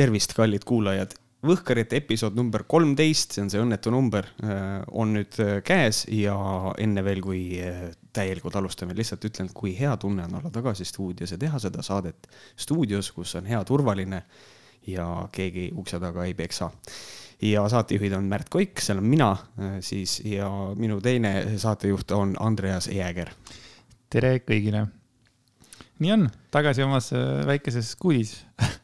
tervist, 0.00 0.32
kallid 0.36 0.64
kuulajad. 0.68 1.12
Võhkarite 1.44 1.96
episood 1.96 2.36
number 2.36 2.66
kolmteist, 2.68 3.32
see 3.32 3.42
on 3.44 3.50
see 3.52 3.60
õnnetu 3.62 3.92
number, 3.92 4.26
on 4.92 5.14
nüüd 5.16 5.38
käes 5.64 6.02
ja 6.12 6.34
enne 6.80 7.04
veel, 7.04 7.22
kui 7.24 7.44
täielikult 8.12 8.58
alustame, 8.60 8.96
lihtsalt 8.96 9.24
ütlen, 9.28 9.48
kui 9.56 9.72
hea 9.78 9.94
tunne 10.00 10.26
on 10.28 10.36
olla 10.40 10.52
tagasi 10.52 10.84
stuudios 10.88 11.32
ja 11.32 11.38
teha 11.40 11.60
seda 11.62 11.84
saadet 11.84 12.28
stuudios, 12.60 13.08
kus 13.16 13.32
on 13.40 13.48
hea, 13.48 13.60
turvaline 13.68 14.20
ja 14.88 15.06
keegi 15.32 15.70
ukse 15.80 16.00
taga 16.00 16.28
ei 16.28 16.36
peksa. 16.36 16.70
ja 17.40 17.64
saatejuhid 17.72 18.12
on 18.12 18.28
Märt 18.28 18.52
Koik, 18.52 18.80
seal 18.84 19.00
on 19.00 19.08
mina 19.08 19.30
siis 19.80 20.18
ja 20.24 20.50
minu 20.76 21.00
teine 21.00 21.58
saatejuht 21.58 22.12
on 22.16 22.36
Andreas 22.40 22.88
Jääger. 22.92 23.32
tere 24.10 24.38
kõigile. 24.44 24.86
nii 25.98 26.12
on, 26.12 26.28
tagasi 26.50 26.84
omas 26.84 27.10
väikeses 27.48 27.96
kuudis 27.96 28.36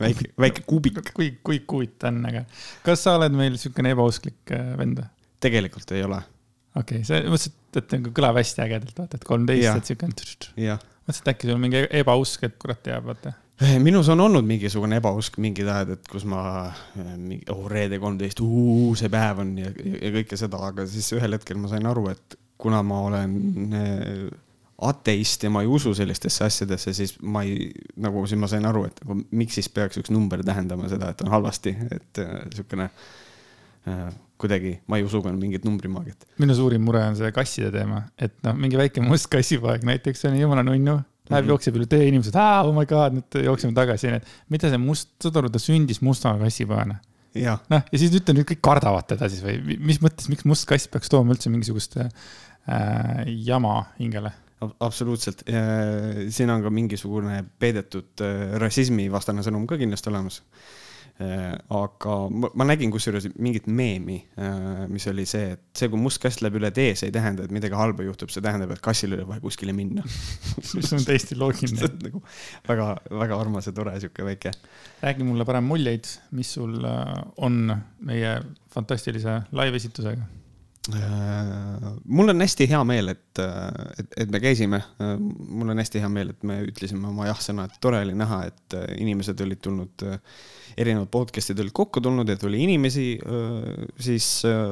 väike, 0.00 0.30
väike 0.40 0.64
kuubik. 0.68 1.00
kui, 1.14 1.30
kui 1.42 1.60
kuut 1.68 2.06
on, 2.08 2.22
aga 2.30 2.44
kas 2.86 3.04
sa 3.06 3.16
oled 3.18 3.34
meil 3.36 3.54
niisugune 3.54 3.94
ebausklik 3.94 4.54
äh, 4.54 4.72
vend 4.78 5.00
või? 5.02 5.10
tegelikult 5.44 5.94
ei 5.94 6.04
ole. 6.06 6.20
okei 6.74 7.00
okay,, 7.00 7.06
see, 7.06 7.22
mõtlesin, 7.28 7.56
et, 7.76 7.96
nagu 7.96 8.12
kõlab 8.16 8.40
hästi 8.40 8.66
ägedalt, 8.66 8.98
vaata, 8.98 9.20
et 9.20 9.26
kolmteist, 9.28 9.70
et 9.70 9.92
siukene. 9.92 10.18
mõtlesin, 10.18 11.24
et 11.24 11.32
äkki 11.34 11.48
sul 11.48 11.56
on 11.56 11.64
mingi 11.64 11.86
ebausk, 12.02 12.46
et 12.48 12.60
kurat 12.60 12.80
teab, 12.86 13.08
vaata 13.10 13.34
eh, 13.62 13.76
minus 13.82 14.10
on 14.12 14.24
olnud 14.24 14.46
mingisugune 14.48 14.98
ebausk 15.02 15.36
mingid 15.42 15.68
ajad, 15.70 15.96
et 15.98 16.08
kus 16.10 16.26
ma 16.28 16.44
eh, 17.00 17.50
oh 17.54 17.66
reede 17.70 18.00
kolmteist, 18.02 18.42
see 19.00 19.12
päev 19.12 19.44
on 19.44 19.52
ja, 19.60 19.74
ja 19.74 20.14
kõike 20.18 20.40
seda, 20.40 20.62
aga 20.70 20.88
siis 20.90 21.12
ühel 21.16 21.38
hetkel 21.38 21.60
ma 21.60 21.70
sain 21.72 21.86
aru, 21.90 22.08
et 22.14 22.38
kuna 22.60 22.80
ma 22.86 23.04
olen 23.10 23.38
eh, 23.76 24.26
ateist 24.88 25.46
ja 25.46 25.50
ma 25.52 25.62
ei 25.64 25.70
usu 25.70 25.94
sellistesse 25.96 26.44
asjadesse, 26.46 26.94
siis 26.96 27.14
ma 27.22 27.44
ei, 27.46 27.70
nagu 28.00 28.24
siis 28.28 28.40
ma 28.40 28.50
sain 28.50 28.66
aru, 28.68 28.84
et 28.88 29.00
nagu 29.04 29.18
miks 29.36 29.58
siis 29.60 29.70
peaks 29.72 30.00
üks 30.00 30.12
number 30.14 30.42
tähendama 30.46 30.90
seda, 30.92 31.12
et 31.14 31.24
on 31.24 31.32
halvasti, 31.32 31.74
et 31.94 32.20
äh, 32.22 32.36
sihukene 32.54 32.88
äh, 32.88 34.04
kuidagi, 34.40 34.76
ma 34.90 35.00
ei 35.00 35.06
usu 35.06 35.22
ka 35.24 35.32
mingit 35.32 35.64
numbrimaagiat. 35.66 36.28
minu 36.42 36.56
suurim 36.58 36.84
mure 36.84 37.02
on 37.06 37.18
see 37.18 37.32
kasside 37.34 37.72
teema, 37.74 38.04
et 38.18 38.36
noh, 38.46 38.56
mingi 38.58 38.80
väike 38.80 39.04
must 39.04 39.30
kassipoeg 39.32 39.86
näiteks 39.88 40.28
on 40.28 40.38
jumala 40.40 40.66
nunnu, 40.66 40.98
läheb 40.98 41.04
mm 41.30 41.34
-hmm. 41.34 41.54
jookseb 41.54 41.80
üle 41.80 41.88
tee, 41.88 42.08
inimesed, 42.10 42.36
oh 42.36 42.74
my 42.76 42.86
god, 42.86 43.16
nüüd 43.16 43.42
jookseme 43.44 43.74
tagasi, 43.74 44.10
onju, 44.10 44.22
et 44.22 44.52
mida 44.52 44.70
see 44.70 44.78
must, 44.78 45.14
saad 45.22 45.40
aru, 45.40 45.50
ta 45.50 45.62
sündis 45.62 46.02
musta 46.04 46.36
kassipoena 46.38 47.00
noh, 47.70 47.82
ja 47.90 47.98
siis 47.98 48.14
ütle 48.14 48.36
nüüd 48.36 48.46
kõik 48.48 48.62
kardavad 48.64 49.08
teda 49.10 49.28
siis 49.30 49.42
või 49.44 49.78
mis 49.82 50.00
mõttes, 50.04 50.28
miks 50.30 50.46
must 50.48 50.68
kass 50.70 50.90
peaks 50.90 51.10
tooma 51.12 51.34
üldse 51.34 51.50
mingisugust 51.50 51.98
äh, 51.98 52.08
jama 53.26 53.80
hingele 53.98 54.32
absoluutselt, 54.62 55.44
siin 56.28 56.50
on 56.50 56.62
ka 56.64 56.72
mingisugune 56.72 57.42
peidetud 57.60 58.24
äh, 58.24 58.56
rassismivastane 58.62 59.44
sõnum 59.44 59.68
ka 59.68 59.78
kindlasti 59.80 60.10
olemas. 60.12 60.40
Äh, 61.22 61.52
aga 61.70 62.14
ma 62.58 62.66
nägin 62.66 62.90
kusjuures 62.90 63.28
mingit 63.38 63.68
meemi, 63.70 64.16
äh, 64.34 64.84
mis 64.90 65.06
oli 65.06 65.22
see, 65.30 65.52
et 65.54 65.62
see, 65.78 65.86
kui 65.92 66.00
must 66.02 66.18
kass 66.22 66.40
läheb 66.42 66.58
üle 66.58 66.72
tee, 66.74 66.96
see 66.98 67.06
ei 67.06 67.14
tähenda, 67.14 67.46
et 67.46 67.54
midagi 67.54 67.78
halba 67.78 68.02
juhtub, 68.02 68.32
see 68.34 68.42
tähendab, 68.42 68.74
et 68.74 68.82
kassil 68.82 69.14
oli 69.14 69.26
vaja 69.28 69.44
kuskile 69.44 69.74
minna 69.76 70.02
mis 70.74 70.90
on 70.90 71.06
täiesti 71.06 71.38
loogiline 71.38 71.92
nagu 72.08 72.24
väga, 72.66 72.88
väga 73.14 73.38
armas 73.38 73.70
ja 73.70 73.76
tore 73.76 73.94
sihuke 74.02 74.26
väike. 74.26 74.56
räägi 75.06 75.28
mulle 75.28 75.46
parem 75.46 75.70
muljeid, 75.70 76.10
mis 76.34 76.56
sul 76.58 76.80
on 76.82 77.60
meie 78.10 78.40
fantastilise 78.74 79.44
live-esitusega 79.54 80.26
Äh, 80.26 80.43
mul 82.04 82.28
on 82.28 82.40
hästi 82.40 82.66
hea 82.68 82.80
meel, 82.84 83.08
et, 83.14 83.40
et, 83.98 84.16
et 84.24 84.30
me 84.30 84.40
käisime. 84.40 84.82
Äh, 85.00 85.14
mul 85.18 85.72
on 85.72 85.80
hästi 85.80 86.02
hea 86.02 86.10
meel, 86.12 86.34
et 86.34 86.42
me 86.44 86.58
ütlesime 86.66 87.08
oma 87.08 87.28
jah-sõna, 87.30 87.64
et 87.68 87.78
tore 87.80 88.02
oli 88.04 88.16
näha, 88.18 88.42
et 88.50 88.76
äh, 88.76 88.84
inimesed 89.00 89.40
olid 89.40 89.62
tulnud, 89.64 90.04
erinevad 90.76 91.08
podcast'id 91.14 91.60
olid 91.62 91.72
kokku 91.76 92.02
tulnud, 92.04 92.28
et 92.28 92.44
oli 92.44 92.64
inimesi 92.66 93.06
siis 94.02 94.26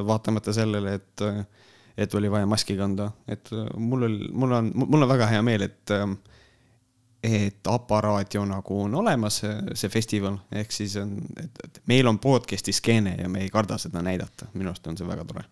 vaatamata 0.06 0.52
sellele, 0.52 0.96
et, 0.98 1.24
et 1.96 2.14
oli 2.18 2.30
vaja 2.32 2.48
maski 2.50 2.76
kanda, 2.76 3.12
et 3.30 3.52
mul 3.78 4.08
oli, 4.08 4.28
mul 4.34 4.56
on, 4.58 4.72
mul 4.82 5.06
on 5.06 5.12
väga 5.14 5.30
hea 5.32 5.42
meel, 5.46 5.68
et 5.70 5.96
et 7.22 7.68
aparaat 7.70 8.34
ju 8.34 8.42
nagu 8.50 8.80
on 8.82 8.96
olemas, 8.98 9.36
see 9.78 9.90
festival, 9.92 10.40
ehk 10.58 10.74
siis 10.74 10.96
on, 10.98 11.14
et 11.38 11.78
meil 11.86 12.10
on 12.10 12.18
podcast'i 12.18 12.74
skeene 12.74 13.14
ja 13.20 13.30
me 13.30 13.44
ei 13.46 13.50
karda 13.54 13.78
seda 13.78 14.02
näidata, 14.02 14.50
minu 14.58 14.72
arust 14.72 14.90
on 14.90 14.98
see 14.98 15.06
väga 15.06 15.28
tore 15.28 15.46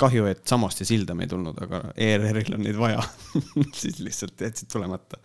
kahju, 0.00 0.26
et 0.30 0.42
Samost 0.48 0.80
ja 0.82 0.86
Silda 0.88 1.14
me 1.16 1.24
ei 1.26 1.30
tulnud, 1.30 1.56
aga 1.64 1.80
ERR-il 1.92 2.56
on 2.56 2.62
neid 2.64 2.76
vaja 2.78 3.02
siis 3.80 3.98
lihtsalt 4.04 4.40
jätsid 4.44 4.68
tulemata 4.72 5.18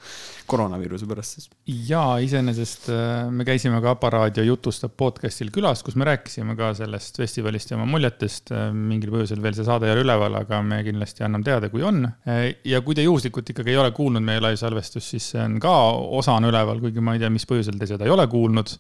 koroonaviiruse 0.52 1.08
pärast 1.10 1.38
siis. 1.38 1.50
ja 1.90 2.04
iseenesest 2.24 2.88
äh, 2.94 3.28
me 3.32 3.46
käisime 3.48 3.82
ka 3.84 3.96
Aparaadio 3.96 4.46
jutustab 4.48 4.96
podcast'il 5.00 5.52
külas, 5.54 5.84
kus 5.84 5.98
me 6.00 6.08
rääkisime 6.08 6.56
ka 6.60 6.72
sellest 6.78 7.20
festivalist 7.22 7.72
ja 7.72 7.80
oma 7.80 7.90
muljetest. 7.92 8.54
Äh, 8.56 8.70
mingil 8.76 9.14
põhjusel 9.14 9.44
veel 9.44 9.58
see 9.58 9.68
saade 9.68 9.90
ei 9.90 9.96
ole 9.96 10.06
üleval, 10.06 10.40
aga 10.42 10.62
me 10.66 10.82
kindlasti 10.88 11.28
anname 11.28 11.48
teada, 11.48 11.72
kui 11.74 11.86
on. 11.88 12.06
Äh, 12.28 12.44
ja 12.68 12.82
kui 12.86 12.98
te 12.98 13.06
juhuslikult 13.06 13.54
ikkagi 13.54 13.76
ei 13.76 13.80
ole 13.82 13.92
kuulnud 13.96 14.24
meie 14.24 14.44
live-salvestust, 14.44 15.16
siis 15.16 15.32
see 15.36 15.44
on 15.44 15.60
ka 15.64 15.76
osana 16.22 16.52
üleval, 16.52 16.80
kuigi 16.84 17.04
ma 17.04 17.18
ei 17.18 17.24
tea, 17.24 17.32
mis 17.34 17.48
põhjusel 17.50 17.80
te 17.80 17.90
seda 17.92 18.08
ei 18.08 18.14
ole 18.14 18.28
kuulnud 18.32 18.78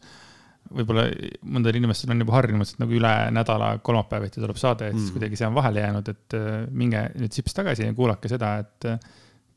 võib-olla 0.75 1.05
mõndadel 1.43 1.81
inimestel 1.81 2.13
on 2.13 2.23
juba 2.23 2.37
harjumus, 2.37 2.73
et 2.73 2.81
nagu 2.81 2.95
üle 2.95 3.13
nädala 3.35 3.73
kolmapäeviti 3.83 4.41
tuleb 4.41 4.59
saade, 4.59 4.89
et 4.89 4.97
siis 4.97 5.09
mm. 5.09 5.17
kuidagi 5.17 5.39
see 5.39 5.49
on 5.49 5.57
vahele 5.57 5.85
jäänud, 5.85 6.11
et 6.13 6.37
äh, 6.37 6.49
minge 6.83 7.05
nüüd 7.19 7.35
sips 7.35 7.55
tagasi 7.57 7.87
ja 7.87 7.95
kuulake 7.97 8.31
seda, 8.31 8.55
et 8.63 8.89
äh, 8.89 8.99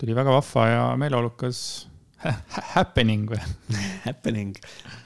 tuli 0.01 0.17
väga 0.17 0.35
vahva 0.35 0.69
ja 0.71 0.87
meeleolukas 1.01 1.59
happening 2.75 3.27
või 3.29 3.41
Happening. 4.07 4.57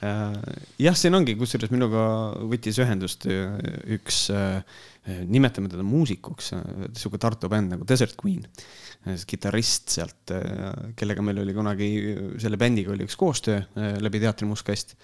Äh, 0.05 0.35
jah, 0.85 0.95
siin 0.95 1.17
ongi, 1.17 1.35
kusjuures 1.39 1.71
minuga 1.73 2.03
võttis 2.51 2.79
ühendust 2.79 3.27
üks, 3.29 4.27
nimetame 5.27 5.71
teda 5.71 5.83
muusikuks, 5.87 6.51
sihuke 6.99 7.19
Tartu 7.21 7.49
bänd 7.51 7.73
nagu 7.73 7.87
Desert 7.87 8.15
Queen. 8.19 8.43
kitarrist 9.25 9.89
sealt, 9.95 10.33
kellega 10.99 11.23
meil 11.23 11.39
oli 11.41 11.55
kunagi, 11.55 11.89
selle 12.39 12.59
bändiga 12.59 12.91
oli 12.93 13.07
üks 13.07 13.15
koostöö 13.19 13.61
läbi 14.03 14.19
teatri 14.21 14.47
Mustkast 14.47 14.95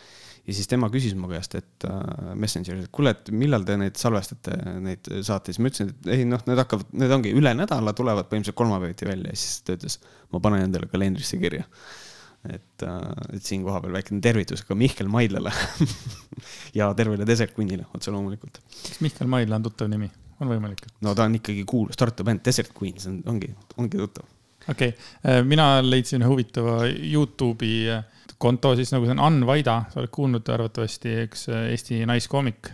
ja 0.45 0.53
siis 0.53 0.69
tema 0.69 0.89
küsis 0.93 1.15
mu 1.17 1.29
käest, 1.29 1.55
et 1.57 1.85
äh, 1.89 2.31
Messengeris, 2.37 2.85
et 2.85 2.93
kuule, 2.93 3.15
et 3.15 3.31
millal 3.33 3.65
te 3.67 3.77
neid 3.81 3.97
salvestate, 3.99 4.55
neid 4.83 5.09
saateid, 5.25 5.55
siis 5.55 5.61
ma 5.63 5.71
ütlesin, 5.71 5.91
et 5.91 6.09
ei 6.15 6.27
noh, 6.29 6.41
need 6.49 6.61
hakkavad, 6.61 6.91
need 7.01 7.13
ongi 7.17 7.33
üle 7.37 7.53
nädala 7.57 7.95
tulevad 7.97 8.29
põhimõtteliselt 8.29 8.59
kolmapäeviti 8.59 9.09
välja 9.09 9.33
ja 9.33 9.39
siis 9.41 9.63
ta 9.65 9.77
ütles, 9.77 9.97
ma 10.33 10.41
panen 10.43 10.67
endale 10.67 10.89
kalendrisse 10.91 11.39
kirja. 11.41 11.65
et 12.45 12.83
äh,, 12.85 12.99
et 13.33 13.41
siinkohal 13.41 13.81
veel 13.87 13.95
väikene 13.97 14.21
tervitus 14.21 14.61
ka 14.67 14.75
Mihkel 14.77 15.07
Maidlale 15.09 15.49
ja 16.77 16.91
tervele 16.93 17.25
Desert 17.25 17.55
Queenile 17.57 17.87
otse 17.97 18.13
loomulikult. 18.13 18.61
kas 18.69 19.01
Mihkel 19.01 19.31
Maidla 19.31 19.57
on 19.57 19.65
tuttav 19.65 19.89
nimi, 19.89 20.11
on 20.37 20.53
võimalik? 20.53 20.85
no 21.01 21.15
ta 21.17 21.25
on 21.25 21.39
ikkagi 21.41 21.65
kuulus 21.65 21.97
Tartu 21.97 22.27
bänd, 22.27 22.45
Desert 22.45 22.69
Queen, 22.77 22.99
see 23.01 23.15
on, 23.15 23.23
ongi, 23.33 23.49
ongi 23.81 23.97
tuttav. 23.97 24.29
Okei 24.69 24.89
okay., 24.89 25.07
äh, 25.25 25.43
mina 25.45 25.67
leidsin 25.85 26.25
huvitava 26.27 26.83
Youtube'i 26.87 27.85
äh, 27.93 28.03
konto 28.41 28.73
siis 28.75 28.91
nagu 28.93 29.07
see 29.07 29.15
on 29.15 29.23
Ann 29.23 29.45
Vaida, 29.47 29.79
sa 29.91 30.01
oled 30.01 30.11
kuulnud 30.13 30.49
arvatavasti, 30.51 31.13
üks 31.25 31.47
äh, 31.51 31.69
Eesti 31.73 32.01
naiskoomik. 32.09 32.71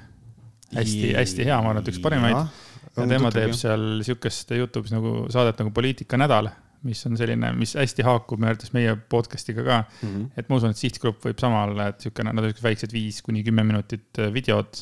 hästi, 0.71 1.13
hästi 1.17 1.45
hea, 1.47 1.59
ma 1.59 1.73
arvan, 1.73 1.83
et 1.83 1.91
üks 1.91 2.01
parimaid. 2.03 2.59
ja 2.95 3.07
tema 3.07 3.31
teeb 3.33 3.53
seal 3.57 4.01
sihukest 4.05 4.51
Youtube'is 4.57 4.95
nagu 4.95 5.25
saadet 5.31 5.61
nagu 5.61 5.73
Poliitika 5.75 6.19
nädal, 6.19 6.49
mis 6.87 7.03
on 7.05 7.17
selline, 7.19 7.51
mis 7.53 7.75
hästi 7.77 8.03
haakub 8.07 8.41
minu 8.41 8.49
arvates 8.51 8.73
meie 8.73 8.95
podcast'iga 9.13 9.63
ka 9.67 9.83
mm. 9.83 10.09
-hmm. 10.09 10.25
et 10.37 10.49
ma 10.49 10.57
usun, 10.57 10.73
et 10.73 10.81
sihtgrupp 10.81 11.27
võib 11.27 11.39
sama 11.39 11.63
olla, 11.67 11.91
et 11.91 12.01
sihukene, 12.01 12.33
nad 12.33 12.43
on 12.43 12.51
siuksed 12.51 12.65
väiksed 12.65 12.95
viis 12.95 13.21
kuni 13.21 13.43
kümme 13.45 13.63
minutit 13.67 14.23
videod 14.33 14.81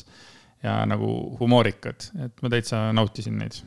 ja 0.62 0.80
nagu 0.88 1.36
humoorikad, 1.40 2.10
et 2.24 2.42
ma 2.42 2.52
täitsa 2.52 2.88
nautisin 2.96 3.38
neid. 3.38 3.60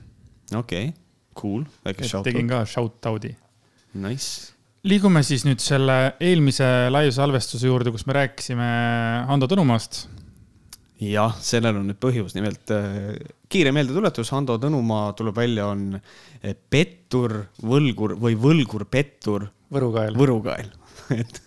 okei 0.56 0.90
okay., 0.90 1.03
cool, 1.38 1.64
väike 1.86 2.08
shout 2.08 2.22
out. 2.22 2.32
tegin 2.32 2.50
ka 2.50 2.66
shout 2.70 3.12
out'i. 3.12 3.36
Nice 3.94 4.54
liigume 4.88 5.22
siis 5.24 5.46
nüüd 5.48 5.62
selle 5.64 5.96
eelmise 6.24 6.66
live-salvestuse 6.92 7.70
juurde, 7.70 7.94
kus 7.94 8.04
me 8.08 8.18
rääkisime 8.18 8.68
Hando 9.30 9.48
Tõnumaast. 9.52 10.08
jah, 11.04 11.36
sellel 11.44 11.80
on 11.80 11.88
nüüd 11.90 12.00
põhjus, 12.04 12.36
nimelt 12.36 12.72
äh, 12.76 13.16
kiire 13.52 13.74
meeldetuletus, 13.76 14.32
Hando 14.36 14.58
Tõnumaa 14.62 15.14
tuleb 15.20 15.40
välja, 15.40 15.70
on 15.72 15.96
äh, 15.96 16.54
pettur, 16.54 17.46
võlgur 17.64 18.18
või 18.20 18.38
võlgur-pettur. 18.40 19.48
Võrukael. 19.74 20.20
Võrukael 20.20 20.70
et, 21.22 21.42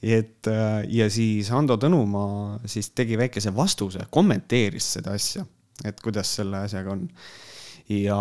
et 0.00 0.50
äh, 0.50 0.80
ja 1.00 1.08
siis 1.12 1.52
Hando 1.52 1.76
Tõnumaa 1.80 2.58
siis 2.68 2.92
tegi 2.96 3.20
väikese 3.20 3.52
vastuse, 3.56 4.08
kommenteeris 4.12 4.94
seda 4.96 5.16
asja, 5.20 5.44
et 5.84 6.00
kuidas 6.00 6.32
selle 6.40 6.64
asjaga 6.64 6.96
on 6.96 7.06
ja, 7.90 8.20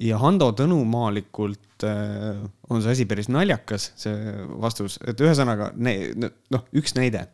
ja 0.00 0.18
Hando 0.20 0.48
Tõnumaalikult 0.56 1.84
äh, 1.86 2.40
on 2.72 2.82
see 2.82 2.94
asi 2.94 3.06
päris 3.08 3.28
naljakas, 3.32 3.90
see 4.00 4.34
vastus, 4.62 4.98
et 5.08 5.20
ühesõnaga 5.20 5.70
noh, 5.76 6.64
üks 6.78 6.96
näide. 6.96 7.26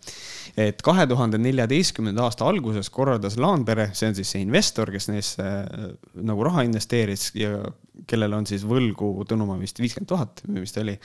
et 0.58 0.82
kahe 0.82 1.06
tuhande 1.06 1.38
neljateistkümnenda 1.38 2.24
aasta 2.26 2.48
alguses 2.48 2.90
korraldas 2.90 3.38
Laanpere, 3.38 3.90
see 3.94 4.10
on 4.10 4.18
siis 4.18 4.32
see 4.34 4.42
investor, 4.42 4.90
kes 4.94 5.10
neisse 5.12 5.44
äh, 5.44 5.90
nagu 6.18 6.46
raha 6.48 6.66
investeeris 6.66 7.30
ja 7.38 7.60
kellel 8.08 8.34
on 8.40 8.48
siis 8.48 8.66
võlgu 8.66 9.12
Tõnumaa 9.28 9.60
vist 9.60 9.78
viiskümmend 9.82 10.10
tuhat 10.10 10.42
või 10.48 10.64
mis 10.64 10.74
ta 10.74 10.82
oli 10.82 10.98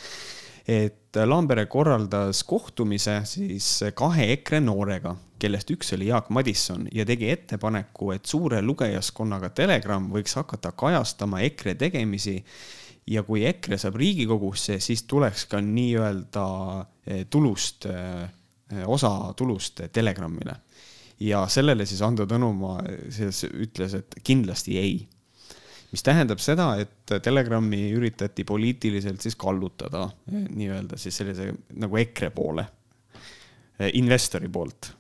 et 0.68 1.18
Lambere 1.26 1.66
korraldas 1.70 2.44
kohtumise 2.48 3.20
siis 3.30 3.68
kahe 3.96 4.32
EKRE 4.34 4.62
noorega, 4.64 5.16
kellest 5.40 5.70
üks 5.76 5.94
oli 5.94 6.08
Jaak 6.08 6.30
Madisson 6.34 6.88
ja 6.96 7.06
tegi 7.06 7.30
ettepaneku, 7.34 8.14
et 8.16 8.26
suure 8.26 8.62
lugejaskonnaga 8.64 9.52
Telegram 9.54 10.08
võiks 10.14 10.38
hakata 10.40 10.72
kajastama 10.72 11.44
EKRE 11.50 11.76
tegemisi 11.76 12.38
ja 13.12 13.24
kui 13.28 13.44
EKRE 13.46 13.78
saab 13.82 14.00
Riigikogusse, 14.00 14.80
siis 14.80 15.04
tuleks 15.04 15.46
ka 15.52 15.62
nii-öelda 15.62 16.46
eh, 17.06 17.26
tulust, 17.30 17.90
eh, 17.92 18.86
osa 18.88 19.34
tulust 19.38 19.84
Telegramile. 19.94 20.56
ja 21.20 21.46
sellele 21.48 21.86
siis 21.86 22.02
Ando 22.02 22.26
Tõnumaa 22.26 22.82
siis 23.14 23.44
ütles, 23.46 23.94
et 23.94 24.16
kindlasti 24.24 24.78
ei 24.80 24.96
mis 25.94 26.02
tähendab 26.06 26.42
seda, 26.42 26.72
et 26.82 27.14
Telegrami 27.22 27.84
üritati 27.94 28.46
poliitiliselt 28.48 29.22
siis 29.22 29.38
kallutada 29.40 30.08
nii-öelda 30.32 30.98
siis 30.98 31.20
sellise 31.22 31.52
nagu 31.80 32.00
EKRE 32.02 32.32
poole, 32.34 32.66
investori 33.94 34.50
poolt. 34.50 34.94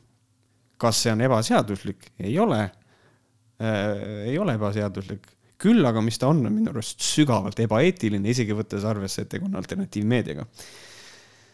kas 0.77 1.03
see 1.05 1.13
on 1.13 1.21
ebaseaduslik? 1.25 2.11
ei 2.19 2.37
ole 2.39 2.61
äh,. 2.61 4.29
ei 4.29 4.37
ole 4.37 4.57
ebaseaduslik, 4.59 5.27
küll 5.57 5.85
aga, 5.85 6.01
mis 6.01 6.19
ta 6.19 6.29
on, 6.29 6.45
on 6.45 6.53
minu 6.53 6.73
arust 6.73 7.01
sügavalt 7.01 7.59
ebaeetiline, 7.65 8.29
isegi 8.29 8.53
võttes 8.53 8.85
arvesse, 8.85 9.23
et 9.23 9.31
tegu 9.33 9.49
on 9.49 9.55
alternatiivmeediaga. 9.61 10.45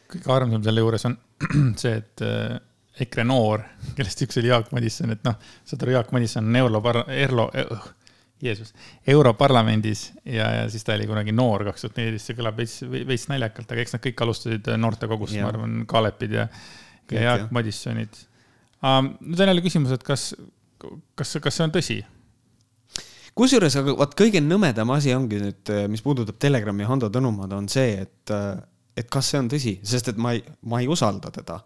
kõige 0.10 0.34
armsam 0.36 0.66
selle 0.66 0.84
juures 0.84 1.06
on 1.08 1.16
see, 1.82 1.96
et 1.96 2.28
EKRE 3.00 3.24
noor, 3.24 3.64
kellest 3.96 4.26
üks 4.26 4.40
oli 4.42 4.50
Jaak 4.52 4.74
Madisson, 4.76 5.14
et 5.14 5.24
noh, 5.24 5.38
saad 5.68 5.84
aru, 5.86 5.96
Jaak 5.96 6.12
Madisson 6.12 6.50
on 6.50 6.60
Eurlo, 6.60 6.82
Erlo, 7.08 7.46
Jeesus, 8.44 8.72
Europarlamendis 9.08 10.06
ja, 10.24 10.48
ja 10.62 10.68
siis 10.72 10.86
ta 10.88 10.96
oli 10.96 11.08
kunagi 11.10 11.34
noor, 11.36 11.66
kaks 11.68 11.86
tuhat 11.86 11.98
neliteist, 12.00 12.30
see 12.30 12.38
kõlab 12.38 12.60
veits, 12.60 12.78
veits 12.88 13.28
naljakalt, 13.32 13.74
aga 13.74 13.84
eks 13.84 13.96
nad 13.98 14.04
kõik 14.06 14.24
alustasid 14.26 14.70
noortekogust, 14.80 15.36
ma 15.42 15.52
arvan, 15.52 15.82
Kaalepid 15.90 16.38
ja, 16.38 16.48
ja 17.12 17.26
Jaak 17.26 17.52
Madissonid 17.56 18.16
um,. 18.80 19.12
nüüd 19.26 19.44
on 19.44 19.52
jälle 19.52 19.66
küsimus, 19.66 19.92
et 19.96 20.08
kas, 20.08 20.32
kas, 21.20 21.36
kas 21.44 21.60
see 21.60 21.68
on 21.68 21.76
tõsi? 21.76 22.00
kusjuures, 23.40 23.76
aga 23.80 23.96
vaat 24.00 24.16
kõige 24.20 24.42
nõmedam 24.44 24.96
asi 24.96 25.14
ongi 25.16 25.40
nüüd, 25.44 25.76
mis 25.92 26.04
puudutab 26.04 26.40
Telegrami 26.42 26.88
Hando 26.88 27.12
Tõnumaad, 27.14 27.54
on 27.56 27.70
see, 27.72 28.06
et, 28.06 28.34
et 29.00 29.08
kas 29.12 29.32
see 29.32 29.40
on 29.40 29.52
tõsi, 29.52 29.78
sest 29.88 30.12
et 30.14 30.20
ma 30.20 30.34
ei, 30.36 30.44
ma 30.68 30.82
ei 30.84 30.90
usalda 30.92 31.32
teda 31.36 31.60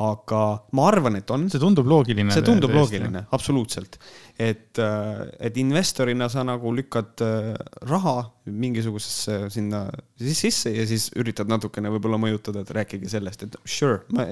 aga 0.00 0.42
ma 0.76 0.86
arvan, 0.88 1.18
et 1.20 1.30
on. 1.34 1.44
see 1.52 1.60
tundub 1.60 1.88
loogiline. 1.90 2.32
see 2.32 2.44
tundub 2.44 2.72
loogiline, 2.72 3.24
absoluutselt. 3.36 3.98
et, 4.40 4.78
äh, 4.80 5.24
et 5.48 5.58
investorina 5.60 6.30
sa 6.32 6.44
nagu 6.46 6.72
lükkad 6.72 7.24
äh, 7.26 7.50
raha 7.88 8.14
mingisugusesse 8.50 9.50
sinna 9.52 9.84
sisse 10.16 10.72
ja 10.72 10.86
siis 10.88 11.10
üritad 11.20 11.50
natukene 11.52 11.92
võib-olla 11.92 12.20
mõjutada, 12.22 12.64
et 12.64 12.72
rääkige 12.80 13.10
sellest, 13.12 13.44
et 13.44 13.58
sure, 13.68 14.00
ma, 14.16 14.24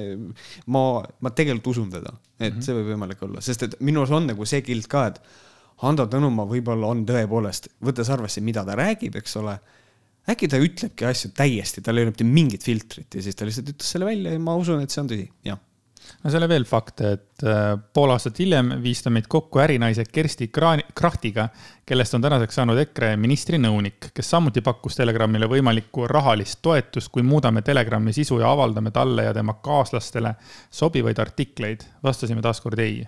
ma, 0.73 0.85
ma 1.21 1.35
tegelikult 1.37 1.75
usun 1.75 1.93
teda, 1.93 2.15
et 2.39 2.49
mm 2.53 2.57
-hmm. 2.57 2.65
see 2.65 2.79
võib 2.79 2.95
võimalik 2.95 3.29
olla, 3.29 3.45
sest 3.45 3.69
et 3.69 3.77
minus 3.85 4.11
on 4.15 4.31
nagu 4.31 4.49
see 4.49 4.65
kild 4.65 4.89
ka, 4.89 5.07
et 5.13 5.21
Hando 5.79 6.09
Tõnumaa 6.11 6.49
võib-olla 6.49 6.89
on 6.91 7.05
tõepoolest, 7.07 7.69
võttes 7.85 8.09
arvesse, 8.11 8.41
mida 8.43 8.65
ta 8.67 8.75
räägib, 8.75 9.15
eks 9.21 9.37
ole 9.39 9.59
äkki 10.29 10.49
ta 10.51 10.61
ütlebki 10.61 11.07
asju 11.09 11.33
täiesti, 11.37 11.85
tal 11.85 11.99
ei 11.99 12.07
ole 12.07 12.13
mitte 12.13 12.27
mingit 12.29 12.67
filtrit 12.67 13.15
ja 13.15 13.25
siis 13.25 13.39
ta 13.39 13.49
lihtsalt 13.49 13.73
ütles 13.75 13.95
selle 13.95 14.09
välja 14.09 14.35
ja 14.35 14.43
ma 14.43 14.57
usun, 14.61 14.83
et 14.85 14.93
see 14.93 15.03
on 15.05 15.11
tõsi, 15.13 15.31
jah 15.49 15.61
no 16.23 16.33
seal 16.33 16.45
on 16.45 16.51
veel 16.51 16.65
fakte, 16.69 17.11
et 17.17 17.45
äh, 17.47 17.73
pool 17.95 18.13
aastat 18.15 18.39
hiljem 18.43 18.73
viis 18.83 19.03
ta 19.05 19.13
meid 19.15 19.29
kokku 19.31 19.61
ärinaise 19.63 20.07
Kersti 20.09 20.49
Krahtiga, 20.49 21.49
kellest 21.87 22.17
on 22.17 22.25
tänaseks 22.25 22.59
saanud 22.61 22.81
EKRE 22.85 23.15
ministri 23.21 23.61
nõunik, 23.61 24.11
kes 24.15 24.33
samuti 24.35 24.63
pakkus 24.65 24.99
Telegramile 24.99 25.49
võimalikku 25.51 26.09
rahalist 26.11 26.61
toetust, 26.65 27.13
kui 27.15 27.27
muudame 27.27 27.63
Telegrami 27.67 28.15
sisu 28.17 28.41
ja 28.43 28.51
avaldame 28.53 28.93
talle 28.95 29.29
ja 29.29 29.37
tema 29.37 29.59
kaaslastele 29.65 30.35
sobivaid 30.71 31.21
artikleid. 31.23 31.87
vastasime 32.03 32.43
taaskord 32.43 32.79
ei. 32.79 33.07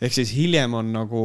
ehk 0.00 0.12
siis 0.12 0.34
hiljem 0.36 0.74
on 0.74 0.92
nagu 0.92 1.24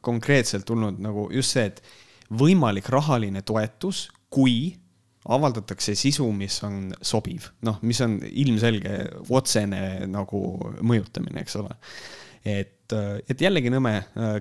konkreetselt 0.00 0.64
tulnud 0.64 1.00
nagu 1.02 1.28
just 1.32 1.56
see, 1.56 1.66
et 1.66 1.82
võimalik 2.30 2.88
rahaline 2.90 3.42
toetus, 3.42 4.08
kui 4.32 4.74
avaldatakse 5.26 5.96
sisu, 5.98 6.28
mis 6.34 6.58
on 6.66 6.92
sobiv, 7.04 7.50
noh, 7.66 7.80
mis 7.86 8.00
on 8.04 8.18
ilmselge 8.26 8.94
otsene 9.34 10.06
nagu 10.10 10.40
mõjutamine, 10.86 11.42
eks 11.42 11.58
ole. 11.58 11.74
et, 12.46 12.94
et 13.26 13.42
jällegi 13.42 13.72
nõme, 13.74 13.94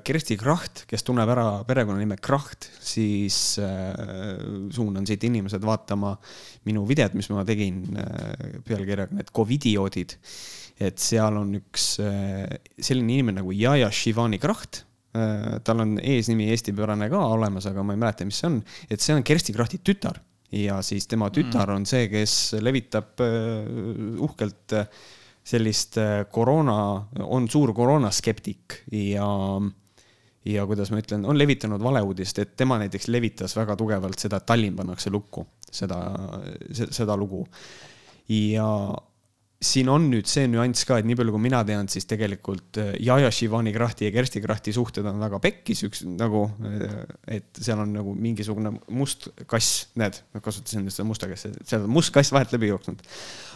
Kersti 0.05 0.37
Kracht, 0.37 0.83
kes 0.89 1.05
tunneb 1.07 1.31
ära 1.33 1.47
perekonnanime 1.65 2.19
Kracht, 2.21 2.69
siis 2.85 3.57
äh, 3.57 3.95
suunan 4.75 5.07
siit 5.09 5.25
inimesed 5.25 5.65
vaatama 5.65 6.13
minu 6.69 6.85
videot, 6.85 7.17
mis 7.17 7.31
ma 7.33 7.45
tegin 7.47 7.81
äh, 7.97 8.59
pealkirjaga 8.67 9.17
need 9.17 9.33
Covidioodid. 9.33 10.19
et 10.75 10.99
seal 10.99 11.37
on 11.39 11.55
üks 11.55 11.95
äh, 12.03 12.59
selline 12.77 13.15
inimene 13.15 13.39
nagu 13.39 13.53
Jaja 13.55 13.89
Shivani 13.89 14.37
Kracht 14.43 14.83
äh, 14.83 14.94
tal 15.63 15.79
on 15.83 15.97
eesnimi 16.03 16.49
eestipärane 16.51 17.09
ka 17.11 17.19
olemas, 17.31 17.69
aga 17.69 17.83
ma 17.85 17.95
ei 17.95 17.99
mäleta, 18.01 18.25
mis 18.27 18.39
see 18.41 18.49
on, 18.49 18.57
et 18.91 19.03
see 19.03 19.15
on 19.15 19.23
Kersti 19.23 19.55
Krahti 19.55 19.79
tütar. 19.85 20.19
Ja 20.55 20.79
siis 20.85 21.07
tema 21.09 21.29
tütar 21.33 21.71
on 21.73 21.85
see, 21.89 22.05
kes 22.11 22.55
levitab 22.61 23.21
äh, 23.23 23.65
uhkelt 24.23 24.75
äh, 24.77 24.85
sellist 25.45 25.97
äh, 26.01 26.19
koroona, 26.31 26.77
on 27.25 27.49
suur 27.51 27.73
koroonaskeptik 27.75 28.79
ja, 28.93 29.27
ja 30.45 30.67
kuidas 30.69 30.93
ma 30.93 31.01
ütlen, 31.01 31.25
on 31.25 31.37
levitanud 31.37 31.81
valeuudist, 31.83 32.39
et 32.41 32.53
tema 32.57 32.77
näiteks 32.81 33.09
levitas 33.13 33.57
väga 33.57 33.75
tugevalt 33.79 34.21
seda, 34.21 34.39
et 34.39 34.47
Tallinn 34.49 34.77
pannakse 34.77 35.11
lukku, 35.13 35.47
seda, 35.71 35.99
seda 36.71 37.17
lugu. 37.17 37.43
ja 38.29 38.69
siin 39.65 39.89
on 39.91 40.07
nüüd 40.11 40.27
see 40.29 40.47
nüanss 40.51 40.85
ka, 40.87 40.99
et 40.99 41.07
nii 41.07 41.17
palju, 41.19 41.33
kui 41.35 41.43
mina 41.43 41.61
tean, 41.67 41.89
siis 41.91 42.07
tegelikult 42.09 42.79
äh, 42.81 42.91
Jaja 43.03 43.31
Shivani 43.33 43.73
Krahti 43.75 44.07
ja 44.07 44.13
Kersti 44.15 44.41
Krahti 44.43 44.73
suhted 44.75 45.07
on 45.09 45.21
väga 45.21 45.39
pekkis, 45.43 45.85
üks 45.87 46.03
nagu, 46.07 46.45
äh, 46.67 46.99
et 47.37 47.61
seal 47.61 47.81
on 47.83 47.95
nagu 47.95 48.15
mingisugune 48.17 48.75
must 48.95 49.29
kass, 49.49 49.87
näed, 49.99 50.21
ma 50.35 50.43
kasutasin 50.45 50.85
seda 50.89 51.07
musta 51.07 51.31
kassi, 51.31 51.53
seal 51.63 51.87
on 51.87 51.95
must 51.95 52.13
kass 52.15 52.33
vahelt 52.35 52.53
läbi 52.55 52.71
jooksnud. 52.71 53.01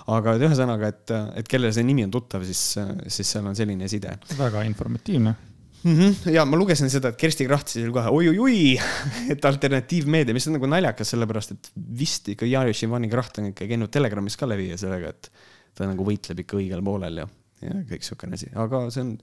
aga 0.09 0.33
et 0.35 0.47
ühesõnaga, 0.47 0.89
et, 0.89 1.13
et 1.41 1.51
kellele 1.51 1.75
see 1.75 1.85
nimi 1.85 2.07
on 2.07 2.13
tuttav, 2.13 2.45
siis, 2.47 2.63
siis 3.07 3.35
seal 3.35 3.45
on 3.45 3.57
selline 3.57 3.87
side. 3.91 4.15
väga 4.39 4.65
informatiivne 4.69 5.35
mm. 5.83 5.99
-hmm. 5.99 6.31
ja 6.31 6.45
ma 6.45 6.57
lugesin 6.57 6.89
seda, 6.89 7.09
et 7.09 7.17
Kersti 7.17 7.45
Kracht 7.45 7.67
siis 7.67 7.89
kohe 7.93 8.09
oi-oi-oi, 8.09 8.79
et 9.33 9.45
alternatiivmeedia, 9.45 10.33
mis 10.33 10.47
on 10.47 10.57
nagu 10.57 10.69
naljakas, 10.69 11.13
sellepärast 11.13 11.55
et 11.55 11.71
vist 11.99 12.29
ikka 12.33 12.49
Jaja 12.49 12.73
Shivani 12.73 13.09
Kraht 13.09 13.39
on 13.39 13.51
ikka 13.53 13.67
käinud 13.69 13.91
Telegramis 13.93 14.37
ka 14.37 14.49
läbi 14.49 14.69
ja 14.71 14.77
sellega, 14.79 15.13
et 15.13 15.31
ta 15.79 15.87
nagu 15.87 16.03
võitleb 16.05 16.43
ikka 16.43 16.59
õigel 16.59 16.83
poolel 16.83 17.23
ja, 17.23 17.29
ja 17.63 17.77
kõik 17.87 18.03
siukene 18.03 18.35
asi, 18.35 18.51
aga 18.59 18.85
see 18.91 19.05
on 19.05 19.15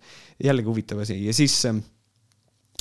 jällegi 0.42 0.72
huvitav 0.72 1.04
asi 1.04 1.18
ja 1.20 1.34
siis 1.36 1.58
ähm, 1.68 1.82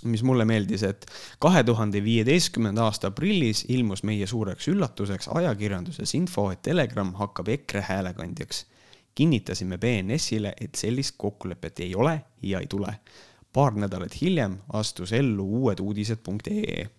mis 0.04 0.24
mulle 0.24 0.46
meeldis, 0.48 0.84
et 0.84 1.06
kahe 1.44 1.64
tuhande 1.68 2.02
viieteistkümnenda 2.04 2.86
aasta 2.88 3.12
aprillis 3.12 3.66
ilmus 3.74 4.04
meie 4.08 4.28
suureks 4.28 4.68
üllatuseks 4.72 5.30
ajakirjanduses 5.34 6.16
info, 6.18 6.50
et 6.52 6.62
Telegram 6.62 7.14
hakkab 7.20 7.52
EKRE 7.58 7.86
häälekandjaks. 7.90 8.66
kinnitasime 9.16 9.78
BNS-ile, 9.78 10.54
et 10.62 10.76
sellist 10.76 11.16
kokkulepet 11.18 11.80
ei 11.80 11.96
ole 11.96 12.22
ja 12.42 12.60
ei 12.60 12.68
tule. 12.68 13.00
paar 13.54 13.76
nädalat 13.76 14.22
hiljem 14.22 14.58
astus 14.74 15.14
ellu 15.14 15.44
uued 15.62 15.80
uudised.ee 15.80 16.90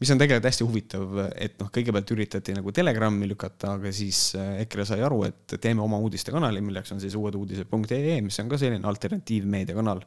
mis 0.00 0.10
on 0.12 0.20
tegelikult 0.20 0.48
hästi 0.50 0.66
huvitav, 0.66 1.18
et 1.40 1.54
noh, 1.60 1.70
kõigepealt 1.72 2.10
üritati 2.12 2.54
nagu 2.56 2.72
Telegrami 2.74 3.28
lükata, 3.30 3.76
aga 3.78 3.92
siis 3.96 4.28
äh, 4.36 4.58
EKRE 4.66 4.88
sai 4.88 5.04
aru, 5.06 5.22
et 5.28 5.56
teeme 5.62 5.84
oma 5.84 6.00
uudistekanali, 6.04 6.60
milleks 6.64 6.92
on 6.92 7.00
siis 7.02 7.16
uueduudised.ee, 7.16 8.18
mis 8.24 8.40
on 8.42 8.50
ka 8.52 8.60
selline 8.60 8.88
alternatiivmeediakanal, 8.90 10.02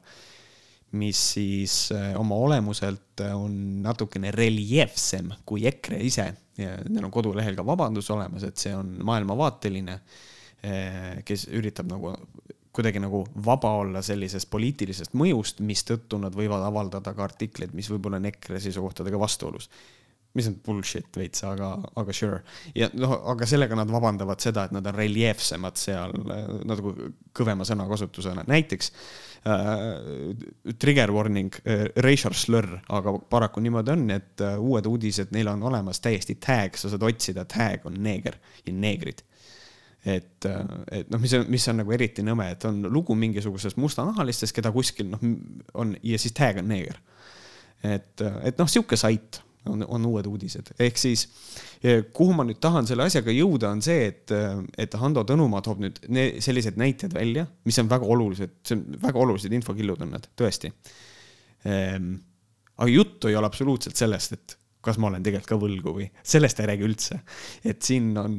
mis 1.00 1.24
siis 1.34 1.80
äh, 1.96 2.12
oma 2.20 2.38
olemuselt 2.38 3.24
on 3.34 3.56
natukene 3.86 4.34
reljeefsem 4.36 5.34
kui 5.46 5.66
EKRE 5.70 6.02
ise. 6.06 6.30
Neil 6.60 7.06
on 7.08 7.14
kodulehel 7.14 7.56
ka 7.56 7.64
vabandus 7.64 8.10
olemas, 8.12 8.44
et 8.44 8.60
see 8.60 8.74
on 8.76 8.98
maailmavaateline, 9.08 10.00
äh, 10.66 11.20
kes 11.26 11.48
üritab 11.56 11.90
nagu 11.90 12.14
kuidagi 12.76 13.02
nagu 13.02 13.24
vaba 13.46 13.72
olla 13.82 14.02
sellisest 14.06 14.50
poliitilisest 14.52 15.16
mõjust, 15.18 15.64
mistõttu 15.66 16.20
nad 16.22 16.36
võivad 16.36 16.64
avaldada 16.68 17.14
ka 17.18 17.26
artikleid, 17.26 17.74
mis 17.78 17.90
võib-olla 17.90 18.20
on 18.22 18.30
EKRE 18.30 18.62
seisukohtadega 18.66 19.20
vastuolus. 19.20 19.70
mis 20.38 20.46
on 20.46 20.60
bullshit 20.66 21.18
veits, 21.18 21.42
aga, 21.44 21.72
aga 21.98 22.14
sure. 22.14 22.44
ja 22.78 22.86
noh, 22.94 23.16
aga 23.32 23.48
sellega 23.50 23.76
nad 23.76 23.90
vabandavad 23.90 24.40
seda, 24.40 24.68
et 24.68 24.76
nad 24.76 24.86
on 24.86 24.94
reljeefsemad 24.94 25.80
seal 25.82 26.14
natuke 26.70 27.10
kõvema 27.34 27.66
sõnakasutusena, 27.66 28.44
näiteks 28.48 28.92
äh, 29.50 29.74
trigger 30.78 31.12
warning 31.12 31.58
äh,, 31.66 31.88
racial 32.06 32.38
slur, 32.38 32.70
aga 32.90 33.16
paraku 33.30 33.66
niimoodi 33.66 33.96
on, 33.96 34.06
et 34.14 34.46
äh, 34.46 34.62
uued 34.62 34.86
uudised, 34.86 35.34
neil 35.34 35.50
on 35.50 35.66
olemas 35.72 36.00
täiesti 36.06 36.38
tag, 36.38 36.78
sa 36.78 36.94
saad 36.94 37.10
otsida, 37.10 37.48
tag 37.50 37.90
on 37.90 37.98
neeger 37.98 38.38
ja 38.68 38.78
neegrid 38.78 39.26
et, 40.06 40.48
et 40.92 41.10
noh, 41.12 41.20
mis 41.20 41.36
mis 41.52 41.68
on 41.72 41.82
nagu 41.82 41.94
eriti 41.96 42.24
nõme, 42.24 42.48
et 42.54 42.66
on 42.70 42.82
lugu 42.88 43.16
mingisugusest 43.20 43.80
mustanahalistest, 43.82 44.56
keda 44.56 44.72
kuskil 44.76 45.10
noh, 45.12 45.24
on 45.80 45.96
ja 46.04 46.20
siis 46.22 46.36
tag 46.38 46.62
on 46.62 46.70
neeger. 46.72 47.00
et, 47.84 48.22
et 48.44 48.60
noh, 48.60 48.70
sihuke 48.70 48.98
sait 49.00 49.42
on, 49.70 49.84
on 49.88 50.06
uued 50.10 50.28
uudised, 50.30 50.72
ehk 50.80 51.00
siis 51.00 51.26
kuhu 52.16 52.36
ma 52.36 52.46
nüüd 52.48 52.62
tahan 52.64 52.88
selle 52.88 53.06
asjaga 53.10 53.34
jõuda, 53.36 53.74
on 53.76 53.84
see, 53.84 54.08
et, 54.12 54.34
et 54.80 54.96
Hando 55.00 55.26
Tõnumaa 55.28 55.64
toob 55.66 55.84
nüüd 55.84 56.00
ne, 56.16 56.26
sellised 56.44 56.80
näited 56.80 57.14
välja, 57.16 57.46
mis 57.68 57.80
on 57.84 57.92
väga 57.92 58.08
olulised, 58.16 58.56
see 58.68 58.80
on 58.80 59.02
väga 59.04 59.24
olulised 59.26 59.56
infokillud 59.60 60.08
on 60.08 60.16
need, 60.16 60.32
tõesti 60.40 60.72
ehm,. 61.68 62.16
aga 62.80 62.90
juttu 62.92 63.28
ei 63.28 63.36
ole 63.36 63.48
absoluutselt 63.52 64.00
sellest, 64.00 64.40
et 64.40 64.59
kas 64.84 64.96
ma 65.02 65.10
olen 65.10 65.24
tegelikult 65.24 65.50
ka 65.50 65.58
võlgu 65.60 65.92
või, 65.98 66.06
sellest 66.24 66.62
ei 66.62 66.70
räägi 66.70 66.86
üldse. 66.88 67.18
et 67.68 67.82
siin 67.84 68.14
on, 68.18 68.36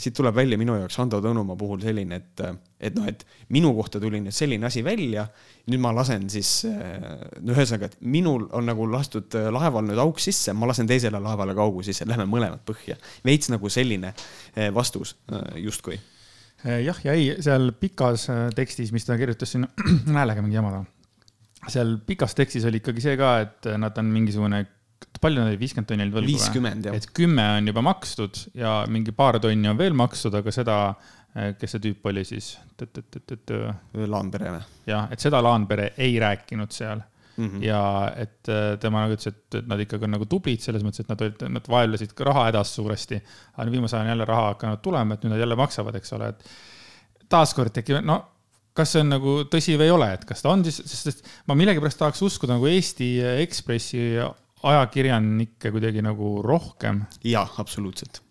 siit 0.00 0.14
tuleb 0.16 0.34
välja 0.36 0.56
minu 0.60 0.76
jaoks 0.78 0.96
Hando 0.96 1.20
Tõnumaa 1.20 1.58
puhul 1.60 1.82
selline, 1.84 2.16
et, 2.16 2.44
et 2.80 2.96
noh, 2.96 3.04
et 3.10 3.26
minu 3.52 3.74
kohta 3.76 4.00
tuli 4.00 4.22
nüüd 4.24 4.34
selline 4.36 4.68
asi 4.70 4.80
välja, 4.84 5.26
nüüd 5.68 5.82
ma 5.84 5.92
lasen 5.96 6.30
siis, 6.32 6.64
no 6.64 7.52
ühesõnaga, 7.52 7.90
et 7.92 8.00
minul 8.00 8.48
on 8.56 8.68
nagu 8.70 8.88
lastud 8.88 9.36
laeval 9.52 9.84
nüüd 9.90 10.00
auk 10.00 10.22
sisse, 10.22 10.56
ma 10.56 10.70
lasen 10.70 10.88
teisele 10.88 11.20
laevale 11.20 11.56
ka 11.56 11.66
augu 11.68 11.84
sisse, 11.84 12.08
lähme 12.08 12.24
mõlemad 12.30 12.64
põhja. 12.64 12.96
veits 13.24 13.52
nagu 13.52 13.68
selline 13.68 14.14
vastus 14.72 15.16
justkui. 15.60 16.00
jah, 16.64 17.04
ja 17.04 17.12
ei, 17.12 17.34
seal 17.44 17.74
pikas 17.76 18.30
tekstis, 18.56 18.96
mis 18.96 19.04
ta 19.04 19.18
kirjutas 19.20 19.52
siin 19.52 19.68
häälega 20.16 20.40
mingi 20.40 20.56
jama 20.56 20.72
taha 20.72 20.92
seal 21.66 21.96
pikas 22.06 22.34
tekstis 22.38 22.64
oli 22.68 22.78
ikkagi 22.80 23.02
see 23.02 23.16
ka, 23.18 23.30
et 23.42 23.68
nad 23.80 23.96
on 23.98 24.08
mingisugune 24.14 24.62
palju 25.22 25.42
olid, 25.42 25.58
viiskümmend 25.60 25.90
tonni 25.90 26.06
olid 26.06 26.16
võlgu 26.16 26.32
viiskümmend, 26.32 26.88
jah. 26.88 26.96
et 26.98 27.08
kümme 27.16 27.44
on 27.58 27.70
juba 27.72 27.84
makstud 27.86 28.40
ja 28.58 28.78
mingi 28.92 29.14
paar 29.16 29.40
tonni 29.42 29.70
on 29.70 29.78
veel 29.78 29.96
makstud, 29.98 30.34
aga 30.38 30.54
seda, 30.54 30.78
eh, 31.34 31.52
kes 31.60 31.76
see 31.76 31.84
tüüp 31.88 32.08
oli 32.10 32.24
siis? 32.28 32.54
Laanpere 34.12 34.54
või? 34.56 34.62
jah, 34.90 35.10
et 35.12 35.22
seda 35.22 35.42
Laanpere 35.44 35.92
ei 36.02 36.18
rääkinud 36.22 36.74
seal 36.74 37.00
mm. 37.00 37.48
-hmm. 37.48 37.64
ja 37.64 37.82
et 38.16 38.52
eh, 38.52 38.76
tema 38.82 39.04
nagu 39.04 39.16
ütles, 39.16 39.32
et, 39.32 39.58
nad 39.66 39.82
ikkagi 39.82 40.08
on 40.08 40.16
nagu 40.18 40.28
tublid 40.30 40.62
selles 40.64 40.86
mõttes, 40.86 41.04
et 41.04 41.12
nad 41.12 41.26
olid, 41.26 41.44
nad 41.58 41.68
vaevlesid 41.76 42.14
ka 42.16 42.30
raha 42.30 42.48
hädas 42.50 42.74
suuresti. 42.78 43.20
aga 43.56 43.70
viimasel 43.70 44.00
ajal 44.00 44.06
on 44.06 44.14
jälle 44.14 44.30
raha 44.32 44.48
hakanud 44.54 44.82
tulema, 44.82 45.14
et 45.14 45.24
nüüd 45.24 45.36
nad 45.36 45.44
jälle 45.44 45.58
maksavad, 45.58 46.00
eks 46.00 46.16
ole, 46.16 46.32
et 46.34 47.28
taaskord 47.28 47.74
tekib, 47.74 48.02
no 48.04 48.22
kas 48.76 48.92
see 48.92 49.00
on 49.00 49.14
nagu 49.14 49.36
tõsi 49.48 49.76
või 49.80 49.88
ei 49.88 49.94
ole, 49.94 50.08
et 50.12 50.24
kas 50.28 50.42
ta 50.44 50.50
on 50.52 50.64
siis, 50.66 50.82
sest 50.84 51.24
ma 51.48 51.56
millegipärast 51.56 51.98
tahaks 52.02 52.22
uskuda 52.26 52.58
nagu 52.58 52.68
Eesti 52.68 53.08
Ekspressi 53.42 54.02
ajakirjanikke 54.70 55.72
kuidagi 55.74 56.04
nagu 56.04 56.36
rohkem. 56.44 57.04
jah, 57.24 57.52
absoluutselt. 57.62 58.22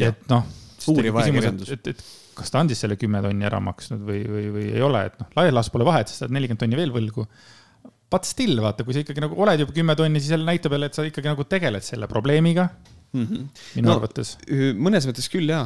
et 0.00 0.28
noh. 0.30 0.46
uuriv 0.92 1.20
ajakirjandus. 1.22 1.74
et, 1.74 1.92
et 1.94 2.04
kas 2.34 2.50
ta 2.50 2.62
on 2.62 2.70
siis 2.70 2.82
selle 2.84 2.98
kümme 3.00 3.20
tonni 3.24 3.46
ära 3.46 3.60
maksnud 3.62 4.02
või, 4.06 4.24
või, 4.28 4.48
või 4.54 4.64
ei 4.72 4.82
ole, 4.82 5.04
et 5.10 5.20
noh, 5.20 5.30
laias 5.38 5.54
laastus 5.54 5.74
pole 5.74 5.86
vahet, 5.86 6.10
sest 6.10 6.22
sa 6.22 6.26
oled 6.26 6.38
nelikümmend 6.38 6.64
tonni 6.64 6.80
veel 6.80 6.94
võlgu. 6.94 7.26
But 8.10 8.26
still, 8.28 8.58
vaata, 8.62 8.86
kui 8.86 8.94
sa 8.94 9.02
ikkagi 9.02 9.22
nagu 9.24 9.38
oled 9.42 9.62
juba 9.64 9.74
kümme 9.74 9.94
tonni, 9.98 10.20
siis 10.22 10.34
jälle 10.34 10.46
näitab 10.46 10.74
jälle, 10.74 10.90
et 10.90 10.98
sa 10.98 11.06
ikkagi 11.06 11.30
nagu 11.30 11.46
tegeled 11.50 11.86
selle 11.86 12.06
probleemiga 12.10 12.68
mm. 12.68 13.24
-hmm. 13.24 13.48
minu 13.78 13.88
no, 13.88 13.96
arvates. 13.96 14.36
mõnes 14.74 15.08
mõttes 15.08 15.30
küll 15.32 15.50
jaa, 15.50 15.64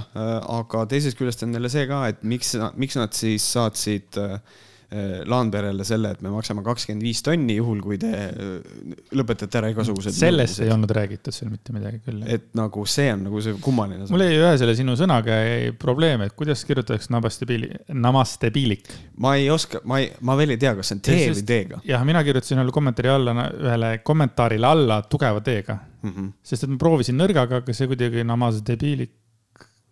aga 0.61 0.87
teisest 0.93 1.19
küljest 1.19 1.45
on 1.45 1.57
jälle 1.57 1.73
see 1.73 1.88
ka, 1.91 2.07
et 2.12 2.23
miks, 2.23 2.55
miks 2.77 2.97
nad 3.00 3.17
siis 3.17 3.53
saatsid 3.57 4.21
äh, 4.21 4.38
Äh, 4.38 4.67
Laanperele 4.88 5.85
selle, 5.85 6.14
et 6.14 6.23
me 6.25 6.30
maksame 6.33 6.62
kakskümmend 6.64 7.04
viis 7.04 7.21
tonni, 7.21 7.59
juhul 7.59 7.83
kui 7.85 7.99
te 8.00 8.09
äh, 8.09 8.95
lõpetate 9.12 9.59
ära 9.61 9.68
igasugused. 9.75 10.14
sellest 10.16 10.62
ei 10.64 10.71
olnud 10.73 10.95
räägitud 10.97 11.35
seal 11.37 11.50
mitte 11.52 11.75
midagi 11.76 12.00
küll. 12.07 12.23
et 12.25 12.47
nagu 12.57 12.85
see 12.88 13.11
on 13.12 13.26
nagu 13.26 13.42
see 13.45 13.59
kummaline. 13.61 14.07
mul 14.09 14.25
jäi 14.25 14.38
ühe 14.38 14.54
selle 14.62 14.73
sinu 14.78 14.95
sõnaga 14.97 15.37
probleem, 15.83 16.25
et 16.25 16.33
kuidas 16.38 16.64
kirjutatakse 16.64 17.12
namaste-piili, 17.12 17.68
namaste-piilik. 17.92 18.88
ma 19.21 19.35
ei 19.37 19.50
oska, 19.52 19.83
ma 19.85 20.00
ei, 20.00 20.09
ma 20.25 20.38
veel 20.40 20.57
ei 20.57 20.62
tea, 20.64 20.73
kas 20.80 20.88
see 20.88 20.97
on 20.97 21.04
T 21.04 21.18
või 21.26 21.45
D-ga. 21.52 21.83
jah, 21.92 22.09
mina 22.09 22.25
kirjutasin 22.25 22.62
ühele 22.62 22.73
kommentaari 22.78 23.12
alla, 23.12 23.37
ühele 23.61 23.92
kommentaarile 24.09 24.73
alla 24.73 25.02
tugeva 25.04 25.45
T-ga 25.45 25.76
mm. 25.76 26.09
-hmm. 26.14 26.33
sest 26.40 26.64
et 26.64 26.73
ma 26.73 26.80
proovisin 26.80 27.21
nõrgaga, 27.21 27.61
aga 27.61 27.76
see 27.76 27.92
kuidagi 27.92 28.25
namaste-piilik 28.25 29.12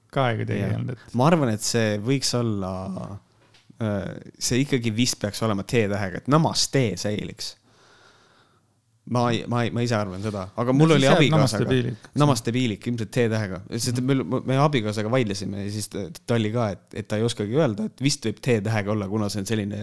ka 0.08 0.30
ei 0.32 0.40
kuidagi 0.40 0.64
ei 0.70 0.74
olnud, 0.80 0.96
et. 0.96 1.14
ma 1.20 1.28
arvan, 1.28 1.52
et 1.52 1.68
see 1.68 2.00
võiks 2.00 2.32
olla 2.40 2.74
Äh, 2.96 3.25
see 3.78 4.64
ikkagi 4.64 4.92
vist 4.96 5.20
peaks 5.20 5.42
olema 5.44 5.66
T-tähega, 5.68 6.22
et 6.22 6.28
namaste 6.32 6.88
säiliks. 7.00 7.54
ma 9.12 9.28
ei, 9.30 9.44
ma 9.46 9.60
ei, 9.62 9.70
ma 9.70 9.84
ise 9.84 9.94
arvan 9.94 10.22
seda, 10.24 10.48
aga 10.58 10.72
mul 10.74 10.90
no, 10.90 10.96
oli 10.96 11.06
abikaasaga, 11.06 11.76
namaste 12.18 12.50
piilik, 12.56 12.88
ilmselt 12.90 13.12
T-tähega, 13.14 13.60
sest 13.70 14.00
me, 14.02 14.16
me 14.18 14.56
abikaasaga 14.58 15.12
vaidlesime 15.12 15.62
ja 15.62 15.74
siis 15.76 15.86
ta 15.92 16.34
oli 16.34 16.50
ka, 16.54 16.70
et, 16.74 16.88
et 17.02 17.06
ta 17.06 17.20
ei 17.20 17.26
oskagi 17.26 17.54
öelda, 17.54 17.86
et 17.86 18.02
vist 18.02 18.26
võib 18.26 18.40
T-tähega 18.42 18.90
olla, 18.96 19.06
kuna 19.12 19.28
see 19.30 19.44
on 19.44 19.50
selline 19.52 19.82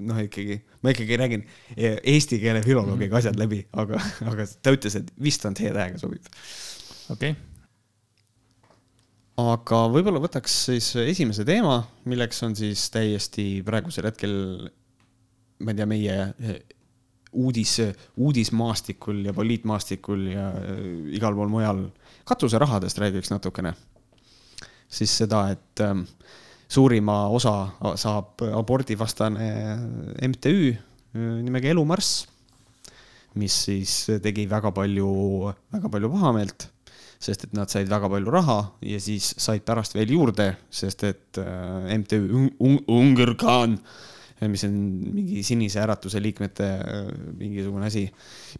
noh, 0.00 0.18
ikkagi, 0.24 0.58
ma 0.82 0.96
ikkagi 0.96 1.20
räägin 1.20 1.46
eesti 1.76 2.40
keele 2.42 2.64
filoloogiga 2.66 3.20
asjad 3.20 3.38
läbi, 3.38 3.62
aga, 3.84 4.02
aga 4.32 4.48
ta 4.58 4.74
ütles, 4.74 4.98
et 4.98 5.14
vist 5.22 5.46
on 5.46 5.54
T-tähega 5.60 6.02
sobib. 6.02 6.26
okei 7.12 7.36
okay 7.36 7.49
aga 9.52 9.84
võib-olla 9.92 10.20
võtaks 10.22 10.54
siis 10.68 10.90
esimese 11.02 11.44
teema, 11.46 11.78
milleks 12.10 12.42
on 12.46 12.56
siis 12.58 12.82
täiesti 12.92 13.60
praegusel 13.66 14.08
hetkel, 14.08 14.34
ma 15.64 15.72
ei 15.72 15.78
tea, 15.78 15.86
meie 15.90 16.16
eh, 16.40 16.58
uudis, 17.38 17.76
uudismaastikul 18.20 19.22
ja 19.28 19.34
poliitmaastikul 19.36 20.26
ja 20.32 20.48
eh, 20.62 20.82
igal 21.18 21.36
pool 21.38 21.52
mujal 21.52 21.84
katuserahadest 22.28 23.00
räägiks 23.02 23.32
natukene. 23.32 23.74
siis 24.90 25.12
seda, 25.22 25.44
et 25.54 25.84
eh, 25.84 26.02
suurima 26.70 27.22
osa 27.28 27.54
saab 27.98 28.42
abordivastane 28.50 29.52
MTÜ 30.28 30.74
nimega 31.42 31.70
Elumarss, 31.70 32.26
mis 33.38 33.54
siis 33.66 33.94
tegi 34.22 34.46
väga 34.50 34.70
palju, 34.74 35.08
väga 35.72 35.90
palju 35.90 36.10
pahameelt 36.10 36.68
sest 37.20 37.44
et 37.44 37.56
nad 37.56 37.68
said 37.68 37.88
väga 37.90 38.08
palju 38.08 38.32
raha 38.32 38.60
ja 38.88 39.00
siis 39.02 39.34
said 39.36 39.64
pärast 39.66 39.96
veel 39.96 40.14
juurde, 40.14 40.54
sest 40.72 41.04
et 41.08 41.40
äh, 41.42 41.90
MTÜ 42.00 42.22
Unger 42.88 43.34
Khan, 43.40 43.76
mis 44.48 44.64
on 44.64 44.76
mingi 45.12 45.42
Sinise 45.44 45.82
Äratuse 45.82 46.22
liikmete 46.24 46.68
äh, 46.80 47.10
mingisugune 47.36 47.90
asi, 47.90 48.06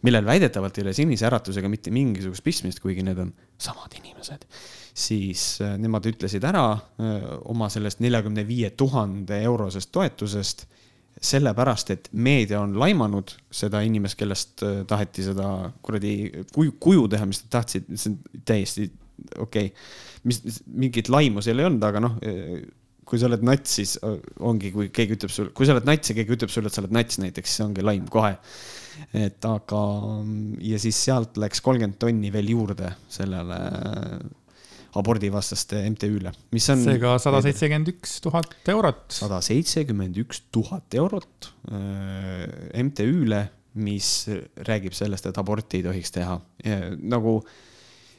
millel 0.05 0.27
väidetavalt 0.29 0.77
ei 0.77 0.85
ole 0.85 0.93
Sinise 0.93 1.25
Äratusega 1.31 1.71
mitte 1.73 1.93
mingisugust 1.93 2.45
pistmist, 2.45 2.83
kuigi 2.83 3.05
need 3.07 3.23
on 3.23 3.33
samad 3.61 3.97
inimesed, 3.97 4.45
siis 4.93 5.55
äh, 5.65 5.73
nemad 5.81 6.05
ütlesid 6.13 6.45
ära 6.45 6.67
oma 7.49 7.71
sellest 7.73 8.03
neljakümne 8.05 8.45
viie 8.45 8.75
tuhande 8.77 9.41
eurosest 9.41 9.89
toetusest 9.95 10.67
sellepärast, 11.21 11.91
et 11.93 12.09
meedia 12.17 12.61
on 12.63 12.73
laimanud 12.81 13.35
seda 13.53 13.83
inimest, 13.85 14.17
kellest 14.19 14.63
äh, 14.65 14.81
taheti 14.89 15.25
seda 15.27 15.47
kuradi 15.85 16.15
kuju, 16.55 16.75
kuju 16.81 17.07
teha, 17.13 17.27
mis 17.29 17.43
nad 17.43 17.53
tahtsid, 17.59 17.91
see 17.93 18.13
on 18.13 18.41
täiesti 18.47 18.87
okei 19.37 19.69
okay.. 19.69 19.89
mis, 20.27 20.41
mingit 20.65 21.11
laimu 21.13 21.43
seal 21.45 21.61
ei 21.61 21.69
olnud, 21.69 21.85
aga 21.85 22.01
noh, 22.03 22.17
äh, 22.25 22.61
kui 23.05 23.21
sa 23.21 23.27
oled 23.29 23.45
nats, 23.45 23.77
siis 23.77 23.95
äh, 24.01 24.17
ongi, 24.47 24.71
kui 24.73 24.89
keegi 24.93 25.17
ütleb 25.19 25.33
sulle, 25.33 25.53
kui 25.57 25.67
sa 25.67 25.75
oled 25.75 25.87
nats 25.89 26.09
ja 26.09 26.17
keegi 26.17 26.37
ütleb 26.37 26.53
sulle, 26.53 26.71
et 26.71 26.77
sa 26.77 26.83
oled 26.83 26.95
nats 26.97 27.21
näiteks, 27.21 27.53
siis 27.53 27.65
ongi 27.67 27.85
laim 27.85 28.09
kohe. 28.11 28.33
et 29.17 29.45
aga, 29.47 29.81
ja 30.61 30.77
siis 30.81 30.97
sealt 31.05 31.37
läks 31.41 31.61
kolmkümmend 31.65 31.97
tonni 32.01 32.29
veel 32.33 32.51
juurde 32.53 32.91
sellele 33.09 33.57
abordivastaste 34.99 35.79
MTÜ-le, 35.89 36.33
mis 36.51 36.67
on. 36.73 36.83
seega 36.83 37.15
sada 37.21 37.39
seitsekümmend 37.45 37.91
üks 37.93 38.17
tuhat 38.23 38.71
eurot. 38.73 39.03
sada 39.15 39.39
seitsekümmend 39.43 40.17
üks 40.23 40.43
tuhat 40.51 40.97
eurot 40.99 41.51
äh, 41.71 42.83
MTÜ-le, 42.83 43.45
mis 43.79 44.11
räägib 44.67 44.95
sellest, 44.97 45.29
et 45.29 45.37
aborti 45.39 45.79
ei 45.79 45.85
tohiks 45.85 46.11
teha. 46.11 46.35
nagu, 46.99 47.37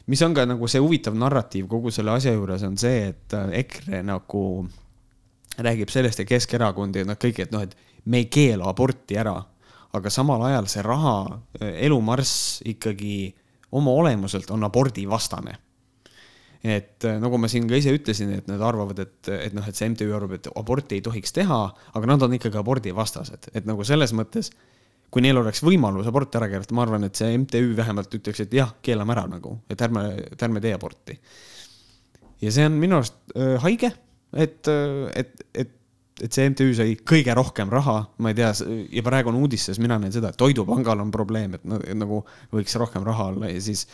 mis 0.08 0.22
on 0.24 0.36
ka 0.36 0.46
nagu 0.48 0.68
see 0.70 0.80
huvitav 0.80 1.16
narratiiv 1.18 1.68
kogu 1.68 1.92
selle 1.92 2.14
asja 2.16 2.32
juures 2.32 2.64
on 2.68 2.78
see, 2.80 3.10
et 3.12 3.36
äh, 3.36 3.52
EKRE 3.60 4.00
nagu 4.08 4.44
räägib 5.60 5.92
sellest 5.92 6.22
ja 6.22 6.28
Keskerakond 6.28 6.96
ja 6.96 7.04
nad 7.04 7.20
kõik, 7.20 7.42
et 7.44 7.52
noh, 7.52 7.66
et 7.66 7.76
me 8.08 8.22
ei 8.24 8.30
keela 8.32 8.70
aborti 8.72 9.18
ära, 9.20 9.36
aga 9.92 10.10
samal 10.10 10.40
ajal 10.48 10.70
see 10.72 10.86
raha, 10.86 11.18
äh, 11.60 11.76
elumarss 11.84 12.62
ikkagi 12.64 13.34
oma 13.76 13.92
olemuselt 14.00 14.48
on 14.52 14.64
abordivastane 14.64 15.58
et 16.62 17.04
äh, 17.08 17.16
nagu 17.22 17.38
ma 17.42 17.50
siin 17.50 17.66
ka 17.70 17.78
ise 17.78 17.94
ütlesin, 17.94 18.30
et 18.38 18.50
nad 18.50 18.62
arvavad, 18.62 19.00
et, 19.02 19.30
et 19.34 19.54
noh, 19.56 19.66
et 19.66 19.78
see 19.78 19.88
MTÜ 19.90 20.12
arvab, 20.14 20.36
et 20.38 20.46
aborti 20.54 20.98
ei 20.98 21.04
tohiks 21.04 21.34
teha, 21.34 21.62
aga 21.98 22.10
nad 22.10 22.22
on 22.22 22.36
ikkagi 22.38 22.60
abordivastased, 22.60 23.50
et 23.52 23.66
nagu 23.66 23.86
selles 23.86 24.14
mõttes, 24.14 24.52
kui 25.12 25.24
neil 25.24 25.42
oleks 25.42 25.60
võimalus 25.66 26.06
abort 26.08 26.38
ära 26.38 26.48
keelata, 26.52 26.74
ma 26.76 26.86
arvan, 26.86 27.08
et 27.08 27.18
see 27.18 27.34
MTÜ 27.34 27.74
vähemalt 27.78 28.14
ütleks, 28.14 28.44
et 28.46 28.54
jah, 28.56 28.76
keelame 28.84 29.16
ära 29.16 29.26
nagu, 29.34 29.58
et 29.70 29.82
ärme, 29.82 30.06
et 30.30 30.46
ärme 30.46 30.62
tee 30.62 30.74
aborti. 30.76 31.18
ja 32.42 32.54
see 32.54 32.66
on 32.70 32.78
minu 32.78 33.00
arust 33.00 33.18
äh, 33.34 33.58
haige, 33.66 33.92
et, 34.32 34.70
äh, 34.70 35.10
et, 35.18 35.46
et 35.54 35.78
et 36.20 36.34
see 36.34 36.44
MTÜ 36.50 36.66
sai 36.76 36.94
kõige 37.08 37.32
rohkem 37.36 37.70
raha, 37.72 37.94
ma 38.22 38.32
ei 38.32 38.36
tea, 38.36 38.50
ja 38.92 39.02
praegu 39.04 39.30
on 39.32 39.38
uudistes, 39.40 39.78
mina 39.80 39.96
näen 40.00 40.12
seda, 40.12 40.32
et 40.32 40.38
Toidupangal 40.40 41.00
on 41.00 41.12
probleem, 41.14 41.54
et 41.56 41.94
nagu 41.96 42.20
võiks 42.52 42.74
rohkem 42.80 43.04
raha 43.06 43.30
olla 43.30 43.48
ja 43.48 43.60
siis 43.64 43.86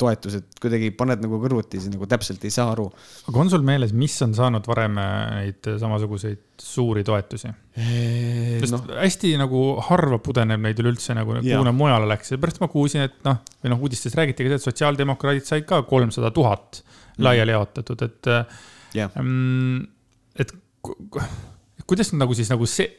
toetused 0.00 0.58
kuidagi 0.62 0.90
paned 0.96 1.22
nagu 1.22 1.38
kõrvuti, 1.42 1.78
siis 1.78 1.92
nagu 1.92 2.08
täpselt 2.10 2.42
ei 2.46 2.54
saa 2.54 2.72
aru. 2.74 2.88
aga 3.30 3.42
on 3.42 3.52
sul 3.52 3.62
meeles, 3.66 3.94
mis 3.96 4.16
on 4.26 4.34
saanud 4.36 4.66
varem 4.70 4.98
neid 4.98 5.70
samasuguseid 5.82 6.42
suuri 6.60 7.04
toetusi? 7.06 7.52
sest 7.80 8.74
no. 8.74 8.82
hästi 8.98 9.36
nagu 9.40 9.62
harva 9.86 10.18
pudeneb 10.22 10.60
neid 10.64 10.82
üleüldse 10.82 11.14
nagu, 11.16 11.38
kuhu 11.38 11.62
nad 11.68 11.76
mujale 11.76 12.08
läks, 12.10 12.34
seepärast 12.34 12.60
ma 12.64 12.70
kuulsin, 12.72 13.06
et 13.06 13.22
noh, 13.26 13.38
või 13.62 13.74
noh, 13.74 13.86
uudistes 13.86 14.18
räägiti 14.18 14.44
ka 14.44 14.52
seda, 14.52 14.58
et 14.60 14.66
sotsiaaldemokraadid 14.66 15.46
said 15.46 15.68
ka 15.70 15.84
kolmsada 15.88 16.32
tuhat 16.34 16.82
mhm. 16.82 17.24
laiali 17.28 17.56
jaotatud, 17.56 18.04
et 18.10 18.34
yeah.. 18.98 19.14
Mm, 19.22 19.86
et 20.40 20.52
kuidas 21.90 22.12
nagu 22.14 22.36
siis 22.38 22.52
nagu 22.52 22.68
see, 22.70 22.92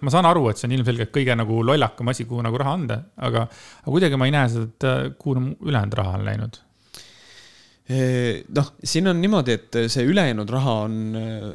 ma 0.00 0.14
saan 0.14 0.28
aru, 0.30 0.48
et 0.50 0.60
see 0.60 0.68
on 0.70 0.78
ilmselgelt 0.78 1.12
kõige 1.14 1.36
nagu 1.38 1.60
lollakam 1.66 2.10
asi, 2.12 2.26
kuhu 2.28 2.42
nagu 2.46 2.58
raha 2.60 2.74
anda, 2.78 2.98
aga, 3.20 3.46
aga 3.84 3.92
kuidagi 3.92 4.20
ma 4.20 4.28
ei 4.30 4.34
näe 4.34 4.50
seda, 4.52 4.66
et 4.72 5.16
kuhu 5.20 5.46
ülejäänud 5.60 6.00
raha 6.00 6.18
on 6.18 6.28
läinud 6.30 6.60
noh, 8.54 8.68
siin 8.86 9.08
on 9.10 9.18
niimoodi, 9.20 9.54
et 9.56 9.78
see 9.90 10.04
ülejäänud 10.06 10.50
raha 10.52 10.74
on, 10.84 10.96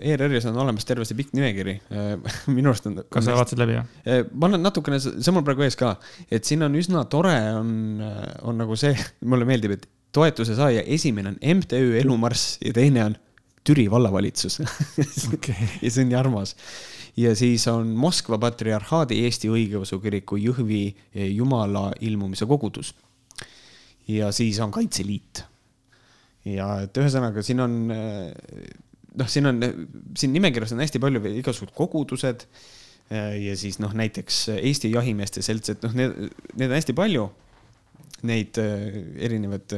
ERR-is 0.03 0.47
on 0.49 0.57
olemas 0.65 0.87
terve 0.87 1.07
see 1.07 1.17
pikk 1.17 1.35
nimekiri. 1.37 1.75
minu 2.55 2.71
arust 2.71 2.89
on. 2.89 2.99
kas 3.11 3.27
sa 3.27 3.37
vaatasid 3.37 3.61
läbi, 3.61 3.77
jah? 3.77 4.25
ma 4.33 4.49
olen 4.49 4.63
natukene, 4.65 4.99
see 5.03 5.31
on 5.31 5.39
mul 5.39 5.45
praegu 5.47 5.65
ees 5.65 5.79
ka, 5.79 5.95
et 6.33 6.47
siin 6.47 6.65
on 6.67 6.75
üsna 6.79 7.05
tore, 7.11 7.35
on, 7.55 7.69
on 8.43 8.59
nagu 8.63 8.79
see, 8.79 8.95
mulle 9.31 9.47
meeldib, 9.47 9.77
et 9.77 9.87
toetuse 10.15 10.55
saaja 10.57 10.83
esimene 10.95 11.33
on 11.33 11.39
MTÜ 11.59 11.99
Elumarss 12.01 12.57
ja 12.63 12.75
teine 12.75 13.03
on 13.09 13.17
Türi 13.65 13.87
vallavalitsus 13.91 14.59
okay. 15.33 15.67
ja 15.83 15.89
see 15.89 16.03
on 16.03 16.11
nii 16.11 16.19
armas. 16.19 16.53
ja 17.17 17.33
siis 17.37 17.65
on 17.71 17.95
Moskva 17.97 18.37
patriarhaadi 18.41 19.23
Eesti 19.25 19.49
Õigeusu 19.49 19.99
Kiriku 20.03 20.37
Jõhvi 20.37 20.85
eh, 20.91 21.31
Jumala 21.33 21.89
ilmumise 22.05 22.45
kogudus. 22.45 22.93
ja 24.07 24.31
siis 24.31 24.59
on 24.61 24.73
Kaitseliit. 24.75 25.43
ja 26.45 26.69
et 26.85 26.97
ühesõnaga 27.01 27.43
siin 27.45 27.65
on 27.65 27.77
eh, 27.95 28.33
noh, 29.17 29.29
siin 29.31 29.49
on, 29.49 29.61
siin 30.17 30.35
nimekirjas 30.35 30.75
on 30.75 30.83
hästi 30.85 31.01
palju 31.01 31.23
igasugused 31.39 31.73
kogudused. 31.75 32.45
Eh, 33.09 33.33
ja 33.47 33.57
siis 33.57 33.79
noh, 33.81 33.93
näiteks 33.93 34.47
Eesti 34.59 34.91
Jahimeeste 34.93 35.41
Selts, 35.45 35.73
et 35.73 35.83
noh, 35.85 35.93
need, 35.97 36.29
need 36.53 36.69
on 36.69 36.77
hästi 36.77 36.93
palju. 36.97 37.27
Neid 38.25 38.57
erinevaid 38.57 39.73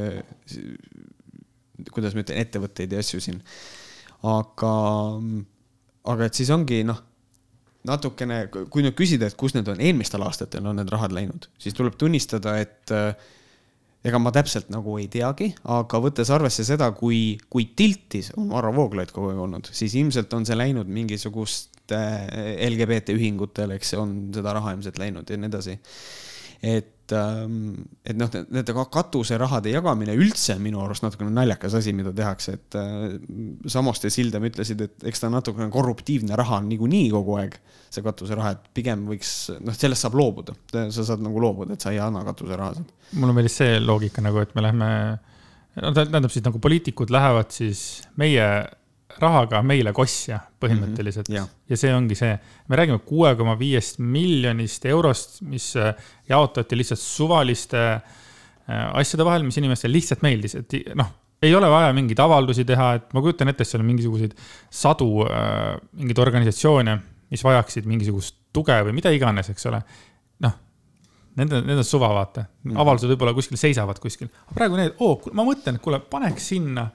kuidas 1.93 2.15
ma 2.15 2.23
ütlen, 2.25 2.41
ettevõtteid 2.43 2.95
ja 2.95 3.03
asju 3.03 3.21
siin. 3.23 3.41
aga, 4.27 4.73
aga 6.13 6.27
et 6.27 6.39
siis 6.39 6.49
ongi 6.53 6.81
noh, 6.87 7.01
natukene, 7.87 8.45
kui 8.51 8.83
nüüd 8.83 8.97
küsida, 8.97 9.29
et 9.29 9.37
kus 9.39 9.55
need 9.55 9.67
on 9.71 9.81
eelmistel 9.83 10.23
aastatel 10.25 10.65
on 10.67 10.79
need 10.81 10.91
rahad 10.91 11.13
läinud, 11.15 11.47
siis 11.61 11.75
tuleb 11.77 11.95
tunnistada, 11.99 12.57
et 12.59 12.93
äh, 12.95 13.13
ega 14.07 14.19
ma 14.21 14.31
täpselt 14.35 14.69
nagu 14.73 14.97
ei 15.01 15.07
teagi, 15.11 15.51
aga 15.73 16.01
võttes 16.03 16.29
arvesse 16.33 16.65
seda, 16.67 16.89
kui, 16.95 17.37
kui 17.51 17.69
tiltis 17.77 18.31
on 18.37 18.51
Varro 18.53 18.73
Vooglaid 18.75 19.11
kogu 19.15 19.31
aeg 19.31 19.41
olnud, 19.47 19.71
siis 19.75 19.95
ilmselt 19.99 20.33
on 20.37 20.47
see 20.47 20.57
läinud 20.57 20.89
mingisuguste 20.91 22.01
LGBT 22.67 23.15
ühingutele, 23.15 23.77
eks 23.79 23.95
on 23.99 24.17
seda 24.35 24.55
raha 24.57 24.75
ilmselt 24.75 24.99
läinud 25.01 25.29
ja 25.29 25.39
nii 25.39 25.51
edasi. 25.51 25.77
Et 26.61 26.93
ähm, 27.15 27.85
et 28.05 28.17
noh, 28.17 28.29
nende 28.51 28.73
katuserahade 28.91 29.71
jagamine 29.71 30.15
üldse 30.17 30.55
on 30.55 30.63
minu 30.63 30.81
arust 30.83 31.05
natukene 31.05 31.31
naljakas 31.33 31.77
asi, 31.79 31.93
mida 31.95 32.11
tehakse, 32.15 32.57
et 32.57 32.77
äh, 32.79 33.17
Samoste 33.71 34.11
Sildam 34.13 34.47
ütlesid, 34.47 34.81
et 34.83 35.07
eks 35.11 35.23
ta 35.23 35.31
natukene 35.31 35.69
korruptiivne 35.73 36.37
raha 36.39 36.61
on 36.61 36.69
niikuinii 36.71 37.11
kogu 37.13 37.37
aeg, 37.41 37.57
see 37.93 38.03
katuseraha, 38.05 38.55
et 38.55 38.71
pigem 38.77 39.05
võiks, 39.11 39.33
noh, 39.63 39.77
sellest 39.77 40.07
saab 40.07 40.17
loobuda, 40.19 40.57
sa 40.73 41.07
saad 41.11 41.23
nagu 41.23 41.41
loobuda, 41.43 41.77
et 41.77 41.85
sa 41.85 41.93
ei 41.95 42.01
anna 42.03 42.25
katuserahasid. 42.27 42.91
mulle 43.21 43.37
meeldis 43.37 43.61
see 43.61 43.79
loogika 43.83 44.23
nagu, 44.25 44.41
et 44.43 44.55
me 44.57 44.65
lähme, 44.65 44.89
no 45.79 45.93
tähendab 45.95 46.33
siis 46.33 46.45
nagu 46.47 46.61
poliitikud 46.63 47.13
lähevad 47.13 47.53
siis 47.55 47.87
meie 48.19 48.47
rahaga 49.21 49.61
meile 49.65 49.93
kosja 49.95 50.39
põhimõtteliselt. 50.61 51.29
mm. 51.29 51.37
-hmm, 51.37 51.61
ja 51.69 51.79
see 51.79 51.93
ongi 51.95 52.17
see, 52.17 52.33
me 52.67 52.79
räägime 52.79 52.99
kuue 53.05 53.35
koma 53.39 53.57
viiest 53.59 53.99
miljonist 53.99 54.85
eurost, 54.85 55.41
mis 55.41 55.75
äh, 55.75 55.93
jaotati 56.29 56.77
lihtsalt 56.77 57.01
suvaliste 57.01 57.83
äh, 57.93 58.83
asjade 58.93 59.25
vahel, 59.25 59.45
mis 59.47 59.57
inimestele 59.57 59.93
lihtsalt 59.93 60.25
meeldis, 60.25 60.55
et 60.61 60.77
noh, 60.95 61.11
ei 61.41 61.55
ole 61.55 61.69
vaja 61.69 61.93
mingeid 61.93 62.19
avaldusi 62.19 62.65
teha, 62.65 62.93
et 62.97 63.13
ma 63.13 63.21
kujutan 63.21 63.51
ette, 63.51 63.63
et 63.63 63.69
seal 63.69 63.83
on 63.83 63.89
mingisuguseid 63.91 64.33
sadu 64.73 65.09
äh, 65.27 65.75
mingeid 65.99 66.21
organisatsioone, 66.23 66.97
mis 67.31 67.43
vajaksid 67.43 67.87
mingisugust 67.89 68.37
tuge 68.55 68.77
või 68.87 68.95
mida 68.97 69.11
iganes, 69.13 69.51
eks 69.53 69.67
ole. 69.69 69.81
noh, 70.45 70.53
nende, 71.37 71.61
need 71.65 71.81
on 71.81 71.85
suva, 71.85 72.09
vaata. 72.15 72.47
Mm, 72.63 72.79
avaldused 72.81 73.11
võib-olla 73.13 73.35
kuskil 73.37 73.59
seisavad 73.61 73.99
kuskil, 74.01 74.31
aga 74.47 74.57
praegu 74.57 74.79
need 74.79 74.95
oh,, 75.03 75.27
ma 75.37 75.45
mõtlen, 75.47 75.77
et 75.77 75.83
kuule, 75.83 75.99
paneks 76.11 76.49
sinna 76.53 76.87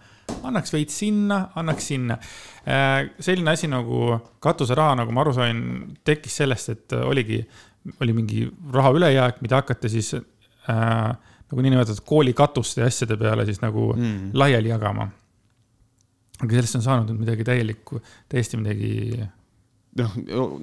annaks 0.42 0.72
veits 0.74 0.98
sinna, 1.02 1.40
annaks 1.58 1.90
sinna. 1.92 2.18
Äh, 2.66 3.10
selline 3.22 3.54
asi 3.54 3.70
nagu 3.70 4.16
katuseraha, 4.42 4.96
nagu 5.02 5.14
ma 5.14 5.24
aru 5.24 5.34
sain, 5.36 5.60
tekkis 6.06 6.40
sellest, 6.42 6.72
et 6.74 6.96
oligi, 6.98 7.40
oli 8.00 8.16
mingi 8.16 8.46
raha 8.74 8.92
ülejääk, 8.96 9.42
mida 9.44 9.60
hakati 9.62 9.90
siis 9.92 10.14
äh, 10.14 11.10
nagu 11.52 11.64
niinimetatud 11.64 12.04
koolikatuste 12.08 12.82
ja 12.82 12.88
asjade 12.90 13.18
peale 13.20 13.46
siis 13.48 13.60
nagu 13.62 13.92
mm. 13.96 14.32
laiali 14.38 14.72
jagama. 14.72 15.10
aga 16.42 16.56
sellest 16.56 16.78
on 16.80 16.82
saanud 16.82 17.12
nüüd 17.12 17.22
midagi 17.22 17.44
täielikku, 17.46 18.00
täiesti 18.32 18.58
midagi 18.58 19.20
noh, 20.00 20.14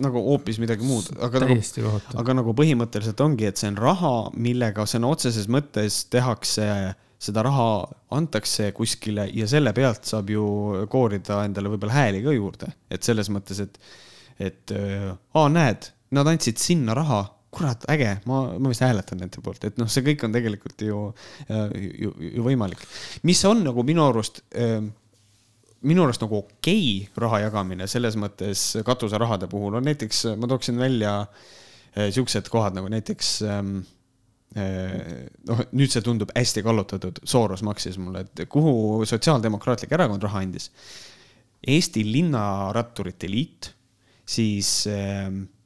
nagu 0.02 0.24
hoopis 0.26 0.58
midagi 0.60 0.84
muud, 0.88 1.12
aga 1.22 1.44
nagu, 1.46 1.60
aga 2.24 2.36
nagu 2.42 2.56
põhimõtteliselt 2.58 3.22
ongi, 3.24 3.48
et 3.48 3.62
see 3.62 3.70
on 3.72 3.78
raha, 3.80 4.16
millega 4.36 4.88
sõna 4.90 5.12
otseses 5.14 5.48
mõttes 5.52 6.02
tehakse 6.12 6.66
äh, 6.66 6.90
seda 7.20 7.44
raha 7.44 7.72
antakse 8.16 8.70
kuskile 8.76 9.28
ja 9.36 9.48
selle 9.50 9.74
pealt 9.76 10.08
saab 10.08 10.30
ju 10.32 10.44
koorida 10.92 11.42
endale 11.48 11.72
võib-olla 11.74 11.98
hääli 11.98 12.22
ka 12.24 12.36
juurde, 12.36 12.70
et 12.92 13.04
selles 13.04 13.28
mõttes, 13.34 13.60
et, 13.66 13.76
et 14.40 14.74
aa, 14.76 15.50
näed, 15.52 15.90
nad 16.16 16.32
andsid 16.32 16.62
sinna 16.62 16.96
raha, 16.98 17.26
kurat, 17.52 17.84
äge, 17.92 18.14
ma, 18.30 18.44
ma 18.56 18.72
vist 18.72 18.86
hääletan 18.86 19.20
nende 19.20 19.44
poolt, 19.44 19.68
et 19.68 19.78
noh, 19.82 19.90
see 19.92 20.06
kõik 20.06 20.24
on 20.28 20.34
tegelikult 20.36 20.86
ju, 20.86 21.04
ju, 21.50 22.16
ju 22.38 22.46
võimalik. 22.46 22.82
mis 23.28 23.44
on 23.50 23.66
nagu 23.68 23.84
minu 23.84 24.06
arust, 24.06 24.44
minu 25.90 26.06
arust 26.06 26.24
nagu 26.24 26.40
okei 26.44 26.84
okay 27.04 27.24
raha 27.26 27.44
jagamine 27.48 27.88
selles 27.90 28.16
mõttes 28.20 28.72
katuserahade 28.86 29.50
puhul 29.52 29.80
on 29.80 29.90
näiteks, 29.90 30.26
ma 30.40 30.50
tooksin 30.52 30.80
välja 30.80 31.16
siuksed 31.96 32.48
kohad 32.54 32.78
nagu 32.78 32.88
näiteks 32.92 33.40
ähm, 33.50 33.80
noh, 34.56 35.60
nüüd 35.78 35.92
see 35.94 36.02
tundub 36.06 36.32
hästi 36.36 36.64
kallutatud, 36.66 37.20
Soros 37.24 37.62
maksis 37.66 38.00
mulle, 38.02 38.26
et 38.26 38.46
kuhu 38.50 39.06
Sotsiaaldemokraatlik 39.06 39.92
Erakond 39.94 40.24
raha 40.26 40.42
andis. 40.46 40.72
Eesti 41.68 42.06
Linnaratturite 42.08 43.30
Liit, 43.30 43.74
siis 44.26 44.88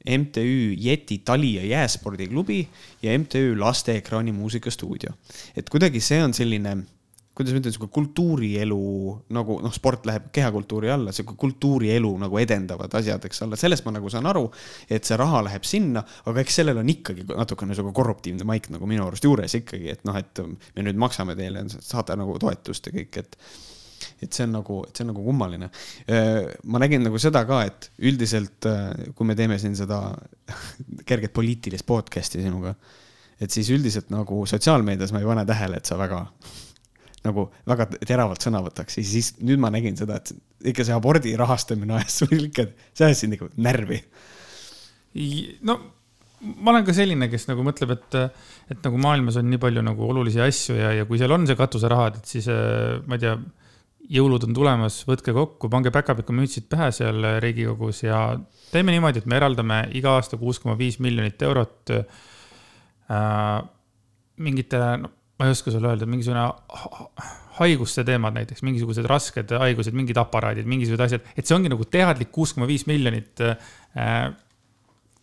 MTÜ 0.04 0.74
Jeti 0.76 1.22
tali- 1.24 1.54
ja 1.56 1.64
jääspordiklubi 1.64 2.68
ja 3.02 3.18
MTÜ 3.18 3.56
Laste 3.58 3.96
Ekraani 3.96 4.32
muusikastuudio. 4.32 5.10
et 5.56 5.70
kuidagi 5.70 6.00
see 6.00 6.22
on 6.24 6.34
selline 6.34 6.76
kuidas 7.34 7.54
ma 7.54 7.60
ütlen, 7.60 7.74
sihuke 7.74 7.90
kultuurielu 7.94 8.78
nagu 9.34 9.58
noh, 9.64 9.74
sport 9.74 10.06
läheb 10.06 10.28
kehakultuuri 10.34 10.92
alla, 10.94 11.12
sihuke 11.14 11.34
kultuurielu 11.40 12.12
nagu 12.22 12.38
edendavad 12.38 12.94
asjad, 12.94 13.26
eks 13.26 13.42
ole, 13.46 13.58
sellest 13.58 13.86
ma 13.86 13.96
nagu 13.96 14.10
saan 14.12 14.28
aru, 14.30 14.46
et 14.86 15.06
see 15.06 15.18
raha 15.18 15.42
läheb 15.48 15.66
sinna, 15.66 16.04
aga 16.30 16.44
eks 16.44 16.60
sellel 16.60 16.80
on 16.82 16.94
ikkagi 16.94 17.26
natukene 17.32 17.76
sihuke 17.76 17.94
korruptiivne 17.96 18.46
maik 18.46 18.70
nagu 18.74 18.88
minu 18.90 19.08
arust 19.08 19.26
juures 19.26 19.58
ikkagi, 19.58 19.90
et 19.96 20.04
noh, 20.06 20.18
et 20.18 20.42
me 20.46 20.86
nüüd 20.86 21.00
maksame 21.00 21.34
teile, 21.38 21.66
saate 21.74 22.16
nagu 22.18 22.38
toetust 22.42 22.90
ja 22.90 22.98
kõik, 22.98 23.22
et 23.24 23.40
et 24.22 24.32
see 24.36 24.44
on 24.46 24.52
nagu, 24.58 24.76
et 24.86 24.96
see 24.96 25.04
on 25.04 25.10
nagu 25.10 25.22
kummaline. 25.24 25.68
ma 26.70 26.80
nägin 26.82 27.02
nagu 27.04 27.18
seda 27.20 27.44
ka, 27.48 27.62
et 27.66 27.88
üldiselt, 28.04 28.68
kui 29.16 29.26
me 29.26 29.36
teeme 29.38 29.58
siin 29.60 29.74
seda 29.78 30.00
kerget 31.08 31.32
poliitilist 31.34 31.86
podcast'i 31.88 32.44
sinuga, 32.44 32.74
et 33.40 33.50
siis 33.50 33.70
üldiselt 33.74 34.12
nagu 34.14 34.44
sotsiaalmeedias 34.48 35.12
ma 35.12 35.22
ei 35.22 35.28
pane 35.28 35.46
tähele, 35.48 35.80
et 35.80 35.90
sa 35.90 35.98
väga 36.00 36.22
nagu 37.24 37.48
väga 37.68 37.88
teravalt 37.96 38.44
sõna 38.44 38.60
võtaks 38.64 38.98
ja 39.00 39.04
siis 39.08 39.32
nüüd 39.40 39.60
ma 39.62 39.70
nägin 39.74 39.96
seda, 39.98 40.20
et 40.20 40.70
ikka 40.72 40.86
see 40.86 40.96
abordi 40.96 41.34
rahastamine 41.40 41.98
ajas 41.98 42.20
sul 42.22 42.34
ikka, 42.36 42.68
see 42.92 43.08
ajas 43.08 43.24
sind 43.24 43.36
ikka 43.36 43.50
närvi. 43.64 44.00
no 45.64 45.78
ma 46.44 46.74
olen 46.74 46.86
ka 46.86 46.94
selline, 46.96 47.28
kes 47.32 47.46
nagu 47.48 47.64
mõtleb, 47.66 47.94
et, 47.94 48.16
et 48.74 48.86
nagu 48.86 49.00
maailmas 49.00 49.38
on 49.40 49.48
nii 49.48 49.60
palju 49.62 49.84
nagu 49.84 50.08
olulisi 50.08 50.42
asju 50.44 50.76
ja, 50.76 50.92
ja 51.00 51.06
kui 51.08 51.20
seal 51.20 51.32
on 51.34 51.46
see 51.48 51.58
katuserahad, 51.58 52.20
et 52.20 52.32
siis 52.36 52.48
äh, 52.52 52.98
ma 53.08 53.16
ei 53.16 53.24
tea, 53.24 53.36
jõulud 54.18 54.44
on 54.44 54.56
tulemas, 54.56 54.98
võtke 55.08 55.32
kokku, 55.32 55.70
pange 55.72 55.88
päkapiku 55.94 56.34
mütsid 56.36 56.66
pähe 56.68 56.90
seal 56.92 57.24
Riigikogus 57.40 58.02
ja 58.04 58.18
teeme 58.72 58.92
niimoodi, 58.92 59.22
et 59.22 59.30
me 59.30 59.38
eraldame 59.38 59.80
iga 59.96 60.18
aasta 60.18 60.36
kuus 60.40 60.60
koma 60.60 60.76
viis 60.76 60.98
miljonit 61.00 61.40
eurot 61.48 61.94
äh, 61.96 63.62
mingitele 64.44 64.90
no, 65.00 65.12
ma 65.38 65.48
ei 65.48 65.54
oska 65.54 65.72
sulle 65.74 65.90
öelda, 65.90 66.06
mingisugune 66.06 66.44
haiguste 67.58 68.04
teemad 68.06 68.34
näiteks, 68.38 68.62
mingisugused 68.66 69.06
rasked 69.10 69.52
haigused, 69.58 69.94
mingid 69.96 70.18
aparaadid, 70.20 70.66
mingisugused 70.70 71.04
asjad, 71.06 71.28
et 71.34 71.46
see 71.46 71.56
ongi 71.56 71.70
nagu 71.72 71.86
teadlik 71.90 72.32
kuus 72.34 72.54
koma 72.54 72.68
viis 72.70 72.86
miljonit 72.90 73.42
äh, 73.44 74.32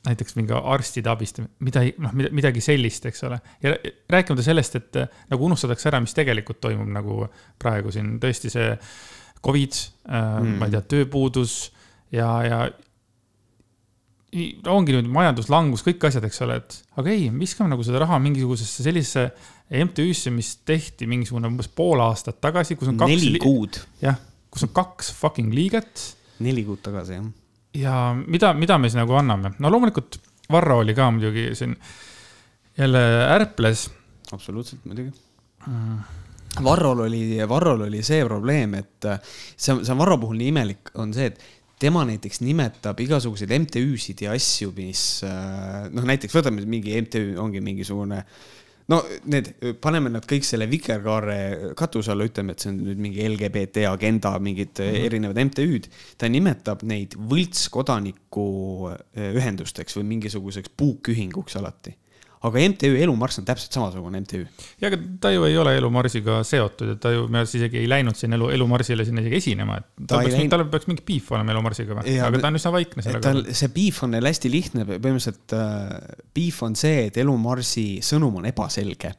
näiteks 0.08 0.36
mingi 0.40 0.56
arstide 0.58 1.12
abistamine, 1.12 1.52
midagi, 1.62 1.94
noh, 2.02 2.14
midagi 2.34 2.64
sellist, 2.64 3.06
eks 3.10 3.26
ole. 3.28 3.38
ja 3.64 3.76
rääkimata 4.10 4.46
sellest, 4.46 4.78
et 4.80 5.02
äh, 5.04 5.20
nagu 5.32 5.46
unustatakse 5.50 5.92
ära, 5.92 6.00
mis 6.04 6.16
tegelikult 6.18 6.62
toimub 6.64 6.90
nagu 6.92 7.26
praegu 7.62 7.94
siin 7.94 8.16
tõesti 8.22 8.54
see 8.54 8.72
Covid 9.46 9.76
äh, 9.76 10.16
mm., 10.16 10.56
ma 10.62 10.70
ei 10.70 10.76
tea, 10.76 10.86
tööpuudus 10.96 11.60
ja, 12.16 12.32
ja 12.48 12.64
ongi 14.72 14.96
nüüd 14.96 15.10
majanduslangus, 15.12 15.84
kõik 15.86 16.08
asjad, 16.08 16.26
eks 16.28 16.42
ole, 16.46 16.62
et 16.62 16.78
aga 17.02 17.12
ei, 17.12 17.28
viskame 17.36 17.74
nagu 17.74 17.84
seda 17.86 18.00
raha 18.06 18.20
mingisugusesse 18.24 18.86
sellisesse 18.86 19.28
MTÜ-sse, 19.72 20.34
mis 20.36 20.56
tehti 20.68 21.08
mingisugune 21.08 21.48
umbes 21.48 21.70
pool 21.72 22.02
aastat 22.04 22.42
tagasi, 22.44 22.76
kus 22.80 22.92
on 22.92 23.00
kaks. 23.00 23.12
neli 23.14 23.40
kuud. 23.42 23.80
jah, 24.04 24.20
kus 24.52 24.68
on 24.68 24.74
kaks 24.76 25.14
fucking 25.16 25.54
liiget. 25.56 26.08
neli 26.44 26.66
kuud 26.68 26.84
tagasi, 26.84 27.20
jah. 27.20 27.30
ja 27.80 27.98
mida, 28.22 28.54
mida 28.58 28.78
me 28.78 28.92
siis 28.92 29.00
nagu 29.00 29.16
anname, 29.20 29.56
no 29.60 29.74
loomulikult 29.74 30.20
Varro 30.52 30.82
oli 30.82 30.92
ka 30.98 31.06
muidugi 31.16 31.54
siin 31.56 31.78
jälle 32.78 33.04
ärples. 33.38 33.90
absoluutselt 34.32 34.86
muidugi 34.86 35.14
mm 35.68 36.20
Varrol 36.60 37.00
oli, 37.00 37.40
Varrol 37.48 37.86
oli 37.88 38.02
see 38.04 38.26
probleem, 38.28 38.76
et 38.82 39.08
see, 39.56 39.78
see 39.86 39.96
Varro 39.98 40.18
puhul 40.20 40.40
nii 40.42 40.50
imelik 40.52 40.92
on 41.00 41.14
see, 41.16 41.30
et 41.32 41.40
tema 41.82 42.04
näiteks 42.06 42.42
nimetab 42.44 43.00
igasuguseid 43.02 43.54
MTÜ-sid 43.56 44.26
ja 44.26 44.36
asju, 44.36 44.74
mis 44.76 45.04
äh, 45.26 45.88
noh, 45.94 46.06
näiteks 46.08 46.36
võtame 46.36 46.66
mingi 46.70 46.98
MTÜ, 47.02 47.24
ongi 47.42 47.64
mingisugune 47.64 48.20
no 48.90 49.02
need, 49.32 49.52
paneme 49.82 50.10
nad 50.14 50.26
kõik 50.28 50.46
selle 50.48 50.68
vikerkaare 50.72 51.74
katuse 51.78 52.14
alla, 52.14 52.26
ütleme, 52.28 52.56
et 52.56 52.64
see 52.64 52.72
on 52.74 52.82
nüüd 52.88 53.02
mingi 53.02 53.26
LGBT 53.28 53.86
agenda, 53.92 54.34
mingid 54.40 54.74
mm 54.80 54.86
-hmm. 54.86 55.06
erinevad 55.10 55.42
MTÜ-d. 55.46 55.90
ta 56.18 56.30
nimetab 56.30 56.84
neid 56.84 57.16
võltskodaniku 57.16 58.48
äh, 58.92 59.34
ühendusteks 59.36 59.98
või 59.98 60.08
mingisuguseks 60.16 60.74
puukühinguks 60.78 61.56
alati 61.62 61.96
aga 62.48 62.64
MTÜ 62.72 62.96
Elu 63.04 63.14
Marss 63.18 63.40
on 63.42 63.46
täpselt 63.46 63.76
samasugune 63.76 64.22
MTÜ. 64.24 64.42
ja, 64.82 64.90
aga 64.90 64.98
ta 65.22 65.32
ju 65.34 65.46
ei 65.46 65.58
ole 65.62 65.76
Elu 65.78 65.90
Marsiga 65.94 66.40
seotud, 66.48 66.96
et 66.96 67.02
ta 67.04 67.14
ju, 67.14 67.28
me 67.32 67.44
isegi 67.46 67.82
ei 67.84 67.90
läinud 67.90 68.18
siin 68.18 68.34
Elu, 68.38 68.50
Elu 68.56 68.68
Marsile 68.70 69.06
sinna 69.08 69.24
isegi 69.24 69.38
esinema, 69.42 69.78
et 69.82 70.08
tal 70.10 70.26
peaks, 70.26 70.50
tal 70.54 70.66
peaks 70.74 70.90
mingi 70.90 71.06
beef 71.08 71.30
olema 71.36 71.54
Elu 71.56 71.66
Marsiga 71.68 71.98
või? 72.00 72.16
aga 72.18 72.42
ta 72.42 72.52
on 72.52 72.62
üsna 72.62 72.74
vaikne 72.74 73.06
selle 73.06 73.22
kohta. 73.22 73.58
see 73.62 73.74
beef 73.76 74.02
on 74.08 74.16
neil 74.16 74.32
hästi 74.32 74.54
lihtne, 74.54 74.88
põhimõtteliselt 74.92 75.58
äh, 75.58 76.24
beef 76.38 76.62
on 76.66 76.78
see, 76.80 77.08
et 77.12 77.22
Elu 77.22 77.36
Marsi 77.42 77.86
sõnum 78.06 78.42
on 78.42 78.50
ebaselge. 78.50 79.14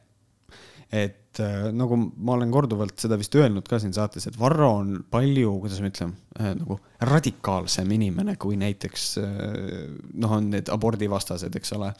Et 0.93 1.41
äh, 1.41 1.67
nagu 1.73 1.97
ma 1.97 2.35
olen 2.35 2.51
korduvalt 2.53 3.01
seda 3.01 3.17
vist 3.17 3.33
öelnud 3.39 3.65
ka 3.69 3.79
siin 3.81 3.95
saates, 3.95 4.27
et 4.29 4.37
Varro 4.39 4.69
on 4.77 4.95
palju, 5.11 5.55
kuidas 5.63 5.81
ma 5.81 5.89
ütlen 5.89 6.13
äh,, 6.37 6.53
nagu 6.59 6.77
radikaalsem 7.09 7.89
inimene 7.97 8.37
kui 8.41 8.59
näiteks 8.61 9.09
äh, 9.23 9.35
noh, 10.13 10.37
on 10.37 10.51
need 10.53 10.69
abordivastased, 10.73 11.57
eks 11.59 11.75
ole. 11.79 11.91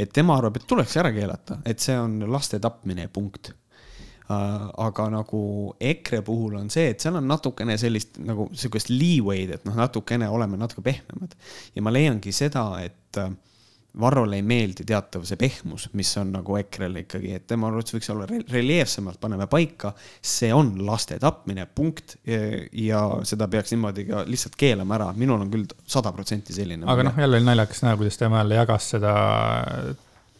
et 0.00 0.12
tema 0.16 0.38
arvab, 0.40 0.56
et 0.56 0.68
tuleks 0.70 0.96
ära 1.02 1.12
keelata, 1.14 1.60
et 1.68 1.84
see 1.84 1.98
on 2.00 2.20
laste 2.32 2.60
tapmine, 2.64 3.10
punkt 3.12 3.52
aga 4.28 5.06
nagu 5.08 5.40
EKRE 5.80 6.20
puhul 6.24 6.58
on 6.58 6.68
see, 6.72 6.90
et 6.92 7.00
seal 7.00 7.16
on 7.16 7.28
natukene 7.28 7.78
sellist 7.80 8.18
nagu 8.20 8.48
sihukest 8.52 8.90
leeway'd, 8.92 9.54
et 9.56 9.64
noh, 9.64 9.76
natukene 9.78 10.28
oleme 10.28 10.58
natuke 10.60 10.84
pehmemad 10.84 11.32
ja 11.74 11.84
ma 11.84 11.92
leiangi 11.94 12.32
seda, 12.36 12.66
et 12.84 13.20
äh, 13.20 13.32
Varrole 14.00 14.38
ei 14.38 14.44
meeldi 14.46 14.84
teatav 14.86 15.24
see 15.26 15.38
pehmus, 15.40 15.88
mis 15.98 16.10
on 16.20 16.30
nagu 16.36 16.56
EKRE-l 16.60 17.00
ikkagi, 17.02 17.32
et 17.34 17.46
tema 17.50 17.66
arvates 17.70 17.96
võiks 17.96 18.10
olla 18.14 18.28
reljeefsemalt, 18.28 19.18
paneme 19.20 19.48
paika, 19.50 19.92
see 20.22 20.52
on 20.54 20.74
laste 20.86 21.18
tapmine, 21.22 21.66
punkt. 21.66 22.16
ja 22.24 23.00
seda 23.26 23.48
peaks 23.50 23.74
niimoodi 23.74 24.06
ka 24.08 24.22
lihtsalt 24.28 24.58
keelama 24.58 24.98
ära, 24.98 25.08
minul 25.18 25.42
on 25.42 25.50
küll 25.50 25.66
sada 25.86 26.12
protsenti 26.14 26.54
selline. 26.54 26.86
aga 26.86 27.08
noh, 27.08 27.18
jälle 27.24 27.40
oli 27.40 27.48
naljakas 27.50 27.82
näha, 27.82 27.96
kuidas 27.98 28.20
tema 28.20 28.44
jälle 28.44 28.60
jagas 28.60 28.90
seda 28.94 29.14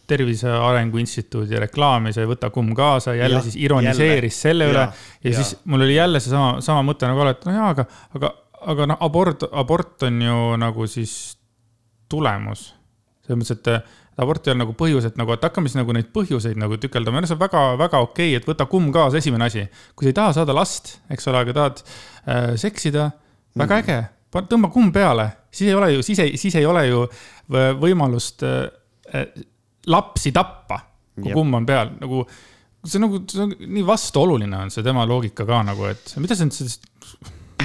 Tervise 0.09 0.49
Arengu 0.49 0.97
Instituudi 0.97 1.59
reklaami, 1.61 2.13
sa 2.13 2.23
ei 2.23 2.29
võta 2.31 2.49
kumm 2.53 2.73
kaasa, 2.77 3.13
jälle 3.13 3.41
ja, 3.41 3.45
siis 3.45 3.59
ironiseeris 3.61 4.39
jälle. 4.39 4.41
selle 4.41 4.71
üle 4.71 4.79
ja, 4.79 4.87
ja, 5.19 5.29
ja 5.29 5.35
siis 5.37 5.59
mul 5.65 5.85
oli 5.85 5.99
jälle 5.99 6.23
seesama, 6.23 6.63
sama 6.65 6.81
mõte 6.87 7.11
nagu 7.11 7.21
alati, 7.25 7.49
no 7.49 7.59
jaa, 7.59 7.69
aga, 7.75 7.85
aga, 8.17 8.33
aga 8.73 8.89
noh, 8.93 9.03
abort, 9.05 9.45
abort 9.51 10.07
on 10.07 10.21
ju 10.25 10.41
nagu 10.63 10.87
siis 10.89 11.13
tulemus 12.09 12.69
selles 13.29 13.39
mõttes, 13.39 13.57
et 13.59 14.19
abort 14.19 14.47
ei 14.47 14.53
ole 14.53 14.63
nagu 14.63 14.75
põhjus, 14.77 15.07
et 15.07 15.17
nagu, 15.19 15.33
et 15.35 15.45
hakkame 15.45 15.69
siis 15.69 15.77
nagu 15.79 15.93
neid 15.95 16.09
põhjuseid 16.15 16.59
nagu 16.59 16.77
tükeldama, 16.81 17.21
see 17.27 17.37
on 17.37 17.41
väga, 17.41 17.63
väga 17.79 18.01
okei 18.03 18.33
okay,, 18.33 18.41
et 18.41 18.47
võta 18.49 18.67
kumm 18.69 18.89
kaasa, 18.95 19.21
esimene 19.21 19.47
asi. 19.47 19.65
kui 19.95 20.07
sa 20.07 20.13
ei 20.13 20.17
taha 20.17 20.35
saada 20.39 20.55
last, 20.57 20.97
eks 21.13 21.29
ole, 21.31 21.43
aga 21.45 21.55
tahad 21.55 21.83
äh, 21.83 22.49
seksida, 22.59 23.09
väga 23.59 23.77
mm. 23.77 23.85
äge, 23.85 24.43
tõmba 24.51 24.71
kumm 24.73 24.91
peale, 24.95 25.29
siis 25.51 25.69
ei 25.69 25.77
ole 25.77 25.93
ju, 25.95 26.05
siis 26.05 26.23
ei, 26.25 26.35
siis 26.41 26.59
ei 26.59 26.67
ole 26.67 26.85
ju 26.89 27.05
võimalust 27.79 28.45
äh, 28.47 28.61
äh, 29.13 29.27
lapsi 29.89 30.33
tappa, 30.35 30.81
kui 31.19 31.31
Jep. 31.31 31.37
kumm 31.39 31.61
on 31.61 31.69
peal, 31.69 31.95
nagu 32.01 32.25
see 32.87 33.01
nagu, 33.01 33.23
see 33.27 33.43
on 33.43 33.55
nii 33.59 33.83
vastuoluline 33.87 34.55
on 34.55 34.71
see 34.71 34.85
tema 34.85 35.03
loogika 35.07 35.45
ka 35.47 35.63
nagu, 35.67 35.87
et 35.89 36.13
mida 36.21 36.37
sa 36.37 36.47
nüüd 36.47 36.55
sellest 36.55 36.85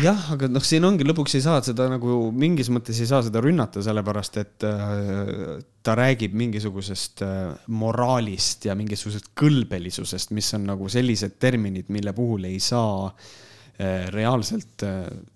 jah, 0.02 0.26
aga 0.34 0.48
noh, 0.50 0.64
siin 0.64 0.84
ongi 0.86 1.06
lõpuks 1.06 1.36
ei 1.38 1.44
saa 1.44 1.60
seda 1.64 1.86
nagu 1.92 2.16
mingis 2.34 2.70
mõttes 2.72 2.98
ei 3.02 3.08
saa 3.08 3.22
seda 3.26 3.42
rünnata, 3.44 3.82
sellepärast 3.84 4.38
et 4.42 4.66
äh, 4.66 5.62
ta 5.84 5.96
räägib 5.98 6.34
mingisugusest 6.38 7.24
äh, 7.26 7.54
moraalist 7.74 8.66
ja 8.68 8.76
mingisugusest 8.78 9.32
kõlbelisusest, 9.38 10.34
mis 10.36 10.50
on 10.58 10.68
nagu 10.72 10.90
sellised 10.92 11.38
terminid, 11.42 11.90
mille 11.94 12.14
puhul 12.16 12.48
ei 12.50 12.60
saa 12.62 13.08
äh, 13.10 14.06
reaalselt 14.14 14.86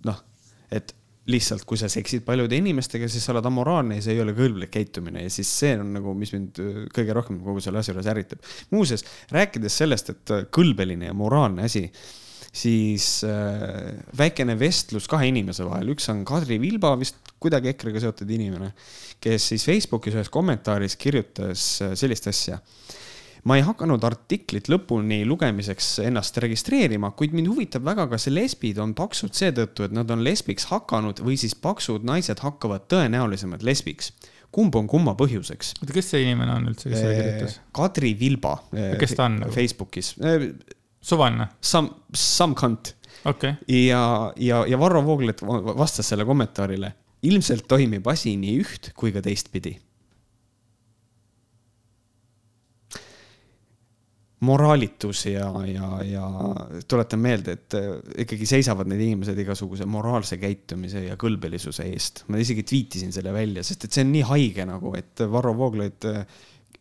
noh, 0.09 0.23
et 0.75 0.94
lihtsalt, 1.29 1.66
kui 1.68 1.77
sa 1.77 1.90
seksid 1.92 2.23
paljude 2.25 2.57
inimestega, 2.57 3.09
siis 3.12 3.27
sa 3.27 3.35
oled 3.35 3.47
amoraalne 3.47 3.99
ja 3.99 4.05
see 4.07 4.14
ei 4.16 4.23
ole 4.25 4.33
kõlblik 4.37 4.73
käitumine 4.73 5.27
ja 5.27 5.33
siis 5.33 5.51
see 5.61 5.75
on 5.77 5.92
nagu, 5.99 6.14
mis 6.16 6.33
mind 6.33 6.57
kõige 6.97 7.16
rohkem 7.16 7.42
kogu 7.44 7.61
selle 7.61 7.83
asja 7.83 7.92
juures 7.92 8.09
ärritab. 8.09 8.40
muuseas, 8.73 9.05
rääkides 9.35 9.77
sellest, 9.83 10.14
et 10.14 10.33
kõlbeline 10.57 11.11
ja 11.11 11.16
moraalne 11.16 11.68
asi 11.68 11.85
siis 12.54 13.22
äh, 13.26 13.92
väikene 14.18 14.56
vestlus 14.58 15.08
kahe 15.11 15.28
inimese 15.30 15.66
vahel, 15.68 15.92
üks 15.94 16.08
on 16.12 16.24
Kadri 16.28 16.58
Vilba, 16.62 16.94
vist 17.00 17.20
kuidagi 17.38 17.72
EKRE-ga 17.72 18.02
seotud 18.02 18.30
inimene, 18.34 18.72
kes 19.22 19.52
siis 19.52 19.66
Facebookis 19.68 20.16
ühes 20.16 20.32
kommentaaris 20.32 20.96
kirjutas 21.00 21.68
äh, 21.84 21.94
sellist 21.98 22.30
asja 22.32 22.61
ma 23.46 23.56
ei 23.58 23.62
hakanud 23.64 24.02
artiklit 24.04 24.68
lõpuni 24.70 25.20
lugemiseks 25.28 25.98
ennast 26.04 26.37
registreerima, 26.42 27.12
kuid 27.16 27.37
mind 27.37 27.50
huvitab 27.52 27.84
väga, 27.87 28.08
kas 28.11 28.28
lesbid 28.32 28.80
on 28.82 28.94
paksud 28.98 29.37
seetõttu, 29.37 29.87
et 29.87 29.94
nad 29.94 30.11
on 30.12 30.24
lesbiks 30.26 30.68
hakanud 30.72 31.22
või 31.24 31.38
siis 31.40 31.54
paksud 31.58 32.06
naised 32.08 32.42
hakkavad 32.44 32.88
tõenäolisemalt 32.92 33.64
lesbiks. 33.66 34.12
kumb 34.50 34.74
on 34.76 34.87
kumma 34.88 35.14
põhjuseks? 35.14 35.74
oota, 35.80 35.92
kes 35.92 36.11
see 36.11 36.24
inimene 36.24 36.52
on 36.56 36.70
üldse, 36.72 36.88
kes 36.88 36.98
seda 36.98 37.12
äh, 37.12 37.20
kirjutas? 37.20 37.61
Kadri 37.72 38.14
Vilba. 38.18 38.56
kes 38.98 39.14
ta 39.14 39.28
on? 39.28 39.42
Facebookis 39.54 40.14
suvaline? 41.00 41.48
Some, 41.61 41.90
some 42.14 42.54
cunt 42.58 42.94
okay.. 43.24 43.54
ja, 43.68 44.32
ja, 44.37 44.62
ja 44.66 44.78
Varro 44.78 45.02
Vooglaid 45.04 45.42
vastas 45.78 46.08
selle 46.08 46.26
kommentaarile. 46.28 46.92
ilmselt 47.22 47.66
toimib 47.68 48.06
asi 48.06 48.37
nii 48.38 48.56
üht 48.62 48.92
kui 48.94 49.12
ka 49.12 49.22
teistpidi. 49.24 49.78
moraalitus 54.38 55.24
ja, 55.26 55.48
ja, 55.66 55.87
ja 56.06 56.26
tuletan 56.88 57.18
meelde, 57.18 57.56
et 57.58 57.74
äh, 57.74 57.88
ikkagi 58.22 58.46
seisavad 58.46 58.87
need 58.87 59.00
inimesed 59.02 59.38
igasuguse 59.42 59.82
moraalse 59.90 60.38
käitumise 60.38 61.02
ja 61.08 61.16
kõlbelisuse 61.18 61.88
eest. 61.90 62.22
ma 62.30 62.38
isegi 62.38 62.62
tweetisin 62.62 63.11
selle 63.14 63.32
välja, 63.34 63.64
sest 63.66 63.88
et 63.88 63.96
see 63.96 64.06
on 64.06 64.12
nii 64.14 64.22
haige 64.28 64.68
nagu, 64.68 64.94
et 64.94 65.24
Varro 65.32 65.56
Vooglaid 65.58 66.06
äh, 66.06 66.22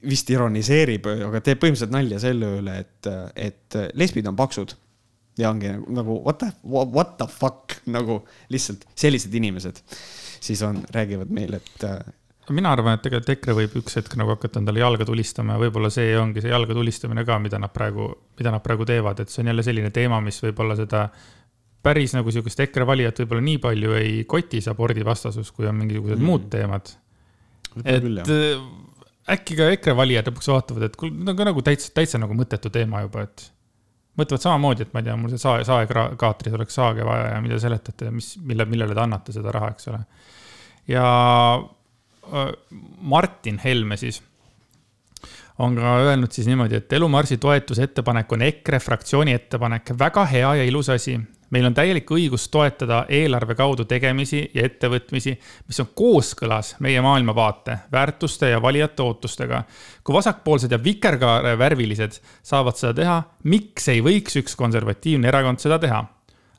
vist 0.05 0.29
ironiseerib, 0.29 1.07
aga 1.29 1.41
teeb 1.41 1.61
põhimõtteliselt 1.61 1.95
nalja 1.95 2.19
selle 2.21 2.51
üle, 2.59 2.75
et, 2.83 3.09
et 3.33 3.77
lesbid 3.97 4.27
on 4.29 4.37
paksud. 4.37 4.75
ja 5.37 5.49
ongi 5.49 5.69
nagu, 5.69 5.91
nagu 5.93 6.21
what 6.25 6.39
the, 6.41 6.51
what 6.65 7.17
the 7.17 7.27
fuck 7.29 7.75
nagu 7.85 8.23
lihtsalt 8.53 8.85
sellised 8.97 9.33
inimesed 9.37 9.81
siis 10.39 10.61
on, 10.63 10.83
räägivad 10.93 11.29
meile, 11.29 11.57
et. 11.57 11.83
mina 12.49 12.71
arvan, 12.71 12.95
et 12.95 13.03
tegelikult 13.03 13.33
EKRE 13.33 13.55
võib 13.57 13.77
üks 13.81 13.97
hetk 13.99 14.15
nagu 14.19 14.31
hakata 14.35 14.61
endale 14.61 14.79
jalga 14.79 15.05
tulistama 15.05 15.57
ja 15.57 15.63
võib-olla 15.65 15.91
see 15.93 16.13
ongi 16.19 16.43
see 16.43 16.53
jalga 16.53 16.77
tulistamine 16.77 17.25
ka, 17.27 17.39
mida 17.43 17.59
nad 17.59 17.73
praegu, 17.73 18.09
mida 18.39 18.53
nad 18.53 18.63
praegu 18.63 18.87
teevad, 18.87 19.19
et 19.19 19.33
see 19.33 19.43
on 19.43 19.51
jälle 19.51 19.65
selline 19.65 19.91
teema, 19.95 20.21
mis 20.23 20.39
võib-olla 20.43 20.77
seda 20.79 21.07
päris 21.83 22.15
nagu 22.15 22.31
sihukest 22.33 22.63
EKRE 22.67 22.87
valijat 22.87 23.23
võib-olla 23.23 23.45
nii 23.49 23.61
palju 23.63 23.97
ei 23.99 24.13
koti, 24.29 24.61
see 24.63 24.73
abordivastasus, 24.73 25.51
kui 25.55 25.67
on 25.69 25.77
mingisugused 25.81 26.19
mm. 26.19 26.29
muud 26.31 26.47
teemad. 26.53 26.93
et 27.83 28.03
küll, 28.03 28.23
äkki 29.31 29.57
ka 29.59 29.69
EKRE 29.75 29.95
valijad 29.97 30.29
lõpuks 30.29 30.49
vaatavad, 30.51 30.87
et 30.87 30.97
kuule, 30.99 31.13
need 31.15 31.33
on 31.33 31.39
ka 31.39 31.47
nagu 31.49 31.63
täitsa, 31.65 31.91
täitsa 31.95 32.21
nagu 32.21 32.35
mõttetu 32.37 32.71
teema 32.73 33.03
juba, 33.05 33.27
et. 33.27 33.47
mõtlevad 34.17 34.43
samamoodi, 34.43 34.85
et 34.87 34.93
ma 34.95 35.01
ei 35.01 35.09
tea, 35.09 35.17
mul 35.19 35.33
see 35.33 35.41
sae, 35.41 35.65
saekaatris 35.67 36.55
oleks 36.57 36.77
saage 36.79 37.05
vaja 37.05 37.33
ja 37.35 37.41
mida 37.43 37.59
seletate, 37.61 38.09
mis, 38.11 38.31
mille, 38.41 38.65
millele 38.65 38.95
te 38.97 39.03
annate 39.03 39.35
seda 39.35 39.53
raha, 39.53 39.73
eks 39.75 39.91
ole. 39.91 39.99
ja 40.89 41.05
Martin 43.01 43.59
Helme 43.63 43.97
siis 43.97 44.21
on 45.59 45.75
ka 45.75 45.97
öelnud 46.05 46.31
siis 46.31 46.47
niimoodi, 46.47 46.75
et 46.77 46.93
Elu 46.93 47.07
Marsi 47.09 47.37
toetuse 47.41 47.87
ettepanek 47.87 48.31
on 48.31 48.43
EKRE 48.45 48.79
fraktsiooni 48.79 49.33
ettepanek, 49.33 49.93
väga 49.99 50.25
hea 50.29 50.55
ja 50.59 50.67
ilus 50.67 50.89
asi. 50.93 51.17
Meil 51.49 51.65
on 51.69 51.75
täielik 51.75 52.09
õigus 52.11 52.47
toetada 52.51 53.03
eelarve 53.09 53.55
kaudu 53.55 53.85
tegemisi 53.87 54.43
ja 54.53 54.65
ettevõtmisi, 54.67 55.35
mis 55.67 55.79
on 55.83 55.89
kooskõlas 55.95 56.75
meie 56.83 57.01
maailmavaate, 57.01 57.77
väärtuste 57.91 58.49
ja 58.49 58.61
valijate 58.61 59.03
ootustega. 59.03 59.63
kui 60.03 60.13
vasakpoolsed 60.13 60.71
ja 60.71 60.83
vikerkaarevärvilised 60.83 62.19
saavad 62.43 62.75
seda 62.75 62.93
teha, 62.93 63.17
miks 63.43 63.87
ei 63.87 64.01
võiks 64.01 64.39
üks 64.41 64.55
konservatiivne 64.55 65.27
erakond 65.27 65.59
seda 65.59 65.79
teha? 65.79 66.05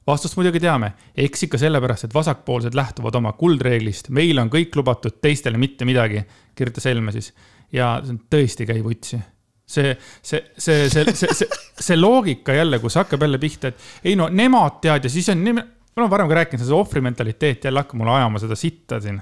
vastust 0.06 0.36
muidugi 0.36 0.60
teame, 0.60 0.92
eks 1.16 1.42
ikka 1.44 1.58
sellepärast, 1.60 2.08
et 2.08 2.14
vasakpoolsed 2.14 2.74
lähtuvad 2.74 3.14
oma 3.14 3.32
kuldreeglist, 3.36 4.08
meile 4.08 4.40
on 4.40 4.48
kõik 4.48 4.76
lubatud, 4.76 5.20
teistele 5.20 5.60
mitte 5.60 5.84
midagi, 5.84 6.24
kirjutas 6.56 6.88
Helme 6.88 7.12
siis 7.12 7.34
ja 7.72 7.98
see 8.04 8.16
tõesti 8.32 8.64
käib 8.68 8.88
utsi 8.88 9.20
see, 9.68 9.96
see, 10.22 10.40
see, 10.56 10.88
see, 10.90 11.14
see, 11.14 11.34
see, 11.34 11.48
see 11.80 11.96
loogika 11.98 12.54
jälle, 12.56 12.78
kus 12.80 12.96
hakkab 12.98 13.22
jälle 13.26 13.40
pihta, 13.40 13.72
et 13.72 14.08
ei 14.08 14.16
no 14.16 14.28
nemad 14.32 14.80
teavad 14.82 15.04
ja 15.04 15.12
siis 15.12 15.28
on, 15.32 15.42
me 15.44 15.64
oleme 15.96 16.12
varem 16.12 16.30
ka 16.30 16.38
rääkinud, 16.40 16.64
see 16.64 16.76
ohvrimentaliteet 16.76 17.68
jälle 17.68 17.84
hakkab 17.84 18.00
mulle 18.00 18.16
ajama 18.16 18.40
seda 18.42 18.56
sitta 18.58 19.00
siin. 19.04 19.20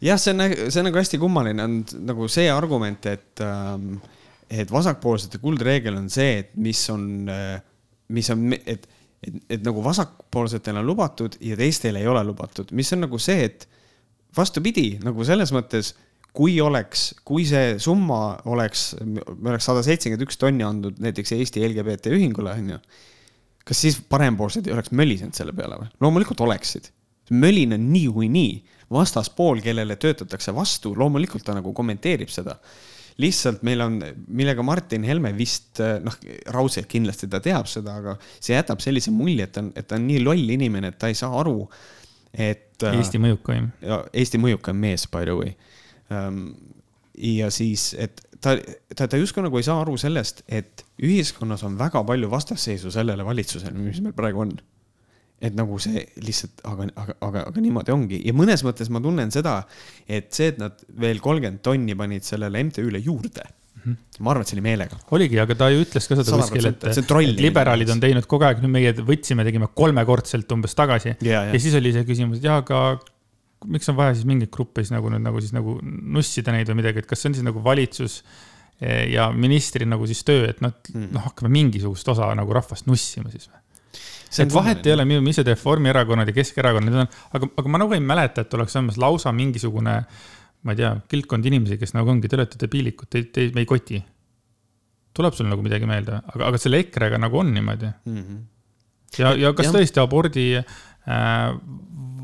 jah, 0.00 0.20
see 0.20 0.32
on, 0.32 0.46
see 0.62 0.80
on 0.80 0.88
nagu 0.88 1.00
hästi 1.02 1.20
kummaline, 1.20 1.68
on 1.68 1.76
nagu 2.08 2.28
see 2.32 2.48
argument, 2.52 3.06
et, 3.12 3.44
ähm, 3.44 3.98
et 4.48 4.72
vasakpoolsete 4.72 5.42
kuldreegel 5.42 6.00
on 6.00 6.08
see, 6.12 6.38
et 6.44 6.56
mis 6.56 6.80
on, 6.94 7.06
äh, 7.28 7.58
mis 8.16 8.30
on, 8.32 8.48
et, 8.56 8.88
et, 9.20 9.36
et 9.58 9.68
nagu 9.68 9.84
vasakpoolsetel 9.84 10.80
on 10.80 10.88
lubatud 10.88 11.36
ja 11.44 11.58
teistel 11.60 12.00
ei 12.00 12.08
ole 12.08 12.24
lubatud, 12.24 12.72
mis 12.72 12.92
on 12.96 13.04
nagu 13.04 13.20
see, 13.20 13.44
et 13.50 13.68
vastupidi, 14.36 14.96
nagu 15.04 15.28
selles 15.28 15.52
mõttes 15.52 15.92
kui 16.36 16.56
oleks, 16.64 17.10
kui 17.28 17.44
see 17.48 17.76
summa 17.82 18.38
oleks, 18.48 18.92
me 19.04 19.52
oleks 19.52 19.68
sada 19.68 19.82
seitsekümmend 19.84 20.24
üks 20.26 20.40
tonni 20.40 20.64
andnud 20.64 21.00
näiteks 21.02 21.34
Eesti 21.36 21.64
LGBT 21.66 22.12
ühingule, 22.16 22.54
onju. 22.56 22.78
kas 23.68 23.82
siis 23.84 23.98
parempoolsed 24.10 24.66
ei 24.66 24.74
oleks 24.74 24.94
mölisenud 24.96 25.36
selle 25.36 25.52
peale 25.56 25.78
või? 25.82 25.90
loomulikult 26.00 26.40
oleksid. 26.40 26.88
mölin 27.30 27.76
on 27.76 27.84
niikuinii, 27.92 28.54
vastaspool, 28.92 29.60
kellele 29.64 29.96
töötatakse 29.96 30.54
vastu, 30.54 30.94
loomulikult 30.96 31.44
ta 31.44 31.54
nagu 31.56 31.72
kommenteerib 31.72 32.32
seda. 32.32 32.56
lihtsalt 33.20 33.60
meil 33.62 33.84
on, 33.84 34.00
millega 34.28 34.64
Martin 34.64 35.04
Helme 35.04 35.34
vist 35.36 35.82
noh, 36.00 36.16
raudselt 36.48 36.88
kindlasti 36.88 37.28
ta 37.28 37.42
teab 37.44 37.68
seda, 37.68 37.98
aga 38.00 38.16
see 38.38 38.56
jätab 38.56 38.80
sellise 38.80 39.12
mulje, 39.12 39.44
et 39.44 39.52
ta 39.52 39.60
on, 39.60 39.68
et 39.76 39.88
ta 39.88 40.00
on 40.00 40.08
nii 40.08 40.24
loll 40.24 40.56
inimene, 40.56 40.94
et 40.94 40.98
ta 40.98 41.12
ei 41.12 41.18
saa 41.18 41.36
aru, 41.42 41.68
et. 42.32 42.70
Eesti 42.88 43.20
mõjukaim. 43.20 43.68
Eesti 44.16 44.40
mõjukaim 44.40 44.80
mees, 44.80 45.04
by 45.12 45.28
the 45.28 45.36
way 45.36 45.52
ja 47.18 47.50
siis, 47.52 47.92
et 48.00 48.20
ta, 48.42 48.56
ta, 48.96 49.06
ta 49.06 49.20
justkui 49.20 49.44
nagu 49.44 49.60
ei 49.60 49.66
saa 49.66 49.80
aru 49.82 49.96
sellest, 50.00 50.44
et 50.48 50.84
ühiskonnas 51.02 51.64
on 51.68 51.78
väga 51.80 52.02
palju 52.08 52.30
vastasseisu 52.32 52.92
sellele 52.94 53.26
valitsusele, 53.26 53.74
mis 53.78 54.02
meil 54.04 54.16
praegu 54.16 54.46
on. 54.46 54.54
et 55.42 55.56
nagu 55.58 55.74
see 55.82 56.04
lihtsalt, 56.22 56.60
aga, 56.70 56.84
aga, 57.02 57.14
aga, 57.26 57.40
aga 57.50 57.62
niimoodi 57.64 57.90
ongi 57.90 58.20
ja 58.22 58.30
mõnes 58.36 58.62
mõttes 58.62 58.86
ma 58.94 59.00
tunnen 59.02 59.32
seda, 59.34 59.56
et 60.06 60.28
see, 60.30 60.52
et 60.52 60.60
nad 60.60 60.84
veel 61.02 61.18
kolmkümmend 61.18 61.58
tonni 61.66 61.96
panid 61.98 62.22
sellele 62.22 62.62
MTÜ-le 62.68 63.02
juurde 63.02 63.42
Mm 63.82 63.92
-hmm. 63.92 64.18
ma 64.22 64.30
arvan, 64.30 64.42
et 64.42 64.48
see 64.48 64.54
oli 64.54 64.62
meelega. 64.62 64.96
oligi, 65.10 65.38
aga 65.40 65.54
ta 65.58 65.68
ju 65.70 65.80
ütles 65.82 66.04
ka 66.06 66.14
seda 66.14 66.36
kuskil, 66.38 66.66
et, 66.66 66.84
et 66.84 67.40
liberaalid 67.40 67.90
on 67.90 68.00
teinud 68.00 68.26
kogu 68.30 68.44
aeg, 68.46 68.60
nüüd 68.62 68.70
meie 68.70 68.92
võtsime, 68.92 69.42
tegime 69.42 69.66
kolmekordselt 69.74 70.52
umbes 70.54 70.76
tagasi 70.78 71.08
yeah,. 71.08 71.26
Yeah. 71.26 71.54
ja 71.54 71.58
siis 71.58 71.74
oli 71.74 71.90
see 71.96 72.04
küsimus, 72.06 72.38
et 72.38 72.46
jah, 72.46 72.60
aga 72.62 73.00
miks 73.70 73.90
on 73.92 73.98
vaja 73.98 74.14
siis 74.16 74.28
mingeid 74.28 74.52
gruppe 74.54 74.84
siis 74.84 74.94
nagu 74.94 75.10
nüüd 75.12 75.24
nagu 75.24 75.40
siis 75.42 75.54
nagu 75.56 75.78
nussida 75.82 76.54
neid 76.54 76.70
või 76.70 76.80
midagi, 76.82 77.02
et 77.02 77.10
kas 77.10 77.22
see 77.22 77.32
on 77.32 77.38
siis 77.38 77.46
nagu 77.46 77.62
valitsus 77.64 78.20
eh, 78.80 79.08
ja 79.14 79.30
ministri 79.34 79.88
nagu 79.88 80.06
siis 80.10 80.22
töö, 80.26 80.46
et 80.50 80.62
noh, 80.64 80.74
noh, 80.94 81.26
hakkame 81.28 81.52
mingisugust 81.52 82.08
osa 82.14 82.30
nagu 82.38 82.54
rahvast 82.56 82.88
nussima 82.90 83.32
siis 83.32 83.48
või? 83.50 83.62
et 84.40 84.54
vahet 84.54 84.86
ei 84.86 84.94
ole, 84.94 85.04
mis 85.20 85.36
see 85.36 85.46
Reformierakonnad 85.46 86.30
ja 86.30 86.36
Keskerakonnad 86.36 86.94
need 86.94 87.02
on, 87.04 87.10
aga, 87.36 87.50
aga 87.60 87.72
ma 87.72 87.82
nagu 87.82 87.96
ei 87.96 88.04
mäleta, 88.04 88.46
et 88.46 88.54
oleks 88.56 88.76
olemas 88.78 88.98
lausa 89.00 89.32
mingisugune, 89.36 89.96
ma 90.62 90.74
ei 90.74 90.80
tea, 90.80 90.92
kildkond 91.12 91.48
inimesi, 91.50 91.76
kes 91.80 91.92
nagu 91.96 92.08
ongi, 92.12 92.30
te 92.30 92.38
olete 92.38 92.60
debiilikud, 92.62 93.10
te, 93.12 93.26
te, 93.28 93.50
me 93.54 93.64
ei 93.64 93.68
koti. 93.68 94.00
tuleb 95.12 95.34
sul 95.36 95.50
nagu 95.50 95.60
midagi 95.60 95.84
meelde, 95.84 96.22
aga, 96.32 96.46
aga 96.48 96.60
selle 96.60 96.80
EKRE-ga 96.86 97.18
nagu 97.20 97.36
on 97.42 97.52
niimoodi 97.52 97.84
mm. 97.84 98.20
-hmm. 98.22 98.38
ja, 99.18 99.34
ja 99.36 99.52
kas 99.52 99.68
ja. 99.68 99.72
tõesti 99.76 100.00
abordi 100.00 100.46
äh, 100.56 100.64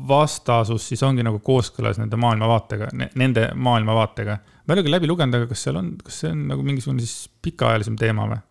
vastasus 0.09 0.87
siis 0.91 1.03
ongi 1.05 1.25
nagu 1.25 1.41
kooskõlas 1.45 1.99
nende 2.01 2.19
maailmavaatega, 2.19 2.89
nende 3.19 3.47
maailmavaatega. 3.55 4.37
ma 4.39 4.73
ei 4.73 4.77
ole 4.77 4.85
küll 4.87 4.97
läbi 4.97 5.09
lugenud, 5.11 5.39
aga 5.39 5.49
kas 5.51 5.65
seal 5.67 5.79
on, 5.81 5.95
kas 6.03 6.21
see 6.23 6.33
on 6.33 6.45
nagu 6.51 6.65
mingisugune 6.65 7.05
siis 7.05 7.29
pikaajalisem 7.45 7.97
teema 7.99 8.27
või 8.33 8.43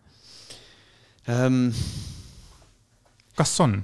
um,? 1.35 1.63
kas 3.39 3.53
on? 3.63 3.81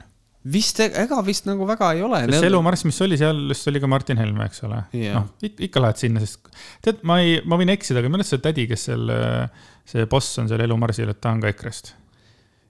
vist, 0.55 0.79
ega 0.85 1.19
vist 1.25 1.47
nagu 1.49 1.67
väga 1.67 1.91
ei 1.97 2.05
ole. 2.05 2.23
see 2.31 2.49
Elumarss, 2.49 2.85
mis 2.87 3.01
oli 3.05 3.19
seal, 3.19 3.45
just 3.51 3.69
oli 3.71 3.81
ka 3.83 3.89
Martin 3.91 4.21
Helme, 4.21 4.47
eks 4.49 4.63
ole 4.67 4.81
yeah.. 4.93 5.19
noh, 5.19 5.51
ikka 5.67 5.83
lähed 5.83 6.01
sinna, 6.01 6.23
sest 6.23 6.49
tead, 6.85 7.03
ma 7.07 7.19
ei, 7.23 7.39
ma 7.45 7.59
võin 7.61 7.73
eksida, 7.73 8.01
aga 8.01 8.11
minu 8.11 8.23
arust 8.23 8.37
see 8.37 8.43
tädi, 8.45 8.67
kes 8.71 8.89
seal, 8.91 9.13
see 9.89 10.09
boss 10.11 10.41
on 10.41 10.51
seal 10.51 10.65
Elumarsil, 10.65 11.11
et 11.11 11.21
ta 11.21 11.33
on 11.35 11.43
ka 11.43 11.53
EKRE-st 11.53 11.95
Äh, 11.95 12.04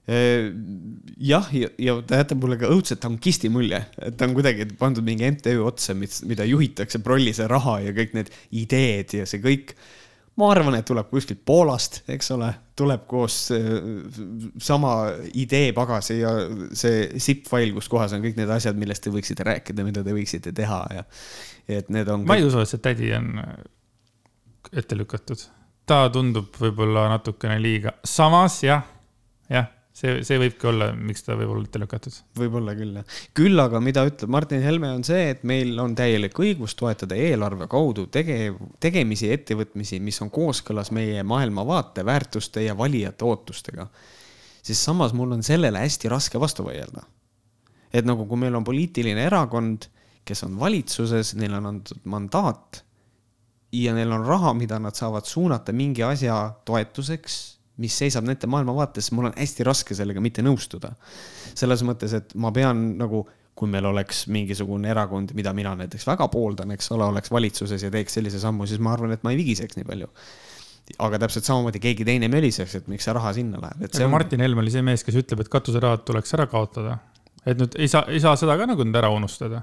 jah, 0.06 1.48
ja, 1.50 1.68
ja 1.82 1.96
ta 2.06 2.20
jätab 2.20 2.44
mulle 2.44 2.58
ka 2.60 2.70
õudselt 2.70 3.00
tankisti 3.02 3.50
mulje, 3.50 3.80
et 3.98 4.14
ta 4.18 4.28
on 4.28 4.36
kuidagi 4.36 4.68
pandud 4.78 5.06
mingi 5.06 5.26
MTÜ 5.34 5.58
otsa, 5.66 5.96
mis, 5.98 6.20
mida 6.30 6.46
juhitakse 6.46 7.00
prollise 7.02 7.48
raha 7.50 7.80
ja 7.88 7.94
kõik 7.96 8.14
need 8.14 8.30
ideed 8.54 9.16
ja 9.18 9.26
see 9.26 9.42
kõik. 9.42 9.74
ma 10.36 10.50
arvan, 10.52 10.76
et 10.76 10.86
tuleb 10.86 11.08
kuskilt 11.10 11.40
Poolast, 11.48 12.02
eks 12.12 12.30
ole, 12.36 12.52
tuleb 12.76 13.06
koos 13.08 13.50
sama 14.62 14.94
ideepagasi 15.34 16.18
ja 16.20 16.32
see 16.76 17.06
zip-fail, 17.18 17.72
kus 17.74 17.88
kohas 17.90 18.14
on 18.14 18.22
kõik 18.22 18.36
need 18.38 18.50
asjad, 18.52 18.76
millest 18.78 19.02
te 19.02 19.10
võiksite 19.10 19.46
rääkida, 19.48 19.84
mida 19.86 20.04
te 20.04 20.14
võiksite 20.14 20.52
teha 20.54 20.82
ja 21.00 21.06
et 21.66 21.88
need 21.90 22.06
on. 22.12 22.28
ma 22.28 22.38
ei 22.38 22.46
usu, 22.46 22.62
et 22.62 22.70
see 22.70 22.84
tädi 22.84 23.10
on 23.16 23.40
ette 24.70 24.98
lükatud, 24.98 25.48
ta 25.88 26.04
tundub 26.14 26.54
võib-olla 26.60 27.08
natukene 27.16 27.58
liiga, 27.58 27.96
samas 28.06 28.60
jah, 28.62 28.86
jah 29.50 29.72
see, 29.96 30.20
see 30.26 30.38
võibki 30.40 30.68
olla, 30.70 30.90
miks 30.92 31.24
ta 31.24 31.36
võib 31.38 31.54
olla 31.54 31.66
ette 31.66 31.80
lükatud. 31.80 32.18
võib-olla 32.36 32.74
küll, 32.76 32.98
jah. 33.00 33.18
küll 33.36 33.62
aga, 33.62 33.80
mida 33.84 34.04
ütleb 34.08 34.32
Martin 34.32 34.62
Helme, 34.64 34.90
on 34.98 35.04
see, 35.06 35.30
et 35.32 35.44
meil 35.48 35.72
on 35.82 35.96
täielik 35.98 36.36
õigus 36.42 36.76
toetada 36.78 37.18
eelarve 37.18 37.68
kaudu 37.72 38.06
tege-, 38.12 38.54
tegemisi 38.82 39.30
ettevõtmisi, 39.32 40.00
mis 40.04 40.20
on 40.24 40.32
kooskõlas 40.34 40.92
meie 40.96 41.24
maailmavaate, 41.26 42.04
väärtuste 42.06 42.66
ja 42.66 42.76
valijate 42.78 43.26
ootustega. 43.26 43.88
siis 44.62 44.82
samas 44.84 45.14
mul 45.14 45.32
on 45.32 45.42
sellele 45.46 45.78
hästi 45.78 46.08
raske 46.12 46.40
vastu 46.40 46.66
vaielda. 46.66 47.06
et 47.92 48.04
nagu, 48.04 48.26
kui 48.26 48.38
meil 48.38 48.54
on 48.54 48.64
poliitiline 48.64 49.24
erakond, 49.30 49.88
kes 50.26 50.42
on 50.42 50.58
valitsuses, 50.60 51.34
neil 51.38 51.54
on 51.54 51.66
antud 51.66 52.02
mandaat 52.04 52.82
ja 53.72 53.94
neil 53.94 54.12
on 54.12 54.24
raha, 54.26 54.52
mida 54.54 54.78
nad 54.78 54.94
saavad 54.94 55.24
suunata 55.24 55.72
mingi 55.72 56.02
asja 56.02 56.36
toetuseks 56.64 57.55
mis 57.82 57.96
seisab 57.98 58.24
nende 58.26 58.48
maailmavaates, 58.50 59.10
mul 59.16 59.30
on 59.30 59.36
hästi 59.36 59.66
raske 59.66 59.96
sellega 59.96 60.22
mitte 60.24 60.44
nõustuda. 60.44 60.94
selles 61.56 61.82
mõttes, 61.88 62.12
et 62.16 62.34
ma 62.34 62.52
pean 62.52 62.98
nagu, 62.98 63.24
kui 63.56 63.70
meil 63.72 63.86
oleks 63.88 64.26
mingisugune 64.28 64.90
erakond, 64.92 65.32
mida 65.34 65.52
mina 65.56 65.74
näiteks 65.76 66.04
väga 66.06 66.28
pooldan, 66.28 66.74
eks 66.76 66.90
ole, 66.92 67.04
oleks 67.04 67.32
valitsuses 67.32 67.82
ja 67.82 67.90
teeks 67.90 68.18
sellise 68.18 68.40
sammu, 68.40 68.66
siis 68.66 68.80
ma 68.80 68.92
arvan, 68.92 69.14
et 69.16 69.24
ma 69.24 69.32
ei 69.32 69.40
vigiseks 69.40 69.78
nii 69.78 69.88
palju 69.88 70.12
aga 71.02 71.18
täpselt 71.18 71.48
samamoodi 71.48 71.80
keegi 71.82 72.04
teine 72.06 72.28
möliseks, 72.30 72.76
et 72.78 72.84
miks 72.86 73.08
see 73.08 73.14
raha 73.16 73.32
sinna 73.34 73.58
läheb. 73.58 73.88
aga 73.88 74.04
on... 74.04 74.10
Martin 74.12 74.44
Helme 74.44 74.62
oli 74.62 74.70
see 74.70 74.84
mees, 74.86 75.02
kes 75.02 75.16
ütleb, 75.18 75.42
et 75.42 75.50
katuserahad 75.50 76.04
tuleks 76.06 76.36
ära 76.36 76.46
kaotada 76.46 77.00
et 77.46 77.60
nüüd 77.60 77.76
ei 77.78 77.90
saa, 77.90 78.04
ei 78.10 78.20
saa 78.22 78.34
seda 78.38 78.56
ka 78.58 78.66
nagu 78.68 78.86
nüüd 78.86 78.98
ära 78.98 79.10
unustada. 79.14 79.62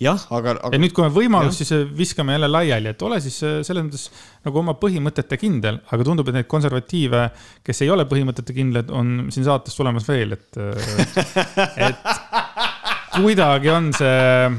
Jah, 0.00 0.22
aga, 0.32 0.56
aga. 0.56 0.72
ja 0.74 0.80
nüüd, 0.80 0.94
kui 0.96 1.04
on 1.04 1.12
võimalus, 1.14 1.60
siis 1.60 1.72
viskame 1.96 2.36
jälle 2.36 2.48
laiali, 2.50 2.92
et 2.94 3.02
ole 3.04 3.20
siis 3.22 3.36
äh, 3.46 3.58
selles 3.66 3.84
mõttes 3.86 4.06
nagu 4.46 4.62
oma 4.62 4.74
põhimõtete 4.80 5.38
kindel, 5.40 5.80
aga 5.92 6.06
tundub, 6.06 6.30
et 6.30 6.38
neid 6.38 6.50
konservatiive, 6.50 7.26
kes 7.66 7.84
ei 7.84 7.92
ole 7.92 8.06
põhimõtete 8.10 8.56
kindlad, 8.56 8.92
on 8.96 9.28
siin 9.34 9.46
saates 9.48 9.76
tulemas 9.76 10.08
veel, 10.08 10.36
et, 10.38 10.60
äh, 10.60 11.30
et 11.90 12.69
kuidagi 13.16 13.70
on 13.72 13.90
see, 13.96 14.50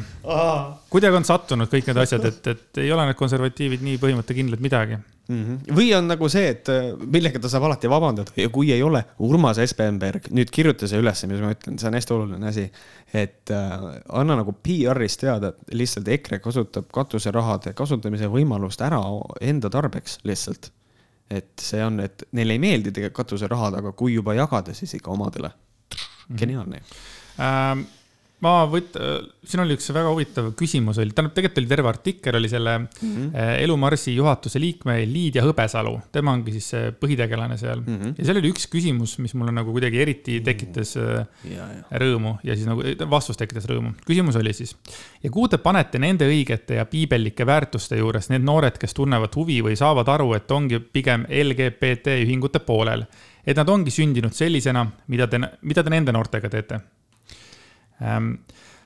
kuidagi 0.92 1.20
on 1.20 1.26
sattunud 1.28 1.72
kõik 1.72 1.88
need 1.90 2.00
asjad, 2.04 2.26
et, 2.28 2.52
et 2.52 2.82
ei 2.84 2.92
ole 2.92 3.06
need 3.08 3.20
konservatiivid 3.20 3.84
nii 3.86 4.00
põhimõttekindlad 4.02 4.64
midagi 4.64 4.98
mm. 4.98 5.38
-hmm. 5.44 5.76
või 5.78 5.92
on 5.98 6.10
nagu 6.12 6.30
see, 6.32 6.50
et 6.54 6.72
äh, 6.72 6.90
millega 7.16 7.40
ta 7.42 7.52
saab 7.52 7.68
alati 7.70 7.90
vabandada 7.92 8.36
ja 8.36 8.50
kui 8.54 8.72
ei 8.76 8.84
ole, 8.84 9.04
Urmas 9.24 9.62
Espenberg, 9.64 10.28
nüüd 10.36 10.52
kirjuta 10.54 10.90
see 10.90 11.00
ülesse, 11.02 11.30
mis 11.32 11.44
ma 11.44 11.54
ütlen, 11.56 11.80
see 11.80 11.90
on 11.90 11.98
hästi 12.00 12.16
oluline 12.18 12.52
asi. 12.52 12.68
et 13.14 13.54
äh, 13.56 13.88
anna 14.10 14.40
nagu 14.42 14.54
PR-is 14.64 15.18
teada, 15.22 15.54
et 15.54 15.74
lihtsalt 15.84 16.12
EKRE 16.18 16.40
kasutab 16.44 16.92
katuserahade 16.94 17.74
kasutamise 17.78 18.30
võimalust 18.32 18.84
ära 18.84 19.02
enda 19.42 19.70
tarbeks 19.70 20.20
lihtsalt. 20.24 20.72
et 21.30 21.52
see 21.60 21.84
on, 21.84 22.00
et 22.04 22.28
neile 22.32 22.58
ei 22.58 22.60
meeldi 22.60 22.92
tegelikult 22.92 23.24
katuserahad, 23.24 23.80
aga 23.80 23.92
kui 23.96 24.14
juba 24.14 24.36
jagada, 24.36 24.74
siis 24.76 24.94
ikka 25.00 25.12
omadele. 25.12 25.52
Mhm. 26.28 26.38
geniaalne 26.38 26.82
ähm 27.40 27.88
ma 28.42 28.54
võt-, 28.70 28.98
siin 29.46 29.62
oli 29.64 29.76
üks 29.78 29.90
väga 29.94 30.10
huvitav 30.10 30.50
küsimus 30.58 31.00
oli, 31.02 31.14
tähendab, 31.14 31.34
tegelikult 31.36 31.62
oli 31.62 31.70
terve 31.70 31.90
artikkel 31.92 32.38
oli 32.40 32.50
selle 32.50 32.78
mm 32.80 32.88
-hmm. 33.02 33.58
Elu 33.62 33.78
Marsi 33.78 34.16
juhatuse 34.16 34.60
liikme 34.60 34.98
Liidia 35.06 35.44
Hõbesalu, 35.46 35.94
tema 36.12 36.34
ongi 36.34 36.56
siis 36.56 36.70
see 36.74 36.92
põhitegelane 36.92 37.58
seal 37.58 37.82
mm. 37.82 37.98
-hmm. 37.98 38.14
ja 38.18 38.26
seal 38.26 38.42
oli 38.42 38.52
üks 38.54 38.68
küsimus, 38.72 39.18
mis 39.20 39.34
mulle 39.38 39.54
nagu 39.54 39.72
kuidagi 39.72 40.02
eriti 40.02 40.40
tekitas 40.42 40.96
ja, 40.96 41.26
ja. 41.46 41.66
rõõmu 42.04 42.38
ja 42.44 42.56
siis 42.56 42.68
nagu 42.70 42.84
vastus 43.10 43.38
tekitas 43.38 43.68
rõõmu. 43.70 43.94
küsimus 44.06 44.36
oli 44.36 44.54
siis, 44.54 44.76
ja 45.24 45.30
kuhu 45.30 45.48
te 45.48 45.58
panete 45.58 46.00
nende 46.00 46.26
õigete 46.26 46.80
ja 46.82 46.86
piibellike 46.86 47.46
väärtuste 47.46 47.98
juures 47.98 48.30
need 48.30 48.42
noored, 48.42 48.78
kes 48.78 48.94
tunnevad 48.94 49.36
huvi 49.36 49.62
või 49.62 49.76
saavad 49.76 50.08
aru, 50.08 50.34
et 50.34 50.52
ongi 50.52 50.80
pigem 50.80 51.26
LGBT 51.30 52.18
ühingute 52.26 52.60
poolel? 52.60 53.06
et 53.46 53.58
nad 53.58 53.70
ongi 53.70 53.92
sündinud 53.92 54.34
sellisena, 54.34 54.86
mida 55.08 55.28
te, 55.28 55.40
mida 55.62 55.84
te 55.84 55.90
nende 55.90 56.12
noortega 56.12 56.50
teete 56.50 56.82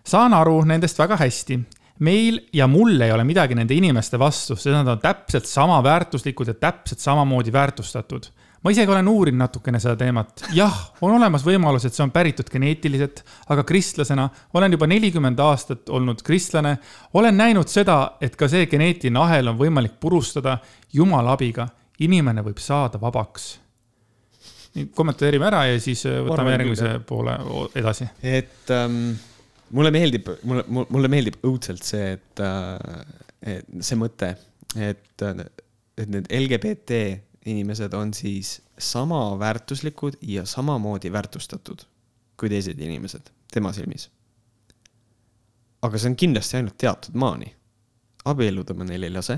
saan 0.05 0.33
aru 0.33 0.61
nendest 0.67 0.99
väga 0.99 1.17
hästi. 1.17 1.59
meil 1.99 2.41
ja 2.53 2.67
mul 2.67 2.99
ei 3.01 3.11
ole 3.11 3.23
midagi 3.23 3.55
nende 3.55 3.73
inimeste 3.73 4.19
vastu, 4.19 4.55
sest 4.55 4.73
nad 4.75 4.87
on 4.87 4.99
täpselt 4.99 5.45
sama 5.47 5.83
väärtuslikud 5.83 6.47
ja 6.47 6.53
täpselt 6.53 6.99
samamoodi 6.99 7.53
väärtustatud 7.53 8.27
ma 8.65 8.71
isegi 8.73 8.89
olen 8.89 9.07
uurinud 9.07 9.43
natukene 9.43 9.79
seda 9.79 9.93
teemat. 9.99 10.47
jah, 10.57 10.77
on 11.05 11.13
olemas 11.19 11.43
võimalus, 11.45 11.85
et 11.85 11.93
see 11.93 12.03
on 12.03 12.11
päritud 12.11 12.49
geneetiliselt, 12.49 13.21
aga 13.53 13.63
kristlasena 13.63 14.25
olen 14.57 14.73
juba 14.73 14.87
nelikümmend 14.89 15.39
aastat 15.39 15.89
olnud 15.93 16.23
kristlane. 16.25 16.77
olen 17.13 17.37
näinud 17.37 17.69
seda, 17.69 18.17
et 18.21 18.35
ka 18.35 18.49
see 18.49 18.65
geneetiline 18.71 19.21
ahel 19.21 19.53
on 19.53 19.59
võimalik 19.61 19.99
purustada 20.01 20.57
Jumala 20.93 21.37
abiga. 21.37 21.67
inimene 21.99 22.41
võib 22.41 22.57
saada 22.59 22.99
vabaks 23.01 23.64
kommenteerime 24.95 25.47
ära 25.47 25.65
ja 25.69 25.79
siis 25.81 26.05
äh, 26.09 26.19
võtame 26.25 26.55
järgmise 26.55 26.97
poole 27.07 27.37
edasi. 27.75 28.07
et 28.23 28.73
ähm, 28.75 29.13
mulle 29.75 29.91
meeldib, 29.95 30.29
mulle, 30.43 30.65
mulle 30.67 31.11
meeldib 31.11 31.39
õudselt 31.47 31.85
see, 31.85 32.15
et 32.17 32.43
äh,, 32.43 33.05
et 33.45 33.67
see 33.85 33.97
mõte, 33.99 34.31
et, 34.81 35.21
et 35.21 36.09
need 36.09 36.29
LGBT 36.33 37.01
inimesed 37.45 37.93
on 37.93 38.13
siis 38.17 38.57
sama 38.81 39.19
väärtuslikud 39.39 40.17
ja 40.25 40.45
samamoodi 40.49 41.11
väärtustatud 41.13 41.85
kui 42.39 42.49
teised 42.49 42.79
inimesed 42.81 43.29
tema 43.53 43.71
silmis. 43.73 44.09
aga 45.85 45.99
see 46.01 46.09
on 46.09 46.15
kindlasti 46.17 46.57
ainult 46.57 46.77
teatud 46.81 47.15
maani. 47.15 47.53
abielluda 48.25 48.73
me 48.73 48.85
neil 48.89 49.03
ei 49.03 49.13
lase, 49.13 49.37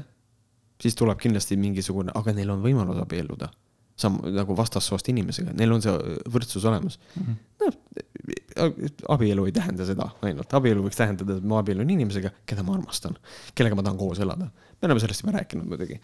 siis 0.82 0.96
tuleb 0.96 1.20
kindlasti 1.20 1.58
mingisugune, 1.60 2.12
aga 2.16 2.34
neil 2.34 2.50
on 2.50 2.64
võimalus 2.64 3.02
abielluda 3.04 3.52
sam-, 3.98 4.20
nagu 4.34 4.58
vastassoost 4.58 5.10
inimesega, 5.14 5.54
neil 5.58 5.74
on 5.76 5.84
see 5.84 5.94
võrdsus 6.34 6.66
olemas 6.70 7.00
mm. 7.16 7.24
-hmm. 7.24 7.38
no 7.64 9.08
abielu 9.16 9.48
ei 9.48 9.56
tähenda 9.56 9.86
seda 9.88 10.10
ainult, 10.26 10.54
abielu 10.60 10.84
võiks 10.86 11.00
tähendada, 11.00 11.38
et 11.38 11.48
ma 11.48 11.62
abiellun 11.64 11.90
inimesega, 11.98 12.34
keda 12.50 12.66
ma 12.68 12.78
armastan, 12.78 13.18
kellega 13.56 13.78
ma 13.78 13.86
tahan 13.86 14.00
koos 14.00 14.22
elada. 14.24 14.50
me 14.82 14.90
oleme 14.90 15.04
sellest 15.04 15.26
juba 15.26 15.38
rääkinud 15.40 15.70
muidugi 15.70 16.00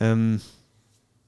um, 0.00 0.38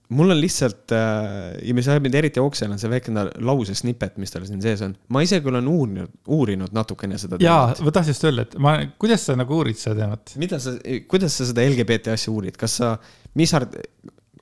mul 0.08 0.30
on 0.30 0.40
lihtsalt 0.40 0.92
äh, 0.92 1.58
ja 1.62 1.74
mis 1.76 1.88
ajab 1.88 2.06
mind 2.06 2.16
eriti 2.20 2.40
oksele, 2.40 2.72
on 2.72 2.80
see 2.80 2.90
väikene 2.90 3.26
lause 3.44 3.74
snippet, 3.76 4.16
mis 4.22 4.32
tal 4.32 4.46
siin 4.48 4.62
sees 4.64 4.82
on. 4.86 4.94
ma 5.12 5.22
isegi 5.24 5.50
olen 5.50 5.68
uurinud, 5.68 6.14
uurinud 6.38 6.76
natukene 6.76 7.18
seda 7.20 7.36
teemat. 7.36 7.78
jaa, 7.78 7.84
ma 7.84 7.94
tahtsin 7.94 8.16
just 8.16 8.28
öelda, 8.28 8.46
et 8.48 8.56
ma, 8.64 8.76
kuidas 9.00 9.26
sa 9.28 9.36
nagu 9.38 9.58
uurid 9.58 9.80
seda 9.80 9.98
teemat? 10.02 10.36
mida 10.40 10.60
sa, 10.62 10.76
kuidas 11.10 11.36
sa 11.40 11.48
seda 11.50 11.66
LGBT 11.68 12.14
asja 12.16 12.32
uurid, 12.32 12.56
kas 12.60 12.78
sa, 12.80 12.94
mis 13.38 13.52
art-, 13.58 13.76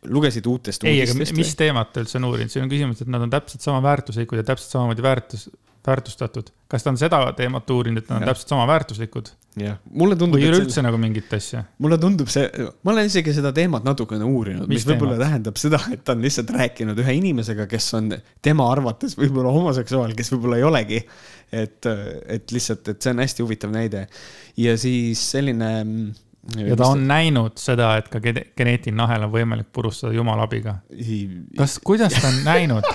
lugesid 0.09 0.47
uutest 0.51 0.85
ei, 0.87 1.03
aga 1.05 1.15
mis 1.19 1.55
teemat 1.59 1.93
ta 1.95 2.03
üldse 2.05 2.21
on 2.21 2.29
uurinud, 2.31 2.53
siin 2.53 2.67
on 2.67 2.73
küsimus, 2.73 3.03
et 3.03 3.13
nad 3.13 3.23
on 3.25 3.33
täpselt 3.33 3.65
sama 3.65 3.83
väärtuslikud 3.85 4.41
ja 4.41 4.47
täpselt 4.47 4.77
samamoodi 4.77 5.05
väärtus, 5.05 5.49
väärtustatud. 5.87 6.51
kas 6.69 6.83
ta 6.83 6.91
on 6.91 6.99
seda 6.99 7.21
teemat 7.37 7.71
uurinud, 7.71 8.03
et 8.03 8.09
nad 8.11 8.21
on 8.21 8.27
ja. 8.27 8.33
täpselt 8.33 8.53
sama 8.55 8.67
väärtuslikud? 8.69 9.31
jah, 9.61 9.79
mulle 9.91 10.17
tundub. 10.19 10.41
või 10.41 10.49
üleüldse 10.51 10.79
selle... 10.79 10.89
nagu 10.89 11.01
mingit 11.01 11.33
asja? 11.37 11.63
mulle 11.83 11.99
tundub 12.03 12.31
see, 12.33 12.49
ma 12.83 12.93
olen 12.95 13.09
isegi 13.11 13.35
seda 13.37 13.53
teemat 13.57 13.87
natukene 13.87 14.27
uurinud, 14.27 14.67
mis, 14.67 14.83
mis 14.83 14.89
võib-olla 14.91 15.19
tähendab 15.21 15.61
seda, 15.61 15.81
et 15.95 16.05
ta 16.07 16.17
on 16.17 16.27
lihtsalt 16.27 16.53
rääkinud 16.57 17.01
ühe 17.05 17.17
inimesega, 17.21 17.69
kes 17.71 17.89
on 17.99 18.13
tema 18.45 18.69
arvates 18.73 19.17
võib-olla 19.19 19.55
homoseksuaal, 19.55 20.15
kes 20.19 20.33
võib-olla 20.35 20.61
ei 20.61 20.69
olegi. 20.69 21.03
et, 21.55 21.87
et 22.37 22.53
lihtsalt, 22.53 22.89
et 22.91 23.03
see 23.03 23.15
on 23.15 23.23
hästi 23.23 23.47
huvitav 23.47 23.75
näide. 23.75 24.07
ja 24.59 24.77
siis 24.81 25.23
selline 25.31 25.73
ja 26.55 26.77
ta 26.79 26.91
on 26.93 27.03
ta... 27.03 27.09
näinud 27.11 27.59
seda, 27.61 27.93
et 28.01 28.11
ka 28.13 28.21
geneetiline 28.23 29.03
ahel 29.03 29.27
on 29.27 29.33
võimalik 29.33 29.71
purustada 29.75 30.15
jumala 30.15 30.47
abiga. 30.47 30.79
kas, 31.59 31.79
kuidas 31.85 32.15
ta 32.21 32.31
on 32.31 32.43
näinud? 32.53 32.87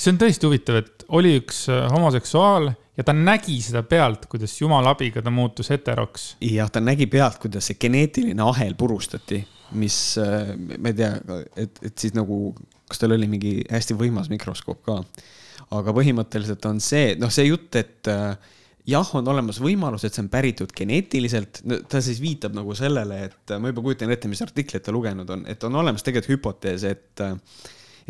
see 0.00 0.12
on 0.14 0.20
tõesti 0.20 0.48
huvitav, 0.48 0.80
et 0.80 1.04
oli 1.16 1.34
üks 1.40 1.66
äh, 1.72 1.86
homoseksuaal 1.92 2.70
ja 2.96 3.06
ta 3.06 3.14
nägi 3.16 3.58
seda 3.64 3.82
pealt, 3.86 4.26
kuidas 4.30 4.54
jumala 4.60 4.94
abiga 4.94 5.22
ta 5.24 5.32
muutus 5.32 5.70
heteroks. 5.72 6.34
jah, 6.44 6.70
ta 6.72 6.82
nägi 6.84 7.08
pealt, 7.10 7.40
kuidas 7.42 7.70
see 7.70 7.80
geneetiline 7.80 8.44
ahel 8.44 8.76
purustati, 8.80 9.42
mis, 9.80 9.98
äh, 10.20 10.54
ma 10.56 10.92
ei 10.92 10.98
tea, 11.02 11.12
et, 11.56 11.82
et 11.90 11.94
siis 11.96 12.16
nagu, 12.16 12.54
kas 12.90 13.02
tal 13.02 13.16
oli 13.16 13.28
mingi 13.30 13.58
hästi 13.70 13.96
võimas 13.98 14.30
mikroskoop 14.32 14.82
ka. 14.88 15.02
aga 15.76 15.94
põhimõtteliselt 15.94 16.64
on 16.66 16.80
see, 16.82 17.14
noh, 17.20 17.30
see 17.32 17.46
jutt, 17.48 17.76
et 17.78 18.10
äh, 18.10 18.34
jah, 18.88 19.10
on 19.18 19.28
olemas 19.28 19.60
võimalus, 19.62 20.04
et 20.06 20.14
see 20.14 20.24
on 20.24 20.30
päritud 20.32 20.72
geneetiliselt, 20.76 21.62
ta 21.90 22.00
siis 22.04 22.20
viitab 22.22 22.54
nagu 22.56 22.74
sellele, 22.78 23.24
et 23.28 23.54
ma 23.60 23.72
juba 23.72 23.84
kujutan 23.84 24.12
ette, 24.12 24.30
mis 24.30 24.40
artiklit 24.44 24.84
ta 24.86 24.94
lugenud 24.94 25.28
on, 25.30 25.44
et 25.50 25.68
on 25.68 25.76
olemas 25.82 26.06
tegelikult 26.06 26.38
hüpotees, 26.38 26.86
et 26.88 27.24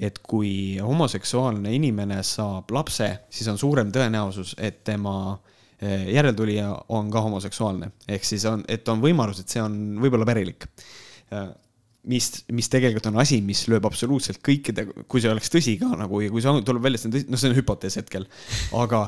et 0.01 0.21
kui 0.25 0.79
homoseksuaalne 0.81 1.73
inimene 1.77 2.21
saab 2.25 2.71
lapse, 2.73 3.09
siis 3.29 3.49
on 3.53 3.59
suurem 3.61 3.91
tõenäosus, 3.93 4.55
et 4.57 4.79
tema 4.87 5.35
eh, 5.83 6.07
järeltulija 6.15 6.71
on 6.97 7.11
ka 7.13 7.21
homoseksuaalne. 7.27 7.91
ehk 8.09 8.25
siis 8.25 8.47
on, 8.49 8.63
et 8.69 8.89
on 8.89 9.03
võimalus, 9.03 9.43
et 9.43 9.51
see 9.51 9.61
on 9.63 9.75
võib-olla 10.01 10.29
pärilik. 10.29 10.65
mis, 12.11 12.31
mis 12.53 12.69
tegelikult 12.73 13.11
on 13.11 13.19
asi, 13.21 13.43
mis 13.45 13.67
lööb 13.69 13.85
absoluutselt 13.85 14.41
kõikide, 14.47 14.87
kui 15.07 15.21
see 15.21 15.31
oleks 15.31 15.53
tõsi 15.53 15.77
ka 15.79 15.91
nagu 16.01 16.23
ja 16.23 16.31
kui 16.31 16.41
see 16.41 16.55
on, 16.55 16.65
tuleb 16.65 16.87
välja, 16.87 17.03
see 17.03 17.11
on 17.11 17.17
tõsi, 17.19 17.29
noh, 17.29 17.43
see 17.43 17.51
on 17.51 17.59
hüpotees 17.59 17.99
hetkel, 18.01 18.25
aga 18.73 19.03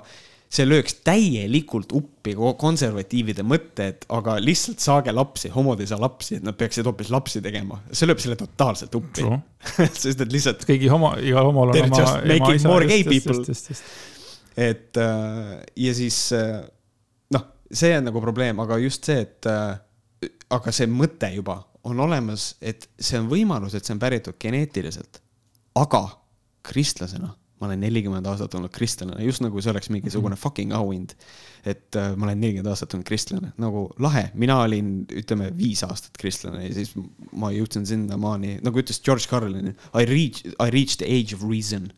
see 0.53 0.67
lööks 0.69 0.99
täielikult 1.07 1.95
uppi 1.97 2.35
konservatiivide 2.37 3.45
mõtted, 3.47 4.05
aga 4.13 4.37
lihtsalt 4.43 4.83
saage 4.85 5.15
lapsi, 5.15 5.49
homod 5.55 5.81
ei 5.81 5.89
saa 5.89 6.01
lapsi, 6.03 6.37
et 6.39 6.45
nad 6.45 6.57
peaksid 6.59 6.89
hoopis 6.89 7.13
lapsi 7.13 7.41
tegema. 7.45 7.81
see 7.93 8.09
lööb 8.09 8.21
selle 8.21 8.37
totaalselt 8.41 8.95
uppi 8.99 9.25
sest 10.03 10.27
et 10.27 10.33
lihtsalt. 10.33 10.67
kõigi 10.69 10.91
homo, 10.93 11.15
igal 11.25 11.49
homol 11.49 11.73
on 11.73 11.81
oma, 11.87 12.05
oma 12.21 12.53
isa. 12.53 12.69
more 12.69 12.89
gay 12.91 13.05
people. 13.09 13.57
et 14.69 15.01
äh, 15.01 15.57
ja 15.87 15.97
siis 15.97 16.21
äh, 16.37 16.61
noh, 17.33 17.49
see 17.73 17.97
on 17.97 18.11
nagu 18.11 18.25
probleem, 18.25 18.61
aga 18.65 18.81
just 18.83 19.09
see, 19.09 19.25
et 19.25 19.49
äh, 19.49 20.33
aga 20.53 20.75
see 20.75 20.91
mõte 20.91 21.33
juba 21.33 21.63
on 21.89 21.99
olemas, 22.05 22.53
et 22.61 22.91
see 23.01 23.19
on 23.19 23.31
võimalus, 23.31 23.75
et 23.75 23.89
see 23.89 23.97
on 23.97 24.03
päritud 24.03 24.37
geneetiliselt. 24.41 25.23
aga 25.81 26.05
kristlasena 26.63 27.33
ma 27.63 27.69
olen 27.69 27.81
nelikümmend 27.85 28.27
aastat 28.27 28.57
olnud 28.59 28.73
kristlane, 28.75 29.15
just 29.23 29.43
nagu 29.45 29.63
see 29.63 29.71
oleks 29.71 29.91
mingisugune 29.95 30.35
-hmm. 30.35 30.43
fucking 30.43 30.75
auhind. 30.75 31.15
et 31.65 31.97
äh, 31.97 32.17
ma 32.17 32.27
olen 32.27 32.41
nelikümmend 32.41 32.71
aastat 32.73 32.95
olnud 32.95 33.07
kristlane, 33.07 33.53
nagu 33.63 33.85
lahe, 34.03 34.31
mina 34.35 34.59
olin, 34.65 35.07
ütleme, 35.07 35.53
viis 35.59 35.85
aastat 35.87 36.19
kristlane 36.19 36.67
ja 36.67 36.75
siis 36.75 36.95
ma 37.33 37.53
jõudsin 37.55 37.87
sinnamaani, 37.87 38.59
nagu 38.67 38.83
ütles 38.83 38.99
George 39.05 39.31
Carlin, 39.31 39.77
I 39.95 40.05
reach, 40.05 40.43
I 40.59 40.71
reached 40.75 40.99
the 40.99 41.07
age 41.07 41.37
of 41.37 41.47
reason. 41.51 41.93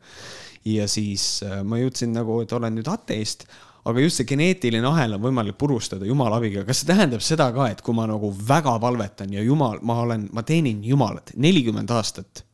ja 0.65 0.89
siis 0.89 1.43
äh, 1.43 1.63
ma 1.65 1.81
jõudsin 1.81 2.13
nagu, 2.13 2.41
et 2.41 2.53
olen 2.53 2.77
nüüd 2.77 2.89
ateist 2.89 3.49
aga 3.85 4.01
just 4.01 4.21
see 4.21 4.29
geneetiline 4.29 4.87
ahel 4.89 5.17
on 5.17 5.23
võimalik 5.25 5.59
purustada 5.61 6.07
jumala 6.09 6.39
abiga. 6.41 6.65
kas 6.65 6.81
see 6.81 6.89
tähendab 6.89 7.25
seda 7.25 7.51
ka, 7.53 7.69
et 7.73 7.83
kui 7.85 7.97
ma 7.97 8.07
nagu 8.09 8.31
väga 8.33 8.79
palvetan 8.81 9.33
ja 9.33 9.45
jumal, 9.45 9.79
ma 9.83 10.01
olen, 10.05 10.29
ma 10.33 10.43
teenin 10.43 10.83
jumalat 10.85 11.35
nelikümmend 11.37 11.91
aastat, 11.93 12.45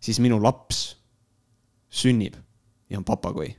siis 0.00 0.20
minu 0.22 0.38
laps 0.42 0.99
sünnib 1.90 2.38
ja 2.90 2.98
on 2.98 3.04
papagoi. 3.06 3.50